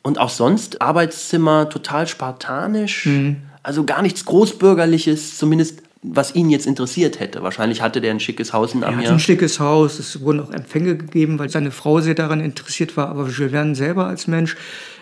Und 0.03 0.19
auch 0.19 0.29
sonst 0.29 0.81
Arbeitszimmer 0.81 1.69
total 1.69 2.07
spartanisch. 2.07 3.07
Mhm. 3.07 3.37
Also 3.63 3.83
gar 3.83 4.01
nichts 4.01 4.25
Großbürgerliches, 4.25 5.37
zumindest 5.37 5.81
was 6.03 6.35
ihn 6.35 6.49
jetzt 6.49 6.67
interessiert 6.67 7.19
hätte. 7.19 7.41
Wahrscheinlich 7.41 7.81
hatte 7.81 7.99
der 7.99 8.11
ein 8.11 8.19
schickes 8.19 8.53
Haus 8.53 8.73
in 8.73 8.83
Amiens. 8.83 9.03
Er 9.03 9.07
hat 9.07 9.13
ein 9.15 9.19
schickes 9.19 9.59
Haus, 9.59 9.99
es 9.99 10.21
wurden 10.21 10.39
auch 10.39 10.51
Empfänge 10.51 10.95
gegeben, 10.95 11.39
weil 11.39 11.49
seine 11.49 11.71
Frau 11.71 11.99
sehr 11.99 12.13
daran 12.13 12.39
interessiert 12.39 12.95
war. 12.95 13.09
Aber 13.09 13.27
Jules 13.27 13.51
Verne 13.51 13.75
selber 13.75 14.05
als 14.05 14.27
Mensch 14.27 14.55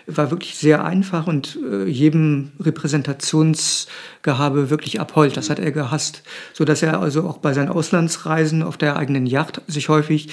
war 0.08 0.32
wirklich 0.32 0.56
sehr 0.56 0.84
einfach 0.84 1.28
und 1.28 1.60
äh, 1.70 1.86
jedem 1.86 2.52
Repräsentationsgehabe 2.60 4.70
wirklich 4.70 5.02
abhold. 5.02 5.38
Das 5.38 5.50
hat 5.50 5.60
er 5.60 5.72
gehasst, 5.72 6.24
so 6.54 6.66
dass 6.66 6.84
er 6.84 7.00
also 7.00 7.28
auch 7.28 7.38
bei 7.38 7.54
seinen 7.54 7.70
Auslandsreisen 7.70 8.64
auf 8.64 8.78
der 8.78 8.98
eigenen 8.98 9.26
Yacht 9.26 9.62
sich 9.68 9.90
häufig 9.90 10.30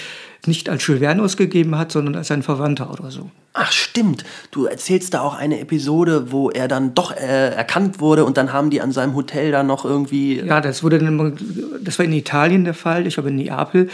nicht 0.46 0.68
als 0.68 0.86
Jules 0.86 1.00
Verne 1.00 1.22
ausgegeben 1.22 1.78
hat, 1.78 1.92
sondern 1.92 2.16
als 2.16 2.28
sein 2.28 2.42
Verwandter 2.42 2.92
oder 2.92 3.10
so. 3.10 3.30
Ach 3.54 3.70
stimmt, 3.70 4.24
du 4.50 4.66
erzählst 4.66 5.14
da 5.14 5.20
auch 5.20 5.34
eine 5.34 5.60
Episode, 5.60 6.32
wo 6.32 6.50
er 6.50 6.68
dann 6.68 6.94
doch 6.94 7.14
äh, 7.14 7.50
erkannt 7.50 8.00
wurde 8.00 8.24
und 8.24 8.36
dann 8.36 8.52
haben 8.52 8.70
die 8.70 8.80
an 8.80 8.92
seinem 8.92 9.14
Hotel 9.14 9.52
da 9.52 9.62
noch 9.62 9.84
irgendwie. 9.84 10.40
Ja, 10.40 10.60
das 10.60 10.82
wurde 10.82 10.98
dann, 10.98 11.36
das 11.82 11.98
war 11.98 12.06
in 12.06 12.12
Italien 12.12 12.64
der 12.64 12.74
Fall, 12.74 13.06
ich 13.06 13.14
glaube 13.14 13.28
in 13.28 13.36
Neapel, 13.36 13.88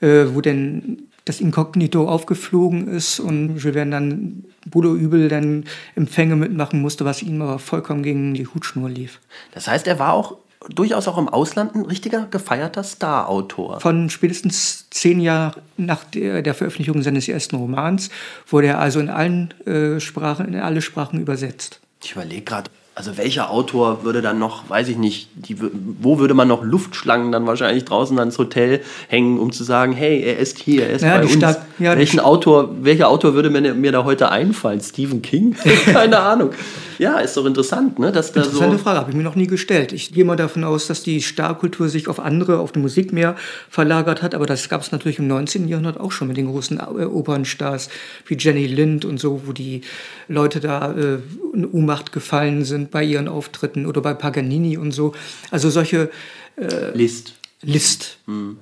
äh, 0.00 0.26
wo 0.32 0.40
denn 0.40 1.09
das 1.30 1.40
Inkognito 1.40 2.08
aufgeflogen 2.08 2.88
ist 2.88 3.20
und 3.20 3.56
Jules 3.56 3.74
Verne 3.74 3.90
dann 3.92 4.44
Budo 4.66 4.94
übel 4.94 5.28
dann 5.28 5.64
Empfänge 5.94 6.34
mitmachen 6.34 6.80
musste, 6.80 7.04
was 7.04 7.22
ihm 7.22 7.40
aber 7.40 7.58
vollkommen 7.58 8.02
gegen 8.02 8.34
die 8.34 8.46
Hutschnur 8.46 8.90
lief. 8.90 9.20
Das 9.52 9.68
heißt, 9.68 9.86
er 9.86 9.98
war 9.98 10.12
auch 10.12 10.36
durchaus 10.68 11.06
auch 11.08 11.18
im 11.18 11.28
Ausland 11.28 11.74
ein 11.74 11.86
richtiger 11.86 12.26
gefeierter 12.26 12.82
Star-Autor. 12.82 13.80
Von 13.80 14.10
spätestens 14.10 14.90
zehn 14.90 15.20
Jahren 15.20 15.62
nach 15.76 16.04
der, 16.04 16.42
der, 16.42 16.54
Veröffentlichung 16.54 17.02
seines 17.02 17.28
ersten 17.28 17.56
Romans 17.56 18.10
wurde 18.48 18.66
er 18.66 18.80
also 18.80 18.98
in 18.98 19.08
allen 19.08 19.54
äh, 19.66 20.00
Sprachen, 20.00 20.52
in 20.52 20.60
alle 20.60 20.82
Sprachen 20.82 21.20
übersetzt. 21.20 21.80
Ich 22.02 22.12
überlege 22.12 22.42
gerade, 22.42 22.70
Also 22.96 23.16
welcher 23.16 23.50
Autor 23.50 24.04
würde 24.04 24.20
dann 24.20 24.38
noch, 24.38 24.68
weiß 24.68 24.88
ich 24.88 24.98
nicht, 24.98 25.28
die, 25.34 25.56
wo 26.00 26.18
würde 26.18 26.34
man 26.34 26.48
noch 26.48 26.64
Luftschlangen 26.64 27.30
dann 27.30 27.46
wahrscheinlich 27.46 27.84
draußen 27.84 28.18
ans 28.18 28.36
Hotel 28.36 28.80
hängen, 29.08 29.38
um 29.38 29.52
zu 29.52 29.62
sagen, 29.62 29.92
hey, 29.92 30.20
er 30.20 30.38
ist 30.38 30.58
hier, 30.58 30.86
er 30.86 30.96
ist 30.96 31.02
ja, 31.02 31.16
bei 31.16 31.22
uns. 31.22 31.32
Stadt, 31.32 31.62
ja, 31.78 31.96
Welchen 31.96 32.20
Autor, 32.20 32.68
welcher 32.82 33.08
Autor 33.08 33.34
würde 33.34 33.48
mir, 33.48 33.74
mir 33.74 33.92
da 33.92 34.04
heute 34.04 34.30
einfallen? 34.30 34.80
Stephen 34.80 35.22
King? 35.22 35.56
Keine 35.86 36.18
Ahnung. 36.18 36.50
Ja, 36.98 37.18
ist 37.20 37.34
doch 37.36 37.46
interessant, 37.46 37.98
ne? 37.98 38.12
Dass 38.12 38.32
da 38.32 38.42
Interessante 38.42 38.76
so 38.76 38.82
Frage, 38.82 38.98
habe 38.98 39.10
ich 39.10 39.16
mir 39.16 39.22
noch 39.22 39.36
nie 39.36 39.46
gestellt. 39.46 39.92
Ich 39.92 40.12
gehe 40.12 40.26
mal 40.26 40.36
davon 40.36 40.64
aus, 40.64 40.86
dass 40.86 41.02
die 41.02 41.22
Starkultur 41.22 41.88
sich 41.88 42.08
auf 42.08 42.20
andere, 42.20 42.58
auf 42.58 42.72
die 42.72 42.80
Musik 42.80 43.14
mehr 43.14 43.36
verlagert 43.70 44.22
hat, 44.22 44.34
aber 44.34 44.44
das 44.44 44.68
gab 44.68 44.82
es 44.82 44.92
natürlich 44.92 45.18
im 45.18 45.26
19. 45.26 45.66
Jahrhundert 45.68 45.98
auch 45.98 46.12
schon 46.12 46.28
mit 46.28 46.36
den 46.36 46.48
großen 46.48 46.78
äh, 46.78 47.04
Opernstars 47.04 47.88
wie 48.26 48.36
Jenny 48.36 48.66
Lind 48.66 49.06
und 49.06 49.18
so, 49.18 49.42
wo 49.46 49.52
die 49.52 49.80
Leute 50.28 50.60
da 50.60 50.92
äh, 50.92 51.20
in 51.54 51.66
Ohnmacht 51.72 52.12
gefallen 52.12 52.64
sind 52.64 52.89
bei 52.90 53.04
ihren 53.04 53.28
Auftritten 53.28 53.86
oder 53.86 54.00
bei 54.00 54.14
Paganini 54.14 54.76
und 54.76 54.92
so. 54.92 55.12
Also 55.50 55.70
solche 55.70 56.10
äh, 56.56 56.90
List. 56.96 57.34
List. 57.62 58.18
Mhm. 58.26 58.58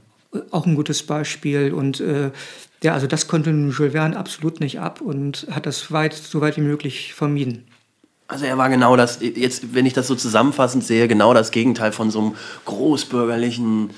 Auch 0.50 0.66
ein 0.66 0.74
gutes 0.74 1.02
Beispiel 1.02 1.72
und 1.72 2.00
äh, 2.00 2.30
ja, 2.82 2.92
also 2.94 3.06
das 3.06 3.26
konnte 3.26 3.50
Jules 3.50 3.92
Verne 3.92 4.16
absolut 4.16 4.60
nicht 4.60 4.78
ab 4.78 5.00
und 5.00 5.46
hat 5.50 5.66
das 5.66 5.90
weit, 5.90 6.14
so 6.14 6.40
weit 6.40 6.56
wie 6.56 6.62
möglich 6.62 7.14
vermieden. 7.14 7.64
Also 8.28 8.44
er 8.44 8.59
war 8.59 8.68
genau 8.68 8.94
das, 8.94 9.20
jetzt, 9.20 9.74
wenn 9.74 9.86
ich 9.86 9.94
das 9.94 10.06
so 10.06 10.14
zusammenfassend 10.14 10.84
sehe, 10.84 11.09
genau 11.09 11.32
das 11.32 11.50
Gegenteil 11.50 11.92
von 11.92 12.10
so 12.10 12.20
einem 12.20 12.34
großbürgerlichen 12.66 13.90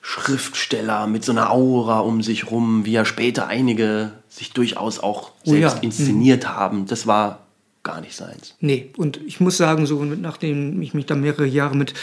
Schriftsteller 0.00 1.08
mit 1.08 1.24
so 1.24 1.32
einer 1.32 1.50
Aura 1.50 1.98
um 2.00 2.22
sich 2.22 2.50
rum, 2.50 2.86
wie 2.86 2.92
ja 2.92 3.04
später 3.04 3.48
einige 3.48 4.12
sich 4.28 4.52
durchaus 4.52 5.00
auch 5.00 5.32
selbst 5.44 5.74
oh 5.74 5.76
ja. 5.78 5.82
inszeniert 5.82 6.44
mhm. 6.44 6.48
haben. 6.48 6.86
Das 6.86 7.06
war 7.08 7.47
gar 7.88 8.02
nicht 8.02 8.14
seins. 8.14 8.54
Nee, 8.60 8.90
und 8.98 9.18
ich 9.26 9.40
muss 9.40 9.56
sagen, 9.56 9.86
so 9.86 10.04
nachdem 10.04 10.82
ich 10.82 10.92
mich 10.92 11.06
da 11.06 11.14
mehrere 11.14 11.46
Jahre 11.46 11.74
mit 11.74 11.94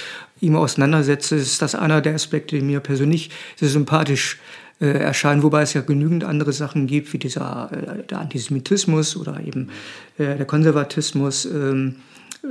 ihm 0.41 0.55
auseinandersetze, 0.55 1.35
ist 1.35 1.61
das 1.61 1.75
einer 1.75 2.01
der 2.01 2.15
Aspekte, 2.15 2.55
die 2.55 2.63
mir 2.63 2.79
persönlich 2.79 3.29
sehr 3.55 3.69
sympathisch 3.69 4.39
äh, 4.81 4.87
erscheinen, 4.87 5.43
wobei 5.43 5.61
es 5.61 5.73
ja 5.75 5.81
genügend 5.81 6.23
andere 6.23 6.53
Sachen 6.53 6.87
gibt, 6.87 7.13
wie 7.13 7.19
dieser 7.19 7.69
äh, 7.71 8.03
der 8.03 8.19
Antisemitismus 8.19 9.15
oder 9.15 9.39
eben 9.45 9.69
äh, 10.17 10.35
der 10.35 10.45
Konservatismus, 10.45 11.45
ähm, 11.45 11.97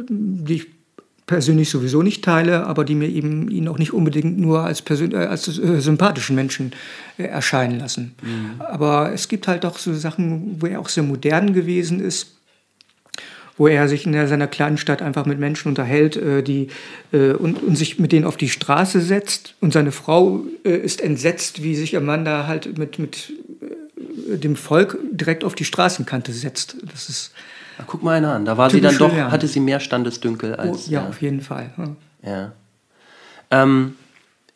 die 0.08 0.54
ich 0.54 0.66
persönlich 1.26 1.70
sowieso 1.70 2.02
nicht 2.02 2.22
teile, 2.22 2.66
aber 2.66 2.84
die 2.84 2.94
mir 2.94 3.08
eben 3.08 3.50
ihn 3.50 3.66
auch 3.66 3.78
nicht 3.78 3.92
unbedingt 3.92 4.38
nur 4.38 4.60
als, 4.60 4.80
persön 4.80 5.12
als 5.12 5.58
äh, 5.58 5.80
sympathischen 5.80 6.36
Menschen 6.36 6.72
äh, 7.18 7.24
erscheinen 7.24 7.80
lassen. 7.80 8.14
Mhm. 8.22 8.60
Aber 8.60 9.12
es 9.12 9.26
gibt 9.26 9.48
halt 9.48 9.64
auch 9.66 9.78
so 9.78 9.92
Sachen, 9.92 10.62
wo 10.62 10.66
er 10.66 10.78
auch 10.78 10.88
sehr 10.88 11.02
modern 11.02 11.52
gewesen 11.52 11.98
ist 11.98 12.33
wo 13.56 13.68
er 13.68 13.88
sich 13.88 14.06
in 14.06 14.26
seiner 14.26 14.46
kleinen 14.46 14.78
Stadt 14.78 15.00
einfach 15.00 15.26
mit 15.26 15.38
Menschen 15.38 15.68
unterhält 15.68 16.16
äh, 16.16 16.42
die, 16.42 16.68
äh, 17.12 17.32
und, 17.32 17.62
und, 17.62 17.76
sich 17.76 17.98
mit 17.98 18.12
denen 18.12 18.24
auf 18.24 18.36
die 18.36 18.48
Straße 18.48 19.00
setzt. 19.00 19.54
Und 19.60 19.72
seine 19.72 19.92
Frau 19.92 20.42
äh, 20.64 20.70
ist 20.70 21.00
entsetzt, 21.00 21.62
wie 21.62 21.76
sich 21.76 21.96
Amanda 21.96 22.46
halt 22.46 22.78
mit, 22.78 22.98
mit 22.98 23.32
äh, 24.30 24.38
dem 24.38 24.56
Volk 24.56 24.98
direkt 25.12 25.44
auf 25.44 25.54
die 25.54 25.64
Straßenkante 25.64 26.32
setzt. 26.32 26.76
Das 26.90 27.08
ist 27.08 27.32
Na, 27.78 27.84
guck 27.86 28.02
mal 28.02 28.16
einer 28.16 28.32
an, 28.32 28.44
da 28.44 28.58
war 28.58 28.70
sie 28.70 28.80
dann 28.80 28.98
doch, 28.98 29.14
hatte 29.14 29.46
sie 29.46 29.60
mehr 29.60 29.80
Standesdünkel 29.80 30.56
als. 30.56 30.88
Oh, 30.88 30.90
ja, 30.90 31.02
ja, 31.02 31.08
auf 31.08 31.22
jeden 31.22 31.40
Fall. 31.40 31.70
Ja. 31.76 32.30
ja. 32.30 32.52
Ähm, 33.50 33.94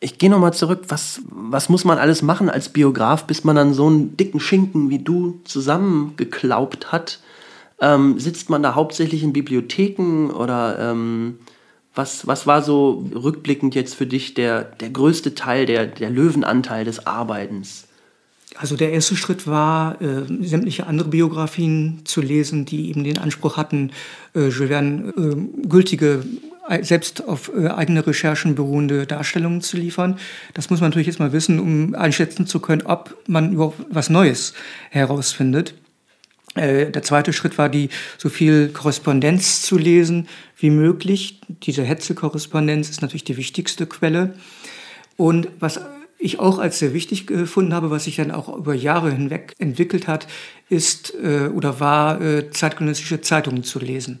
ich 0.01 0.17
gehe 0.17 0.29
nochmal 0.29 0.53
zurück. 0.53 0.83
Was, 0.89 1.21
was 1.29 1.69
muss 1.69 1.85
man 1.85 1.97
alles 1.97 2.21
machen 2.21 2.49
als 2.49 2.69
Biograf, 2.69 3.25
bis 3.25 3.43
man 3.43 3.55
dann 3.55 3.73
so 3.73 3.87
einen 3.87 4.17
dicken 4.17 4.39
Schinken 4.39 4.89
wie 4.89 4.99
du 4.99 5.39
zusammengeklaubt 5.45 6.91
hat? 6.91 7.19
Ähm, 7.81 8.19
sitzt 8.19 8.49
man 8.49 8.63
da 8.63 8.75
hauptsächlich 8.75 9.23
in 9.23 9.33
Bibliotheken 9.33 10.31
oder 10.31 10.77
ähm, 10.79 11.39
was, 11.95 12.27
was 12.27 12.45
war 12.45 12.61
so 12.61 13.05
rückblickend 13.13 13.75
jetzt 13.75 13.95
für 13.95 14.05
dich 14.05 14.33
der, 14.33 14.63
der 14.63 14.89
größte 14.89 15.35
Teil, 15.35 15.65
der, 15.65 15.87
der 15.87 16.09
Löwenanteil 16.09 16.85
des 16.85 17.07
Arbeitens? 17.07 17.85
Also 18.55 18.75
der 18.75 18.91
erste 18.91 19.15
Schritt 19.15 19.47
war, 19.47 20.01
äh, 20.01 20.23
sämtliche 20.41 20.87
andere 20.87 21.09
Biografien 21.09 22.01
zu 22.03 22.21
lesen, 22.21 22.65
die 22.65 22.89
eben 22.89 23.03
den 23.03 23.17
Anspruch 23.17 23.57
hatten, 23.57 23.91
äh, 24.35 24.49
Jules 24.49 24.69
Verne 24.69 25.13
äh, 25.15 25.67
gültige, 25.67 26.23
selbst 26.81 27.27
auf 27.27 27.51
äh, 27.55 27.67
eigene 27.67 28.05
Recherchen 28.05 28.55
beruhende 28.55 29.07
Darstellungen 29.07 29.61
zu 29.61 29.77
liefern. 29.77 30.19
Das 30.53 30.69
muss 30.69 30.81
man 30.81 30.89
natürlich 30.89 31.07
jetzt 31.07 31.19
mal 31.19 31.33
wissen, 31.33 31.59
um 31.59 31.95
einschätzen 31.95 32.47
zu 32.47 32.59
können, 32.59 32.83
ob 32.83 33.15
man 33.27 33.53
überhaupt 33.53 33.85
was 33.89 34.09
Neues 34.09 34.53
herausfindet. 34.89 35.73
Äh, 36.59 36.91
der 36.91 37.03
zweite 37.03 37.31
Schritt 37.33 37.57
war, 37.57 37.69
die 37.69 37.89
so 38.17 38.29
viel 38.29 38.69
Korrespondenz 38.69 39.61
zu 39.61 39.77
lesen 39.77 40.27
wie 40.57 40.69
möglich. 40.69 41.39
Diese 41.63 41.83
Hetze-Korrespondenz 41.83 42.89
ist 42.89 43.01
natürlich 43.01 43.23
die 43.23 43.37
wichtigste 43.37 43.85
Quelle. 43.85 44.33
Und 45.15 45.47
was 45.59 45.79
ich 46.17 46.39
auch 46.39 46.59
als 46.59 46.79
sehr 46.79 46.93
wichtig 46.93 47.27
gefunden 47.27 47.73
habe, 47.73 47.91
was 47.91 48.03
sich 48.03 48.17
dann 48.17 48.31
auch 48.31 48.53
über 48.53 48.73
Jahre 48.73 49.09
hinweg 49.11 49.53
entwickelt 49.57 50.07
hat, 50.07 50.27
ist 50.67 51.13
äh, 51.23 51.47
oder 51.47 51.79
war 51.79 52.21
äh, 52.21 52.51
zeitgenössische 52.51 53.21
Zeitungen 53.21 53.63
zu 53.63 53.79
lesen. 53.79 54.19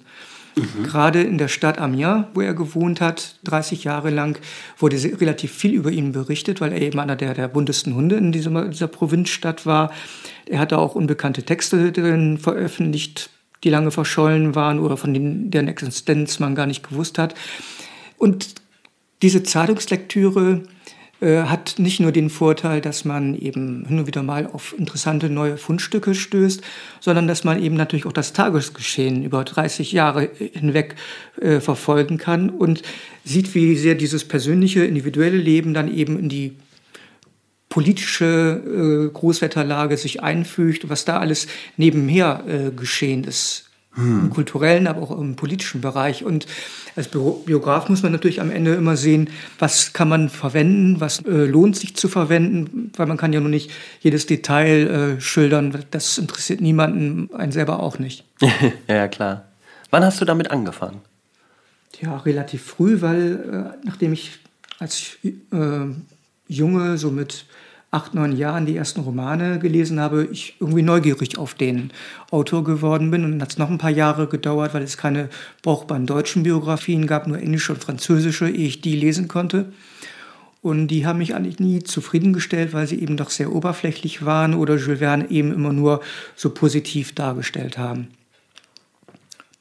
Mhm. 0.55 0.83
Gerade 0.83 1.21
in 1.21 1.37
der 1.37 1.47
Stadt 1.47 1.79
Amiens, 1.79 2.25
wo 2.33 2.41
er 2.41 2.53
gewohnt 2.53 3.01
hat, 3.01 3.35
30 3.45 3.83
Jahre 3.83 4.09
lang, 4.09 4.39
wurde 4.77 4.97
relativ 5.19 5.51
viel 5.51 5.73
über 5.73 5.91
ihn 5.91 6.11
berichtet, 6.11 6.61
weil 6.61 6.73
er 6.73 6.81
eben 6.81 6.99
einer 6.99 7.15
der, 7.15 7.33
der 7.33 7.47
buntesten 7.47 7.95
Hunde 7.95 8.15
in 8.15 8.31
dieser, 8.31 8.67
dieser 8.67 8.87
Provinzstadt 8.87 9.65
war. 9.65 9.91
Er 10.45 10.59
hatte 10.59 10.77
auch 10.77 10.95
unbekannte 10.95 11.43
Texte 11.43 11.91
drin 11.91 12.37
veröffentlicht, 12.37 13.29
die 13.63 13.69
lange 13.69 13.91
verschollen 13.91 14.55
waren 14.55 14.79
oder 14.79 14.97
von 14.97 15.13
denen, 15.13 15.51
deren 15.51 15.67
Existenz 15.67 16.39
man 16.39 16.55
gar 16.55 16.65
nicht 16.65 16.87
gewusst 16.87 17.17
hat. 17.17 17.35
Und 18.17 18.55
diese 19.21 19.43
Zeitungslektüre 19.43 20.63
hat 21.21 21.75
nicht 21.79 21.99
nur 21.99 22.11
den 22.13 22.29
Vorteil, 22.29 22.79
dass 22.79 23.03
man 23.03 23.35
eben 23.35 23.85
hin 23.87 23.99
und 23.99 24.07
wieder 24.07 24.23
mal 24.23 24.47
auf 24.47 24.73
interessante 24.77 25.29
neue 25.29 25.57
Fundstücke 25.57 26.15
stößt, 26.15 26.61
sondern 27.01 27.27
dass 27.27 27.43
man 27.43 27.61
eben 27.61 27.75
natürlich 27.75 28.05
auch 28.05 28.13
das 28.13 28.31
Tagesgeschehen 28.31 29.23
über 29.23 29.43
30 29.43 29.91
Jahre 29.91 30.29
hinweg 30.53 30.95
äh, 31.41 31.59
verfolgen 31.59 32.17
kann 32.17 32.49
und 32.49 32.83
sieht, 33.25 33.53
wie 33.53 33.75
sehr 33.75 33.95
dieses 33.95 34.25
persönliche, 34.25 34.85
individuelle 34.85 35.37
Leben 35.37 35.73
dann 35.73 35.93
eben 35.93 36.17
in 36.17 36.29
die 36.29 36.55
politische 37.67 39.09
äh, 39.09 39.13
Großwetterlage 39.13 39.97
sich 39.97 40.23
einfügt, 40.23 40.89
was 40.89 41.05
da 41.05 41.19
alles 41.19 41.47
nebenher 41.77 42.43
äh, 42.47 42.71
geschehen 42.71 43.23
ist 43.25 43.68
hm. 43.93 44.25
im 44.25 44.29
kulturellen, 44.29 44.87
aber 44.87 45.01
auch 45.01 45.19
im 45.19 45.35
politischen 45.35 45.81
Bereich. 45.81 46.23
Und 46.23 46.45
als 46.95 47.07
Biograf 47.07 47.89
muss 47.89 48.03
man 48.03 48.11
natürlich 48.11 48.41
am 48.41 48.51
Ende 48.51 48.75
immer 48.75 48.97
sehen, 48.97 49.29
was 49.57 49.93
kann 49.93 50.09
man 50.09 50.29
verwenden, 50.29 51.01
was 51.01 51.19
äh, 51.25 51.45
lohnt 51.45 51.75
sich 51.75 51.95
zu 51.95 52.07
verwenden, 52.07 52.91
weil 52.95 53.07
man 53.07 53.17
kann 53.17 53.33
ja 53.33 53.39
nur 53.39 53.49
nicht 53.49 53.71
jedes 54.01 54.25
Detail 54.25 55.17
äh, 55.17 55.21
schildern. 55.21 55.85
Das 55.91 56.17
interessiert 56.17 56.61
niemanden, 56.61 57.33
einen 57.33 57.51
selber 57.51 57.81
auch 57.81 57.99
nicht. 57.99 58.25
ja, 58.87 59.07
klar. 59.07 59.45
Wann 59.89 60.03
hast 60.03 60.21
du 60.21 60.25
damit 60.25 60.51
angefangen? 60.51 61.01
Ja, 61.99 62.17
relativ 62.17 62.63
früh, 62.63 63.01
weil 63.01 63.73
äh, 63.81 63.85
nachdem 63.85 64.13
ich 64.13 64.39
als 64.77 65.17
äh, 65.23 65.31
Junge 66.47 66.97
so 66.97 67.11
mit 67.11 67.45
acht, 67.91 68.13
neun 68.13 68.37
Jahren 68.37 68.65
die 68.65 68.75
ersten 68.75 69.01
Romane 69.01 69.57
gelesen 69.57 69.99
habe, 69.99 70.27
ich 70.31 70.55
irgendwie 70.59 70.83
neugierig 70.83 71.37
auf 71.37 71.55
den 71.55 71.91
Autor 72.29 72.63
geworden 72.63 73.09
bin. 73.09 73.25
Und 73.25 73.31
dann 73.31 73.41
hat 73.41 73.51
es 73.51 73.57
noch 73.57 73.69
ein 73.69 73.79
paar 73.79 73.89
Jahre 73.89 74.27
gedauert, 74.27 74.73
weil 74.73 74.83
es 74.83 74.97
keine 74.97 75.29
brauchbaren 75.63 76.05
deutschen 76.05 76.43
Biografien 76.43 77.07
gab, 77.07 77.27
nur 77.27 77.39
englische 77.39 77.73
und 77.73 77.83
französische, 77.83 78.49
ehe 78.49 78.67
ich 78.67 78.81
die 78.81 78.95
lesen 78.95 79.27
konnte. 79.27 79.71
Und 80.61 80.87
die 80.89 81.05
haben 81.05 81.19
mich 81.19 81.35
eigentlich 81.35 81.59
nie 81.59 81.81
zufriedengestellt, 81.81 82.73
weil 82.73 82.85
sie 82.85 82.99
eben 82.99 83.17
doch 83.17 83.29
sehr 83.29 83.53
oberflächlich 83.53 84.25
waren 84.25 84.53
oder 84.53 84.75
Jules 84.75 84.99
Verne 84.99 85.29
eben 85.31 85.53
immer 85.53 85.73
nur 85.73 86.01
so 86.35 86.49
positiv 86.49 87.15
dargestellt 87.15 87.77
haben. 87.77 88.09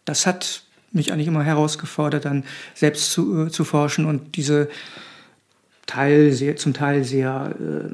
Das 0.04 0.26
hat 0.26 0.64
mich 0.90 1.12
eigentlich 1.12 1.28
immer 1.28 1.44
herausgefordert, 1.44 2.24
dann 2.24 2.44
selbst 2.74 3.12
zu, 3.12 3.46
äh, 3.46 3.50
zu 3.50 3.64
forschen 3.64 4.06
und 4.06 4.36
diese 4.36 4.68
Teil 5.88 6.32
sehr, 6.32 6.56
zum 6.56 6.74
Teil 6.74 7.02
sehr 7.02 7.56
äh, 7.58 7.90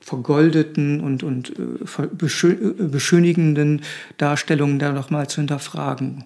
vergoldeten 0.00 1.00
und, 1.00 1.24
und 1.24 1.52
äh, 1.58 2.02
äh, 2.02 2.72
beschönigenden 2.86 3.82
Darstellungen 4.18 4.78
da 4.78 4.92
nochmal 4.92 5.28
zu 5.28 5.40
hinterfragen. 5.40 6.24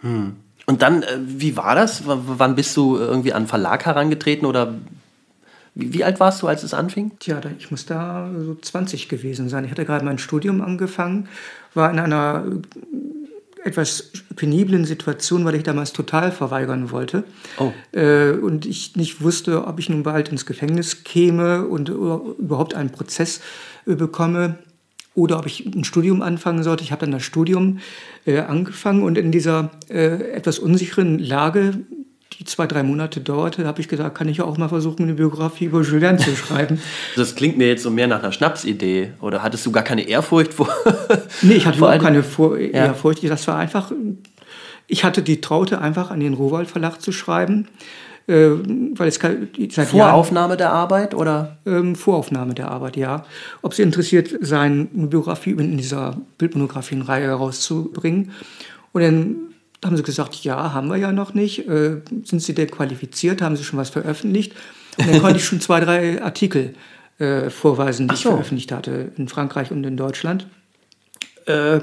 Hm. 0.00 0.36
Und 0.66 0.80
dann, 0.80 1.02
äh, 1.02 1.18
wie 1.26 1.56
war 1.56 1.74
das? 1.74 2.06
W 2.06 2.12
wann 2.14 2.54
bist 2.54 2.76
du 2.76 2.96
irgendwie 2.96 3.32
an 3.32 3.46
Verlag 3.46 3.84
herangetreten 3.84 4.46
oder 4.46 4.74
wie, 5.74 5.92
wie, 5.92 6.04
alt 6.04 6.20
warst 6.20 6.40
du, 6.40 6.46
als 6.46 6.62
es 6.62 6.72
anfing? 6.72 7.10
Tja, 7.18 7.40
ich 7.58 7.72
muss 7.72 7.84
da 7.84 8.30
so 8.44 8.54
20 8.54 9.08
gewesen 9.08 9.48
sein. 9.48 9.64
Ich 9.64 9.72
hatte 9.72 9.84
gerade 9.84 10.04
mein 10.04 10.18
Studium 10.18 10.60
angefangen, 10.60 11.28
war 11.74 11.90
in 11.90 11.98
einer 11.98 12.44
etwas 13.64 14.12
peniblen 14.36 14.84
Situation, 14.84 15.44
weil 15.44 15.54
ich 15.54 15.62
damals 15.62 15.92
total 15.92 16.30
verweigern 16.30 16.90
wollte. 16.90 17.24
Oh. 17.58 17.72
Äh, 17.92 18.32
und 18.32 18.66
ich 18.66 18.94
nicht 18.96 19.22
wusste, 19.22 19.66
ob 19.66 19.78
ich 19.78 19.88
nun 19.88 20.02
bald 20.02 20.28
ins 20.28 20.46
Gefängnis 20.46 21.02
käme 21.02 21.66
und 21.66 21.88
überhaupt 21.88 22.74
einen 22.74 22.90
Prozess 22.90 23.40
äh, 23.86 23.94
bekomme. 23.94 24.58
oder 25.14 25.38
ob 25.38 25.46
ich 25.46 25.64
ein 25.64 25.84
Studium 25.84 26.22
anfangen 26.22 26.62
sollte. 26.62 26.82
Ich 26.82 26.90
habe 26.90 27.00
dann 27.00 27.12
das 27.12 27.22
Studium 27.22 27.78
äh, 28.26 28.40
angefangen 28.40 29.02
und 29.02 29.16
in 29.16 29.30
dieser 29.30 29.70
äh, 29.88 30.32
etwas 30.32 30.58
unsicheren 30.58 31.18
Lage, 31.18 31.84
die 32.38 32.44
zwei, 32.44 32.66
drei 32.66 32.82
Monate 32.82 33.20
dauerte, 33.20 33.66
habe 33.66 33.80
ich 33.80 33.88
gesagt, 33.88 34.16
kann 34.16 34.28
ich 34.28 34.38
ja 34.38 34.44
auch 34.44 34.56
mal 34.56 34.68
versuchen, 34.68 35.02
eine 35.02 35.14
Biografie 35.14 35.66
über 35.66 35.82
Jules 35.82 36.02
Verne 36.02 36.18
zu 36.18 36.34
schreiben. 36.36 36.80
Das 37.16 37.34
klingt 37.34 37.58
mir 37.58 37.68
jetzt 37.68 37.82
so 37.82 37.90
mehr 37.90 38.06
nach 38.06 38.22
einer 38.22 38.32
Schnapsidee. 38.32 39.12
Oder 39.20 39.42
hattest 39.42 39.64
du 39.66 39.72
gar 39.72 39.82
keine 39.82 40.02
Ehrfurcht 40.02 40.54
vor? 40.54 40.68
nee, 41.42 41.54
ich 41.54 41.66
hatte 41.66 41.78
überhaupt 41.78 42.02
keine 42.02 42.22
vor 42.22 42.58
ja. 42.58 42.86
Ehrfurcht. 42.86 43.22
Das 43.28 43.46
war 43.46 43.56
einfach, 43.56 43.92
ich 44.86 45.04
hatte 45.04 45.22
die 45.22 45.40
Traute, 45.40 45.80
einfach 45.80 46.10
an 46.10 46.20
den 46.20 46.34
Rowold 46.34 46.68
Verlag 46.68 47.00
zu 47.00 47.12
schreiben. 47.12 47.68
Äh, 48.26 48.52
weil 48.96 49.08
es 49.08 49.16
seit 49.16 49.88
Voraufnahme 49.88 50.54
Jahren, 50.54 50.58
der 50.58 50.72
Arbeit 50.72 51.14
oder? 51.14 51.58
Ähm, 51.66 51.94
Voraufnahme 51.94 52.54
der 52.54 52.70
Arbeit, 52.70 52.96
ja. 52.96 53.24
Ob 53.60 53.74
sie 53.74 53.82
interessiert 53.82 54.34
sein, 54.40 54.88
eine 54.96 55.08
Biografie 55.08 55.50
in 55.50 55.76
dieser 55.76 56.16
Bildmonografienreihe 56.38 57.26
herauszubringen. 57.26 58.32
Und 58.92 59.02
dann 59.02 59.36
haben 59.84 59.96
sie 59.96 60.02
gesagt, 60.02 60.36
ja, 60.44 60.72
haben 60.72 60.88
wir 60.88 60.96
ja 60.96 61.12
noch 61.12 61.34
nicht. 61.34 61.68
Äh, 61.68 62.00
sind 62.24 62.40
Sie 62.40 62.54
denn 62.54 62.70
qualifiziert? 62.70 63.42
Haben 63.42 63.56
Sie 63.56 63.64
schon 63.64 63.78
was 63.78 63.90
veröffentlicht? 63.90 64.54
Und 64.96 65.08
dann 65.08 65.20
konnte 65.20 65.36
ich 65.38 65.44
schon 65.44 65.60
zwei, 65.60 65.80
drei 65.80 66.22
Artikel 66.22 66.74
äh, 67.18 67.50
vorweisen, 67.50 68.08
die 68.08 68.14
so. 68.14 68.18
ich 68.18 68.34
veröffentlicht 68.34 68.72
hatte 68.72 69.12
in 69.16 69.28
Frankreich 69.28 69.70
und 69.70 69.84
in 69.84 69.96
Deutschland. 69.96 70.46
Äh, 71.46 71.80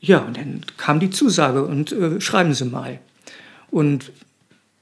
ja, 0.00 0.18
und 0.18 0.36
dann 0.36 0.60
kam 0.76 1.00
die 1.00 1.10
Zusage 1.10 1.64
und 1.64 1.92
äh, 1.92 2.20
schreiben 2.20 2.54
Sie 2.54 2.64
mal. 2.64 3.00
Und 3.70 4.12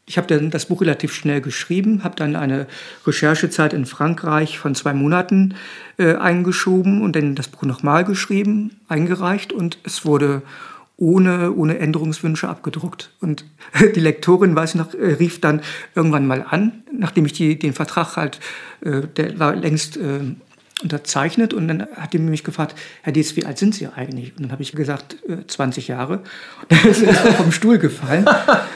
ich 0.04 0.18
habe 0.18 0.26
dann 0.26 0.50
das 0.50 0.66
Buch 0.66 0.80
relativ 0.80 1.14
schnell 1.14 1.40
geschrieben, 1.40 2.02
habe 2.04 2.16
dann 2.16 2.36
eine 2.36 2.66
Recherchezeit 3.06 3.72
in 3.72 3.86
Frankreich 3.86 4.58
von 4.58 4.74
zwei 4.74 4.92
Monaten 4.92 5.54
äh, 5.96 6.16
eingeschoben 6.16 7.02
und 7.02 7.14
dann 7.14 7.34
das 7.34 7.48
Buch 7.48 7.62
nochmal 7.62 8.04
geschrieben, 8.04 8.80
eingereicht 8.88 9.52
und 9.52 9.78
es 9.84 10.04
wurde 10.04 10.42
ohne, 10.96 11.52
ohne 11.52 11.78
Änderungswünsche 11.78 12.48
abgedruckt. 12.48 13.10
Und 13.20 13.44
die 13.94 14.00
Lektorin, 14.00 14.54
weiß 14.54 14.70
ich 14.70 14.76
noch, 14.76 14.94
äh, 14.94 15.14
rief 15.14 15.40
dann 15.40 15.62
irgendwann 15.94 16.26
mal 16.26 16.44
an, 16.48 16.82
nachdem 16.96 17.26
ich 17.26 17.32
die, 17.32 17.58
den 17.58 17.72
Vertrag 17.72 18.16
halt, 18.16 18.40
äh, 18.82 19.02
der 19.16 19.38
war 19.38 19.54
längst 19.54 19.96
äh, 19.96 20.20
unterzeichnet 20.82 21.54
und 21.54 21.68
dann 21.68 21.86
hat 21.94 22.12
die 22.12 22.18
mich 22.18 22.44
gefragt, 22.44 22.74
Herr 23.02 23.12
Dietz, 23.12 23.36
wie 23.36 23.44
alt 23.44 23.58
sind 23.58 23.74
Sie 23.74 23.86
eigentlich? 23.86 24.32
Und 24.36 24.42
dann 24.42 24.52
habe 24.52 24.62
ich 24.62 24.72
gesagt, 24.72 25.16
20 25.46 25.88
äh, 25.88 25.92
Jahre. 25.92 26.14
Und 26.14 26.24
dann 26.70 26.90
ist 26.90 27.02
er 27.02 27.14
vom 27.14 27.52
Stuhl 27.52 27.78
gefallen 27.78 28.26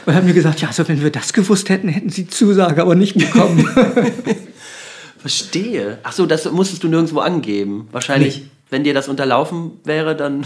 und 0.05 0.15
hat 0.15 0.23
mir 0.23 0.33
gesagt, 0.33 0.61
ja, 0.61 0.69
also 0.69 0.87
wenn 0.87 1.03
wir 1.03 1.11
das 1.11 1.33
gewusst 1.33 1.69
hätten, 1.69 1.89
hätten 1.89 2.09
Sie 2.09 2.27
Zusage 2.27 2.81
aber 2.81 2.95
nicht 2.95 3.17
bekommen. 3.17 3.67
Verstehe. 5.17 5.99
Ach 6.03 6.13
so, 6.13 6.25
das 6.25 6.49
musstest 6.49 6.83
du 6.83 6.87
nirgendwo 6.87 7.19
angeben. 7.19 7.87
Wahrscheinlich, 7.91 8.39
nee. 8.39 8.47
wenn 8.69 8.83
dir 8.83 8.93
das 8.93 9.09
unterlaufen 9.09 9.71
wäre, 9.83 10.15
dann 10.15 10.45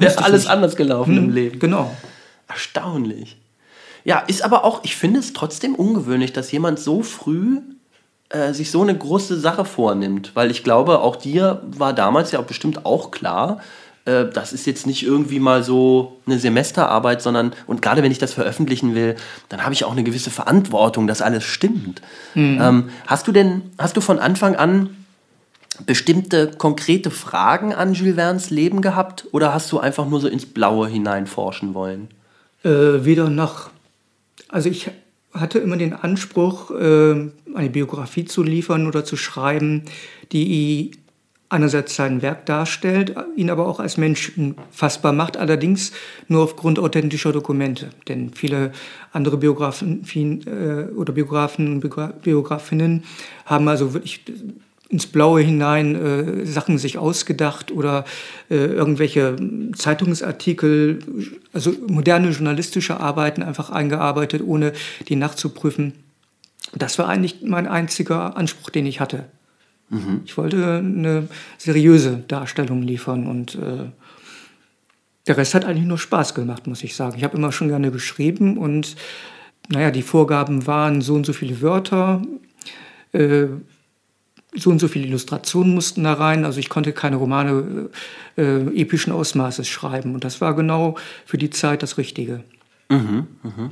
wäre 0.00 0.24
alles 0.24 0.42
nicht. 0.44 0.50
anders 0.50 0.76
gelaufen 0.76 1.16
hm, 1.16 1.24
im 1.24 1.30
Leben. 1.30 1.58
Genau. 1.58 1.90
Erstaunlich. 2.48 3.36
Ja, 4.04 4.18
ist 4.18 4.44
aber 4.44 4.64
auch, 4.64 4.84
ich 4.84 4.96
finde 4.96 5.20
es 5.20 5.32
trotzdem 5.32 5.74
ungewöhnlich, 5.74 6.32
dass 6.32 6.52
jemand 6.52 6.78
so 6.78 7.02
früh 7.02 7.60
äh, 8.28 8.52
sich 8.52 8.70
so 8.70 8.82
eine 8.82 8.96
große 8.96 9.38
Sache 9.38 9.64
vornimmt. 9.64 10.32
Weil 10.34 10.50
ich 10.50 10.62
glaube, 10.62 11.00
auch 11.00 11.16
dir 11.16 11.62
war 11.64 11.92
damals 11.92 12.32
ja 12.32 12.40
bestimmt 12.42 12.84
auch 12.84 13.10
klar, 13.10 13.60
äh, 14.04 14.26
das 14.26 14.52
ist 14.52 14.66
jetzt 14.66 14.86
nicht 14.86 15.02
irgendwie 15.04 15.40
mal 15.40 15.62
so 15.62 16.20
eine 16.26 16.38
Semesterarbeit, 16.38 17.22
sondern, 17.22 17.52
und 17.66 17.80
gerade 17.80 18.02
wenn 18.02 18.12
ich 18.12 18.18
das 18.18 18.34
veröffentlichen 18.34 18.94
will, 18.94 19.16
dann 19.48 19.64
habe 19.64 19.72
ich 19.72 19.84
auch 19.84 19.92
eine 19.92 20.04
gewisse 20.04 20.30
Verantwortung, 20.30 21.06
dass 21.06 21.22
alles 21.22 21.44
stimmt. 21.44 22.02
Mhm. 22.34 22.58
Ähm, 22.60 22.90
hast 23.06 23.26
du 23.26 23.32
denn, 23.32 23.62
hast 23.78 23.96
du 23.96 24.00
von 24.00 24.18
Anfang 24.18 24.56
an 24.56 25.03
bestimmte 25.86 26.52
konkrete 26.56 27.10
Fragen 27.10 27.74
an 27.74 27.94
Jules 27.94 28.14
Verne's 28.14 28.50
Leben 28.50 28.80
gehabt 28.80 29.26
oder 29.32 29.52
hast 29.52 29.70
du 29.72 29.78
einfach 29.78 30.08
nur 30.08 30.20
so 30.20 30.28
ins 30.28 30.46
Blaue 30.46 30.88
hineinforschen 30.88 31.74
wollen? 31.74 32.08
Äh, 32.62 33.04
weder 33.04 33.28
noch. 33.28 33.70
Also 34.48 34.68
ich 34.68 34.90
hatte 35.32 35.58
immer 35.58 35.76
den 35.76 35.92
Anspruch, 35.92 36.70
äh, 36.70 37.30
eine 37.54 37.70
Biografie 37.70 38.24
zu 38.24 38.42
liefern 38.42 38.86
oder 38.86 39.04
zu 39.04 39.16
schreiben, 39.16 39.82
die 40.32 40.92
einerseits 41.48 41.94
sein 41.94 42.22
Werk 42.22 42.46
darstellt, 42.46 43.14
ihn 43.36 43.50
aber 43.50 43.68
auch 43.68 43.78
als 43.78 43.96
Menschen 43.96 44.56
fassbar 44.70 45.12
macht, 45.12 45.36
allerdings 45.36 45.92
nur 46.26 46.42
aufgrund 46.42 46.78
authentischer 46.78 47.32
Dokumente. 47.32 47.90
Denn 48.08 48.30
viele 48.30 48.72
andere 49.12 49.36
Biografen 49.36 50.04
äh, 50.14 50.92
oder 50.94 51.12
Biografen 51.12 51.74
und 51.74 52.22
Biografinnen 52.22 53.04
haben 53.44 53.68
also 53.68 53.94
wirklich 53.94 54.24
ins 54.88 55.06
Blaue 55.06 55.40
hinein 55.40 55.94
äh, 55.94 56.46
Sachen 56.46 56.78
sich 56.78 56.98
ausgedacht 56.98 57.72
oder 57.72 58.04
äh, 58.50 58.56
irgendwelche 58.56 59.36
Zeitungsartikel, 59.74 60.98
also 61.52 61.72
moderne 61.88 62.30
journalistische 62.30 63.00
Arbeiten 63.00 63.42
einfach 63.42 63.70
eingearbeitet, 63.70 64.42
ohne 64.44 64.72
die 65.08 65.16
nachzuprüfen. 65.16 65.94
Das 66.74 66.98
war 66.98 67.08
eigentlich 67.08 67.42
mein 67.42 67.66
einziger 67.66 68.36
Anspruch, 68.36 68.70
den 68.70 68.86
ich 68.86 69.00
hatte. 69.00 69.24
Mhm. 69.88 70.22
Ich 70.24 70.36
wollte 70.36 70.76
eine 70.78 71.28
seriöse 71.58 72.22
Darstellung 72.28 72.82
liefern 72.82 73.26
und 73.26 73.54
äh, 73.54 73.90
der 75.26 75.36
Rest 75.36 75.54
hat 75.54 75.64
eigentlich 75.64 75.86
nur 75.86 75.98
Spaß 75.98 76.34
gemacht, 76.34 76.66
muss 76.66 76.84
ich 76.84 76.94
sagen. 76.94 77.16
Ich 77.16 77.24
habe 77.24 77.36
immer 77.36 77.52
schon 77.52 77.68
gerne 77.68 77.90
geschrieben 77.90 78.58
und 78.58 78.96
naja, 79.68 79.90
die 79.90 80.02
Vorgaben 80.02 80.66
waren 80.66 81.00
so 81.00 81.14
und 81.14 81.24
so 81.24 81.32
viele 81.32 81.62
Wörter, 81.62 82.22
äh, 83.12 83.46
so 84.54 84.70
und 84.70 84.78
so 84.78 84.88
viele 84.88 85.06
Illustrationen 85.06 85.74
mussten 85.74 86.04
da 86.04 86.14
rein. 86.14 86.44
Also 86.44 86.60
ich 86.60 86.68
konnte 86.68 86.92
keine 86.92 87.16
Romane 87.16 87.90
äh, 88.36 88.42
äh, 88.42 88.80
epischen 88.80 89.12
Ausmaßes 89.12 89.68
schreiben. 89.68 90.14
Und 90.14 90.24
das 90.24 90.40
war 90.40 90.54
genau 90.54 90.96
für 91.26 91.38
die 91.38 91.50
Zeit 91.50 91.82
das 91.82 91.98
Richtige. 91.98 92.44
Mhm, 92.90 93.26
mhm. 93.42 93.70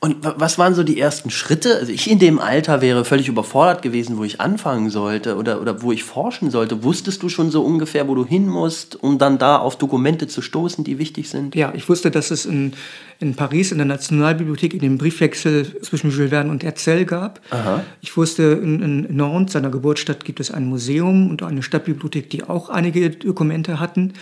Und 0.00 0.16
was 0.22 0.58
waren 0.58 0.74
so 0.74 0.84
die 0.84 0.98
ersten 0.98 1.30
Schritte? 1.30 1.76
Also 1.76 1.92
ich 1.92 2.10
in 2.10 2.18
dem 2.18 2.38
Alter 2.38 2.80
wäre 2.80 3.04
völlig 3.04 3.28
überfordert 3.28 3.82
gewesen, 3.82 4.16
wo 4.16 4.24
ich 4.24 4.40
anfangen 4.40 4.88
sollte 4.88 5.36
oder, 5.36 5.60
oder 5.60 5.82
wo 5.82 5.92
ich 5.92 6.02
forschen 6.02 6.50
sollte. 6.50 6.82
Wusstest 6.82 7.22
du 7.22 7.28
schon 7.28 7.50
so 7.50 7.62
ungefähr, 7.62 8.08
wo 8.08 8.14
du 8.14 8.24
hin 8.24 8.48
musst, 8.48 9.02
um 9.02 9.18
dann 9.18 9.36
da 9.36 9.58
auf 9.58 9.76
Dokumente 9.76 10.28
zu 10.28 10.40
stoßen, 10.40 10.82
die 10.82 10.98
wichtig 10.98 11.28
sind? 11.28 11.54
Ja, 11.54 11.72
ich 11.74 11.88
wusste, 11.90 12.10
dass 12.10 12.30
es 12.30 12.46
in, 12.46 12.72
in 13.20 13.34
Paris 13.34 13.70
in 13.70 13.78
der 13.78 13.86
Nationalbibliothek 13.86 14.72
in 14.72 14.80
dem 14.80 14.96
Briefwechsel 14.96 15.80
zwischen 15.82 16.10
Jules 16.10 16.30
Verne 16.30 16.50
und 16.50 16.64
Erzell 16.64 17.04
gab. 17.04 17.40
Aha. 17.50 17.84
Ich 18.00 18.16
wusste, 18.16 18.42
in, 18.62 18.80
in 18.80 19.16
Nantes, 19.16 19.52
seiner 19.52 19.70
Geburtsstadt, 19.70 20.24
gibt 20.24 20.40
es 20.40 20.50
ein 20.50 20.64
Museum 20.64 21.28
und 21.28 21.42
eine 21.42 21.62
Stadtbibliothek, 21.62 22.30
die 22.30 22.44
auch 22.44 22.70
einige 22.70 23.10
Dokumente 23.10 23.78
hatten. 23.78 24.14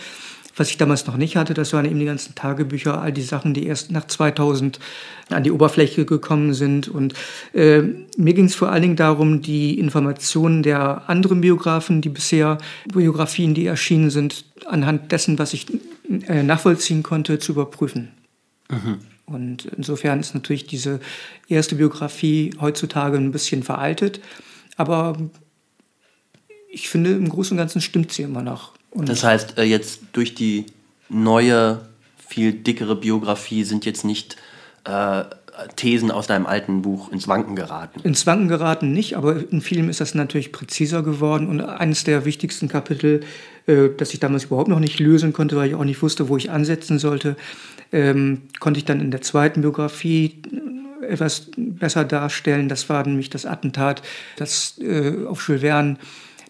Was 0.55 0.69
ich 0.69 0.77
damals 0.77 1.07
noch 1.07 1.17
nicht 1.17 1.35
hatte, 1.35 1.53
das 1.53 1.73
waren 1.73 1.85
eben 1.85 1.99
die 1.99 2.05
ganzen 2.05 2.35
Tagebücher, 2.35 3.01
all 3.01 3.11
die 3.11 3.23
Sachen, 3.23 3.55
die 3.55 3.65
erst 3.65 3.91
nach 3.91 4.05
2000 4.05 4.79
an 5.29 5.43
die 5.43 5.51
Oberfläche 5.51 6.05
gekommen 6.05 6.53
sind. 6.53 6.87
Und 6.87 7.15
äh, 7.53 7.81
mir 8.17 8.33
ging 8.33 8.45
es 8.45 8.55
vor 8.55 8.71
allen 8.71 8.83
Dingen 8.83 8.95
darum, 8.95 9.41
die 9.41 9.79
Informationen 9.79 10.61
der 10.61 11.09
anderen 11.09 11.41
Biografen, 11.41 12.01
die 12.01 12.09
bisher 12.09 12.59
Biografien, 12.93 13.55
die 13.55 13.65
erschienen 13.65 14.11
sind, 14.11 14.45
anhand 14.67 15.11
dessen, 15.11 15.39
was 15.39 15.53
ich 15.53 15.65
äh, 16.27 16.43
nachvollziehen 16.43 17.01
konnte, 17.01 17.39
zu 17.39 17.53
überprüfen. 17.53 18.11
Mhm. 18.69 18.99
Und 19.25 19.65
insofern 19.65 20.19
ist 20.19 20.35
natürlich 20.35 20.67
diese 20.67 20.99
erste 21.47 21.75
Biografie 21.75 22.53
heutzutage 22.59 23.17
ein 23.17 23.31
bisschen 23.31 23.63
veraltet. 23.63 24.21
Aber 24.75 25.17
ich 26.69 26.89
finde, 26.89 27.11
im 27.11 27.29
Großen 27.29 27.55
und 27.55 27.59
Ganzen 27.59 27.81
stimmt 27.81 28.11
sie 28.11 28.23
immer 28.23 28.41
noch. 28.41 28.73
Und 28.93 29.09
das 29.09 29.23
heißt, 29.23 29.57
äh, 29.57 29.63
jetzt 29.63 30.01
durch 30.13 30.35
die 30.35 30.65
neue, 31.09 31.81
viel 32.27 32.53
dickere 32.53 32.95
Biografie 32.95 33.63
sind 33.63 33.85
jetzt 33.85 34.05
nicht 34.05 34.37
äh, 34.85 35.23
Thesen 35.75 36.11
aus 36.11 36.27
deinem 36.27 36.45
alten 36.45 36.81
Buch 36.81 37.11
ins 37.11 37.27
Wanken 37.27 37.55
geraten? 37.55 37.99
Ins 38.03 38.25
Wanken 38.25 38.47
geraten 38.47 38.91
nicht, 38.91 39.15
aber 39.17 39.35
in 39.51 39.61
vielen 39.61 39.89
ist 39.89 40.01
das 40.01 40.15
natürlich 40.15 40.51
präziser 40.51 41.03
geworden. 41.03 41.47
Und 41.47 41.61
eines 41.61 42.03
der 42.03 42.25
wichtigsten 42.25 42.67
Kapitel, 42.67 43.21
äh, 43.67 43.89
das 43.97 44.13
ich 44.13 44.19
damals 44.19 44.45
überhaupt 44.45 44.69
noch 44.69 44.79
nicht 44.79 44.99
lösen 44.99 45.33
konnte, 45.33 45.55
weil 45.55 45.69
ich 45.69 45.75
auch 45.75 45.83
nicht 45.83 46.01
wusste, 46.01 46.29
wo 46.29 46.37
ich 46.37 46.49
ansetzen 46.49 46.99
sollte, 46.99 47.35
ähm, 47.91 48.43
konnte 48.59 48.79
ich 48.79 48.85
dann 48.85 48.99
in 48.99 49.11
der 49.11 49.21
zweiten 49.21 49.61
Biografie 49.61 50.41
etwas 51.07 51.51
besser 51.57 52.03
darstellen. 52.03 52.69
Das 52.69 52.89
war 52.89 53.05
nämlich 53.05 53.29
das 53.29 53.45
Attentat, 53.45 54.01
das 54.37 54.79
äh, 54.79 55.25
auf 55.25 55.47
Jules 55.47 55.61
Verne 55.61 55.97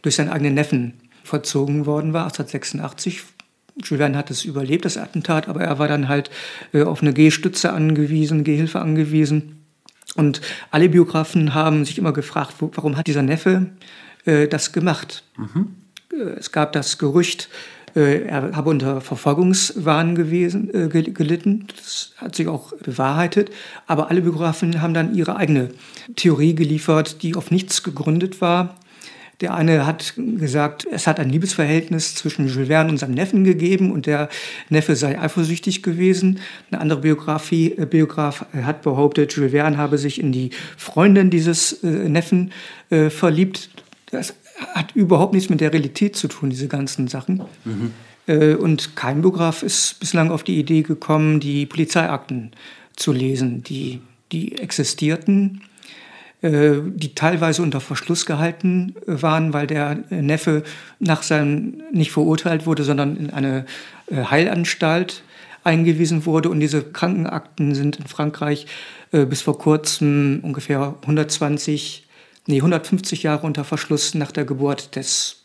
durch 0.01 0.15
seinen 0.15 0.29
eigenen 0.29 0.53
Neffen 0.53 0.93
vollzogen 1.23 1.85
worden 1.85 2.13
war, 2.13 2.25
1886. 2.25 3.23
Jules 3.77 3.99
Verne 3.99 4.17
hat 4.17 4.29
es 4.29 4.45
überlebt, 4.45 4.85
das 4.85 4.97
Attentat, 4.97 5.47
aber 5.47 5.61
er 5.61 5.79
war 5.79 5.87
dann 5.87 6.07
halt 6.07 6.29
äh, 6.73 6.83
auf 6.83 7.01
eine 7.01 7.13
Gehstütze 7.13 7.73
angewiesen, 7.73 8.43
Gehhilfe 8.43 8.79
angewiesen. 8.79 9.65
Und 10.15 10.41
alle 10.69 10.89
Biografen 10.89 11.53
haben 11.53 11.85
sich 11.85 11.97
immer 11.97 12.13
gefragt, 12.13 12.55
wo, 12.59 12.69
warum 12.75 12.97
hat 12.97 13.07
dieser 13.07 13.23
Neffe 13.23 13.67
äh, 14.25 14.47
das 14.47 14.73
gemacht? 14.73 15.23
Mhm. 15.37 15.75
Äh, 16.11 16.37
es 16.37 16.51
gab 16.51 16.73
das 16.73 16.99
Gerücht, 16.99 17.49
äh, 17.95 18.23
er 18.23 18.55
habe 18.55 18.69
unter 18.69 19.01
Verfolgungswahn 19.01 20.15
gewesen, 20.15 20.73
äh, 20.73 20.87
gelitten. 20.87 21.67
Das 21.75 22.13
hat 22.17 22.35
sich 22.35 22.47
auch 22.47 22.73
bewahrheitet. 22.77 23.51
Aber 23.87 24.09
alle 24.09 24.21
Biografen 24.21 24.81
haben 24.81 24.93
dann 24.93 25.15
ihre 25.15 25.35
eigene 25.35 25.69
Theorie 26.15 26.55
geliefert, 26.55 27.21
die 27.21 27.35
auf 27.35 27.51
nichts 27.51 27.83
gegründet 27.83 28.41
war. 28.41 28.75
Der 29.43 29.53
eine 29.55 29.85
hat 29.85 30.13
gesagt, 30.15 30.87
es 30.89 31.05
hat 31.05 31.19
ein 31.19 31.29
Liebesverhältnis 31.29 32.15
zwischen 32.15 32.47
Jules 32.47 32.69
Verne 32.69 32.89
und 32.89 32.97
seinem 32.97 33.13
Neffen 33.13 33.43
gegeben 33.43 33.91
und 33.91 34.05
der 34.05 34.29
Neffe 34.69 34.95
sei 34.95 35.19
eifersüchtig 35.19 35.83
gewesen. 35.83 36.39
Eine 36.71 36.79
andere 36.79 37.01
Biografie, 37.01 37.73
äh, 37.73 37.85
Biograf 37.85 38.45
hat 38.53 38.83
behauptet, 38.83 39.33
Jules 39.33 39.51
Verne 39.51 39.75
habe 39.75 39.97
sich 39.97 40.21
in 40.21 40.31
die 40.31 40.51
Freundin 40.77 41.29
dieses 41.29 41.83
äh, 41.83 41.87
Neffen 42.07 42.53
äh, 42.89 43.09
verliebt. 43.09 43.69
Das 44.11 44.33
hat 44.73 44.95
überhaupt 44.95 45.33
nichts 45.33 45.49
mit 45.49 45.59
der 45.59 45.73
Realität 45.73 46.15
zu 46.15 46.29
tun, 46.29 46.49
diese 46.49 46.69
ganzen 46.69 47.09
Sachen. 47.09 47.43
Mhm. 47.65 47.91
Äh, 48.27 48.53
und 48.53 48.95
kein 48.95 49.19
Biograf 49.19 49.61
ist 49.61 49.99
bislang 49.99 50.31
auf 50.31 50.43
die 50.43 50.57
Idee 50.57 50.83
gekommen, 50.83 51.41
die 51.41 51.65
Polizeiakten 51.65 52.51
zu 52.95 53.11
lesen, 53.11 53.61
die, 53.61 53.99
die 54.31 54.57
existierten, 54.57 55.63
äh, 55.63 55.72
die 56.43 57.15
teilweise 57.15 57.61
unter 57.61 57.79
Verschluss 57.79 58.25
gehalten 58.25 58.95
waren, 59.05 59.53
weil 59.53 59.65
der 59.65 60.03
Neffe 60.09 60.63
nach 60.99 61.23
seinem 61.23 61.81
nicht 61.93 62.11
verurteilt 62.11 62.65
wurde, 62.65 62.83
sondern 62.83 63.15
in 63.15 63.29
eine 63.29 63.65
äh, 64.07 64.25
Heilanstalt 64.25 65.23
eingewiesen 65.63 66.25
wurde. 66.25 66.49
Und 66.49 66.59
diese 66.59 66.83
Krankenakten 66.83 67.75
sind 67.75 67.95
in 67.95 68.07
Frankreich 68.07 68.67
bis 69.11 69.43
vor 69.43 69.59
kurzem 69.59 70.39
ungefähr 70.41 70.95
120, 71.03 72.07
nee, 72.47 72.57
150 72.57 73.23
Jahre 73.23 73.45
unter 73.45 73.63
Verschluss 73.63 74.15
nach 74.15 74.31
der 74.31 74.43
Geburt 74.43 74.95
des 74.95 75.43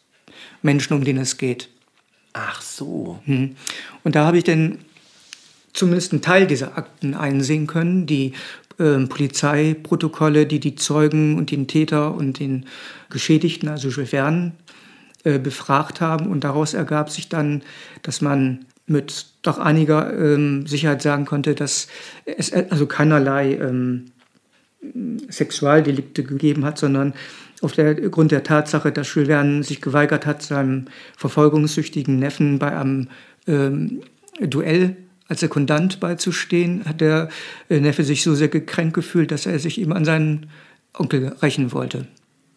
Menschen, 0.62 0.95
um 0.95 1.05
den 1.05 1.19
es 1.19 1.37
geht. 1.37 1.69
Ach 2.33 2.62
so. 2.62 3.20
Hm. 3.25 3.57
Und 4.05 4.15
da 4.15 4.25
habe 4.27 4.39
ich 4.39 4.45
dann 4.45 4.79
zumindest 5.73 6.12
einen 6.12 6.23
Teil 6.23 6.47
dieser 6.47 6.77
Akten 6.77 7.15
einsehen 7.15 7.66
können, 7.66 8.07
die 8.07 8.33
äh, 8.78 8.98
Polizeiprotokolle, 9.06 10.46
die 10.46 10.60
die 10.60 10.74
Zeugen 10.74 11.36
und 11.36 11.50
den 11.50 11.66
Täter 11.66 12.14
und 12.14 12.38
den 12.38 12.66
Geschädigten, 13.10 13.68
also 13.68 13.88
Jules 13.88 14.10
Verne, 14.10 14.52
äh, 15.24 15.38
befragt 15.38 16.00
haben. 16.00 16.28
Und 16.28 16.44
daraus 16.44 16.74
ergab 16.74 17.10
sich 17.10 17.28
dann, 17.28 17.62
dass 18.02 18.20
man 18.20 18.66
mit 18.86 19.26
doch 19.42 19.59
einiger 19.59 20.16
ähm, 20.16 20.66
Sicherheit 20.66 21.02
sagen 21.02 21.26
konnte, 21.26 21.55
dass 21.55 21.88
es 22.24 22.52
also 22.52 22.86
keinerlei 22.86 23.55
ähm, 23.55 24.06
Sexualdelikte 25.28 26.22
gegeben 26.22 26.64
hat, 26.64 26.78
sondern 26.78 27.14
aufgrund 27.60 28.30
der 28.30 28.44
Tatsache, 28.44 28.92
dass 28.92 29.12
Jules 29.12 29.28
Verne 29.28 29.62
sich 29.62 29.80
geweigert 29.80 30.24
hat, 30.24 30.42
seinem 30.42 30.86
verfolgungssüchtigen 31.16 32.18
Neffen 32.18 32.59
bei 32.59 32.76
einem 32.76 33.09
ähm, 33.46 34.02
Duell 34.40 34.96
als 35.28 35.40
Sekundant 35.40 36.00
beizustehen, 36.00 36.84
hat 36.86 37.00
der 37.00 37.28
äh, 37.68 37.80
Neffe 37.80 38.02
sich 38.02 38.22
so 38.22 38.34
sehr 38.34 38.48
gekränkt 38.48 38.94
gefühlt, 38.94 39.30
dass 39.30 39.46
er 39.46 39.59
sich 39.59 39.78
ihm 39.78 39.92
an 39.92 40.05
seinen 40.05 40.50
Onkel 40.94 41.28
rächen 41.42 41.72
wollte. 41.72 42.06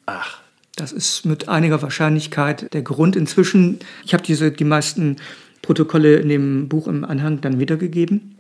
Ach. 0.05 0.39
Das 0.77 0.93
ist 0.93 1.25
mit 1.25 1.49
einiger 1.49 1.81
Wahrscheinlichkeit 1.81 2.73
der 2.73 2.81
Grund. 2.81 3.17
Inzwischen, 3.17 3.79
ich 4.05 4.13
habe 4.13 4.23
diese 4.23 4.51
die 4.51 4.63
meisten 4.63 5.17
Protokolle 5.61 6.15
in 6.15 6.29
dem 6.29 6.69
Buch 6.69 6.87
im 6.87 7.03
Anhang 7.03 7.41
dann 7.41 7.59
wiedergegeben. 7.59 8.39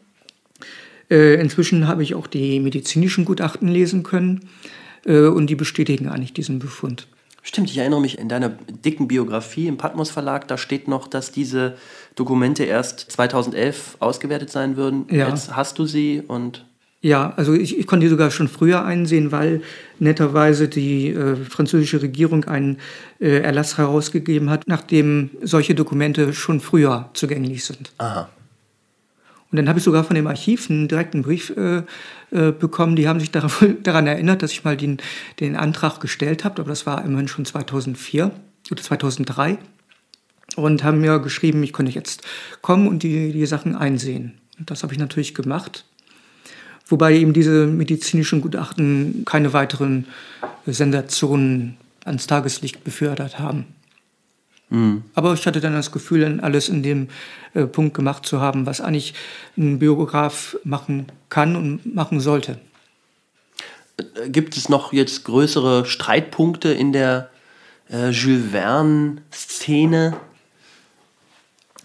Äh, 1.09 1.35
inzwischen 1.35 1.87
habe 1.87 2.03
ich 2.03 2.15
auch 2.15 2.27
die 2.27 2.59
medizinischen 2.61 3.25
Gutachten 3.25 3.67
lesen 3.67 4.03
können 4.03 4.49
äh, 5.05 5.25
und 5.27 5.47
die 5.47 5.55
bestätigen 5.55 6.07
eigentlich 6.07 6.33
diesen 6.33 6.59
Befund. 6.59 7.07
Stimmt, 7.43 7.69
ich 7.69 7.77
erinnere 7.79 8.01
mich 8.01 8.19
in 8.19 8.29
deiner 8.29 8.49
dicken 8.49 9.07
Biografie 9.07 9.67
im 9.67 9.77
Patmos 9.77 10.11
Verlag, 10.11 10.47
da 10.47 10.57
steht 10.57 10.87
noch, 10.87 11.07
dass 11.07 11.31
diese 11.31 11.75
Dokumente 12.15 12.63
erst 12.63 13.11
2011 13.11 13.97
ausgewertet 13.99 14.49
sein 14.49 14.77
würden. 14.77 15.05
Ja. 15.09 15.29
Jetzt 15.29 15.55
hast 15.55 15.79
du 15.79 15.85
sie 15.85 16.21
und 16.25 16.65
ja, 17.03 17.33
also 17.35 17.53
ich, 17.53 17.79
ich, 17.79 17.87
konnte 17.87 18.05
die 18.05 18.11
sogar 18.11 18.29
schon 18.29 18.47
früher 18.47 18.85
einsehen, 18.85 19.31
weil 19.31 19.63
netterweise 19.97 20.67
die 20.67 21.07
äh, 21.07 21.35
französische 21.35 21.99
Regierung 21.99 22.45
einen 22.45 22.77
äh, 23.19 23.39
Erlass 23.39 23.79
herausgegeben 23.79 24.51
hat, 24.51 24.67
nachdem 24.67 25.31
solche 25.41 25.73
Dokumente 25.73 26.31
schon 26.33 26.59
früher 26.59 27.09
zugänglich 27.15 27.65
sind. 27.65 27.91
Aha. 27.97 28.29
Und 29.51 29.57
dann 29.57 29.67
habe 29.67 29.79
ich 29.79 29.83
sogar 29.83 30.03
von 30.03 30.15
dem 30.15 30.27
Archiv 30.27 30.69
einen 30.69 30.87
direkten 30.87 31.23
Brief 31.23 31.51
äh, 31.57 31.81
äh, 32.31 32.51
bekommen. 32.51 32.95
Die 32.95 33.07
haben 33.07 33.19
sich 33.19 33.31
daran, 33.31 33.51
daran, 33.83 34.05
erinnert, 34.05 34.43
dass 34.43 34.51
ich 34.51 34.63
mal 34.63 34.77
den, 34.77 34.97
den 35.39 35.55
Antrag 35.55 35.99
gestellt 35.99 36.45
habe, 36.45 36.61
aber 36.61 36.69
das 36.69 36.85
war 36.85 37.03
immerhin 37.03 37.27
schon 37.27 37.45
2004 37.45 38.31
oder 38.69 38.81
2003. 38.81 39.57
Und 40.55 40.83
haben 40.83 40.99
mir 40.99 41.19
geschrieben, 41.19 41.63
ich 41.63 41.73
könnte 41.73 41.91
jetzt 41.91 42.23
kommen 42.61 42.87
und 42.87 43.03
die, 43.03 43.31
die 43.31 43.45
Sachen 43.45 43.75
einsehen. 43.75 44.39
Und 44.59 44.69
das 44.69 44.83
habe 44.83 44.93
ich 44.93 44.99
natürlich 44.99 45.33
gemacht. 45.33 45.85
Wobei 46.87 47.15
eben 47.15 47.31
diese 47.31 47.67
medizinischen 47.67 48.41
Gutachten 48.41 49.23
keine 49.25 49.53
weiteren 49.53 50.07
Sensationen 50.65 51.77
ans 52.03 52.27
Tageslicht 52.27 52.83
befördert 52.83 53.39
haben. 53.39 53.65
Mhm. 54.71 55.03
Aber 55.13 55.33
ich 55.33 55.45
hatte 55.45 55.61
dann 55.61 55.73
das 55.73 55.91
Gefühl, 55.91 56.21
dann 56.21 56.39
alles 56.39 56.69
in 56.69 56.81
dem 56.81 57.09
äh, 57.53 57.65
Punkt 57.65 57.93
gemacht 57.93 58.25
zu 58.25 58.41
haben, 58.41 58.65
was 58.65 58.81
eigentlich 58.81 59.13
ein 59.57 59.79
Biograf 59.79 60.57
machen 60.63 61.07
kann 61.29 61.55
und 61.55 61.93
machen 61.93 62.19
sollte. 62.19 62.57
Äh, 63.97 64.29
gibt 64.29 64.57
es 64.57 64.69
noch 64.69 64.93
jetzt 64.93 65.25
größere 65.25 65.85
Streitpunkte 65.85 66.69
in 66.69 66.93
der 66.93 67.29
äh, 67.89 68.09
Jules 68.09 68.51
Verne-Szene? 68.51 70.17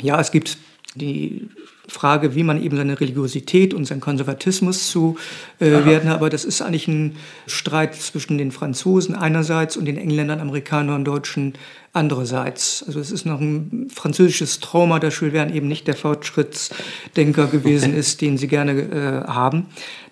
Ja, 0.00 0.20
es 0.20 0.30
gibt 0.30 0.58
die 0.94 1.48
Frage, 1.88 2.34
wie 2.34 2.42
man 2.42 2.62
eben 2.62 2.76
seine 2.76 3.00
Religiosität 3.00 3.72
und 3.72 3.84
seinen 3.84 4.00
Konservatismus 4.00 4.90
zu 4.90 5.16
äh, 5.60 5.84
werden. 5.84 6.10
Aber 6.10 6.30
das 6.30 6.44
ist 6.44 6.60
eigentlich 6.60 6.88
ein 6.88 7.16
Streit 7.46 7.94
zwischen 7.94 8.38
den 8.38 8.50
Franzosen 8.50 9.14
einerseits 9.14 9.76
und 9.76 9.84
den 9.84 9.96
Engländern, 9.96 10.40
Amerikanern 10.40 10.96
und 10.96 11.04
Deutschen 11.04 11.54
andererseits. 11.92 12.82
Also 12.86 12.98
es 12.98 13.12
ist 13.12 13.24
noch 13.24 13.40
ein 13.40 13.88
französisches 13.92 14.58
Trauma, 14.60 14.98
dass 14.98 15.20
Jules 15.20 15.34
Verne 15.34 15.54
eben 15.54 15.68
nicht 15.68 15.86
der 15.86 15.94
Fortschrittsdenker 15.94 17.46
gewesen 17.46 17.94
ist, 17.94 18.20
den 18.20 18.36
sie 18.36 18.48
gerne 18.48 18.72
äh, 18.72 19.28
haben. 19.28 19.66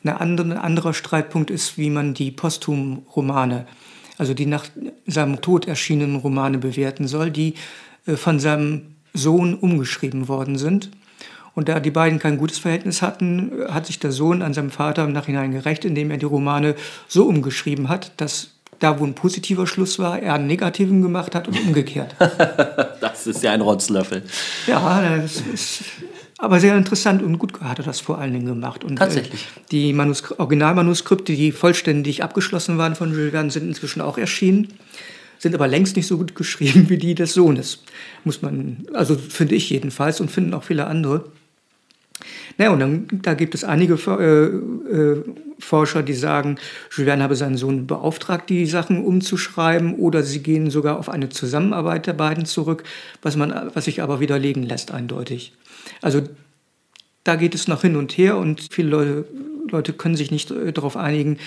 Andere, 0.04 0.52
ein 0.52 0.58
anderer 0.58 0.94
Streitpunkt 0.94 1.50
ist, 1.50 1.76
wie 1.76 1.90
man 1.90 2.14
die 2.14 2.30
Posthum-Romane, 2.30 3.66
also 4.16 4.32
die 4.32 4.46
nach 4.46 4.66
seinem 5.06 5.40
Tod 5.40 5.66
erschienenen 5.66 6.16
Romane 6.16 6.58
bewerten 6.58 7.08
soll, 7.08 7.32
die 7.32 7.54
äh, 8.06 8.16
von 8.16 8.38
seinem 8.38 8.93
Sohn 9.14 9.54
umgeschrieben 9.54 10.28
worden 10.28 10.58
sind. 10.58 10.90
Und 11.54 11.68
da 11.68 11.78
die 11.78 11.92
beiden 11.92 12.18
kein 12.18 12.36
gutes 12.36 12.58
Verhältnis 12.58 13.00
hatten, 13.00 13.52
hat 13.68 13.86
sich 13.86 14.00
der 14.00 14.10
Sohn 14.10 14.42
an 14.42 14.52
seinem 14.54 14.70
Vater 14.70 15.04
im 15.04 15.12
Nachhinein 15.12 15.52
gerecht, 15.52 15.84
indem 15.84 16.10
er 16.10 16.16
die 16.16 16.26
Romane 16.26 16.74
so 17.06 17.24
umgeschrieben 17.26 17.88
hat, 17.88 18.12
dass 18.16 18.50
da, 18.80 18.98
wo 18.98 19.04
ein 19.04 19.14
positiver 19.14 19.68
Schluss 19.68 20.00
war, 20.00 20.18
er 20.18 20.34
einen 20.34 20.48
negativen 20.48 21.00
gemacht 21.00 21.36
hat 21.36 21.46
und 21.46 21.58
umgekehrt. 21.60 22.16
das 23.00 23.26
ist 23.28 23.42
ja 23.44 23.52
ein 23.52 23.60
Rotzlöffel. 23.60 24.24
Ja, 24.66 25.16
das 25.16 25.42
ist 25.52 25.84
aber 26.38 26.58
sehr 26.58 26.76
interessant 26.76 27.22
und 27.22 27.38
gut 27.38 27.60
hat 27.60 27.78
er 27.78 27.84
das 27.84 28.00
vor 28.00 28.18
allen 28.18 28.32
Dingen 28.32 28.46
gemacht. 28.46 28.82
Und, 28.82 28.94
äh, 28.94 28.96
Tatsächlich. 28.96 29.42
Äh, 29.42 29.60
die 29.70 29.92
Manuskri 29.92 30.34
Originalmanuskripte, 30.38 31.34
die 31.34 31.52
vollständig 31.52 32.24
abgeschlossen 32.24 32.76
waren 32.76 32.96
von 32.96 33.12
Jules 33.12 33.30
Verne, 33.30 33.50
sind 33.50 33.68
inzwischen 33.68 34.00
auch 34.00 34.18
erschienen 34.18 34.74
sind 35.38 35.54
aber 35.54 35.68
längst 35.68 35.96
nicht 35.96 36.06
so 36.06 36.18
gut 36.18 36.34
geschrieben 36.34 36.88
wie 36.88 36.98
die 36.98 37.14
des 37.14 37.34
Sohnes. 37.34 37.82
Muss 38.24 38.42
man, 38.42 38.86
also 38.92 39.16
finde 39.16 39.54
ich 39.54 39.70
jedenfalls 39.70 40.20
und 40.20 40.30
finden 40.30 40.54
auch 40.54 40.64
viele 40.64 40.86
andere. 40.86 41.30
Naja, 42.56 42.70
und 42.70 42.80
dann, 42.80 43.08
da 43.10 43.34
gibt 43.34 43.54
es 43.54 43.64
einige 43.64 43.94
äh, 43.94 44.94
äh, 44.96 45.24
Forscher, 45.58 46.02
die 46.02 46.14
sagen, 46.14 46.58
Verne 46.88 47.22
habe 47.22 47.36
seinen 47.36 47.56
Sohn 47.56 47.86
beauftragt, 47.86 48.48
die 48.48 48.66
Sachen 48.66 49.04
umzuschreiben, 49.04 49.96
oder 49.96 50.22
sie 50.22 50.42
gehen 50.42 50.70
sogar 50.70 50.98
auf 50.98 51.08
eine 51.08 51.28
Zusammenarbeit 51.28 52.06
der 52.06 52.12
beiden 52.12 52.46
zurück, 52.46 52.84
was, 53.22 53.36
man, 53.36 53.70
was 53.74 53.86
sich 53.86 54.02
aber 54.02 54.20
widerlegen 54.20 54.62
lässt, 54.62 54.92
eindeutig. 54.92 55.52
Also 56.00 56.22
da 57.24 57.36
geht 57.36 57.54
es 57.54 57.68
noch 57.68 57.82
hin 57.82 57.96
und 57.96 58.16
her 58.16 58.36
und 58.36 58.68
viele 58.70 58.88
Leute, 58.88 59.24
Leute 59.70 59.92
können 59.92 60.16
sich 60.16 60.30
nicht 60.30 60.50
äh, 60.50 60.72
darauf 60.72 60.96
einigen, 60.96 61.38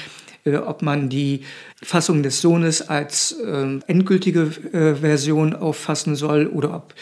ob 0.56 0.82
man 0.82 1.10
die 1.10 1.42
Fassung 1.82 2.24
des 2.24 2.42
Sohnes 2.42 2.88
als 2.88 3.34
äh, 3.34 3.80
endgültige 3.88 4.52
äh, 4.72 4.96
Version 4.96 5.54
auffassen 5.54 6.16
soll 6.16 6.48
oder 6.48 6.74
ob 6.74 6.94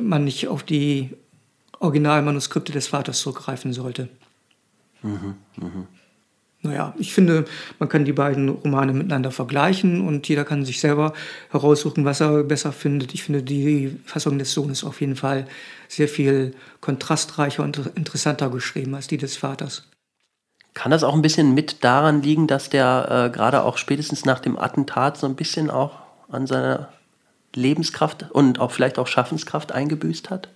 man 0.00 0.24
nicht 0.24 0.48
auf 0.48 0.62
die 0.62 1.10
Originalmanuskripte 1.80 2.72
des 2.72 2.86
Vaters 2.88 3.20
zurückgreifen 3.20 3.72
sollte. 3.72 4.08
Mhm, 5.02 5.34
mh. 5.56 5.86
Naja, 6.64 6.94
ich 6.96 7.12
finde, 7.12 7.44
man 7.80 7.88
kann 7.88 8.04
die 8.04 8.12
beiden 8.12 8.48
Romane 8.48 8.92
miteinander 8.92 9.32
vergleichen 9.32 10.06
und 10.06 10.28
jeder 10.28 10.44
kann 10.44 10.64
sich 10.64 10.80
selber 10.80 11.12
heraussuchen, 11.50 12.04
was 12.04 12.20
er 12.20 12.44
besser 12.44 12.70
findet. 12.70 13.14
Ich 13.14 13.24
finde 13.24 13.42
die 13.42 13.96
Fassung 14.04 14.38
des 14.38 14.52
Sohnes 14.52 14.84
auf 14.84 15.00
jeden 15.00 15.16
Fall 15.16 15.48
sehr 15.88 16.06
viel 16.06 16.54
kontrastreicher 16.80 17.64
und 17.64 17.90
interessanter 17.96 18.48
geschrieben 18.48 18.94
als 18.94 19.08
die 19.08 19.16
des 19.16 19.36
Vaters. 19.36 19.88
Kann 20.74 20.90
das 20.90 21.04
auch 21.04 21.14
ein 21.14 21.22
bisschen 21.22 21.54
mit 21.54 21.84
daran 21.84 22.22
liegen, 22.22 22.46
dass 22.46 22.70
der 22.70 23.26
äh, 23.26 23.30
gerade 23.30 23.62
auch 23.62 23.76
spätestens 23.76 24.24
nach 24.24 24.40
dem 24.40 24.58
Attentat 24.58 25.18
so 25.18 25.26
ein 25.26 25.36
bisschen 25.36 25.70
auch 25.70 25.98
an 26.30 26.46
seiner 26.46 26.88
Lebenskraft 27.54 28.26
und 28.30 28.58
auch 28.58 28.70
vielleicht 28.70 28.98
auch 28.98 29.06
Schaffenskraft 29.06 29.72
eingebüßt 29.72 30.30
hat? 30.30 30.48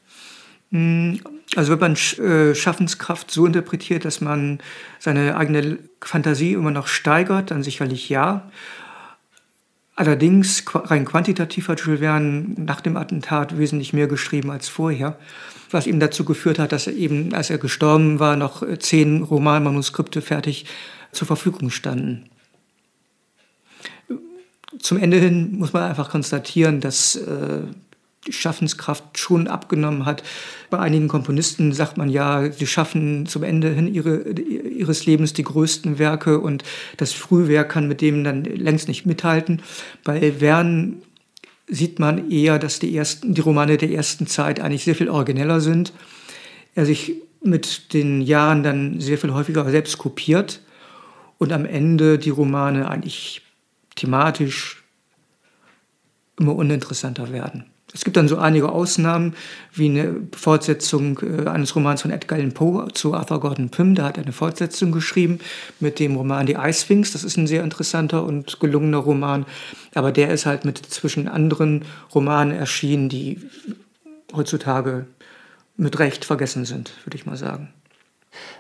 Hm, 0.73 1.21
also 1.55 1.73
wenn 1.73 1.79
man 1.79 1.93
äh, 1.95 2.55
Schaffenskraft 2.55 3.31
so 3.31 3.47
interpretiert, 3.47 4.05
dass 4.05 4.21
man 4.21 4.61
seine 4.99 5.37
eigene 5.37 5.79
Fantasie 6.01 6.55
immer 6.55 6.71
noch 6.71 6.87
steigert, 6.87 7.51
dann 7.51 7.63
sicherlich 7.63 8.09
ja. 8.09 8.51
Allerdings, 9.95 10.65
rein 10.75 11.05
quantitativ 11.05 11.69
hat 11.69 11.81
Jules 11.81 12.01
Verne 12.01 12.55
nach 12.57 12.81
dem 12.81 12.97
Attentat 12.97 13.57
wesentlich 13.59 13.93
mehr 13.93 14.07
geschrieben 14.07 14.51
als 14.51 14.69
vorher, 14.69 15.19
was 15.71 15.87
ihm 15.87 16.01
dazu 16.01 16.25
geführt 16.25 16.59
hat, 16.59 16.73
dass 16.73 16.87
er 16.87 16.95
eben, 16.95 17.35
als 17.35 17.51
er 17.51 17.59
gestorben 17.59 18.19
war, 18.19 18.37
noch 18.37 18.63
zehn 18.79 19.23
Romanmanuskripte 19.23 20.23
fertig 20.23 20.67
zur 21.13 21.27
Verfügung 21.27 21.71
standen. 21.71 22.29
Zum 24.79 24.99
Ende 24.99 25.19
hin 25.19 25.59
muss 25.59 25.73
man 25.73 25.85
einfach 25.85 26.11
konstatieren, 26.11 26.81
dass 26.81 27.17
äh, 27.17 27.63
die 28.27 28.33
Schaffenskraft 28.33 29.19
schon 29.19 29.49
abgenommen 29.49 30.05
hat. 30.05 30.23
Bei 30.71 30.79
einigen 30.79 31.09
Komponisten 31.09 31.73
sagt 31.73 31.97
man 31.97 32.09
ja, 32.09 32.51
sie 32.51 32.67
schaffen 32.67 33.27
zum 33.27 33.43
Ende 33.43 33.71
hin 33.71 33.93
ihre, 33.93 34.29
ihres 34.29 35.07
Lebens 35.07 35.33
die 35.33 35.45
größten 35.45 35.99
Werke 35.99 36.41
und 36.41 36.65
das 36.97 37.13
Frühwerk 37.13 37.71
kann 37.71 37.89
mit 37.89 38.01
dem 38.01 38.25
dann 38.25 38.45
längst 38.45 38.89
nicht 38.89 39.07
mithalten. 39.07 39.63
Bei 40.05 40.33
Verne 40.33 40.95
sieht 41.69 41.99
man 41.99 42.31
eher, 42.31 42.59
dass 42.59 42.79
die, 42.79 42.97
ersten, 42.97 43.35
die 43.35 43.41
Romane 43.41 43.77
der 43.77 43.91
ersten 43.91 44.27
Zeit 44.27 44.61
eigentlich 44.61 44.85
sehr 44.85 44.95
viel 44.95 45.09
origineller 45.09 45.61
sind. 45.61 45.93
Er 46.75 46.87
sich 46.87 47.15
mit 47.43 47.93
den 47.93 48.21
Jahren 48.21 48.63
dann 48.63 49.01
sehr 49.01 49.19
viel 49.19 49.33
häufiger 49.33 49.69
selbst 49.71 49.99
kopiert 49.99 50.61
und 51.39 51.53
am 51.53 51.65
Ende 51.65 52.19
die 52.19 52.31
Romane 52.31 52.89
eigentlich 52.89 53.43
thematisch 53.95 54.85
immer 56.39 56.55
uninteressanter 56.55 57.33
werden. 57.33 57.65
Es 57.97 58.05
gibt 58.05 58.19
dann 58.19 58.29
so 58.29 58.37
einige 58.37 58.73
Ausnahmen, 58.73 59.35
wie 59.73 59.89
eine 59.89 60.17
Fortsetzung 60.37 61.19
äh, 61.23 61.49
eines 61.49 61.75
Romans 61.75 62.03
von 62.03 62.11
Edgar 62.11 62.39
Allan 62.39 62.53
Poe 62.53 62.89
zu 62.93 63.15
Arthur 63.15 63.41
Gordon 63.41 63.71
Pym. 63.71 63.95
Da 63.95 64.05
hat 64.05 64.19
er 64.19 64.25
eine 64.25 64.35
Fortsetzung 64.35 64.93
geschrieben 64.93 65.39
mit 65.81 65.99
dem 65.99 66.15
Roman 66.15 66.45
Die 66.45 66.59
Eiswings. 66.59 67.13
Das 67.13 67.25
ist 67.25 67.39
ein 67.39 67.47
sehr 67.47 67.65
interessanter 67.65 68.23
und 68.25 68.61
gelungener 68.61 68.99
Roman. 68.99 69.47
Aber 69.95 70.13
der 70.13 70.29
ist 70.29 70.45
halt 70.45 70.67
mit 70.67 70.77
zwischen 70.77 71.27
anderen 71.27 71.87
Romanen 72.15 72.53
erschienen, 72.55 73.09
die 73.09 73.41
heutzutage 74.35 75.07
mit 75.79 75.99
Recht 75.99 76.27
vergessen 76.27 76.67
sind, 76.67 76.93
würde 77.07 77.17
ich 77.17 77.25
mal 77.25 77.39
sagen. 77.39 77.73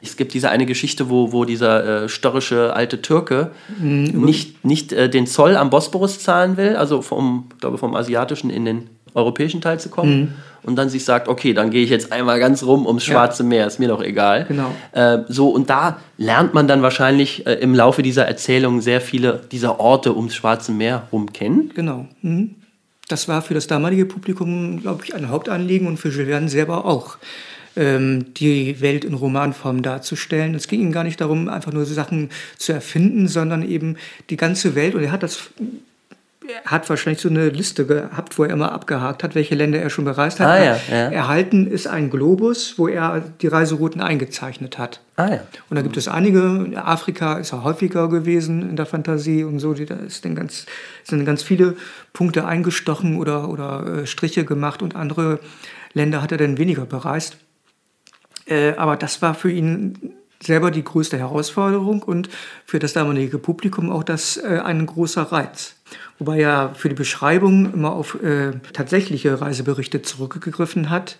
Es 0.00 0.16
gibt 0.16 0.32
diese 0.32 0.48
eine 0.48 0.64
Geschichte, 0.64 1.10
wo, 1.10 1.32
wo 1.32 1.44
dieser 1.44 2.04
äh, 2.04 2.08
störrische 2.08 2.72
alte 2.72 3.02
Türke 3.02 3.50
mhm. 3.78 4.24
nicht, 4.24 4.64
nicht 4.64 4.94
äh, 4.94 5.10
den 5.10 5.26
Zoll 5.26 5.56
am 5.56 5.68
Bosporus 5.68 6.20
zahlen 6.20 6.56
will, 6.56 6.76
also 6.76 7.02
vom, 7.02 7.50
glaube 7.60 7.76
vom 7.76 7.94
asiatischen 7.94 8.48
in 8.48 8.64
den 8.64 8.95
europäischen 9.16 9.60
Teil 9.60 9.80
zu 9.80 9.88
kommen 9.88 10.20
mhm. 10.20 10.28
und 10.62 10.76
dann 10.76 10.88
sich 10.88 11.04
sagt, 11.04 11.26
okay, 11.26 11.54
dann 11.54 11.70
gehe 11.70 11.82
ich 11.82 11.90
jetzt 11.90 12.12
einmal 12.12 12.38
ganz 12.38 12.62
rum 12.62 12.86
ums 12.86 13.04
Schwarze 13.04 13.42
ja. 13.42 13.48
Meer, 13.48 13.66
ist 13.66 13.80
mir 13.80 13.88
doch 13.88 14.02
egal. 14.02 14.44
Genau. 14.46 14.70
Äh, 14.92 15.18
so, 15.28 15.48
und 15.48 15.70
da 15.70 15.98
lernt 16.18 16.54
man 16.54 16.68
dann 16.68 16.82
wahrscheinlich 16.82 17.46
äh, 17.46 17.54
im 17.54 17.74
Laufe 17.74 18.02
dieser 18.02 18.26
Erzählung 18.26 18.80
sehr 18.80 19.00
viele 19.00 19.40
dieser 19.50 19.80
Orte 19.80 20.14
ums 20.14 20.34
Schwarze 20.34 20.70
Meer 20.72 21.08
rum 21.10 21.32
kennen. 21.32 21.72
Genau. 21.74 22.06
Mhm. 22.22 22.56
Das 23.08 23.28
war 23.28 23.40
für 23.40 23.54
das 23.54 23.66
damalige 23.68 24.04
Publikum, 24.04 24.80
glaube 24.80 25.04
ich, 25.04 25.14
ein 25.14 25.28
Hauptanliegen 25.28 25.86
und 25.86 25.96
für 25.96 26.10
Verne 26.10 26.48
selber 26.48 26.84
auch 26.84 27.18
ähm, 27.76 28.34
die 28.34 28.80
Welt 28.80 29.04
in 29.04 29.14
Romanform 29.14 29.82
darzustellen. 29.82 30.54
Es 30.54 30.66
ging 30.66 30.80
ihm 30.80 30.92
gar 30.92 31.04
nicht 31.04 31.20
darum, 31.20 31.48
einfach 31.48 31.72
nur 31.72 31.84
Sachen 31.84 32.30
zu 32.56 32.72
erfinden, 32.72 33.28
sondern 33.28 33.62
eben 33.62 33.96
die 34.28 34.36
ganze 34.36 34.74
Welt. 34.74 34.94
Und 34.94 35.04
er 35.04 35.12
hat 35.12 35.22
das 35.22 35.50
hat 36.64 36.88
wahrscheinlich 36.88 37.20
so 37.20 37.28
eine 37.28 37.48
Liste 37.48 37.86
gehabt, 37.86 38.38
wo 38.38 38.44
er 38.44 38.50
immer 38.50 38.72
abgehakt 38.72 39.22
hat, 39.22 39.34
welche 39.34 39.54
Länder 39.54 39.80
er 39.80 39.90
schon 39.90 40.04
bereist 40.04 40.40
hat. 40.40 40.46
Ah, 40.46 40.64
ja, 40.64 40.80
ja. 40.90 41.10
Erhalten 41.10 41.66
ist 41.66 41.86
ein 41.86 42.10
Globus, 42.10 42.78
wo 42.78 42.88
er 42.88 43.20
die 43.40 43.46
Reiserouten 43.46 44.00
eingezeichnet 44.00 44.78
hat. 44.78 45.00
Ah, 45.16 45.28
ja. 45.28 45.40
Und 45.70 45.76
da 45.76 45.82
gibt 45.82 45.96
es 45.96 46.08
einige, 46.08 46.72
Afrika 46.76 47.34
ist 47.38 47.52
er 47.52 47.64
häufiger 47.64 48.08
gewesen 48.08 48.68
in 48.68 48.76
der 48.76 48.86
Fantasie 48.86 49.44
und 49.44 49.58
so, 49.58 49.74
da 49.74 49.94
ist 49.94 50.24
dann 50.24 50.34
ganz, 50.34 50.66
sind 51.04 51.24
ganz 51.24 51.42
viele 51.42 51.76
Punkte 52.12 52.46
eingestochen 52.46 53.16
oder, 53.18 53.48
oder 53.48 54.02
äh, 54.02 54.06
Striche 54.06 54.44
gemacht 54.44 54.82
und 54.82 54.96
andere 54.96 55.40
Länder 55.94 56.22
hat 56.22 56.32
er 56.32 56.38
dann 56.38 56.58
weniger 56.58 56.84
bereist. 56.84 57.38
Äh, 58.46 58.74
aber 58.76 58.96
das 58.96 59.22
war 59.22 59.34
für 59.34 59.50
ihn 59.50 60.14
selber 60.40 60.70
die 60.70 60.84
größte 60.84 61.18
Herausforderung 61.18 62.02
und 62.02 62.28
für 62.64 62.78
das 62.78 62.92
damalige 62.92 63.38
Publikum 63.38 63.90
auch 63.90 64.04
das 64.04 64.36
äh, 64.36 64.60
ein 64.64 64.86
großer 64.86 65.22
Reiz. 65.22 65.76
Wobei 66.18 66.40
er 66.40 66.74
für 66.74 66.88
die 66.88 66.94
Beschreibung 66.94 67.72
immer 67.72 67.92
auf 67.92 68.22
äh, 68.22 68.52
tatsächliche 68.72 69.40
Reiseberichte 69.40 70.02
zurückgegriffen 70.02 70.90
hat, 70.90 71.18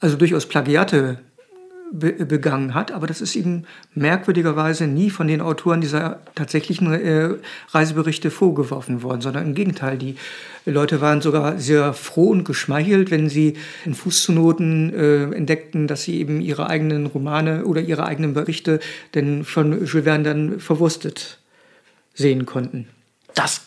also 0.00 0.16
durchaus 0.16 0.46
Plagiate 0.46 1.18
be 1.98 2.12
begangen 2.12 2.74
hat, 2.74 2.90
aber 2.90 3.06
das 3.06 3.20
ist 3.20 3.36
ihm 3.36 3.64
merkwürdigerweise 3.94 4.86
nie 4.86 5.10
von 5.10 5.28
den 5.28 5.40
Autoren 5.40 5.80
dieser 5.80 6.20
tatsächlichen 6.34 6.92
äh, 6.92 7.30
Reiseberichte 7.70 8.30
vorgeworfen 8.30 9.02
worden, 9.02 9.20
sondern 9.20 9.46
im 9.46 9.54
Gegenteil, 9.54 9.96
die 9.96 10.16
Leute 10.66 11.00
waren 11.00 11.20
sogar 11.20 11.58
sehr 11.58 11.92
froh 11.92 12.30
und 12.30 12.44
geschmeichelt, 12.44 13.10
wenn 13.10 13.28
sie 13.28 13.54
in 13.84 13.94
Fußnoten 13.94 14.92
äh, 14.92 15.22
entdeckten, 15.34 15.86
dass 15.86 16.02
sie 16.02 16.18
eben 16.18 16.40
ihre 16.40 16.68
eigenen 16.68 17.06
Romane 17.06 17.64
oder 17.64 17.80
ihre 17.80 18.06
eigenen 18.06 18.34
Berichte 18.34 18.80
denn 19.14 19.44
von 19.44 19.86
Jules 19.86 20.04
Verne 20.04 20.24
dann 20.24 20.60
verwurstet 20.60 21.38
sehen 22.14 22.44
konnten. 22.44 22.88
Das 23.34 23.62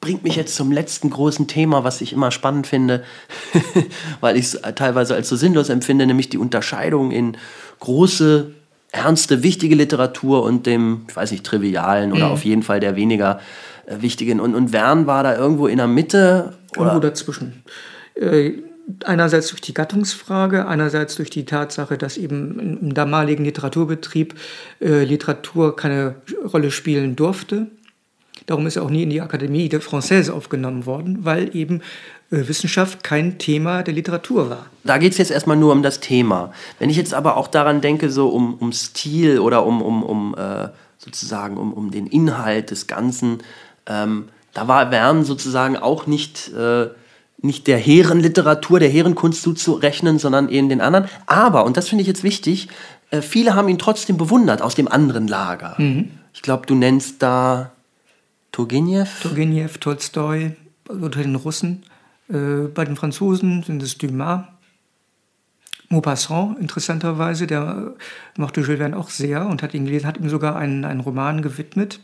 bringt 0.00 0.24
mich 0.24 0.36
jetzt 0.36 0.54
zum 0.54 0.72
letzten 0.72 1.10
großen 1.10 1.46
Thema, 1.46 1.84
was 1.84 2.00
ich 2.00 2.12
immer 2.12 2.30
spannend 2.30 2.66
finde, 2.66 3.04
weil 4.20 4.36
ich 4.36 4.46
es 4.54 4.60
teilweise 4.74 5.14
als 5.14 5.28
so 5.28 5.36
sinnlos 5.36 5.68
empfinde, 5.68 6.06
nämlich 6.06 6.28
die 6.28 6.38
Unterscheidung 6.38 7.10
in 7.10 7.36
große, 7.80 8.50
ernste, 8.92 9.42
wichtige 9.42 9.74
Literatur 9.74 10.42
und 10.42 10.66
dem, 10.66 11.02
ich 11.08 11.16
weiß 11.16 11.30
nicht, 11.32 11.44
trivialen 11.44 12.12
oder 12.12 12.26
mhm. 12.26 12.32
auf 12.32 12.44
jeden 12.44 12.62
Fall 12.62 12.80
der 12.80 12.96
weniger 12.96 13.40
äh, 13.86 14.00
wichtigen. 14.00 14.40
Und, 14.40 14.54
und 14.54 14.72
Wern 14.72 15.06
war 15.06 15.22
da 15.22 15.36
irgendwo 15.36 15.66
in 15.66 15.76
der 15.76 15.86
Mitte? 15.86 16.54
Oder? 16.76 16.86
Irgendwo 16.86 17.00
dazwischen. 17.00 17.62
Äh, 18.14 18.52
einerseits 19.04 19.48
durch 19.48 19.60
die 19.60 19.74
Gattungsfrage, 19.74 20.66
einerseits 20.66 21.14
durch 21.16 21.30
die 21.30 21.44
Tatsache, 21.44 21.98
dass 21.98 22.16
eben 22.16 22.78
im 22.80 22.94
damaligen 22.94 23.44
Literaturbetrieb 23.44 24.34
äh, 24.80 25.04
Literatur 25.04 25.76
keine 25.76 26.16
Rolle 26.52 26.70
spielen 26.70 27.16
durfte. 27.16 27.66
Darum 28.50 28.66
ist 28.66 28.74
er 28.74 28.82
auch 28.82 28.90
nie 28.90 29.04
in 29.04 29.10
die 29.10 29.20
Akademie 29.20 29.68
de 29.68 29.78
Française 29.78 30.32
aufgenommen 30.32 30.84
worden, 30.84 31.24
weil 31.24 31.54
eben 31.54 31.82
äh, 32.32 32.48
Wissenschaft 32.48 33.04
kein 33.04 33.38
Thema 33.38 33.84
der 33.84 33.94
Literatur 33.94 34.50
war. 34.50 34.66
Da 34.82 34.98
geht 34.98 35.12
es 35.12 35.18
jetzt 35.18 35.30
erstmal 35.30 35.56
nur 35.56 35.70
um 35.70 35.84
das 35.84 36.00
Thema. 36.00 36.52
Wenn 36.80 36.90
ich 36.90 36.96
jetzt 36.96 37.14
aber 37.14 37.36
auch 37.36 37.46
daran 37.46 37.80
denke, 37.80 38.10
so 38.10 38.28
um, 38.28 38.54
um 38.54 38.72
Stil 38.72 39.38
oder 39.38 39.64
um, 39.64 39.80
um, 39.80 40.02
um 40.02 40.34
äh, 40.34 40.66
sozusagen 40.98 41.58
um, 41.58 41.72
um 41.72 41.92
den 41.92 42.08
Inhalt 42.08 42.72
des 42.72 42.88
Ganzen, 42.88 43.38
ähm, 43.86 44.24
da 44.52 44.66
war 44.66 44.90
Wern 44.90 45.22
sozusagen 45.22 45.76
auch 45.76 46.08
nicht, 46.08 46.52
äh, 46.52 46.88
nicht 47.40 47.68
der 47.68 47.78
Herrenliteratur, 47.78 48.80
der 48.80 48.88
Herrenkunst 48.90 49.42
zuzurechnen, 49.42 50.18
sondern 50.18 50.48
eben 50.48 50.68
den 50.68 50.80
anderen. 50.80 51.04
Aber, 51.26 51.64
und 51.64 51.76
das 51.76 51.88
finde 51.88 52.02
ich 52.02 52.08
jetzt 52.08 52.24
wichtig, 52.24 52.66
äh, 53.12 53.22
viele 53.22 53.54
haben 53.54 53.68
ihn 53.68 53.78
trotzdem 53.78 54.16
bewundert 54.16 54.60
aus 54.60 54.74
dem 54.74 54.88
anderen 54.88 55.28
Lager. 55.28 55.76
Mhm. 55.78 56.10
Ich 56.34 56.42
glaube, 56.42 56.66
du 56.66 56.74
nennst 56.74 57.22
da 57.22 57.70
Turgenev? 58.52 59.20
Turgenev, 59.22 59.78
Tolstoi, 59.78 60.56
unter 60.88 61.22
den 61.22 61.36
Russen. 61.36 61.84
Äh, 62.28 62.68
bei 62.74 62.84
den 62.84 62.96
Franzosen 62.96 63.62
sind 63.62 63.82
es 63.82 63.98
Dumas. 63.98 64.44
Maupassant, 65.88 66.58
interessanterweise, 66.60 67.48
der 67.48 67.94
mochte 68.36 68.60
Jules 68.60 68.78
Verne 68.78 68.96
auch 68.96 69.10
sehr 69.10 69.46
und 69.46 69.60
hat 69.62 69.74
ihn 69.74 69.86
gelesen, 69.86 70.06
hat 70.06 70.18
ihm 70.18 70.28
sogar 70.28 70.54
einen, 70.54 70.84
einen 70.84 71.00
Roman 71.00 71.42
gewidmet. 71.42 72.00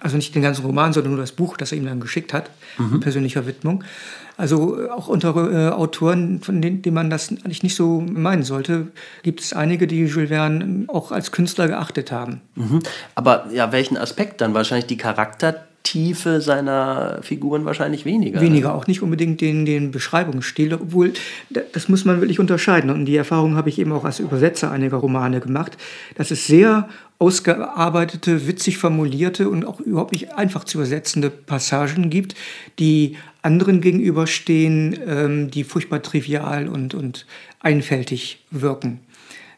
Also 0.00 0.16
nicht 0.16 0.34
den 0.34 0.42
ganzen 0.42 0.64
Roman, 0.64 0.92
sondern 0.92 1.12
nur 1.14 1.20
das 1.20 1.32
Buch, 1.32 1.56
das 1.56 1.72
er 1.72 1.78
ihm 1.78 1.86
dann 1.86 2.00
geschickt 2.00 2.32
hat, 2.32 2.50
mhm. 2.78 3.00
persönlicher 3.00 3.46
Widmung. 3.46 3.84
Also 4.38 4.80
äh, 4.80 4.88
auch 4.88 5.08
unter 5.08 5.34
äh, 5.36 5.70
Autoren, 5.70 6.40
von 6.40 6.62
denen, 6.62 6.80
denen 6.80 6.94
man 6.94 7.10
das 7.10 7.30
eigentlich 7.30 7.64
nicht 7.64 7.74
so 7.74 8.00
meinen 8.00 8.44
sollte, 8.44 8.86
gibt 9.22 9.40
es 9.40 9.52
einige, 9.52 9.86
die 9.86 10.04
Jules 10.04 10.28
Verne 10.28 10.84
auch 10.88 11.10
als 11.10 11.32
Künstler 11.32 11.68
geachtet 11.68 12.12
haben. 12.12 12.40
Mhm. 12.54 12.80
Aber 13.16 13.46
ja, 13.52 13.72
welchen 13.72 13.96
Aspekt 13.96 14.40
dann? 14.40 14.54
Wahrscheinlich 14.54 14.86
die 14.86 14.96
Charaktertiefe 15.88 16.40
seiner 16.40 17.20
Figuren 17.22 17.64
wahrscheinlich 17.64 18.04
weniger. 18.04 18.40
Weniger, 18.40 18.74
auch 18.74 18.86
nicht 18.86 19.02
unbedingt 19.02 19.40
den, 19.40 19.64
den 19.64 19.90
Beschreibungsstil, 19.90 20.74
obwohl 20.74 21.12
das 21.72 21.88
muss 21.88 22.04
man 22.04 22.20
wirklich 22.20 22.40
unterscheiden. 22.40 22.90
Und 22.90 23.06
die 23.06 23.16
Erfahrung 23.16 23.56
habe 23.56 23.68
ich 23.68 23.78
eben 23.78 23.92
auch 23.92 24.04
als 24.04 24.20
Übersetzer 24.20 24.70
einiger 24.70 24.98
Romane 24.98 25.40
gemacht, 25.40 25.76
dass 26.16 26.30
es 26.30 26.46
sehr 26.46 26.88
ausgearbeitete, 27.18 28.46
witzig 28.46 28.78
formulierte 28.78 29.48
und 29.48 29.64
auch 29.64 29.80
überhaupt 29.80 30.12
nicht 30.12 30.34
einfach 30.34 30.64
zu 30.64 30.78
übersetzende 30.78 31.30
Passagen 31.30 32.10
gibt, 32.10 32.34
die 32.78 33.16
anderen 33.42 33.80
gegenüberstehen, 33.80 34.98
ähm, 35.06 35.50
die 35.50 35.64
furchtbar 35.64 36.02
trivial 36.02 36.68
und, 36.68 36.94
und 36.94 37.26
einfältig 37.60 38.44
wirken. 38.50 39.00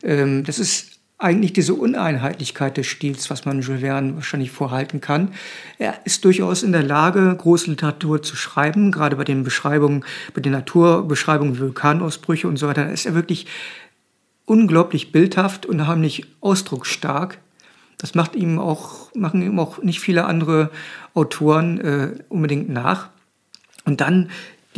Ähm, 0.02 0.44
das 0.44 0.58
ist 0.58 0.89
eigentlich 1.20 1.52
diese 1.52 1.74
Uneinheitlichkeit 1.74 2.76
des 2.78 2.86
Stils, 2.86 3.28
was 3.30 3.44
man 3.44 3.60
Jules 3.60 3.82
Verne 3.82 4.14
wahrscheinlich 4.16 4.50
vorhalten 4.50 5.00
kann. 5.00 5.32
Er 5.78 5.94
ist 6.04 6.24
durchaus 6.24 6.62
in 6.62 6.72
der 6.72 6.82
Lage, 6.82 7.34
große 7.36 7.70
Literatur 7.70 8.22
zu 8.22 8.36
schreiben, 8.36 8.90
gerade 8.90 9.16
bei 9.16 9.24
den 9.24 9.44
Beschreibungen, 9.44 10.04
bei 10.34 10.40
den 10.40 10.52
Naturbeschreibungen, 10.52 11.58
Vulkanausbrüche 11.58 12.48
und 12.48 12.56
so 12.56 12.66
weiter. 12.68 12.90
Ist 12.90 13.04
er 13.04 13.14
wirklich 13.14 13.46
unglaublich 14.46 15.12
bildhaft, 15.12 15.66
unheimlich 15.66 16.26
ausdrucksstark 16.40 17.38
Das 17.98 18.14
macht 18.14 18.34
ihm 18.34 18.58
auch, 18.58 19.14
machen 19.14 19.42
ihm 19.42 19.58
auch 19.58 19.82
nicht 19.82 20.00
viele 20.00 20.24
andere 20.24 20.70
Autoren 21.14 21.80
äh, 21.80 22.14
unbedingt 22.30 22.70
nach. 22.70 23.10
Und 23.84 24.00
dann 24.00 24.30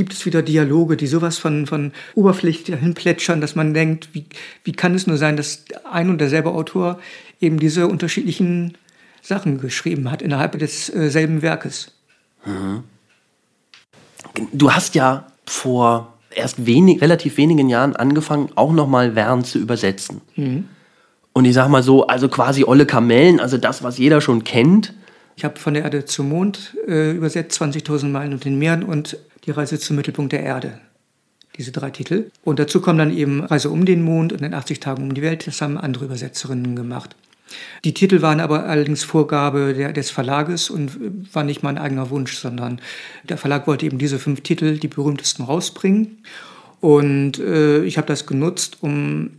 gibt 0.02 0.14
es 0.14 0.26
wieder 0.26 0.42
Dialoge, 0.42 0.96
die 0.96 1.06
sowas 1.06 1.38
von, 1.38 1.68
von 1.68 1.92
Oberfläche 2.16 2.76
hinplätschern, 2.76 3.40
dass 3.40 3.54
man 3.54 3.72
denkt, 3.72 4.08
wie, 4.14 4.24
wie 4.64 4.72
kann 4.72 4.96
es 4.96 5.06
nur 5.06 5.16
sein, 5.16 5.36
dass 5.36 5.64
ein 5.88 6.10
und 6.10 6.20
derselbe 6.20 6.50
Autor 6.50 6.98
eben 7.40 7.60
diese 7.60 7.86
unterschiedlichen 7.86 8.76
Sachen 9.22 9.60
geschrieben 9.60 10.10
hat 10.10 10.20
innerhalb 10.20 10.58
desselben 10.58 11.38
äh, 11.38 11.42
Werkes. 11.42 11.92
Mhm. 12.44 12.82
Du 14.52 14.72
hast 14.72 14.96
ja 14.96 15.28
vor 15.46 16.14
erst 16.34 16.66
wenig, 16.66 17.00
relativ 17.00 17.36
wenigen 17.36 17.68
Jahren 17.68 17.94
angefangen, 17.94 18.48
auch 18.56 18.72
nochmal 18.72 19.14
Wern 19.14 19.44
zu 19.44 19.60
übersetzen. 19.60 20.20
Mhm. 20.34 20.64
Und 21.32 21.44
ich 21.44 21.54
sag 21.54 21.68
mal 21.68 21.84
so, 21.84 22.08
also 22.08 22.28
quasi 22.28 22.64
olle 22.64 22.86
Kamellen, 22.86 23.38
also 23.38 23.56
das, 23.56 23.84
was 23.84 23.98
jeder 23.98 24.20
schon 24.20 24.42
kennt. 24.42 24.94
Ich 25.36 25.44
habe 25.44 25.60
von 25.60 25.74
der 25.74 25.84
Erde 25.84 26.04
zum 26.06 26.28
Mond 26.28 26.76
äh, 26.88 27.12
übersetzt, 27.12 27.62
20.000 27.62 28.08
Meilen 28.08 28.32
und 28.32 28.44
den 28.44 28.58
Meeren 28.58 28.82
und 28.82 29.16
die 29.44 29.50
Reise 29.50 29.78
zum 29.78 29.96
Mittelpunkt 29.96 30.32
der 30.32 30.42
Erde. 30.42 30.80
Diese 31.56 31.72
drei 31.72 31.90
Titel. 31.90 32.30
Und 32.44 32.58
dazu 32.58 32.80
kommen 32.80 32.98
dann 32.98 33.16
eben 33.16 33.44
Reise 33.44 33.70
um 33.70 33.84
den 33.84 34.02
Mond 34.02 34.32
und 34.32 34.42
in 34.42 34.54
80 34.54 34.80
Tagen 34.80 35.02
um 35.02 35.14
die 35.14 35.22
Welt. 35.22 35.46
Das 35.46 35.60
haben 35.60 35.76
andere 35.76 36.06
Übersetzerinnen 36.06 36.76
gemacht. 36.76 37.14
Die 37.84 37.92
Titel 37.92 38.22
waren 38.22 38.40
aber 38.40 38.64
allerdings 38.64 39.04
Vorgabe 39.04 39.74
der, 39.74 39.92
des 39.92 40.10
Verlages 40.10 40.70
und 40.70 41.34
war 41.34 41.44
nicht 41.44 41.62
mein 41.62 41.76
eigener 41.76 42.08
Wunsch, 42.08 42.36
sondern 42.36 42.80
der 43.24 43.36
Verlag 43.36 43.66
wollte 43.66 43.84
eben 43.84 43.98
diese 43.98 44.18
fünf 44.18 44.40
Titel, 44.40 44.78
die 44.78 44.88
berühmtesten, 44.88 45.44
rausbringen. 45.44 46.22
Und 46.80 47.38
äh, 47.38 47.84
ich 47.84 47.98
habe 47.98 48.06
das 48.06 48.26
genutzt, 48.26 48.78
um 48.80 49.30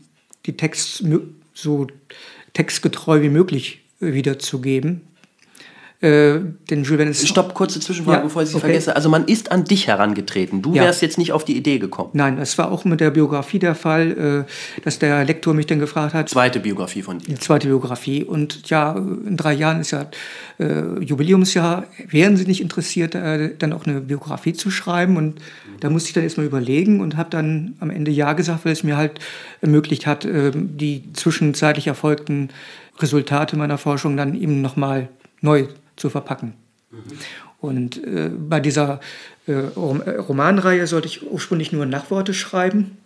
die 0.46 0.56
Text 0.56 1.04
so 1.54 1.88
textgetreu 2.54 3.22
wie 3.22 3.30
möglich 3.30 3.82
wiederzugeben. 4.00 5.02
Äh, 6.04 6.42
den 6.70 6.84
Jules 6.84 6.98
Verne 6.98 7.14
Stopp, 7.14 7.54
kurze 7.54 7.80
Zwischenfrage, 7.80 8.18
ja, 8.18 8.24
bevor 8.24 8.42
ich 8.42 8.50
sie 8.50 8.56
okay. 8.56 8.66
vergesse. 8.66 8.94
Also 8.94 9.08
man 9.08 9.24
ist 9.24 9.54
an 9.54 9.64
dich 9.64 9.88
herangetreten. 9.88 10.62
Du 10.62 10.74
ja. 10.74 10.84
wärst 10.84 11.02
jetzt 11.02 11.18
nicht 11.18 11.32
auf 11.32 11.46
die 11.46 11.56
Idee 11.56 11.80
gekommen. 11.80 12.10
Nein, 12.12 12.40
es 12.40 12.58
war 12.58 12.74
auch 12.74 12.84
mit 12.84 13.00
der 13.00 13.10
Biografie 13.10 13.58
der 13.58 13.74
Fall, 13.74 14.46
äh, 14.46 14.82
dass 14.84 15.00
der 15.00 15.24
Lektor 15.24 15.54
mich 15.54 15.66
dann 15.66 15.80
gefragt 15.80 16.14
hat. 16.14 16.28
Zweite 16.28 16.60
Biografie 16.60 17.04
von 17.04 17.20
dir. 17.20 17.40
Zweite 17.40 17.68
Biografie. 17.68 18.26
Und 18.26 18.70
ja, 18.70 18.98
in 18.98 19.38
drei 19.38 19.54
Jahren 19.54 19.80
ist 19.80 19.92
ja 19.92 20.08
äh, 20.60 21.00
Jubiläumsjahr. 21.00 21.86
Wären 22.10 22.36
Sie 22.36 22.48
nicht 22.48 22.60
interessiert, 22.60 23.16
äh, 23.16 23.56
dann 23.58 23.72
auch 23.72 23.86
eine 23.86 24.02
Biografie 24.02 24.52
zu 24.52 24.72
schreiben? 24.72 25.16
Und 25.16 25.40
da 25.80 25.90
musste 25.90 26.10
ich 26.10 26.14
dann 26.16 26.24
erstmal 26.24 26.46
überlegen 26.46 27.00
und 27.00 27.16
habe 27.16 27.30
dann 27.30 27.76
am 27.80 27.90
Ende 27.90 28.12
Ja 28.12 28.34
gesagt, 28.34 28.66
weil 28.66 28.74
es 28.74 28.84
mir 28.84 28.98
halt 28.98 29.22
ermöglicht 29.62 30.06
hat, 30.06 30.28
die 30.28 31.04
zwischenzeitlich 31.14 31.88
erfolgten 31.88 32.50
Resultate 33.00 33.56
meiner 33.56 33.78
Forschung 33.78 34.18
dann 34.18 34.36
eben 34.36 34.62
nochmal 34.62 35.08
neu 35.40 35.68
zu 35.96 36.10
verpacken. 36.10 36.54
Mhm. 36.92 36.98
Und 37.60 38.04
äh, 38.04 38.30
bei 38.30 38.60
dieser 38.60 39.00
äh, 39.48 39.54
Romanreihe 39.54 40.86
sollte 40.88 41.08
ich 41.08 41.30
ursprünglich 41.30 41.72
nur 41.72 41.86
Nachworte 41.86 42.34
schreiben 42.34 42.98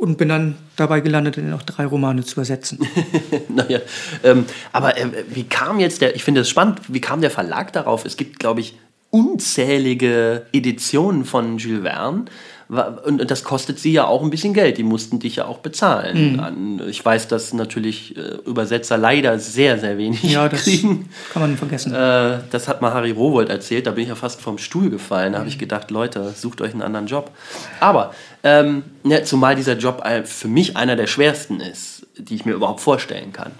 und 0.00 0.16
bin 0.16 0.30
dann 0.30 0.56
dabei 0.76 1.00
gelandet, 1.00 1.36
noch 1.36 1.62
drei 1.62 1.84
Romane 1.84 2.24
zu 2.24 2.32
übersetzen. 2.32 2.78
naja, 3.48 3.80
ähm, 4.24 4.46
aber 4.72 4.96
äh, 4.96 5.06
wie 5.28 5.44
kam 5.44 5.78
jetzt 5.78 6.00
der, 6.00 6.16
ich 6.16 6.24
finde 6.24 6.40
es 6.40 6.48
spannend, 6.48 6.80
wie 6.88 7.00
kam 7.00 7.20
der 7.20 7.30
Verlag 7.30 7.72
darauf? 7.72 8.04
Es 8.06 8.16
gibt, 8.16 8.38
glaube 8.38 8.60
ich, 8.60 8.78
unzählige 9.10 10.46
Editionen 10.52 11.24
von 11.24 11.58
Jules 11.58 11.82
Verne. 11.82 12.24
Und 12.70 13.28
das 13.28 13.42
kostet 13.42 13.80
sie 13.80 13.92
ja 13.92 14.06
auch 14.06 14.22
ein 14.22 14.30
bisschen 14.30 14.54
Geld. 14.54 14.78
Die 14.78 14.84
mussten 14.84 15.18
dich 15.18 15.36
ja 15.36 15.46
auch 15.46 15.58
bezahlen. 15.58 16.36
Mhm. 16.36 16.88
Ich 16.88 17.04
weiß, 17.04 17.26
dass 17.26 17.52
natürlich 17.52 18.16
äh, 18.16 18.36
Übersetzer 18.46 18.96
leider 18.96 19.40
sehr, 19.40 19.78
sehr 19.78 19.98
wenig 19.98 20.22
ja, 20.22 20.48
das 20.48 20.62
kriegen. 20.62 21.08
Kann 21.32 21.42
man 21.42 21.56
vergessen. 21.56 21.92
Äh, 21.92 22.38
das 22.50 22.68
hat 22.68 22.80
mal 22.80 22.94
Harry 22.94 23.10
Rowold 23.10 23.48
erzählt. 23.48 23.88
Da 23.88 23.90
bin 23.90 24.04
ich 24.04 24.08
ja 24.08 24.14
fast 24.14 24.40
vom 24.40 24.56
Stuhl 24.56 24.88
gefallen. 24.88 25.32
Da 25.32 25.38
mhm. 25.38 25.40
habe 25.40 25.48
ich 25.48 25.58
gedacht, 25.58 25.90
Leute, 25.90 26.32
sucht 26.36 26.60
euch 26.60 26.72
einen 26.72 26.82
anderen 26.82 27.08
Job. 27.08 27.32
Aber 27.80 28.14
ähm, 28.44 28.84
ja, 29.02 29.24
zumal 29.24 29.56
dieser 29.56 29.76
Job 29.76 30.04
für 30.24 30.48
mich 30.48 30.76
einer 30.76 30.94
der 30.94 31.08
schwersten 31.08 31.60
ist, 31.60 32.06
die 32.16 32.36
ich 32.36 32.44
mir 32.44 32.52
überhaupt 32.52 32.80
vorstellen 32.80 33.32
kann. 33.32 33.50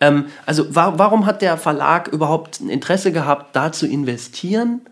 Ähm, 0.00 0.26
also 0.46 0.74
wa 0.74 0.94
warum 0.96 1.26
hat 1.26 1.42
der 1.42 1.56
Verlag 1.56 2.08
überhaupt 2.08 2.60
ein 2.60 2.70
Interesse 2.70 3.10
gehabt, 3.10 3.56
da 3.56 3.72
zu 3.72 3.86
investieren? 3.86 4.82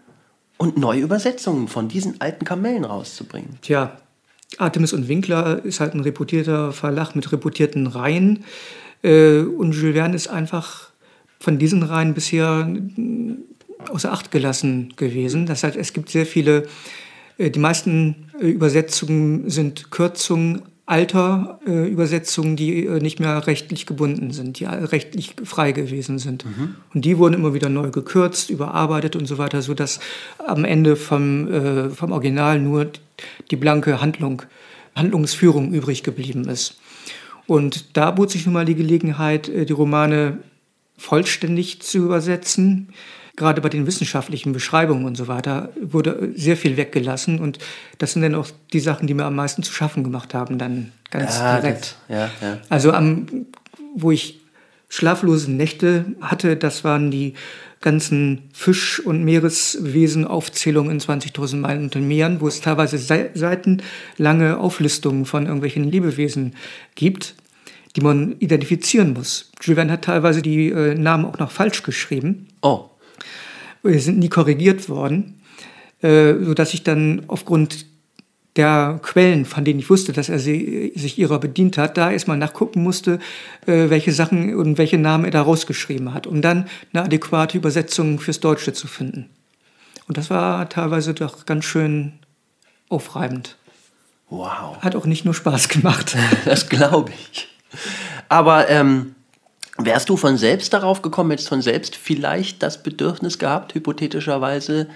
Und 0.58 0.76
neue 0.76 1.00
Übersetzungen 1.00 1.68
von 1.68 1.88
diesen 1.88 2.20
alten 2.20 2.44
Kamellen 2.44 2.84
rauszubringen. 2.84 3.58
Tja, 3.62 3.96
Artemis 4.58 4.92
und 4.92 5.08
Winkler 5.08 5.64
ist 5.64 5.80
halt 5.80 5.94
ein 5.94 6.00
reputierter 6.00 6.72
Verlag 6.72 7.14
mit 7.14 7.30
reputierten 7.32 7.86
Reihen. 7.86 8.44
Äh, 9.02 9.40
und 9.40 9.72
Jules 9.72 9.94
Verne 9.94 10.16
ist 10.16 10.28
einfach 10.28 10.90
von 11.38 11.58
diesen 11.58 11.82
Reihen 11.82 12.14
bisher 12.14 12.68
außer 13.90 14.12
Acht 14.12 14.30
gelassen 14.30 14.94
gewesen. 14.96 15.46
Das 15.46 15.62
heißt, 15.62 15.76
es 15.76 15.92
gibt 15.92 16.10
sehr 16.10 16.26
viele, 16.26 16.66
äh, 17.38 17.50
die 17.50 17.60
meisten 17.60 18.30
äh, 18.40 18.46
Übersetzungen 18.48 19.48
sind 19.48 19.90
Kürzungen 19.90 20.62
alter 20.88 21.60
äh, 21.66 21.86
Übersetzungen, 21.86 22.56
die 22.56 22.86
äh, 22.86 23.00
nicht 23.00 23.20
mehr 23.20 23.46
rechtlich 23.46 23.84
gebunden 23.84 24.30
sind, 24.30 24.58
die 24.58 24.64
rechtlich 24.64 25.34
frei 25.44 25.72
gewesen 25.72 26.18
sind. 26.18 26.46
Mhm. 26.46 26.76
Und 26.94 27.04
die 27.04 27.18
wurden 27.18 27.34
immer 27.34 27.52
wieder 27.52 27.68
neu 27.68 27.90
gekürzt, 27.90 28.48
überarbeitet 28.48 29.14
und 29.14 29.26
so 29.26 29.36
weiter, 29.36 29.60
sodass 29.60 30.00
am 30.46 30.64
Ende 30.64 30.96
vom, 30.96 31.52
äh, 31.52 31.90
vom 31.90 32.10
Original 32.10 32.58
nur 32.58 32.86
die 33.50 33.56
blanke 33.56 34.00
Handlung, 34.00 34.42
Handlungsführung 34.96 35.74
übrig 35.74 36.02
geblieben 36.02 36.48
ist. 36.48 36.78
Und 37.46 37.96
da 37.96 38.10
bot 38.10 38.30
sich 38.30 38.46
nun 38.46 38.54
mal 38.54 38.64
die 38.64 38.74
Gelegenheit, 38.74 39.50
äh, 39.50 39.66
die 39.66 39.74
Romane 39.74 40.38
vollständig 40.96 41.82
zu 41.82 41.98
übersetzen 41.98 42.88
gerade 43.38 43.60
bei 43.62 43.70
den 43.70 43.86
wissenschaftlichen 43.86 44.52
Beschreibungen 44.52 45.06
und 45.06 45.16
so 45.16 45.28
weiter, 45.28 45.70
wurde 45.80 46.32
sehr 46.34 46.56
viel 46.56 46.76
weggelassen. 46.76 47.38
Und 47.38 47.58
das 47.96 48.12
sind 48.12 48.22
dann 48.22 48.34
auch 48.34 48.48
die 48.72 48.80
Sachen, 48.80 49.06
die 49.06 49.14
mir 49.14 49.24
am 49.24 49.36
meisten 49.36 49.62
zu 49.62 49.72
schaffen 49.72 50.04
gemacht 50.04 50.34
haben, 50.34 50.58
dann 50.58 50.92
ganz 51.10 51.38
ja, 51.38 51.60
direkt. 51.60 51.96
Das, 52.08 52.30
ja, 52.42 52.46
ja. 52.46 52.58
Also 52.68 52.92
am, 52.92 53.46
wo 53.94 54.10
ich 54.10 54.40
schlaflose 54.90 55.50
Nächte 55.50 56.04
hatte, 56.20 56.56
das 56.56 56.82
waren 56.84 57.10
die 57.10 57.34
ganzen 57.80 58.50
Fisch- 58.52 58.98
und 58.98 59.24
Meereswesen-Aufzählungen 59.24 60.90
in 60.90 61.00
20.000 61.00 61.56
Meilen 61.58 61.84
unter 61.84 62.00
Meeren, 62.00 62.40
wo 62.40 62.48
es 62.48 62.60
teilweise 62.60 62.98
seitenlange 62.98 64.58
Auflistungen 64.58 65.26
von 65.26 65.46
irgendwelchen 65.46 65.84
Lebewesen 65.84 66.56
gibt, 66.96 67.36
die 67.94 68.00
man 68.00 68.34
identifizieren 68.40 69.12
muss. 69.12 69.52
Verne 69.60 69.92
hat 69.92 70.02
teilweise 70.02 70.42
die 70.42 70.70
äh, 70.70 70.94
Namen 70.94 71.24
auch 71.24 71.38
noch 71.38 71.52
falsch 71.52 71.84
geschrieben. 71.84 72.48
Oh 72.62 72.88
sind 73.82 74.18
nie 74.18 74.28
korrigiert 74.28 74.88
worden, 74.88 75.40
äh, 76.02 76.34
sodass 76.42 76.74
ich 76.74 76.82
dann 76.82 77.22
aufgrund 77.28 77.86
der 78.56 78.98
Quellen, 79.02 79.44
von 79.44 79.64
denen 79.64 79.78
ich 79.78 79.88
wusste, 79.88 80.12
dass 80.12 80.28
er 80.28 80.40
sie, 80.40 80.92
sich 80.96 81.16
ihrer 81.16 81.38
bedient 81.38 81.78
hat, 81.78 81.96
da 81.96 82.10
erstmal 82.10 82.36
nachgucken 82.36 82.82
musste, 82.82 83.20
äh, 83.66 83.88
welche 83.88 84.12
Sachen 84.12 84.54
und 84.56 84.78
welche 84.78 84.98
Namen 84.98 85.24
er 85.24 85.30
da 85.30 85.42
rausgeschrieben 85.42 86.12
hat, 86.12 86.26
um 86.26 86.42
dann 86.42 86.66
eine 86.92 87.04
adäquate 87.04 87.56
Übersetzung 87.56 88.18
fürs 88.18 88.40
Deutsche 88.40 88.72
zu 88.72 88.88
finden. 88.88 89.30
Und 90.08 90.16
das 90.18 90.28
war 90.28 90.68
teilweise 90.68 91.14
doch 91.14 91.46
ganz 91.46 91.66
schön 91.66 92.14
aufreibend. 92.88 93.56
Wow. 94.28 94.78
Hat 94.80 94.96
auch 94.96 95.06
nicht 95.06 95.24
nur 95.24 95.34
Spaß 95.34 95.68
gemacht. 95.68 96.16
Das 96.44 96.68
glaube 96.68 97.12
ich. 97.30 97.48
Aber 98.28 98.68
ähm, 98.68 99.14
Wärst 99.78 100.08
du 100.08 100.16
von 100.16 100.36
selbst 100.36 100.72
darauf 100.72 101.02
gekommen, 101.02 101.30
jetzt 101.30 101.48
von 101.48 101.62
selbst 101.62 101.96
vielleicht 101.96 102.62
das 102.62 102.82
Bedürfnis 102.82 103.38
gehabt, 103.38 103.74
hypothetischerweise, 103.74 104.88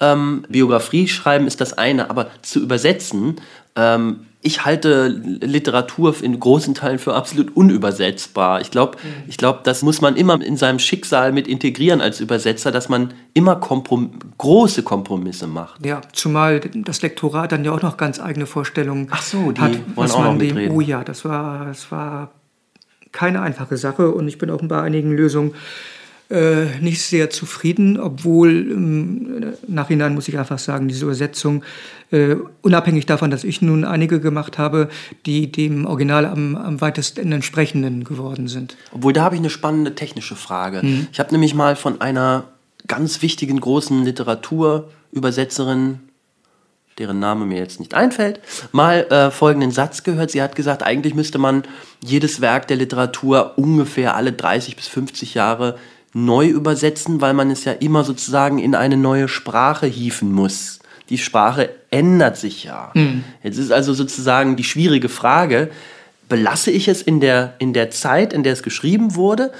ähm, 0.00 0.44
Biografie 0.48 1.08
schreiben 1.08 1.46
ist 1.46 1.60
das 1.60 1.76
eine, 1.76 2.08
aber 2.08 2.30
zu 2.42 2.60
übersetzen, 2.60 3.36
ähm, 3.76 4.26
ich 4.42 4.64
halte 4.64 5.08
Literatur 5.08 6.14
in 6.22 6.40
großen 6.40 6.74
Teilen 6.74 6.98
für 6.98 7.14
absolut 7.14 7.54
unübersetzbar. 7.54 8.62
Ich 8.62 8.70
glaube, 8.70 8.96
mhm. 9.02 9.28
ich 9.28 9.36
das 9.36 9.82
muss 9.82 10.00
man 10.00 10.16
immer 10.16 10.40
in 10.40 10.56
seinem 10.56 10.78
Schicksal 10.78 11.32
mit 11.32 11.46
integrieren 11.46 12.00
als 12.00 12.20
Übersetzer, 12.20 12.72
dass 12.72 12.88
man 12.88 13.12
immer 13.34 13.56
Komprom 13.56 14.12
große 14.38 14.82
Kompromisse 14.82 15.46
macht. 15.46 15.84
Ja, 15.84 16.00
zumal 16.12 16.60
das 16.60 17.02
Lektorat 17.02 17.52
dann 17.52 17.64
ja 17.64 17.72
auch 17.72 17.82
noch 17.82 17.98
ganz 17.98 18.18
eigene 18.18 18.46
Vorstellungen 18.46 19.08
Ach 19.10 19.22
so, 19.22 19.52
die 19.52 19.60
hat, 19.60 19.72
wollen 19.94 20.10
auch 20.10 20.24
noch 20.24 20.34
mitreden. 20.34 20.74
Oh 20.74 20.80
ja, 20.80 21.04
das 21.04 21.26
war, 21.26 21.66
das 21.66 21.92
war 21.92 22.30
keine 23.12 23.42
einfache 23.42 23.76
Sache 23.76 24.10
und 24.10 24.28
ich 24.28 24.38
bin 24.38 24.50
auch 24.50 24.60
bei 24.62 24.80
einigen 24.80 25.12
Lösungen 25.12 25.54
äh, 26.30 26.78
nicht 26.80 27.02
sehr 27.02 27.28
zufrieden, 27.30 27.98
obwohl 27.98 28.70
im 28.70 29.52
Nachhinein 29.66 30.14
muss 30.14 30.28
ich 30.28 30.38
einfach 30.38 30.60
sagen, 30.60 30.86
diese 30.86 31.04
Übersetzung, 31.04 31.64
äh, 32.12 32.36
unabhängig 32.62 33.06
davon, 33.06 33.32
dass 33.32 33.42
ich 33.42 33.62
nun 33.62 33.84
einige 33.84 34.20
gemacht 34.20 34.56
habe, 34.56 34.88
die 35.26 35.50
dem 35.50 35.86
Original 35.86 36.26
am, 36.26 36.54
am 36.54 36.80
weitesten 36.80 37.32
entsprechenden 37.32 38.04
geworden 38.04 38.46
sind. 38.46 38.76
Obwohl, 38.92 39.12
da 39.12 39.24
habe 39.24 39.34
ich 39.34 39.40
eine 39.40 39.50
spannende 39.50 39.96
technische 39.96 40.36
Frage. 40.36 40.82
Mhm. 40.84 41.08
Ich 41.12 41.18
habe 41.18 41.32
nämlich 41.32 41.54
mal 41.54 41.74
von 41.74 42.00
einer 42.00 42.44
ganz 42.86 43.22
wichtigen 43.22 43.60
großen 43.60 44.04
Literaturübersetzerin 44.04 45.98
deren 47.00 47.18
Name 47.18 47.46
mir 47.46 47.58
jetzt 47.58 47.80
nicht 47.80 47.94
einfällt, 47.94 48.40
mal 48.70 49.06
äh, 49.10 49.30
folgenden 49.30 49.72
Satz 49.72 50.04
gehört. 50.04 50.30
Sie 50.30 50.42
hat 50.42 50.54
gesagt, 50.54 50.82
eigentlich 50.84 51.14
müsste 51.14 51.38
man 51.38 51.64
jedes 52.04 52.40
Werk 52.40 52.68
der 52.68 52.76
Literatur 52.76 53.54
ungefähr 53.56 54.14
alle 54.14 54.32
30 54.32 54.76
bis 54.76 54.86
50 54.86 55.34
Jahre 55.34 55.78
neu 56.12 56.46
übersetzen, 56.48 57.20
weil 57.20 57.34
man 57.34 57.50
es 57.50 57.64
ja 57.64 57.72
immer 57.72 58.04
sozusagen 58.04 58.58
in 58.58 58.74
eine 58.74 58.96
neue 58.96 59.28
Sprache 59.28 59.86
hieven 59.86 60.30
muss. 60.30 60.80
Die 61.08 61.18
Sprache 61.18 61.70
ändert 61.90 62.36
sich 62.36 62.64
ja. 62.64 62.90
Mhm. 62.94 63.24
Jetzt 63.42 63.58
ist 63.58 63.72
also 63.72 63.94
sozusagen 63.94 64.56
die 64.56 64.64
schwierige 64.64 65.08
Frage, 65.08 65.70
belasse 66.28 66.70
ich 66.70 66.86
es 66.86 67.02
in 67.02 67.20
der, 67.20 67.54
in 67.58 67.72
der 67.72 67.90
Zeit, 67.90 68.32
in 68.32 68.42
der 68.42 68.52
es 68.52 68.62
geschrieben 68.62 69.16
wurde? 69.16 69.52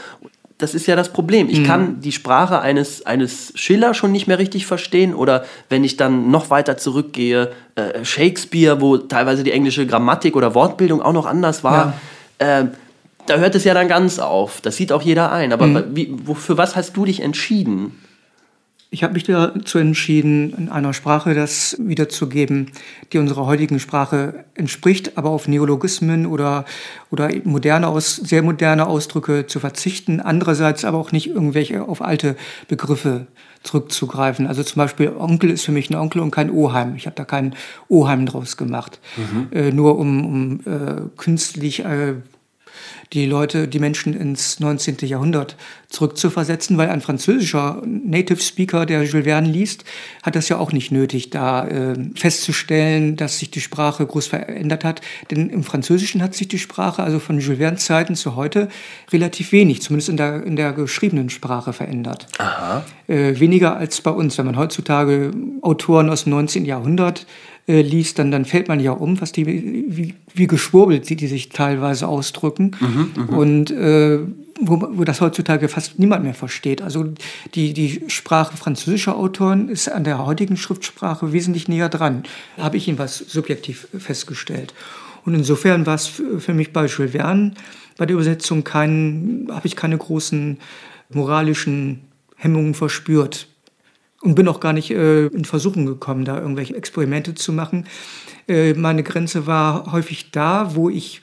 Das 0.60 0.74
ist 0.74 0.86
ja 0.86 0.94
das 0.94 1.08
Problem. 1.08 1.48
Ich 1.48 1.60
mhm. 1.60 1.66
kann 1.66 2.00
die 2.00 2.12
Sprache 2.12 2.60
eines, 2.60 3.06
eines 3.06 3.52
Schiller 3.54 3.94
schon 3.94 4.12
nicht 4.12 4.26
mehr 4.26 4.38
richtig 4.38 4.66
verstehen 4.66 5.14
oder 5.14 5.44
wenn 5.68 5.82
ich 5.84 5.96
dann 5.96 6.30
noch 6.30 6.50
weiter 6.50 6.76
zurückgehe, 6.76 7.50
äh, 7.74 8.04
Shakespeare, 8.04 8.80
wo 8.80 8.98
teilweise 8.98 9.42
die 9.42 9.52
englische 9.52 9.86
Grammatik 9.86 10.36
oder 10.36 10.54
Wortbildung 10.54 11.00
auch 11.00 11.14
noch 11.14 11.26
anders 11.26 11.64
war. 11.64 11.94
Ja. 12.40 12.60
Äh, 12.60 12.66
da 13.26 13.36
hört 13.36 13.54
es 13.54 13.64
ja 13.64 13.74
dann 13.74 13.88
ganz 13.88 14.18
auf. 14.18 14.60
Das 14.60 14.76
sieht 14.76 14.92
auch 14.92 15.02
jeder 15.02 15.32
ein. 15.32 15.52
Aber 15.52 15.66
mhm. 15.66 15.84
wie, 15.94 16.14
wo, 16.24 16.34
für 16.34 16.58
was 16.58 16.76
hast 16.76 16.96
du 16.96 17.04
dich 17.04 17.20
entschieden? 17.22 17.98
Ich 18.92 19.04
habe 19.04 19.12
mich 19.12 19.22
dazu 19.22 19.78
entschieden, 19.78 20.52
in 20.58 20.68
einer 20.68 20.92
Sprache 20.92 21.32
das 21.32 21.76
wiederzugeben, 21.78 22.72
die 23.12 23.18
unserer 23.18 23.46
heutigen 23.46 23.78
Sprache 23.78 24.44
entspricht, 24.54 25.16
aber 25.16 25.30
auf 25.30 25.46
Neologismen 25.46 26.26
oder, 26.26 26.64
oder 27.12 27.30
moderne 27.44 27.86
aus, 27.86 28.16
sehr 28.16 28.42
moderne 28.42 28.88
Ausdrücke 28.88 29.46
zu 29.46 29.60
verzichten. 29.60 30.18
Andererseits 30.18 30.84
aber 30.84 30.98
auch 30.98 31.12
nicht 31.12 31.28
irgendwelche 31.28 31.82
auf 31.82 32.02
alte 32.02 32.34
Begriffe 32.66 33.28
zurückzugreifen. 33.62 34.48
Also 34.48 34.64
zum 34.64 34.80
Beispiel 34.80 35.12
Onkel 35.16 35.50
ist 35.50 35.64
für 35.64 35.72
mich 35.72 35.88
ein 35.90 35.94
Onkel 35.94 36.20
und 36.20 36.32
kein 36.32 36.50
Oheim. 36.50 36.96
Ich 36.96 37.06
habe 37.06 37.14
da 37.14 37.24
kein 37.24 37.54
Oheim 37.88 38.26
draus 38.26 38.56
gemacht. 38.56 38.98
Mhm. 39.16 39.48
Äh, 39.52 39.70
nur 39.70 39.98
um, 39.98 40.26
um 40.26 40.60
äh, 40.66 41.02
künstlich 41.16 41.84
äh, 41.84 42.14
die 43.12 43.26
Leute, 43.26 43.66
die 43.66 43.80
Menschen 43.80 44.14
ins 44.14 44.60
19. 44.60 44.98
Jahrhundert 45.00 45.56
zurückzuversetzen, 45.88 46.78
weil 46.78 46.90
ein 46.90 47.00
französischer 47.00 47.82
Native 47.84 48.40
Speaker, 48.40 48.86
der 48.86 49.02
Jules 49.02 49.24
Verne 49.24 49.48
liest, 49.48 49.84
hat 50.22 50.36
das 50.36 50.48
ja 50.48 50.58
auch 50.58 50.70
nicht 50.70 50.92
nötig, 50.92 51.30
da 51.30 51.66
äh, 51.66 51.94
festzustellen, 52.14 53.16
dass 53.16 53.40
sich 53.40 53.50
die 53.50 53.60
Sprache 53.60 54.06
groß 54.06 54.28
verändert 54.28 54.84
hat. 54.84 55.00
Denn 55.30 55.50
im 55.50 55.64
Französischen 55.64 56.22
hat 56.22 56.34
sich 56.34 56.46
die 56.46 56.60
Sprache, 56.60 57.02
also 57.02 57.18
von 57.18 57.40
Jules 57.40 57.58
Verne 57.58 57.78
Zeiten 57.78 58.14
zu 58.14 58.36
heute, 58.36 58.68
relativ 59.12 59.50
wenig, 59.50 59.82
zumindest 59.82 60.08
in 60.08 60.16
der, 60.16 60.44
in 60.44 60.54
der 60.54 60.72
geschriebenen 60.72 61.30
Sprache 61.30 61.72
verändert. 61.72 62.28
Aha. 62.38 62.84
Äh, 63.08 63.40
weniger 63.40 63.76
als 63.76 64.00
bei 64.00 64.12
uns, 64.12 64.38
wenn 64.38 64.46
man 64.46 64.56
heutzutage 64.56 65.32
Autoren 65.62 66.08
aus 66.10 66.24
dem 66.24 66.30
19. 66.30 66.64
Jahrhundert 66.64 67.26
äh, 67.70 67.82
liest, 67.82 68.18
dann, 68.18 68.32
dann 68.32 68.44
fällt 68.44 68.66
man 68.66 68.80
ja 68.80 68.90
um, 68.90 69.20
was 69.20 69.30
die, 69.30 69.46
wie, 69.46 70.14
wie 70.34 70.46
geschwurbelt 70.48 71.06
sie 71.06 71.14
die 71.14 71.28
sich 71.28 71.50
teilweise 71.50 72.08
ausdrücken. 72.08 72.72
Mhm, 72.80 73.10
mh. 73.14 73.36
Und 73.36 73.70
äh, 73.70 74.18
wo, 74.60 74.88
wo 74.92 75.04
das 75.04 75.20
heutzutage 75.20 75.68
fast 75.68 75.98
niemand 75.98 76.24
mehr 76.24 76.34
versteht. 76.34 76.82
Also 76.82 77.14
die, 77.54 77.72
die 77.72 78.02
Sprache 78.08 78.56
französischer 78.56 79.16
Autoren 79.16 79.68
ist 79.68 79.88
an 79.88 80.02
der 80.04 80.26
heutigen 80.26 80.56
Schriftsprache 80.56 81.32
wesentlich 81.32 81.68
näher 81.68 81.88
dran, 81.88 82.24
habe 82.58 82.76
ich 82.76 82.86
jedenfalls 82.86 83.18
subjektiv 83.18 83.86
festgestellt. 83.96 84.74
Und 85.24 85.34
insofern 85.34 85.86
war 85.86 85.94
es 85.94 86.08
für 86.08 86.54
mich 86.54 86.72
bei 86.72 86.86
Jules 86.86 87.12
Verne 87.12 87.52
bei 87.96 88.06
der 88.06 88.14
Übersetzung 88.14 88.64
kein, 88.64 89.46
habe 89.50 89.66
ich 89.66 89.76
keine 89.76 89.96
großen 89.96 90.58
moralischen 91.10 92.00
Hemmungen 92.36 92.74
verspürt 92.74 93.46
und 94.22 94.34
bin 94.34 94.48
auch 94.48 94.60
gar 94.60 94.72
nicht 94.72 94.90
äh, 94.90 95.26
in 95.26 95.44
Versuchung 95.44 95.86
gekommen, 95.86 96.24
da 96.24 96.38
irgendwelche 96.38 96.76
Experimente 96.76 97.34
zu 97.34 97.52
machen. 97.52 97.86
Äh, 98.48 98.74
meine 98.74 99.02
Grenze 99.02 99.46
war 99.46 99.92
häufig 99.92 100.30
da, 100.30 100.74
wo 100.74 100.90
ich 100.90 101.22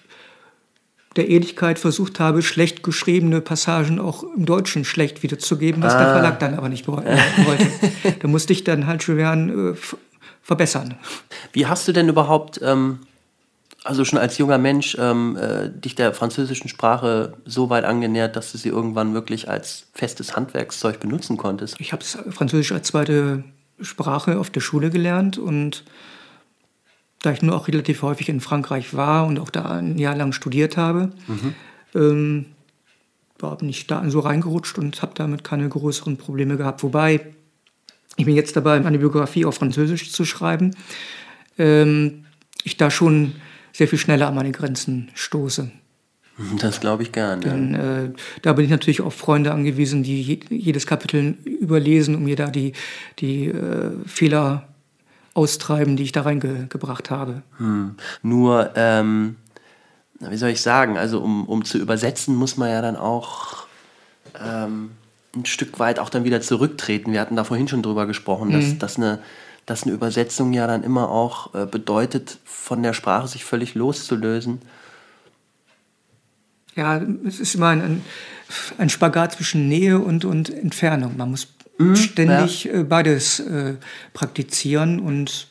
der 1.15 1.29
Ehrlichkeit 1.29 1.79
versucht 1.79 2.19
habe, 2.19 2.41
schlecht 2.43 2.83
geschriebene 2.83 3.41
Passagen 3.41 3.99
auch 3.99 4.23
im 4.23 4.45
Deutschen 4.45 4.85
schlecht 4.85 5.23
wiederzugeben, 5.23 5.81
was 5.81 5.95
ah. 5.95 5.99
der 5.99 6.13
Verlag 6.13 6.39
dann 6.39 6.53
aber 6.53 6.69
nicht 6.69 6.87
wollte. 6.87 7.17
da 8.19 8.27
musste 8.27 8.53
ich 8.53 8.63
dann 8.63 8.87
halt 8.87 9.03
schon 9.03 9.19
äh, 9.73 9.75
verbessern. 10.41 10.95
Wie 11.53 11.65
hast 11.65 11.87
du 11.87 11.91
denn 11.91 12.07
überhaupt 12.07 12.59
ähm, 12.63 12.99
also 13.87 14.03
schon 14.03 14.19
als 14.19 14.37
junger 14.37 14.57
Mensch 14.57 14.97
ähm, 14.99 15.37
äh, 15.37 15.69
dich 15.69 15.95
der 15.95 16.13
französischen 16.13 16.67
Sprache 16.67 17.37
so 17.45 17.69
weit 17.69 17.85
angenähert, 17.85 18.35
dass 18.35 18.51
du 18.51 18.57
sie 18.57 18.67
irgendwann 18.67 19.13
wirklich 19.13 19.49
als 19.49 19.87
festes 19.93 20.35
Handwerkszeug 20.35 20.99
benutzen 20.99 21.37
konntest? 21.37 21.79
Ich 21.79 21.93
habe 21.93 22.03
Französisch 22.03 22.73
als 22.73 22.87
zweite 22.87 23.45
Sprache 23.79 24.39
auf 24.39 24.49
der 24.49 24.59
Schule 24.59 24.89
gelernt 24.89 25.37
und 25.37 25.85
da 27.21 27.31
ich 27.31 27.41
nur 27.41 27.55
auch 27.55 27.69
relativ 27.69 28.01
häufig 28.01 28.27
in 28.27 28.41
Frankreich 28.41 28.93
war 28.93 29.25
und 29.25 29.39
auch 29.39 29.49
da 29.49 29.63
ein 29.77 29.97
Jahr 29.97 30.17
lang 30.17 30.33
studiert 30.33 30.75
habe, 30.75 31.11
mhm. 31.27 31.53
ähm, 31.95 32.45
bin 33.57 33.69
ich 33.69 33.87
da 33.87 34.03
so 34.09 34.19
reingerutscht 34.19 34.77
und 34.77 35.01
habe 35.01 35.13
damit 35.15 35.45
keine 35.45 35.69
größeren 35.69 36.17
Probleme 36.17 36.57
gehabt. 36.57 36.83
Wobei 36.83 37.21
ich 38.17 38.25
bin 38.25 38.35
jetzt 38.35 38.57
dabei, 38.57 38.83
eine 38.83 38.99
Biografie 38.99 39.45
auf 39.45 39.55
Französisch 39.55 40.11
zu 40.11 40.25
schreiben. 40.25 40.75
Ähm, 41.57 42.25
ich 42.63 42.75
da 42.75 42.91
schon 42.91 43.33
sehr 43.77 43.87
viel 43.87 43.99
schneller 43.99 44.27
an 44.27 44.33
meine 44.33 44.51
Grenzen 44.51 45.09
stoße. 45.13 45.69
Das 46.59 46.79
glaube 46.79 47.03
ich 47.03 47.11
gern. 47.11 47.41
Denn, 47.41 47.75
äh, 47.75 48.09
da 48.41 48.53
bin 48.53 48.65
ich 48.65 48.71
natürlich 48.71 49.01
auf 49.01 49.13
Freunde 49.13 49.51
angewiesen, 49.51 50.01
die 50.01 50.21
je, 50.21 50.39
jedes 50.49 50.87
Kapitel 50.87 51.37
überlesen, 51.45 52.15
um 52.15 52.23
mir 52.23 52.35
da 52.35 52.47
die, 52.47 52.73
die 53.19 53.45
äh, 53.45 53.91
Fehler 54.07 54.67
austreiben, 55.35 55.95
die 55.95 56.03
ich 56.03 56.11
da 56.11 56.23
reingebracht 56.23 57.11
habe. 57.11 57.43
Hm. 57.57 57.95
Nur, 58.23 58.71
ähm, 58.75 59.35
wie 60.19 60.37
soll 60.37 60.49
ich 60.49 60.61
sagen, 60.61 60.97
also 60.97 61.21
um, 61.21 61.45
um 61.45 61.63
zu 61.63 61.77
übersetzen, 61.77 62.35
muss 62.35 62.57
man 62.57 62.69
ja 62.69 62.81
dann 62.81 62.95
auch 62.95 63.67
ähm, 64.43 64.89
ein 65.35 65.45
Stück 65.45 65.77
weit 65.77 65.99
auch 65.99 66.09
dann 66.09 66.23
wieder 66.23 66.41
zurücktreten. 66.41 67.11
Wir 67.11 67.21
hatten 67.21 67.35
da 67.35 67.43
vorhin 67.43 67.67
schon 67.67 67.83
drüber 67.83 68.07
gesprochen, 68.07 68.51
dass, 68.51 68.65
mhm. 68.65 68.79
dass 68.79 68.97
eine 68.97 69.19
dass 69.67 69.83
eine 69.83 69.91
Übersetzung 69.91 70.53
ja 70.53 70.65
dann 70.65 70.83
immer 70.83 71.11
auch 71.11 71.53
äh, 71.53 71.65
bedeutet, 71.67 72.39
von 72.45 72.81
der 72.81 72.93
Sprache 72.93 73.27
sich 73.27 73.43
völlig 73.43 73.75
loszulösen. 73.75 74.61
Ja, 76.75 77.01
es 77.27 77.39
ist 77.39 77.55
immer 77.55 77.69
ein, 77.69 78.01
ein 78.77 78.89
Spagat 78.89 79.33
zwischen 79.33 79.67
Nähe 79.67 79.99
und, 79.99 80.25
und 80.25 80.49
Entfernung. 80.49 81.17
Man 81.17 81.31
muss 81.31 81.49
mhm, 81.77 81.97
ständig 81.97 82.63
ja. 82.63 82.73
Äh, 82.73 82.83
beides 82.85 83.41
äh, 83.41 83.75
praktizieren 84.13 84.99
und 84.99 85.49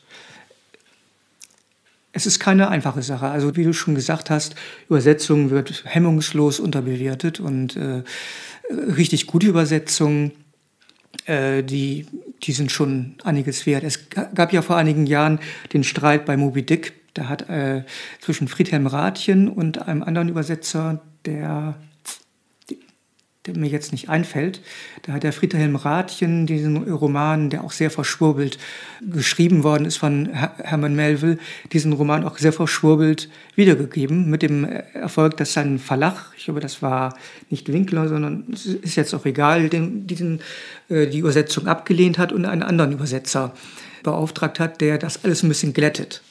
es 2.12 2.24
ist 2.24 2.40
keine 2.40 2.68
einfache 2.68 3.02
Sache. 3.02 3.28
Also 3.28 3.55
wie 3.55 3.64
du 3.64 3.74
schon 3.74 3.94
gesagt 3.94 4.30
hast, 4.30 4.55
Übersetzung 4.88 5.51
wird 5.51 5.84
hemmungslos 5.84 6.59
unterbewertet 6.59 7.38
und 7.38 7.76
äh, 7.76 8.02
richtig 8.70 9.26
gute 9.26 9.48
Übersetzungen 9.48 10.32
äh, 11.27 11.62
die, 11.62 12.07
die 12.43 12.53
sind 12.53 12.73
schon 12.73 13.16
einiges 13.24 13.66
wert. 13.66 13.85
Es 13.85 14.09
gab 14.11 14.53
ja 14.53 14.62
vor 14.62 14.77
einigen 14.77 15.07
Jahren 15.07 15.39
den 15.73 15.85
Streit 15.85 16.24
bei 16.24 16.36
Moby 16.36 16.65
Dick. 16.65 16.93
Da 17.15 17.28
hat 17.28 17.48
äh, 17.48 17.82
zwischen 18.20 18.48
Friedhelm 18.48 18.86
Rathjen 18.86 19.48
und 19.48 19.86
einem 19.86 20.03
anderen 20.03 20.28
Übersetzer, 20.28 21.01
der 21.24 21.77
der 23.47 23.56
mir 23.56 23.68
jetzt 23.68 23.93
nicht 23.93 24.09
einfällt. 24.09 24.60
Da 25.02 25.12
hat 25.12 25.23
der 25.23 25.32
Friedhelm 25.32 25.77
Rathjen 25.77 26.47
diesen 26.47 26.77
Roman, 26.77 27.51
der 27.51 27.64
auch 27.64 27.73
sehr 27.73 27.90
verschwurbelt 27.90 28.59
geschrieben 29.01 29.62
worden 29.62 29.86
ist 29.86 29.97
von 29.97 30.28
Hermann 30.32 30.97
Melville, 30.97 31.39
diesen 31.73 31.93
Roman 31.93 32.24
auch 32.24 32.39
sehr 32.39 32.52
verschwurbelt 32.52 33.28
wiedergegeben, 33.55 34.28
mit 34.28 34.43
dem 34.43 34.64
Erfolg, 34.64 35.36
dass 35.36 35.52
sein 35.52 35.78
Verlag, 35.78 36.32
ich 36.36 36.44
glaube, 36.44 36.60
das 36.60 36.82
war 36.82 37.16
nicht 37.51 37.73
Winkler, 37.73 38.09
sondern 38.09 38.44
ist 38.82 38.97
jetzt 38.97 39.14
auch 39.14 39.24
egal, 39.24 39.68
den, 39.68 40.06
diesen, 40.06 40.40
äh, 40.89 41.06
die 41.06 41.18
Übersetzung 41.18 41.66
abgelehnt 41.66 42.18
hat 42.18 42.32
und 42.32 42.44
einen 42.44 42.62
anderen 42.62 42.93
Übersetzer 42.93 43.52
beauftragt 44.02 44.60
hat, 44.60 44.81
der 44.81 44.98
das 44.98 45.24
alles 45.24 45.43
ein 45.43 45.48
bisschen 45.48 45.73
glättet. 45.73 46.23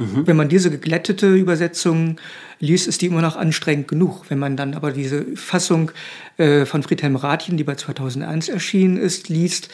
Mhm. 0.00 0.26
Wenn 0.26 0.36
man 0.36 0.48
diese 0.48 0.70
geglättete 0.70 1.34
Übersetzung 1.34 2.16
liest, 2.58 2.88
ist 2.88 3.02
die 3.02 3.06
immer 3.06 3.20
noch 3.20 3.36
anstrengend 3.36 3.86
genug. 3.86 4.24
Wenn 4.30 4.38
man 4.38 4.56
dann 4.56 4.72
aber 4.72 4.92
diese 4.92 5.36
Fassung 5.36 5.90
äh, 6.38 6.64
von 6.64 6.82
Friedhelm 6.82 7.16
Rathjen, 7.16 7.58
die 7.58 7.64
bei 7.64 7.74
2001 7.74 8.48
erschienen 8.48 8.96
ist, 8.96 9.28
liest, 9.28 9.68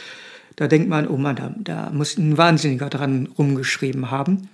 da 0.56 0.66
denkt 0.66 0.88
man, 0.88 1.06
oh 1.06 1.16
Mann, 1.16 1.36
da, 1.36 1.54
da 1.56 1.90
muss 1.90 2.18
ein 2.18 2.36
Wahnsinniger 2.36 2.90
dran 2.90 3.28
rumgeschrieben 3.38 4.10
haben. 4.10 4.48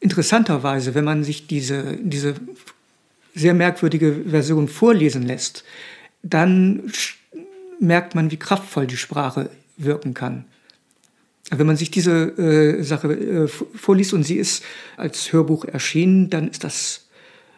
Interessanterweise, 0.00 0.94
wenn 0.94 1.04
man 1.04 1.22
sich 1.22 1.46
diese, 1.46 1.98
diese 2.00 2.34
sehr 3.34 3.52
merkwürdige 3.52 4.24
Version 4.26 4.68
vorlesen 4.68 5.22
lässt, 5.22 5.64
dann 6.22 6.90
merkt 7.78 8.14
man, 8.14 8.30
wie 8.30 8.38
kraftvoll 8.38 8.86
die 8.86 8.96
Sprache 8.96 9.50
wirken 9.76 10.14
kann. 10.14 10.46
Wenn 11.50 11.66
man 11.66 11.76
sich 11.76 11.90
diese 11.90 12.38
äh, 12.38 12.82
Sache 12.82 13.12
äh, 13.12 13.48
vorliest 13.48 14.14
und 14.14 14.22
sie 14.22 14.36
ist 14.36 14.62
als 14.96 15.32
Hörbuch 15.32 15.64
erschienen, 15.64 16.30
dann 16.30 16.48
ist 16.48 16.64
das 16.64 17.08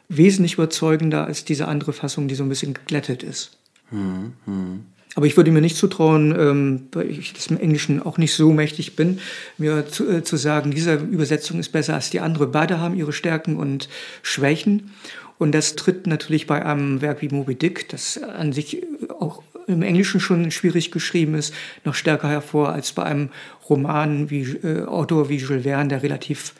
wesentlich 0.09 0.55
überzeugender 0.55 1.27
als 1.27 1.45
diese 1.45 1.69
andere 1.69 1.93
Fassung, 1.93 2.29
die 2.29 2.35
so 2.35 2.43
ein 2.43 2.49
bisschen 2.49 2.75
geglättet 2.75 3.23
ist. 3.23 3.59
Hm, 3.91 4.33
hm. 4.47 4.81
Aber 5.15 5.27
ich 5.27 5.37
würde 5.37 5.51
mir 5.51 5.61
nicht 5.61 5.77
zutrauen, 5.77 6.35
ähm, 6.39 6.89
weil 6.93 7.11
ich 7.11 7.35
des 7.35 7.51
Englischen 7.51 8.03
auch 8.03 8.17
nicht 8.17 8.33
so 8.33 8.51
mächtig 8.51 8.97
bin, 8.97 9.21
mir 9.59 9.87
zu, 9.87 10.09
äh, 10.09 10.23
zu 10.23 10.37
sagen, 10.37 10.71
diese 10.71 10.95
Übersetzung 10.95 11.61
ist 11.61 11.71
besser 11.71 11.95
als 11.95 12.09
die 12.09 12.21
andere. 12.21 12.47
Beide 12.47 12.81
haben 12.81 12.97
ihre 12.97 13.13
Stärken 13.13 13.57
und 13.57 13.89
Schwächen. 14.23 14.91
Und 15.39 15.53
das 15.53 15.75
tritt 15.75 16.07
natürlich 16.07 16.47
bei 16.47 16.65
einem 16.65 17.01
Werk 17.03 17.21
wie 17.21 17.29
Moby 17.29 17.57
Dick, 17.57 17.89
das 17.89 18.23
an 18.23 18.53
sich 18.53 18.83
auch 19.19 19.43
im 19.67 19.83
Englischen 19.83 20.21
schon 20.21 20.51
schwierig 20.51 20.91
geschrieben 20.91 21.35
ist, 21.35 21.55
noch 21.85 21.95
stärker 21.95 22.29
hervor 22.29 22.71
als 22.71 22.93
bei 22.93 23.05
einem 23.05 23.31
Roman 23.69 24.31
wie 24.31 24.43
äh, 24.43 24.85
Autor 24.85 25.29
wie 25.29 25.37
Jules 25.37 25.65
Verne, 25.65 25.89
der 25.89 26.03
relativ 26.03 26.55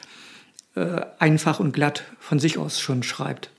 äh, 0.75 1.01
einfach 1.19 1.61
und 1.61 1.73
glatt 1.73 2.05
von 2.19 2.39
sich 2.39 2.59
aus 2.59 2.81
schon 2.81 3.03
schreibt. 3.03 3.51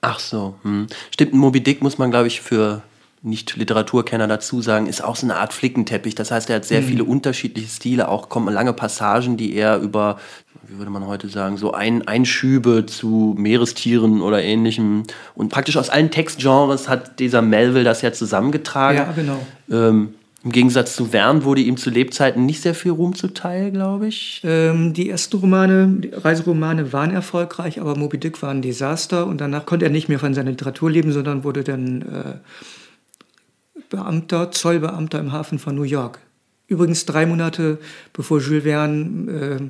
Ach 0.00 0.18
so, 0.18 0.56
hm. 0.62 0.86
stimmt. 1.10 1.34
Moby 1.34 1.60
Dick 1.60 1.82
muss 1.82 1.98
man, 1.98 2.10
glaube 2.10 2.28
ich, 2.28 2.40
für 2.40 2.82
nicht-Literaturkenner 3.22 4.28
dazu 4.28 4.62
sagen, 4.62 4.86
ist 4.86 5.02
auch 5.02 5.16
so 5.16 5.26
eine 5.26 5.36
Art 5.36 5.52
Flickenteppich. 5.52 6.14
Das 6.14 6.30
heißt, 6.30 6.50
er 6.50 6.56
hat 6.56 6.64
sehr 6.64 6.82
mhm. 6.82 6.86
viele 6.86 7.04
unterschiedliche 7.04 7.68
Stile, 7.68 8.08
auch 8.08 8.28
kommen 8.28 8.52
lange 8.52 8.72
Passagen, 8.72 9.36
die 9.36 9.54
er 9.54 9.78
über, 9.78 10.20
wie 10.66 10.78
würde 10.78 10.90
man 10.90 11.06
heute 11.06 11.28
sagen, 11.28 11.56
so 11.56 11.72
ein, 11.72 12.06
Einschübe 12.06 12.86
zu 12.86 13.34
Meerestieren 13.38 14.20
oder 14.20 14.42
ähnlichem. 14.42 15.04
Und 15.34 15.50
praktisch 15.50 15.76
aus 15.76 15.88
allen 15.88 16.10
Textgenres 16.10 16.88
hat 16.88 17.20
dieser 17.20 17.42
Melville 17.42 17.84
das 17.84 18.02
ja 18.02 18.12
zusammengetragen. 18.12 18.98
Ja, 18.98 19.12
genau. 19.12 19.38
Ähm, 19.70 20.14
Im 20.44 20.52
Gegensatz 20.52 20.96
zu 20.96 21.06
Verne 21.06 21.44
wurde 21.44 21.60
ihm 21.60 21.76
zu 21.76 21.90
Lebzeiten 21.90 22.44
nicht 22.44 22.62
sehr 22.62 22.74
viel 22.74 22.92
Ruhm 22.92 23.14
zuteil, 23.14 23.70
glaube 23.70 24.08
ich. 24.08 24.40
Ähm, 24.44 24.92
die 24.94 25.08
ersten 25.08 25.38
Romane, 25.38 25.88
die 26.00 26.08
Reiseromane 26.08 26.92
waren 26.92 27.12
erfolgreich, 27.12 27.80
aber 27.80 27.96
Moby 27.96 28.18
Dick 28.18 28.42
war 28.42 28.50
ein 28.50 28.62
Desaster 28.62 29.26
und 29.26 29.40
danach 29.40 29.64
konnte 29.64 29.86
er 29.86 29.90
nicht 29.90 30.08
mehr 30.08 30.18
von 30.18 30.34
seiner 30.34 30.50
Literatur 30.50 30.90
leben, 30.90 31.12
sondern 31.12 31.44
wurde 31.44 31.64
dann 31.64 32.02
äh, 32.02 32.34
Beamter, 33.90 34.50
Zollbeamter 34.50 35.18
im 35.18 35.32
Hafen 35.32 35.58
von 35.58 35.74
New 35.74 35.82
York. 35.82 36.18
Übrigens 36.66 37.06
drei 37.06 37.24
Monate 37.24 37.78
bevor 38.12 38.40
Jules 38.40 38.64
Verne 38.64 39.30
äh, 39.30 39.60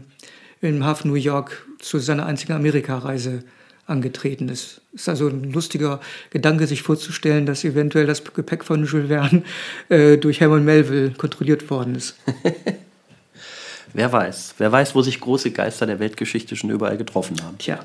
im 0.61 0.85
Hafen 0.85 1.11
New 1.11 1.17
York 1.17 1.67
zu 1.79 1.99
seiner 1.99 2.27
einzigen 2.27 2.53
Amerikareise 2.53 3.45
angetreten 3.87 4.49
ist. 4.49 4.83
Es 4.95 5.03
ist 5.03 5.09
also 5.09 5.29
ein 5.29 5.53
lustiger 5.53 6.01
Gedanke, 6.31 6.67
sich 6.67 6.83
vorzustellen, 6.83 7.47
dass 7.47 7.65
eventuell 7.65 8.07
das 8.07 8.23
Gepäck 8.23 8.65
von 8.65 8.85
Jules 8.85 9.09
Verne 9.09 9.43
äh, 9.89 10.19
durch 10.19 10.41
Herman 10.41 10.65
Melville 10.65 11.11
kontrolliert 11.13 11.71
worden 11.71 11.95
ist. 11.95 12.17
Wer 13.95 14.13
weiß. 14.13 14.57
Wer 14.59 14.71
weiß, 14.71 14.95
wo 14.95 15.03
sich 15.03 15.21
große 15.21 15.51
Geister 15.51 15.87
der 15.87 15.99
Weltgeschichte 15.99 16.57
schon 16.57 16.71
überall 16.71 16.99
getroffen 16.99 17.43
haben. 17.43 17.57
Tja. 17.59 17.81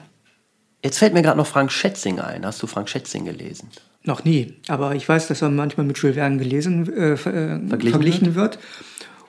Jetzt 0.83 0.99
fällt 0.99 1.13
mir 1.13 1.21
gerade 1.21 1.37
noch 1.37 1.47
Frank 1.47 1.71
Schätzing 1.71 2.19
ein. 2.19 2.45
Hast 2.45 2.61
du 2.61 2.67
Frank 2.67 2.89
Schätzing 2.89 3.23
gelesen? 3.23 3.69
Noch 4.03 4.25
nie. 4.25 4.55
Aber 4.67 4.95
ich 4.95 5.07
weiß, 5.07 5.27
dass 5.27 5.41
er 5.41 5.49
manchmal 5.49 5.85
mit 5.85 5.97
Jules 5.97 6.15
Verne 6.15 6.37
gelesen, 6.37 6.91
äh, 6.93 7.13
äh 7.13 7.17
verglichen, 7.17 7.69
verglichen, 7.69 8.35
wird. 8.35 8.59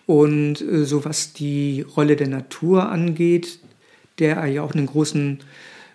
Und 0.06 0.60
äh, 0.60 0.84
so 0.84 1.04
was 1.04 1.32
die 1.32 1.82
Rolle 1.96 2.16
der 2.16 2.28
Natur 2.28 2.88
angeht, 2.88 3.58
der 4.18 4.36
er 4.36 4.46
ja 4.46 4.62
auch 4.62 4.74
einen 4.74 4.86
großen 4.86 5.40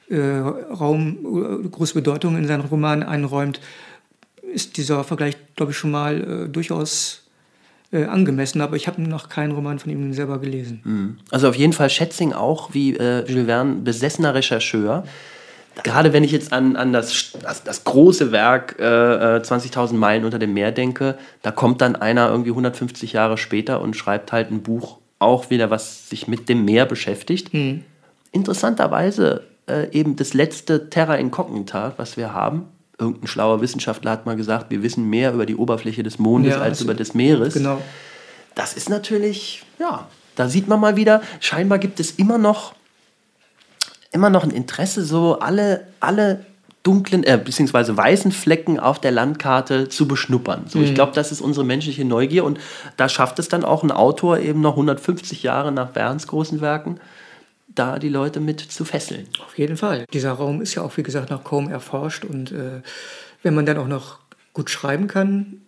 äh, 0.10 0.20
Raum, 0.20 1.64
äh, 1.64 1.68
große 1.68 1.94
Bedeutung 1.94 2.38
in 2.38 2.48
seinen 2.48 2.66
Roman 2.66 3.04
einräumt, 3.04 3.62
ist 4.54 4.78
dieser 4.78 5.04
Vergleich, 5.04 5.38
glaube 5.56 5.72
ich, 5.72 5.78
schon 5.78 5.92
mal 5.92 6.46
äh, 6.46 6.50
durchaus 6.50 7.26
angemessen, 7.92 8.62
aber 8.62 8.76
ich 8.76 8.86
habe 8.86 9.02
noch 9.02 9.30
keinen 9.30 9.52
Roman 9.52 9.80
von 9.80 9.92
ihm 9.92 10.14
selber 10.14 10.38
gelesen. 10.38 10.82
Mhm. 10.84 11.18
Also 11.32 11.50
auf 11.50 11.56
jeden 11.56 11.74
Fall 11.74 11.90
Schätzing 11.90 12.34
auch 12.34 12.72
wie 12.76 12.92
Jules 12.92 13.48
Verne 13.48 13.78
besessener 13.82 14.36
Rechercheur 14.36 15.06
gerade 15.84 16.14
wenn 16.14 16.24
ich 16.24 16.32
jetzt 16.32 16.54
an, 16.54 16.76
an 16.76 16.94
das, 16.94 17.34
das, 17.42 17.64
das 17.64 17.84
große 17.84 18.32
Werk 18.32 18.78
äh, 18.80 18.84
20.000 18.84 19.92
äh, 19.92 19.94
Meilen 19.94 20.26
unter 20.26 20.40
dem 20.40 20.54
Meer 20.54 20.72
denke, 20.72 21.18
da 21.42 21.52
kommt 21.52 21.82
dann 21.82 21.96
einer 21.96 22.30
irgendwie 22.30 22.52
150 22.52 23.14
Jahre 23.14 23.38
später 23.38 23.82
und 23.82 23.96
schreibt 23.96 24.32
halt 24.32 24.52
ein 24.52 24.62
Buch, 24.62 24.98
auch 25.20 25.50
wieder, 25.50 25.70
was 25.70 26.10
sich 26.10 26.28
mit 26.28 26.50
dem 26.50 26.66
Meer 26.66 26.86
beschäftigt. 26.86 27.54
Mhm. 27.54 27.84
Interessanterweise 28.32 29.44
äh, 29.68 29.92
eben 29.92 30.16
das 30.16 30.34
letzte 30.34 30.90
Terra 30.90 31.16
Incognita, 31.16 31.94
was 31.98 32.18
wir 32.18 32.34
haben. 32.34 32.66
Irgendein 32.98 33.28
schlauer 33.28 33.62
Wissenschaftler 33.62 34.12
hat 34.12 34.26
mal 34.26 34.36
gesagt, 34.36 34.72
wir 34.72 34.84
wissen 34.84 35.10
mehr 35.10 35.34
über 35.34 35.46
die 35.46 35.56
Oberfläche 35.56 36.04
des 36.04 36.20
Mondes 36.20 36.56
ja, 36.56 36.62
als 36.62 36.82
über 36.82 36.94
des 36.94 37.14
Meeres. 37.14 37.54
Genau. 37.54 37.82
Das 38.56 38.74
ist 38.74 38.90
natürlich, 38.90 39.64
ja, 39.80 40.08
da 40.36 40.50
sieht 40.50 40.68
man 40.68 40.80
mal 40.80 40.96
wieder, 40.96 41.22
scheinbar 41.40 41.80
gibt 41.80 42.00
es 42.00 42.12
immer 42.12 42.38
noch 42.38 42.74
immer 44.12 44.30
noch 44.30 44.44
ein 44.44 44.52
Interesse, 44.52 45.04
so 45.04 45.40
alle, 45.40 45.88
alle 46.00 46.46
dunklen, 46.84 47.24
äh, 47.24 47.40
beziehungsweise 47.44 47.96
weißen 47.96 48.32
Flecken 48.32 48.80
auf 48.80 49.00
der 49.00 49.12
Landkarte 49.12 49.90
zu 49.90 50.08
beschnuppern. 50.08 50.66
So, 50.68 50.80
mhm. 50.80 50.86
Ich 50.86 50.96
glaube, 50.96 51.12
das 51.14 51.32
ist 51.32 51.42
unsere 51.42 51.66
menschliche 51.66 52.06
Neugier 52.06 52.46
und 52.46 52.60
da 52.98 53.10
schafft 53.10 53.40
es 53.40 53.50
dann 53.50 53.64
auch 53.64 53.84
ein 53.84 53.92
Autor 53.92 54.40
eben 54.40 54.62
noch 54.62 54.74
150 54.74 55.44
Jahre 55.44 55.72
nach 55.72 55.90
Berns 55.92 56.28
großen 56.28 56.62
Werken, 56.62 57.00
da 57.68 58.00
die 58.00 58.10
Leute 58.10 58.40
mit 58.40 58.60
zu 58.62 58.86
fesseln. 58.86 59.28
Auf 59.46 59.58
jeden 59.58 59.78
Fall. 59.78 60.06
Dieser 60.14 60.32
Raum 60.32 60.62
ist 60.62 60.76
ja 60.76 60.82
auch, 60.82 60.96
wie 60.98 61.04
gesagt, 61.04 61.30
noch 61.30 61.44
kaum 61.44 61.70
erforscht 61.70 62.24
und 62.24 62.52
äh, 62.52 62.82
wenn 63.44 63.54
man 63.54 63.66
dann 63.66 63.78
auch 63.78 63.88
noch 63.88 64.20
gut 64.54 64.70
schreiben 64.70 65.08
kann, 65.08 65.62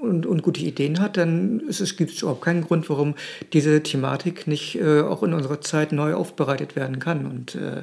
und, 0.00 0.26
und 0.26 0.42
gute 0.42 0.60
Ideen 0.62 1.00
hat, 1.00 1.16
dann 1.16 1.58
gibt 1.68 2.10
es 2.10 2.22
überhaupt 2.22 2.42
keinen 2.42 2.62
Grund, 2.62 2.88
warum 2.88 3.14
diese 3.52 3.82
Thematik 3.82 4.46
nicht 4.46 4.76
äh, 4.76 5.02
auch 5.02 5.22
in 5.22 5.34
unserer 5.34 5.60
Zeit 5.60 5.92
neu 5.92 6.14
aufbereitet 6.14 6.74
werden 6.74 6.98
kann. 6.98 7.26
Und 7.26 7.54
äh, 7.54 7.82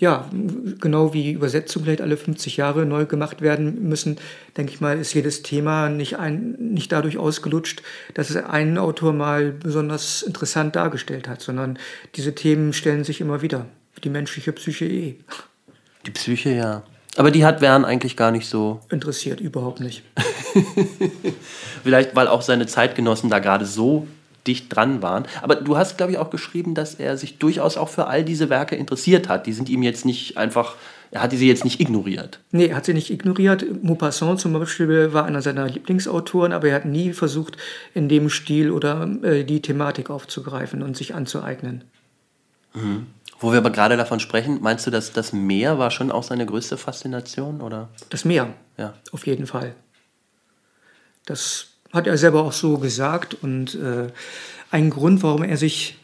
ja, 0.00 0.28
genau 0.80 1.14
wie 1.14 1.32
Übersetzungen 1.32 1.84
vielleicht 1.84 2.00
alle 2.00 2.16
50 2.16 2.56
Jahre 2.56 2.84
neu 2.84 3.06
gemacht 3.06 3.40
werden 3.40 3.88
müssen, 3.88 4.18
denke 4.56 4.72
ich 4.72 4.80
mal, 4.80 4.98
ist 4.98 5.14
jedes 5.14 5.42
Thema 5.42 5.88
nicht, 5.88 6.18
ein, 6.18 6.56
nicht 6.58 6.90
dadurch 6.92 7.16
ausgelutscht, 7.16 7.82
dass 8.12 8.28
es 8.28 8.36
einen 8.36 8.76
Autor 8.76 9.12
mal 9.12 9.52
besonders 9.52 10.22
interessant 10.22 10.76
dargestellt 10.76 11.28
hat, 11.28 11.40
sondern 11.40 11.78
diese 12.16 12.34
Themen 12.34 12.72
stellen 12.72 13.04
sich 13.04 13.20
immer 13.20 13.40
wieder. 13.40 13.66
Die 14.02 14.10
menschliche 14.10 14.52
Psyche 14.52 14.84
eh. 14.86 15.14
Die 16.06 16.10
Psyche, 16.10 16.50
ja. 16.50 16.82
Aber 17.16 17.30
die 17.30 17.44
hat 17.44 17.60
Wern 17.60 17.84
eigentlich 17.84 18.16
gar 18.16 18.30
nicht 18.30 18.48
so. 18.48 18.80
Interessiert, 18.90 19.40
überhaupt 19.40 19.80
nicht. 19.80 20.02
Vielleicht, 21.82 22.16
weil 22.16 22.28
auch 22.28 22.42
seine 22.42 22.66
Zeitgenossen 22.66 23.30
da 23.30 23.38
gerade 23.38 23.66
so 23.66 24.06
dicht 24.46 24.74
dran 24.74 25.02
waren. 25.02 25.24
Aber 25.42 25.56
du 25.56 25.76
hast, 25.76 25.96
glaube 25.96 26.12
ich, 26.12 26.18
auch 26.18 26.30
geschrieben, 26.30 26.74
dass 26.74 26.94
er 26.94 27.16
sich 27.16 27.38
durchaus 27.38 27.76
auch 27.76 27.88
für 27.88 28.06
all 28.06 28.24
diese 28.24 28.50
Werke 28.50 28.76
interessiert 28.76 29.28
hat. 29.28 29.46
Die 29.46 29.52
sind 29.52 29.68
ihm 29.68 29.82
jetzt 29.82 30.04
nicht 30.04 30.36
einfach, 30.36 30.76
er 31.10 31.22
hat 31.22 31.30
sie 31.32 31.48
jetzt 31.48 31.64
nicht 31.64 31.80
ignoriert. 31.80 32.40
Nee, 32.50 32.66
er 32.66 32.76
hat 32.76 32.84
sie 32.84 32.94
nicht 32.94 33.10
ignoriert. 33.10 33.64
Maupassant 33.82 34.40
zum 34.40 34.52
Beispiel 34.52 35.12
war 35.12 35.24
einer 35.24 35.40
seiner 35.40 35.68
Lieblingsautoren, 35.68 36.52
aber 36.52 36.68
er 36.68 36.74
hat 36.74 36.84
nie 36.84 37.12
versucht, 37.12 37.56
in 37.94 38.08
dem 38.08 38.28
Stil 38.28 38.70
oder 38.70 39.08
äh, 39.22 39.44
die 39.44 39.62
Thematik 39.62 40.10
aufzugreifen 40.10 40.82
und 40.82 40.96
sich 40.96 41.14
anzueignen. 41.14 41.84
Mhm. 42.74 43.06
Wo 43.44 43.52
wir 43.52 43.58
aber 43.58 43.68
gerade 43.68 43.98
davon 43.98 44.20
sprechen, 44.20 44.60
meinst 44.62 44.86
du, 44.86 44.90
dass 44.90 45.12
das 45.12 45.34
Meer 45.34 45.78
war 45.78 45.90
schon 45.90 46.10
auch 46.10 46.22
seine 46.22 46.46
größte 46.46 46.78
Faszination? 46.78 47.60
Oder? 47.60 47.90
Das 48.08 48.24
Meer, 48.24 48.54
ja. 48.78 48.94
auf 49.12 49.26
jeden 49.26 49.46
Fall. 49.46 49.74
Das 51.26 51.66
hat 51.92 52.06
er 52.06 52.16
selber 52.16 52.42
auch 52.42 52.54
so 52.54 52.78
gesagt. 52.78 53.34
Und 53.34 53.74
äh, 53.74 54.06
ein 54.70 54.88
Grund, 54.88 55.22
warum 55.22 55.42
er 55.42 55.58
sich 55.58 55.98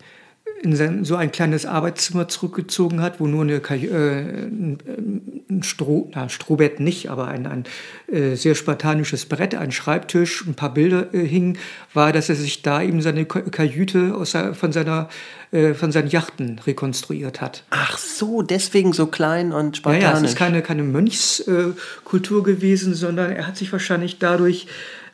in 0.62 1.04
so 1.04 1.16
ein 1.16 1.32
kleines 1.32 1.64
Arbeitszimmer 1.64 2.28
zurückgezogen 2.28 3.00
hat, 3.00 3.18
wo 3.18 3.26
nur 3.26 3.42
eine, 3.42 3.54
äh, 3.54 4.46
ein 4.46 5.62
Stroh, 5.62 6.10
na, 6.14 6.28
Strohbett 6.28 6.80
nicht, 6.80 7.08
aber 7.08 7.28
ein, 7.28 7.46
ein 7.46 7.64
äh, 8.12 8.34
sehr 8.34 8.54
spartanisches 8.54 9.24
Brett, 9.24 9.54
ein 9.54 9.72
Schreibtisch, 9.72 10.44
ein 10.46 10.54
paar 10.54 10.74
Bilder 10.74 11.14
äh, 11.14 11.24
hingen, 11.26 11.56
war, 11.94 12.12
dass 12.12 12.28
er 12.28 12.34
sich 12.34 12.60
da 12.60 12.82
eben 12.82 13.00
seine 13.00 13.24
Kajüte 13.24 14.14
aus, 14.14 14.36
von, 14.52 14.72
seiner, 14.72 15.08
äh, 15.50 15.72
von 15.72 15.92
seinen 15.92 16.08
Yachten 16.08 16.60
rekonstruiert 16.66 17.40
hat. 17.40 17.64
Ach 17.70 17.96
so, 17.96 18.42
deswegen 18.42 18.92
so 18.92 19.06
klein 19.06 19.52
und 19.52 19.78
spartanisch. 19.78 20.04
Ja, 20.04 20.12
ja 20.12 20.18
es 20.18 20.30
ist 20.32 20.36
keine, 20.36 20.60
keine 20.60 20.82
Mönchskultur 20.82 22.42
gewesen, 22.42 22.94
sondern 22.94 23.32
er 23.32 23.46
hat 23.46 23.56
sich 23.56 23.72
wahrscheinlich 23.72 24.18
dadurch 24.18 24.66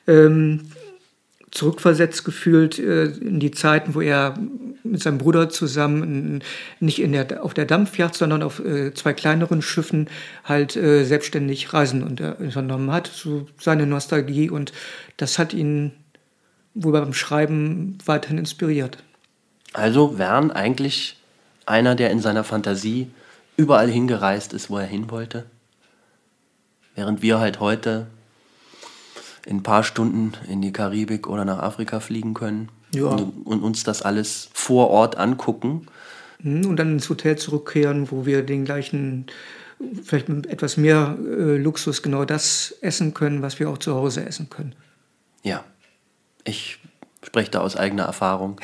ähm, 0.09 0.63
zurückversetzt 1.53 2.25
gefühlt 2.25 2.81
äh, 2.81 3.05
in 3.05 3.39
die 3.39 3.53
Zeiten, 3.53 3.95
wo 3.95 4.01
er 4.01 4.35
mit 4.91 5.03
seinem 5.03 5.19
Bruder 5.19 5.49
zusammen 5.49 6.43
nicht 6.81 7.01
in 7.01 7.13
der, 7.13 7.43
auf 7.45 7.55
der 7.55 7.65
Dampfjacht, 7.65 8.15
sondern 8.15 8.43
auf 8.43 8.61
äh, 8.61 8.93
zwei 8.95 9.13
kleineren 9.13 9.63
Schiffen 9.63 10.09
halt 10.45 10.77
äh, 10.77 11.05
selbstständig 11.05 11.73
Reisen 11.73 12.03
unternommen 12.03 12.93
hat. 12.93 13.07
So 13.09 13.47
seine 13.59 13.87
Nostalgie 13.87 14.51
und 14.51 14.73
das 15.17 15.39
hat 15.39 15.55
ihn 15.55 15.93
wohl 16.75 16.93
beim 16.93 17.15
Schreiben 17.15 17.99
weiterhin 18.05 18.39
inspiriert. 18.39 18.99
Also 19.73 20.19
Wern 20.19 20.51
eigentlich 20.51 21.17
einer, 21.65 21.95
der 21.95 22.11
in 22.11 22.21
seiner 22.21 22.45
Fantasie 22.45 23.09
überall 23.57 23.91
hingereist 23.91 24.53
ist, 24.53 24.71
wo 24.71 24.79
er 24.79 24.87
hin 24.87 25.11
wollte. 25.11 25.47
Während 26.95 27.23
wir 27.23 27.39
halt 27.39 27.61
heute 27.61 28.07
in 29.45 29.59
ein 29.59 29.63
paar 29.63 29.85
Stunden 29.85 30.33
in 30.49 30.61
die 30.61 30.73
Karibik 30.73 31.27
oder 31.29 31.45
nach 31.45 31.59
Afrika 31.59 32.01
fliegen 32.01 32.35
können 32.35 32.69
ja. 32.95 33.05
und, 33.05 33.47
und, 33.47 33.63
uns 33.63 33.85
das 33.85 34.03
alles 34.03 34.49
vor 34.53 34.91
Ort 34.91 35.17
angucken. 35.17 35.87
Mhm, 36.41 36.67
und 36.67 36.77
dann 36.77 36.93
ins 36.93 37.09
Hotel 37.09 37.37
zurückkehren, 37.37 38.11
wo 38.11 38.27
wir 38.27 38.43
den 38.43 38.65
gleichen 38.65 39.27
vielleicht 40.03 40.29
mit 40.29 40.47
etwas 40.47 40.77
mehr 40.77 41.17
äh, 41.21 41.57
Luxus 41.57 42.03
genau 42.03 42.25
das 42.25 42.75
essen 42.81 43.15
können, 43.15 43.43
was 43.43 43.59
wir 43.59 43.69
auch 43.69 43.79
zu 43.79 43.95
Hause 43.95 44.25
essen 44.25 44.49
können. 44.49 44.75
Ja, 45.43 45.65
ich 46.45 46.79
spreche 47.23 47.51
da 47.51 47.61
aus 47.61 47.77
eigener 47.77 48.05
Erfahrung. 48.05 48.61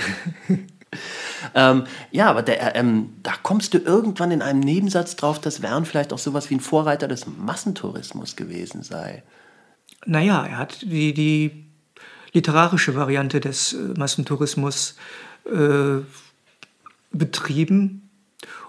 ähm, 1.55 1.85
ja, 2.11 2.31
aber 2.31 2.43
der, 2.43 2.77
ähm, 2.77 3.15
da 3.23 3.33
kommst 3.43 3.75
du 3.75 3.79
irgendwann 3.79 4.31
in 4.31 4.43
einem 4.43 4.61
Nebensatz 4.61 5.17
drauf, 5.17 5.41
dass 5.41 5.63
Wern 5.63 5.85
vielleicht 5.85 6.13
auch 6.13 6.19
sowas 6.19 6.49
wie 6.49 6.55
ein 6.55 6.61
Vorreiter 6.61 7.09
des 7.09 7.27
Massentourismus 7.27 8.37
gewesen 8.37 8.83
sei. 8.83 9.23
Naja, 10.07 10.47
er 10.47 10.59
hat 10.59 10.83
die, 10.83 11.13
die 11.13 11.72
literarische 12.33 12.95
Variante 12.95 13.41
des 13.41 13.73
äh, 13.73 13.99
Massentourismus 13.99 14.97
äh, 15.45 16.03
betrieben 17.13 18.11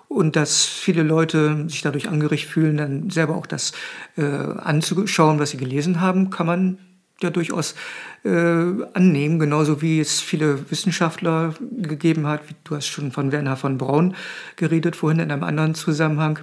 und 0.08 0.36
dass 0.36 0.66
viele 0.66 1.04
Leute 1.04 1.66
sich 1.68 1.82
dadurch 1.82 2.10
angeregt 2.10 2.46
fühlen, 2.46 2.78
dann 2.78 3.10
selber 3.10 3.36
auch 3.36 3.48
das 3.48 3.72
äh, 4.18 4.24
anzuschauen, 4.24 5.40
was 5.40 5.52
sie 5.52 5.58
gelesen 5.58 6.02
haben, 6.02 6.30
kann 6.30 6.46
man 6.46 6.78
ja 7.22 7.30
durchaus 7.30 7.76
äh, 8.24 8.30
annehmen, 8.30 9.40
genauso 9.40 9.82
wie 9.82 10.00
es 10.00 10.22
viele 10.22 10.70
Wissenschaftler 10.70 11.56
gegeben 11.60 12.28
hat. 12.28 12.42
Du 12.64 12.76
hast 12.76 12.88
schon 12.88 13.12
von 13.12 13.32
Werner 13.32 13.58
von 13.58 13.78
Braun 13.78 14.16
geredet 14.56 14.96
vorhin 14.96 15.20
in 15.20 15.32
einem 15.32 15.44
anderen 15.44 15.74
Zusammenhang, 15.74 16.40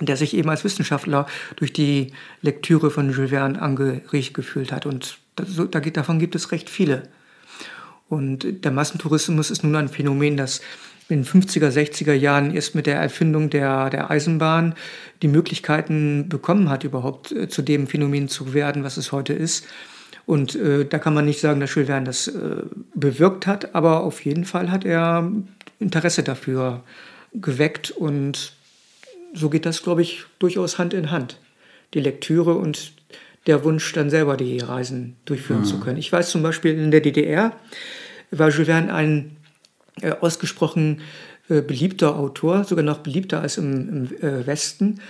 der 0.00 0.16
sich 0.16 0.34
eben 0.34 0.50
als 0.50 0.64
Wissenschaftler 0.64 1.26
durch 1.56 1.72
die 1.72 2.12
Lektüre 2.40 2.90
von 2.90 3.12
Jules 3.12 3.30
Verne 3.30 3.60
angeregt 3.60 4.34
gefühlt 4.34 4.72
hat. 4.72 4.86
Und 4.86 5.18
das, 5.36 5.48
da, 5.70 5.80
davon 5.80 6.18
gibt 6.18 6.34
es 6.34 6.52
recht 6.52 6.70
viele. 6.70 7.04
Und 8.08 8.64
der 8.64 8.70
Massentourismus 8.70 9.50
ist 9.50 9.64
nun 9.64 9.76
ein 9.76 9.88
Phänomen, 9.88 10.36
das 10.36 10.60
in 11.08 11.22
den 11.22 11.26
50er, 11.26 11.68
60er 11.68 12.14
Jahren 12.14 12.54
erst 12.54 12.74
mit 12.74 12.86
der 12.86 12.96
Erfindung 12.96 13.50
der, 13.50 13.90
der 13.90 14.10
Eisenbahn 14.10 14.74
die 15.22 15.28
Möglichkeiten 15.28 16.28
bekommen 16.28 16.70
hat, 16.70 16.84
überhaupt 16.84 17.32
äh, 17.32 17.48
zu 17.48 17.62
dem 17.62 17.86
Phänomen 17.86 18.28
zu 18.28 18.54
werden, 18.54 18.84
was 18.84 18.96
es 18.96 19.12
heute 19.12 19.34
ist. 19.34 19.66
Und 20.26 20.54
äh, 20.54 20.86
da 20.86 20.98
kann 20.98 21.12
man 21.12 21.26
nicht 21.26 21.40
sagen, 21.40 21.60
dass 21.60 21.74
Jules 21.74 21.88
Verne 21.88 22.06
das 22.06 22.28
äh, 22.28 22.62
bewirkt 22.94 23.46
hat, 23.46 23.74
aber 23.74 24.02
auf 24.02 24.24
jeden 24.24 24.46
Fall 24.46 24.70
hat 24.70 24.84
er 24.86 25.30
Interesse 25.78 26.22
dafür 26.22 26.82
geweckt 27.34 27.90
und 27.90 28.54
so 29.34 29.50
geht 29.50 29.66
das, 29.66 29.82
glaube 29.82 30.00
ich, 30.00 30.24
durchaus 30.38 30.78
Hand 30.78 30.94
in 30.94 31.10
Hand. 31.10 31.38
Die 31.92 32.00
Lektüre 32.00 32.54
und 32.54 32.93
der 33.46 33.64
Wunsch, 33.64 33.92
dann 33.92 34.10
selber 34.10 34.36
die 34.36 34.58
Reisen 34.58 35.16
durchführen 35.24 35.60
mhm. 35.60 35.66
zu 35.66 35.80
können. 35.80 35.98
Ich 35.98 36.12
weiß 36.12 36.30
zum 36.30 36.42
Beispiel 36.42 36.78
in 36.78 36.90
der 36.90 37.00
DDR 37.00 37.52
war 38.30 38.50
Jules 38.50 38.66
Verne 38.66 38.92
ein 38.92 39.36
äh, 40.00 40.12
ausgesprochen 40.12 41.00
äh, 41.48 41.60
beliebter 41.60 42.16
Autor, 42.16 42.64
sogar 42.64 42.84
noch 42.84 42.98
beliebter 42.98 43.40
als 43.40 43.58
im, 43.58 44.08
im 44.10 44.22
äh, 44.22 44.46
Westen, 44.46 45.00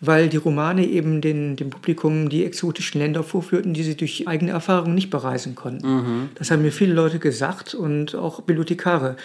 weil 0.00 0.28
die 0.28 0.36
Romane 0.36 0.84
eben 0.86 1.20
den, 1.20 1.54
dem 1.54 1.70
Publikum 1.70 2.28
die 2.28 2.44
exotischen 2.44 3.00
Länder 3.00 3.22
vorführten, 3.22 3.72
die 3.72 3.84
sie 3.84 3.96
durch 3.96 4.26
eigene 4.26 4.50
Erfahrungen 4.50 4.94
nicht 4.94 5.10
bereisen 5.10 5.54
konnten. 5.54 5.86
Mhm. 5.86 6.28
Das 6.34 6.50
haben 6.50 6.62
mir 6.62 6.72
viele 6.72 6.94
Leute 6.94 7.18
gesagt 7.18 7.74
und 7.74 8.16
auch 8.16 8.40
Bibliothekare, 8.40 9.16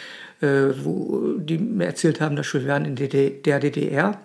äh, 0.41 0.68
wo 0.84 1.38
die 1.39 1.57
mir 1.57 1.85
erzählt 1.85 2.22
haben, 2.22 2.35
dass 2.35 2.52
Jules 2.52 2.68
Verne 2.68 2.88
in 2.89 2.95
der 2.95 3.60
DDR 3.60 4.22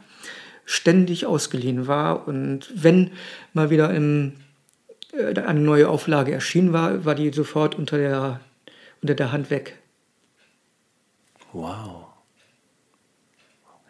ständig 0.64 1.26
ausgeliehen 1.26 1.86
war 1.86 2.26
und 2.28 2.70
wenn 2.74 3.10
mal 3.52 3.70
wieder 3.70 3.92
im, 3.92 4.34
äh, 5.12 5.38
eine 5.40 5.60
neue 5.60 5.88
Auflage 5.88 6.32
erschienen 6.32 6.72
war, 6.72 7.04
war 7.04 7.14
die 7.14 7.32
sofort 7.32 7.74
unter 7.74 7.98
der, 7.98 8.40
unter 9.00 9.14
der 9.14 9.32
Hand 9.32 9.50
weg. 9.50 9.78
Wow. 11.52 12.06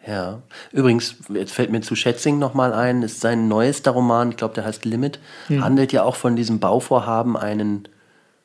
Ja. 0.05 0.41
Übrigens, 0.71 1.15
jetzt 1.29 1.53
fällt 1.53 1.71
mir 1.71 1.81
zu 1.81 1.95
Schätzing 1.95 2.37
nochmal 2.37 2.73
ein, 2.73 3.03
ist 3.03 3.21
sein 3.21 3.47
neuester 3.47 3.91
Roman, 3.91 4.31
ich 4.31 4.37
glaube, 4.37 4.53
der 4.53 4.65
heißt 4.65 4.83
Limit, 4.83 5.19
mhm. 5.47 5.63
handelt 5.63 5.93
ja 5.93 6.03
auch 6.03 6.15
von 6.15 6.35
diesem 6.35 6.59
Bauvorhaben, 6.59 7.37
einen 7.37 7.87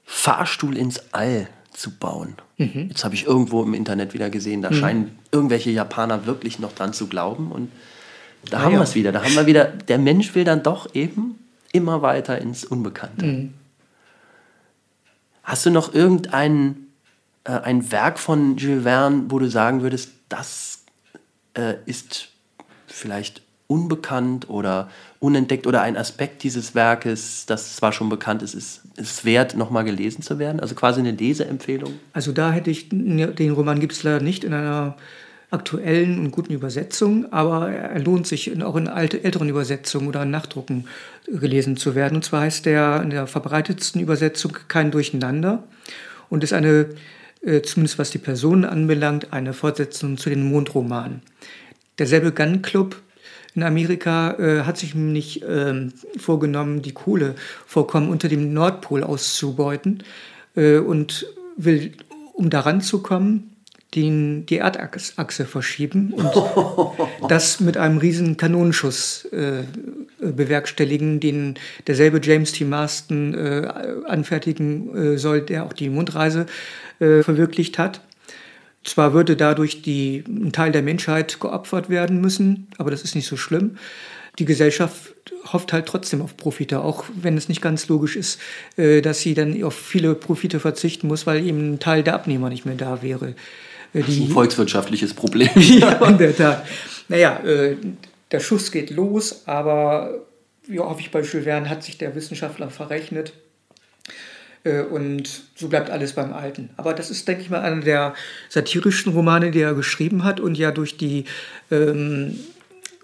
Fahrstuhl 0.05 0.77
ins 0.77 1.13
All 1.13 1.49
zu 1.73 1.91
bauen. 1.91 2.37
Mhm. 2.59 2.87
Jetzt 2.89 3.05
habe 3.05 3.15
ich 3.15 3.27
irgendwo 3.27 3.63
im 3.63 3.75
Internet 3.75 4.15
wieder 4.15 4.31
gesehen, 4.31 4.63
da 4.63 4.71
mhm. 4.71 4.75
scheinen 4.75 5.19
irgendwelche 5.33 5.71
Japaner 5.71 6.27
wirklich 6.27 6.59
noch 6.61 6.73
dran 6.73 6.93
zu 6.93 7.09
glauben. 7.09 7.51
Und 7.51 7.71
da 8.51 8.59
ah, 8.59 8.63
haben 8.63 8.73
ja. 8.73 8.79
wir 8.79 8.85
es 8.85 8.95
wieder. 8.95 9.13
Da 9.13 9.23
haben 9.23 9.35
wir 9.35 9.47
wieder, 9.47 9.65
der 9.67 9.99
Mensch 9.99 10.35
will 10.35 10.45
dann 10.45 10.63
doch 10.63 10.95
eben 10.95 11.39
immer 11.73 12.03
weiter 12.03 12.41
ins 12.41 12.65
Unbekannte. 12.65 13.27
Mhm. 13.27 13.55
Hast 15.43 15.67
du 15.67 15.71
noch 15.71 15.95
irgendeinen 15.95 16.89
äh, 17.45 17.53
ein 17.53 17.91
Werk 17.91 18.19
von 18.19 18.57
Jules 18.57 18.83
Verne, 18.83 19.25
wo 19.29 19.39
du 19.39 19.49
sagen 19.49 19.83
würdest, 19.83 20.11
das 20.29 20.85
äh, 21.55 21.75
ist 21.87 22.29
vielleicht 22.87 23.43
unbekannt 23.67 24.49
oder 24.49 24.91
unentdeckt 25.21 25.67
oder 25.67 25.83
ein 25.83 25.97
Aspekt 25.97 26.43
dieses 26.43 26.75
Werkes, 26.75 27.45
das 27.47 27.77
zwar 27.77 27.93
schon 27.93 28.09
bekannt 28.09 28.43
ist, 28.43 28.55
ist, 28.55 28.83
ist 28.97 29.25
wert, 29.25 29.57
nochmal 29.57 29.85
gelesen 29.85 30.23
zu 30.23 30.39
werden? 30.39 30.61
Also 30.61 30.75
quasi 30.75 31.01
eine 31.01 31.13
Leseempfehlung? 31.13 31.95
Also 32.13 32.33
da 32.33 32.51
hätte 32.51 32.71
ich, 32.71 32.89
den 32.89 33.53
Roman 33.53 33.79
gibt 33.79 33.93
es 33.93 34.03
leider 34.03 34.21
nicht 34.21 34.45
in 34.45 34.55
einer 34.55 34.97
aktuellen 35.51 36.19
und 36.19 36.31
guten 36.31 36.53
Übersetzung, 36.53 37.33
aber 37.33 37.71
er 37.71 37.99
lohnt 38.01 38.27
sich 38.27 38.63
auch 38.63 38.77
in 38.77 38.87
alte, 38.87 39.25
älteren 39.25 39.49
Übersetzungen 39.49 40.09
oder 40.09 40.25
Nachdrucken 40.25 40.85
gelesen 41.27 41.77
zu 41.77 41.95
werden. 41.95 42.17
Und 42.17 42.25
zwar 42.25 42.43
heißt 42.43 42.67
der 42.67 43.03
in 43.03 43.11
der 43.11 43.27
verbreitetsten 43.27 44.01
Übersetzung 44.01 44.53
Kein 44.69 44.91
Durcheinander 44.91 45.65
und 46.29 46.45
ist 46.45 46.53
eine 46.53 46.89
äh, 47.43 47.63
zumindest 47.63 47.99
was 47.99 48.11
die 48.11 48.19
Personen 48.19 48.65
anbelangt, 48.65 49.33
eine 49.33 49.53
Fortsetzung 49.53 50.19
zu 50.19 50.29
den 50.29 50.43
Mondromanen. 50.43 51.23
Derselbe 51.99 52.33
Gun 52.33 52.63
Club 52.63 52.97
in 53.55 53.63
Amerika 53.63 54.33
äh, 54.39 54.63
hat 54.63 54.79
sich 54.79 54.95
nämlich 54.95 55.43
äh, 55.43 55.89
vorgenommen, 56.19 56.83
die 56.83 56.93
Kohlevorkommen 56.93 58.11
unter 58.11 58.29
dem 58.29 58.53
Nordpol 58.53 59.03
auszubeuten 59.03 60.03
äh, 60.57 60.79
und 60.79 61.27
will, 61.57 61.93
um 62.35 62.51
daran 62.51 62.81
zu 62.81 63.03
kommen, 63.03 63.48
den, 63.95 64.45
die 64.45 64.59
Erdachse 64.59 65.47
verschieben 65.47 66.13
und 66.13 66.31
das 67.29 67.61
mit 67.61 67.77
einem 67.79 67.99
riesen 67.99 68.37
Kanonenschuss 68.37 69.25
äh, 69.27 69.63
bewerkstelligen, 70.21 71.21
den 71.21 71.55
derselbe 71.87 72.21
James 72.23 72.53
T. 72.53 72.65
Marston 72.65 73.35
äh, 73.35 73.67
anfertigen 74.07 74.95
äh, 75.15 75.19
soll, 75.19 75.41
der 75.41 75.65
auch 75.65 75.73
die 75.73 75.89
Mondreise 75.89 76.47
äh, 77.01 77.23
verwirklicht 77.23 77.79
hat. 77.79 78.03
Zwar 78.85 79.15
würde 79.15 79.37
dadurch 79.37 79.83
die, 79.83 80.23
ein 80.27 80.53
Teil 80.53 80.73
der 80.73 80.83
Menschheit 80.83 81.41
geopfert 81.41 81.89
werden 81.89 82.21
müssen, 82.21 82.69
aber 82.77 82.91
das 82.91 83.03
ist 83.03 83.15
nicht 83.15 83.27
so 83.27 83.37
schlimm. 83.37 83.79
Die 84.39 84.45
Gesellschaft 84.45 85.15
hofft 85.53 85.73
halt 85.73 85.87
trotzdem 85.87 86.23
auf 86.23 86.37
Profite, 86.37 86.81
auch 86.81 87.05
wenn 87.15 87.37
es 87.37 87.49
nicht 87.49 87.63
ganz 87.63 87.89
logisch 87.89 88.17
ist, 88.17 88.39
äh, 88.77 89.01
dass 89.01 89.21
sie 89.21 89.33
dann 89.33 89.63
auf 89.63 89.75
viele 89.75 90.15
Profite 90.15 90.61
verzichten 90.61 91.09
muss, 91.09 91.27
weil 91.27 91.45
eben 91.45 91.75
ein 91.75 91.79
Teil 91.79 92.03
der 92.03 92.15
Abnehmer 92.15 92.51
nicht 92.51 92.67
mehr 92.67 92.77
da 92.77 93.03
wäre. 93.03 93.35
Äh, 93.95 94.01
das 94.01 94.09
ist 94.09 94.21
ein 94.21 94.29
volkswirtschaftliches 94.29 95.15
Problem. 95.15 95.51
ja, 95.57 95.93
in 96.09 96.19
der 96.19 96.37
Tat. 96.37 96.67
Naja, 97.09 97.41
äh, 97.45 97.77
der 98.31 98.41
Schuss 98.41 98.71
geht 98.71 98.91
los, 98.91 99.43
aber 99.47 100.27
wie 100.67 100.81
ich 100.99 101.11
bei 101.11 101.23
Jules 101.23 101.45
Verne 101.45 101.71
hat 101.71 101.83
sich 101.83 101.97
der 101.99 102.15
Wissenschaftler 102.15 102.71
verrechnet. 102.71 103.33
Äh, 104.65 104.83
und 104.83 105.29
so 105.55 105.69
bleibt 105.69 105.91
alles 105.91 106.13
beim 106.13 106.33
Alten. 106.33 106.71
Aber 106.77 106.95
das 106.95 107.11
ist, 107.11 107.27
denke 107.27 107.43
ich 107.43 107.51
mal, 107.51 107.61
einer 107.61 107.81
der 107.81 108.15
satirischen 108.49 109.13
Romane, 109.13 109.51
die 109.51 109.61
er 109.61 109.75
geschrieben 109.75 110.25
hat 110.25 110.41
und 110.41 110.59
ja 110.59 110.71
durch 110.71 110.97
die 110.97 111.25
ähm, 111.71 112.39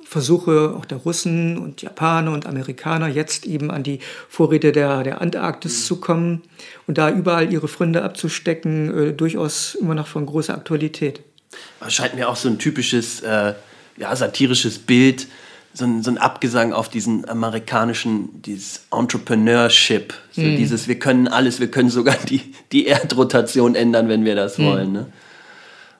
Versuche 0.05 0.75
auch 0.77 0.85
der 0.85 0.99
Russen 0.99 1.59
und 1.59 1.83
Japaner 1.83 2.33
und 2.33 2.47
Amerikaner 2.47 3.09
jetzt 3.09 3.47
eben 3.47 3.71
an 3.71 3.83
die 3.83 4.01
Vorräte 4.29 4.73
der, 4.73 5.03
der 5.03 5.21
Antarktis 5.21 5.81
mhm. 5.81 5.85
zu 5.85 5.97
kommen 5.97 6.43
und 6.87 6.99
da 6.99 7.11
überall 7.11 7.53
ihre 7.53 7.69
Fründe 7.69 8.03
abzustecken, 8.03 9.09
äh, 9.09 9.13
durchaus 9.13 9.75
immer 9.75 9.95
noch 9.95 10.07
von 10.07 10.27
großer 10.27 10.55
Aktualität. 10.55 11.21
Das 11.81 11.95
scheint 11.95 12.15
mir 12.15 12.29
auch 12.29 12.37
so 12.37 12.49
ein 12.49 12.59
typisches 12.59 13.21
äh, 13.21 13.55
ja, 13.97 14.15
satirisches 14.15 14.79
Bild 14.79 15.27
so 15.75 15.85
ein, 15.85 16.03
so 16.03 16.11
ein 16.11 16.19
Abgesang 16.19 16.73
auf 16.73 16.89
diesen 16.89 17.29
amerikanischen, 17.29 18.41
dieses 18.43 18.87
Entrepreneurship. 18.93 20.15
So 20.31 20.41
mm. 20.41 20.57
dieses, 20.57 20.87
wir 20.87 20.99
können 21.01 21.27
alles, 21.27 21.59
wir 21.59 21.71
können 21.71 21.91
sogar 21.91 22.17
die, 22.29 22.55
die 22.71 22.87
Erdrotation 22.87 23.75
ändern, 23.75 24.09
wenn 24.09 24.25
wir 24.25 24.37
das 24.37 24.57
mm. 24.57 24.65
wollen. 24.65 24.93
Ne? 24.93 25.07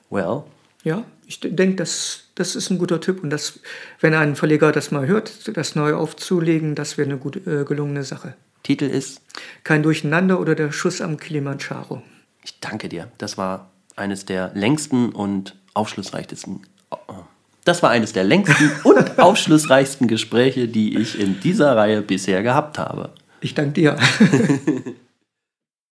Well. 0.09 0.43
Ja, 0.85 1.03
ich 1.27 1.39
denke, 1.39 1.75
das, 1.75 2.23
das 2.35 2.55
ist 2.55 2.69
ein 2.69 2.77
guter 2.77 3.01
Tipp. 3.01 3.23
Und 3.23 3.29
das, 3.29 3.59
wenn 3.99 4.13
ein 4.13 4.35
Verleger 4.35 4.71
das 4.71 4.91
mal 4.91 5.07
hört, 5.07 5.55
das 5.57 5.75
neu 5.75 5.93
aufzulegen, 5.93 6.75
das 6.75 6.97
wäre 6.97 7.09
eine 7.09 7.17
gut 7.17 7.47
äh, 7.47 7.63
gelungene 7.63 8.03
Sache. 8.03 8.35
Titel 8.63 8.85
ist? 8.85 9.21
Kein 9.63 9.83
Durcheinander 9.83 10.39
oder 10.39 10.55
der 10.55 10.71
Schuss 10.71 11.01
am 11.01 11.17
Kilimanjaro. 11.17 12.01
Ich 12.43 12.59
danke 12.59 12.89
dir. 12.89 13.11
Das 13.17 13.37
war 13.37 13.71
eines 13.95 14.25
der 14.25 14.51
längsten 14.53 15.09
und 15.09 15.55
aufschlussreichsten 15.73 16.61
das 17.65 17.81
war 17.81 17.89
eines 17.89 18.13
der 18.13 18.23
längsten 18.23 18.71
und 18.83 19.19
aufschlussreichsten 19.19 20.07
Gespräche, 20.07 20.67
die 20.67 20.97
ich 20.97 21.19
in 21.19 21.39
dieser 21.39 21.75
Reihe 21.75 22.01
bisher 22.01 22.43
gehabt 22.43 22.77
habe. 22.77 23.09
Ich 23.41 23.53
danke 23.53 23.73
dir. 23.73 23.97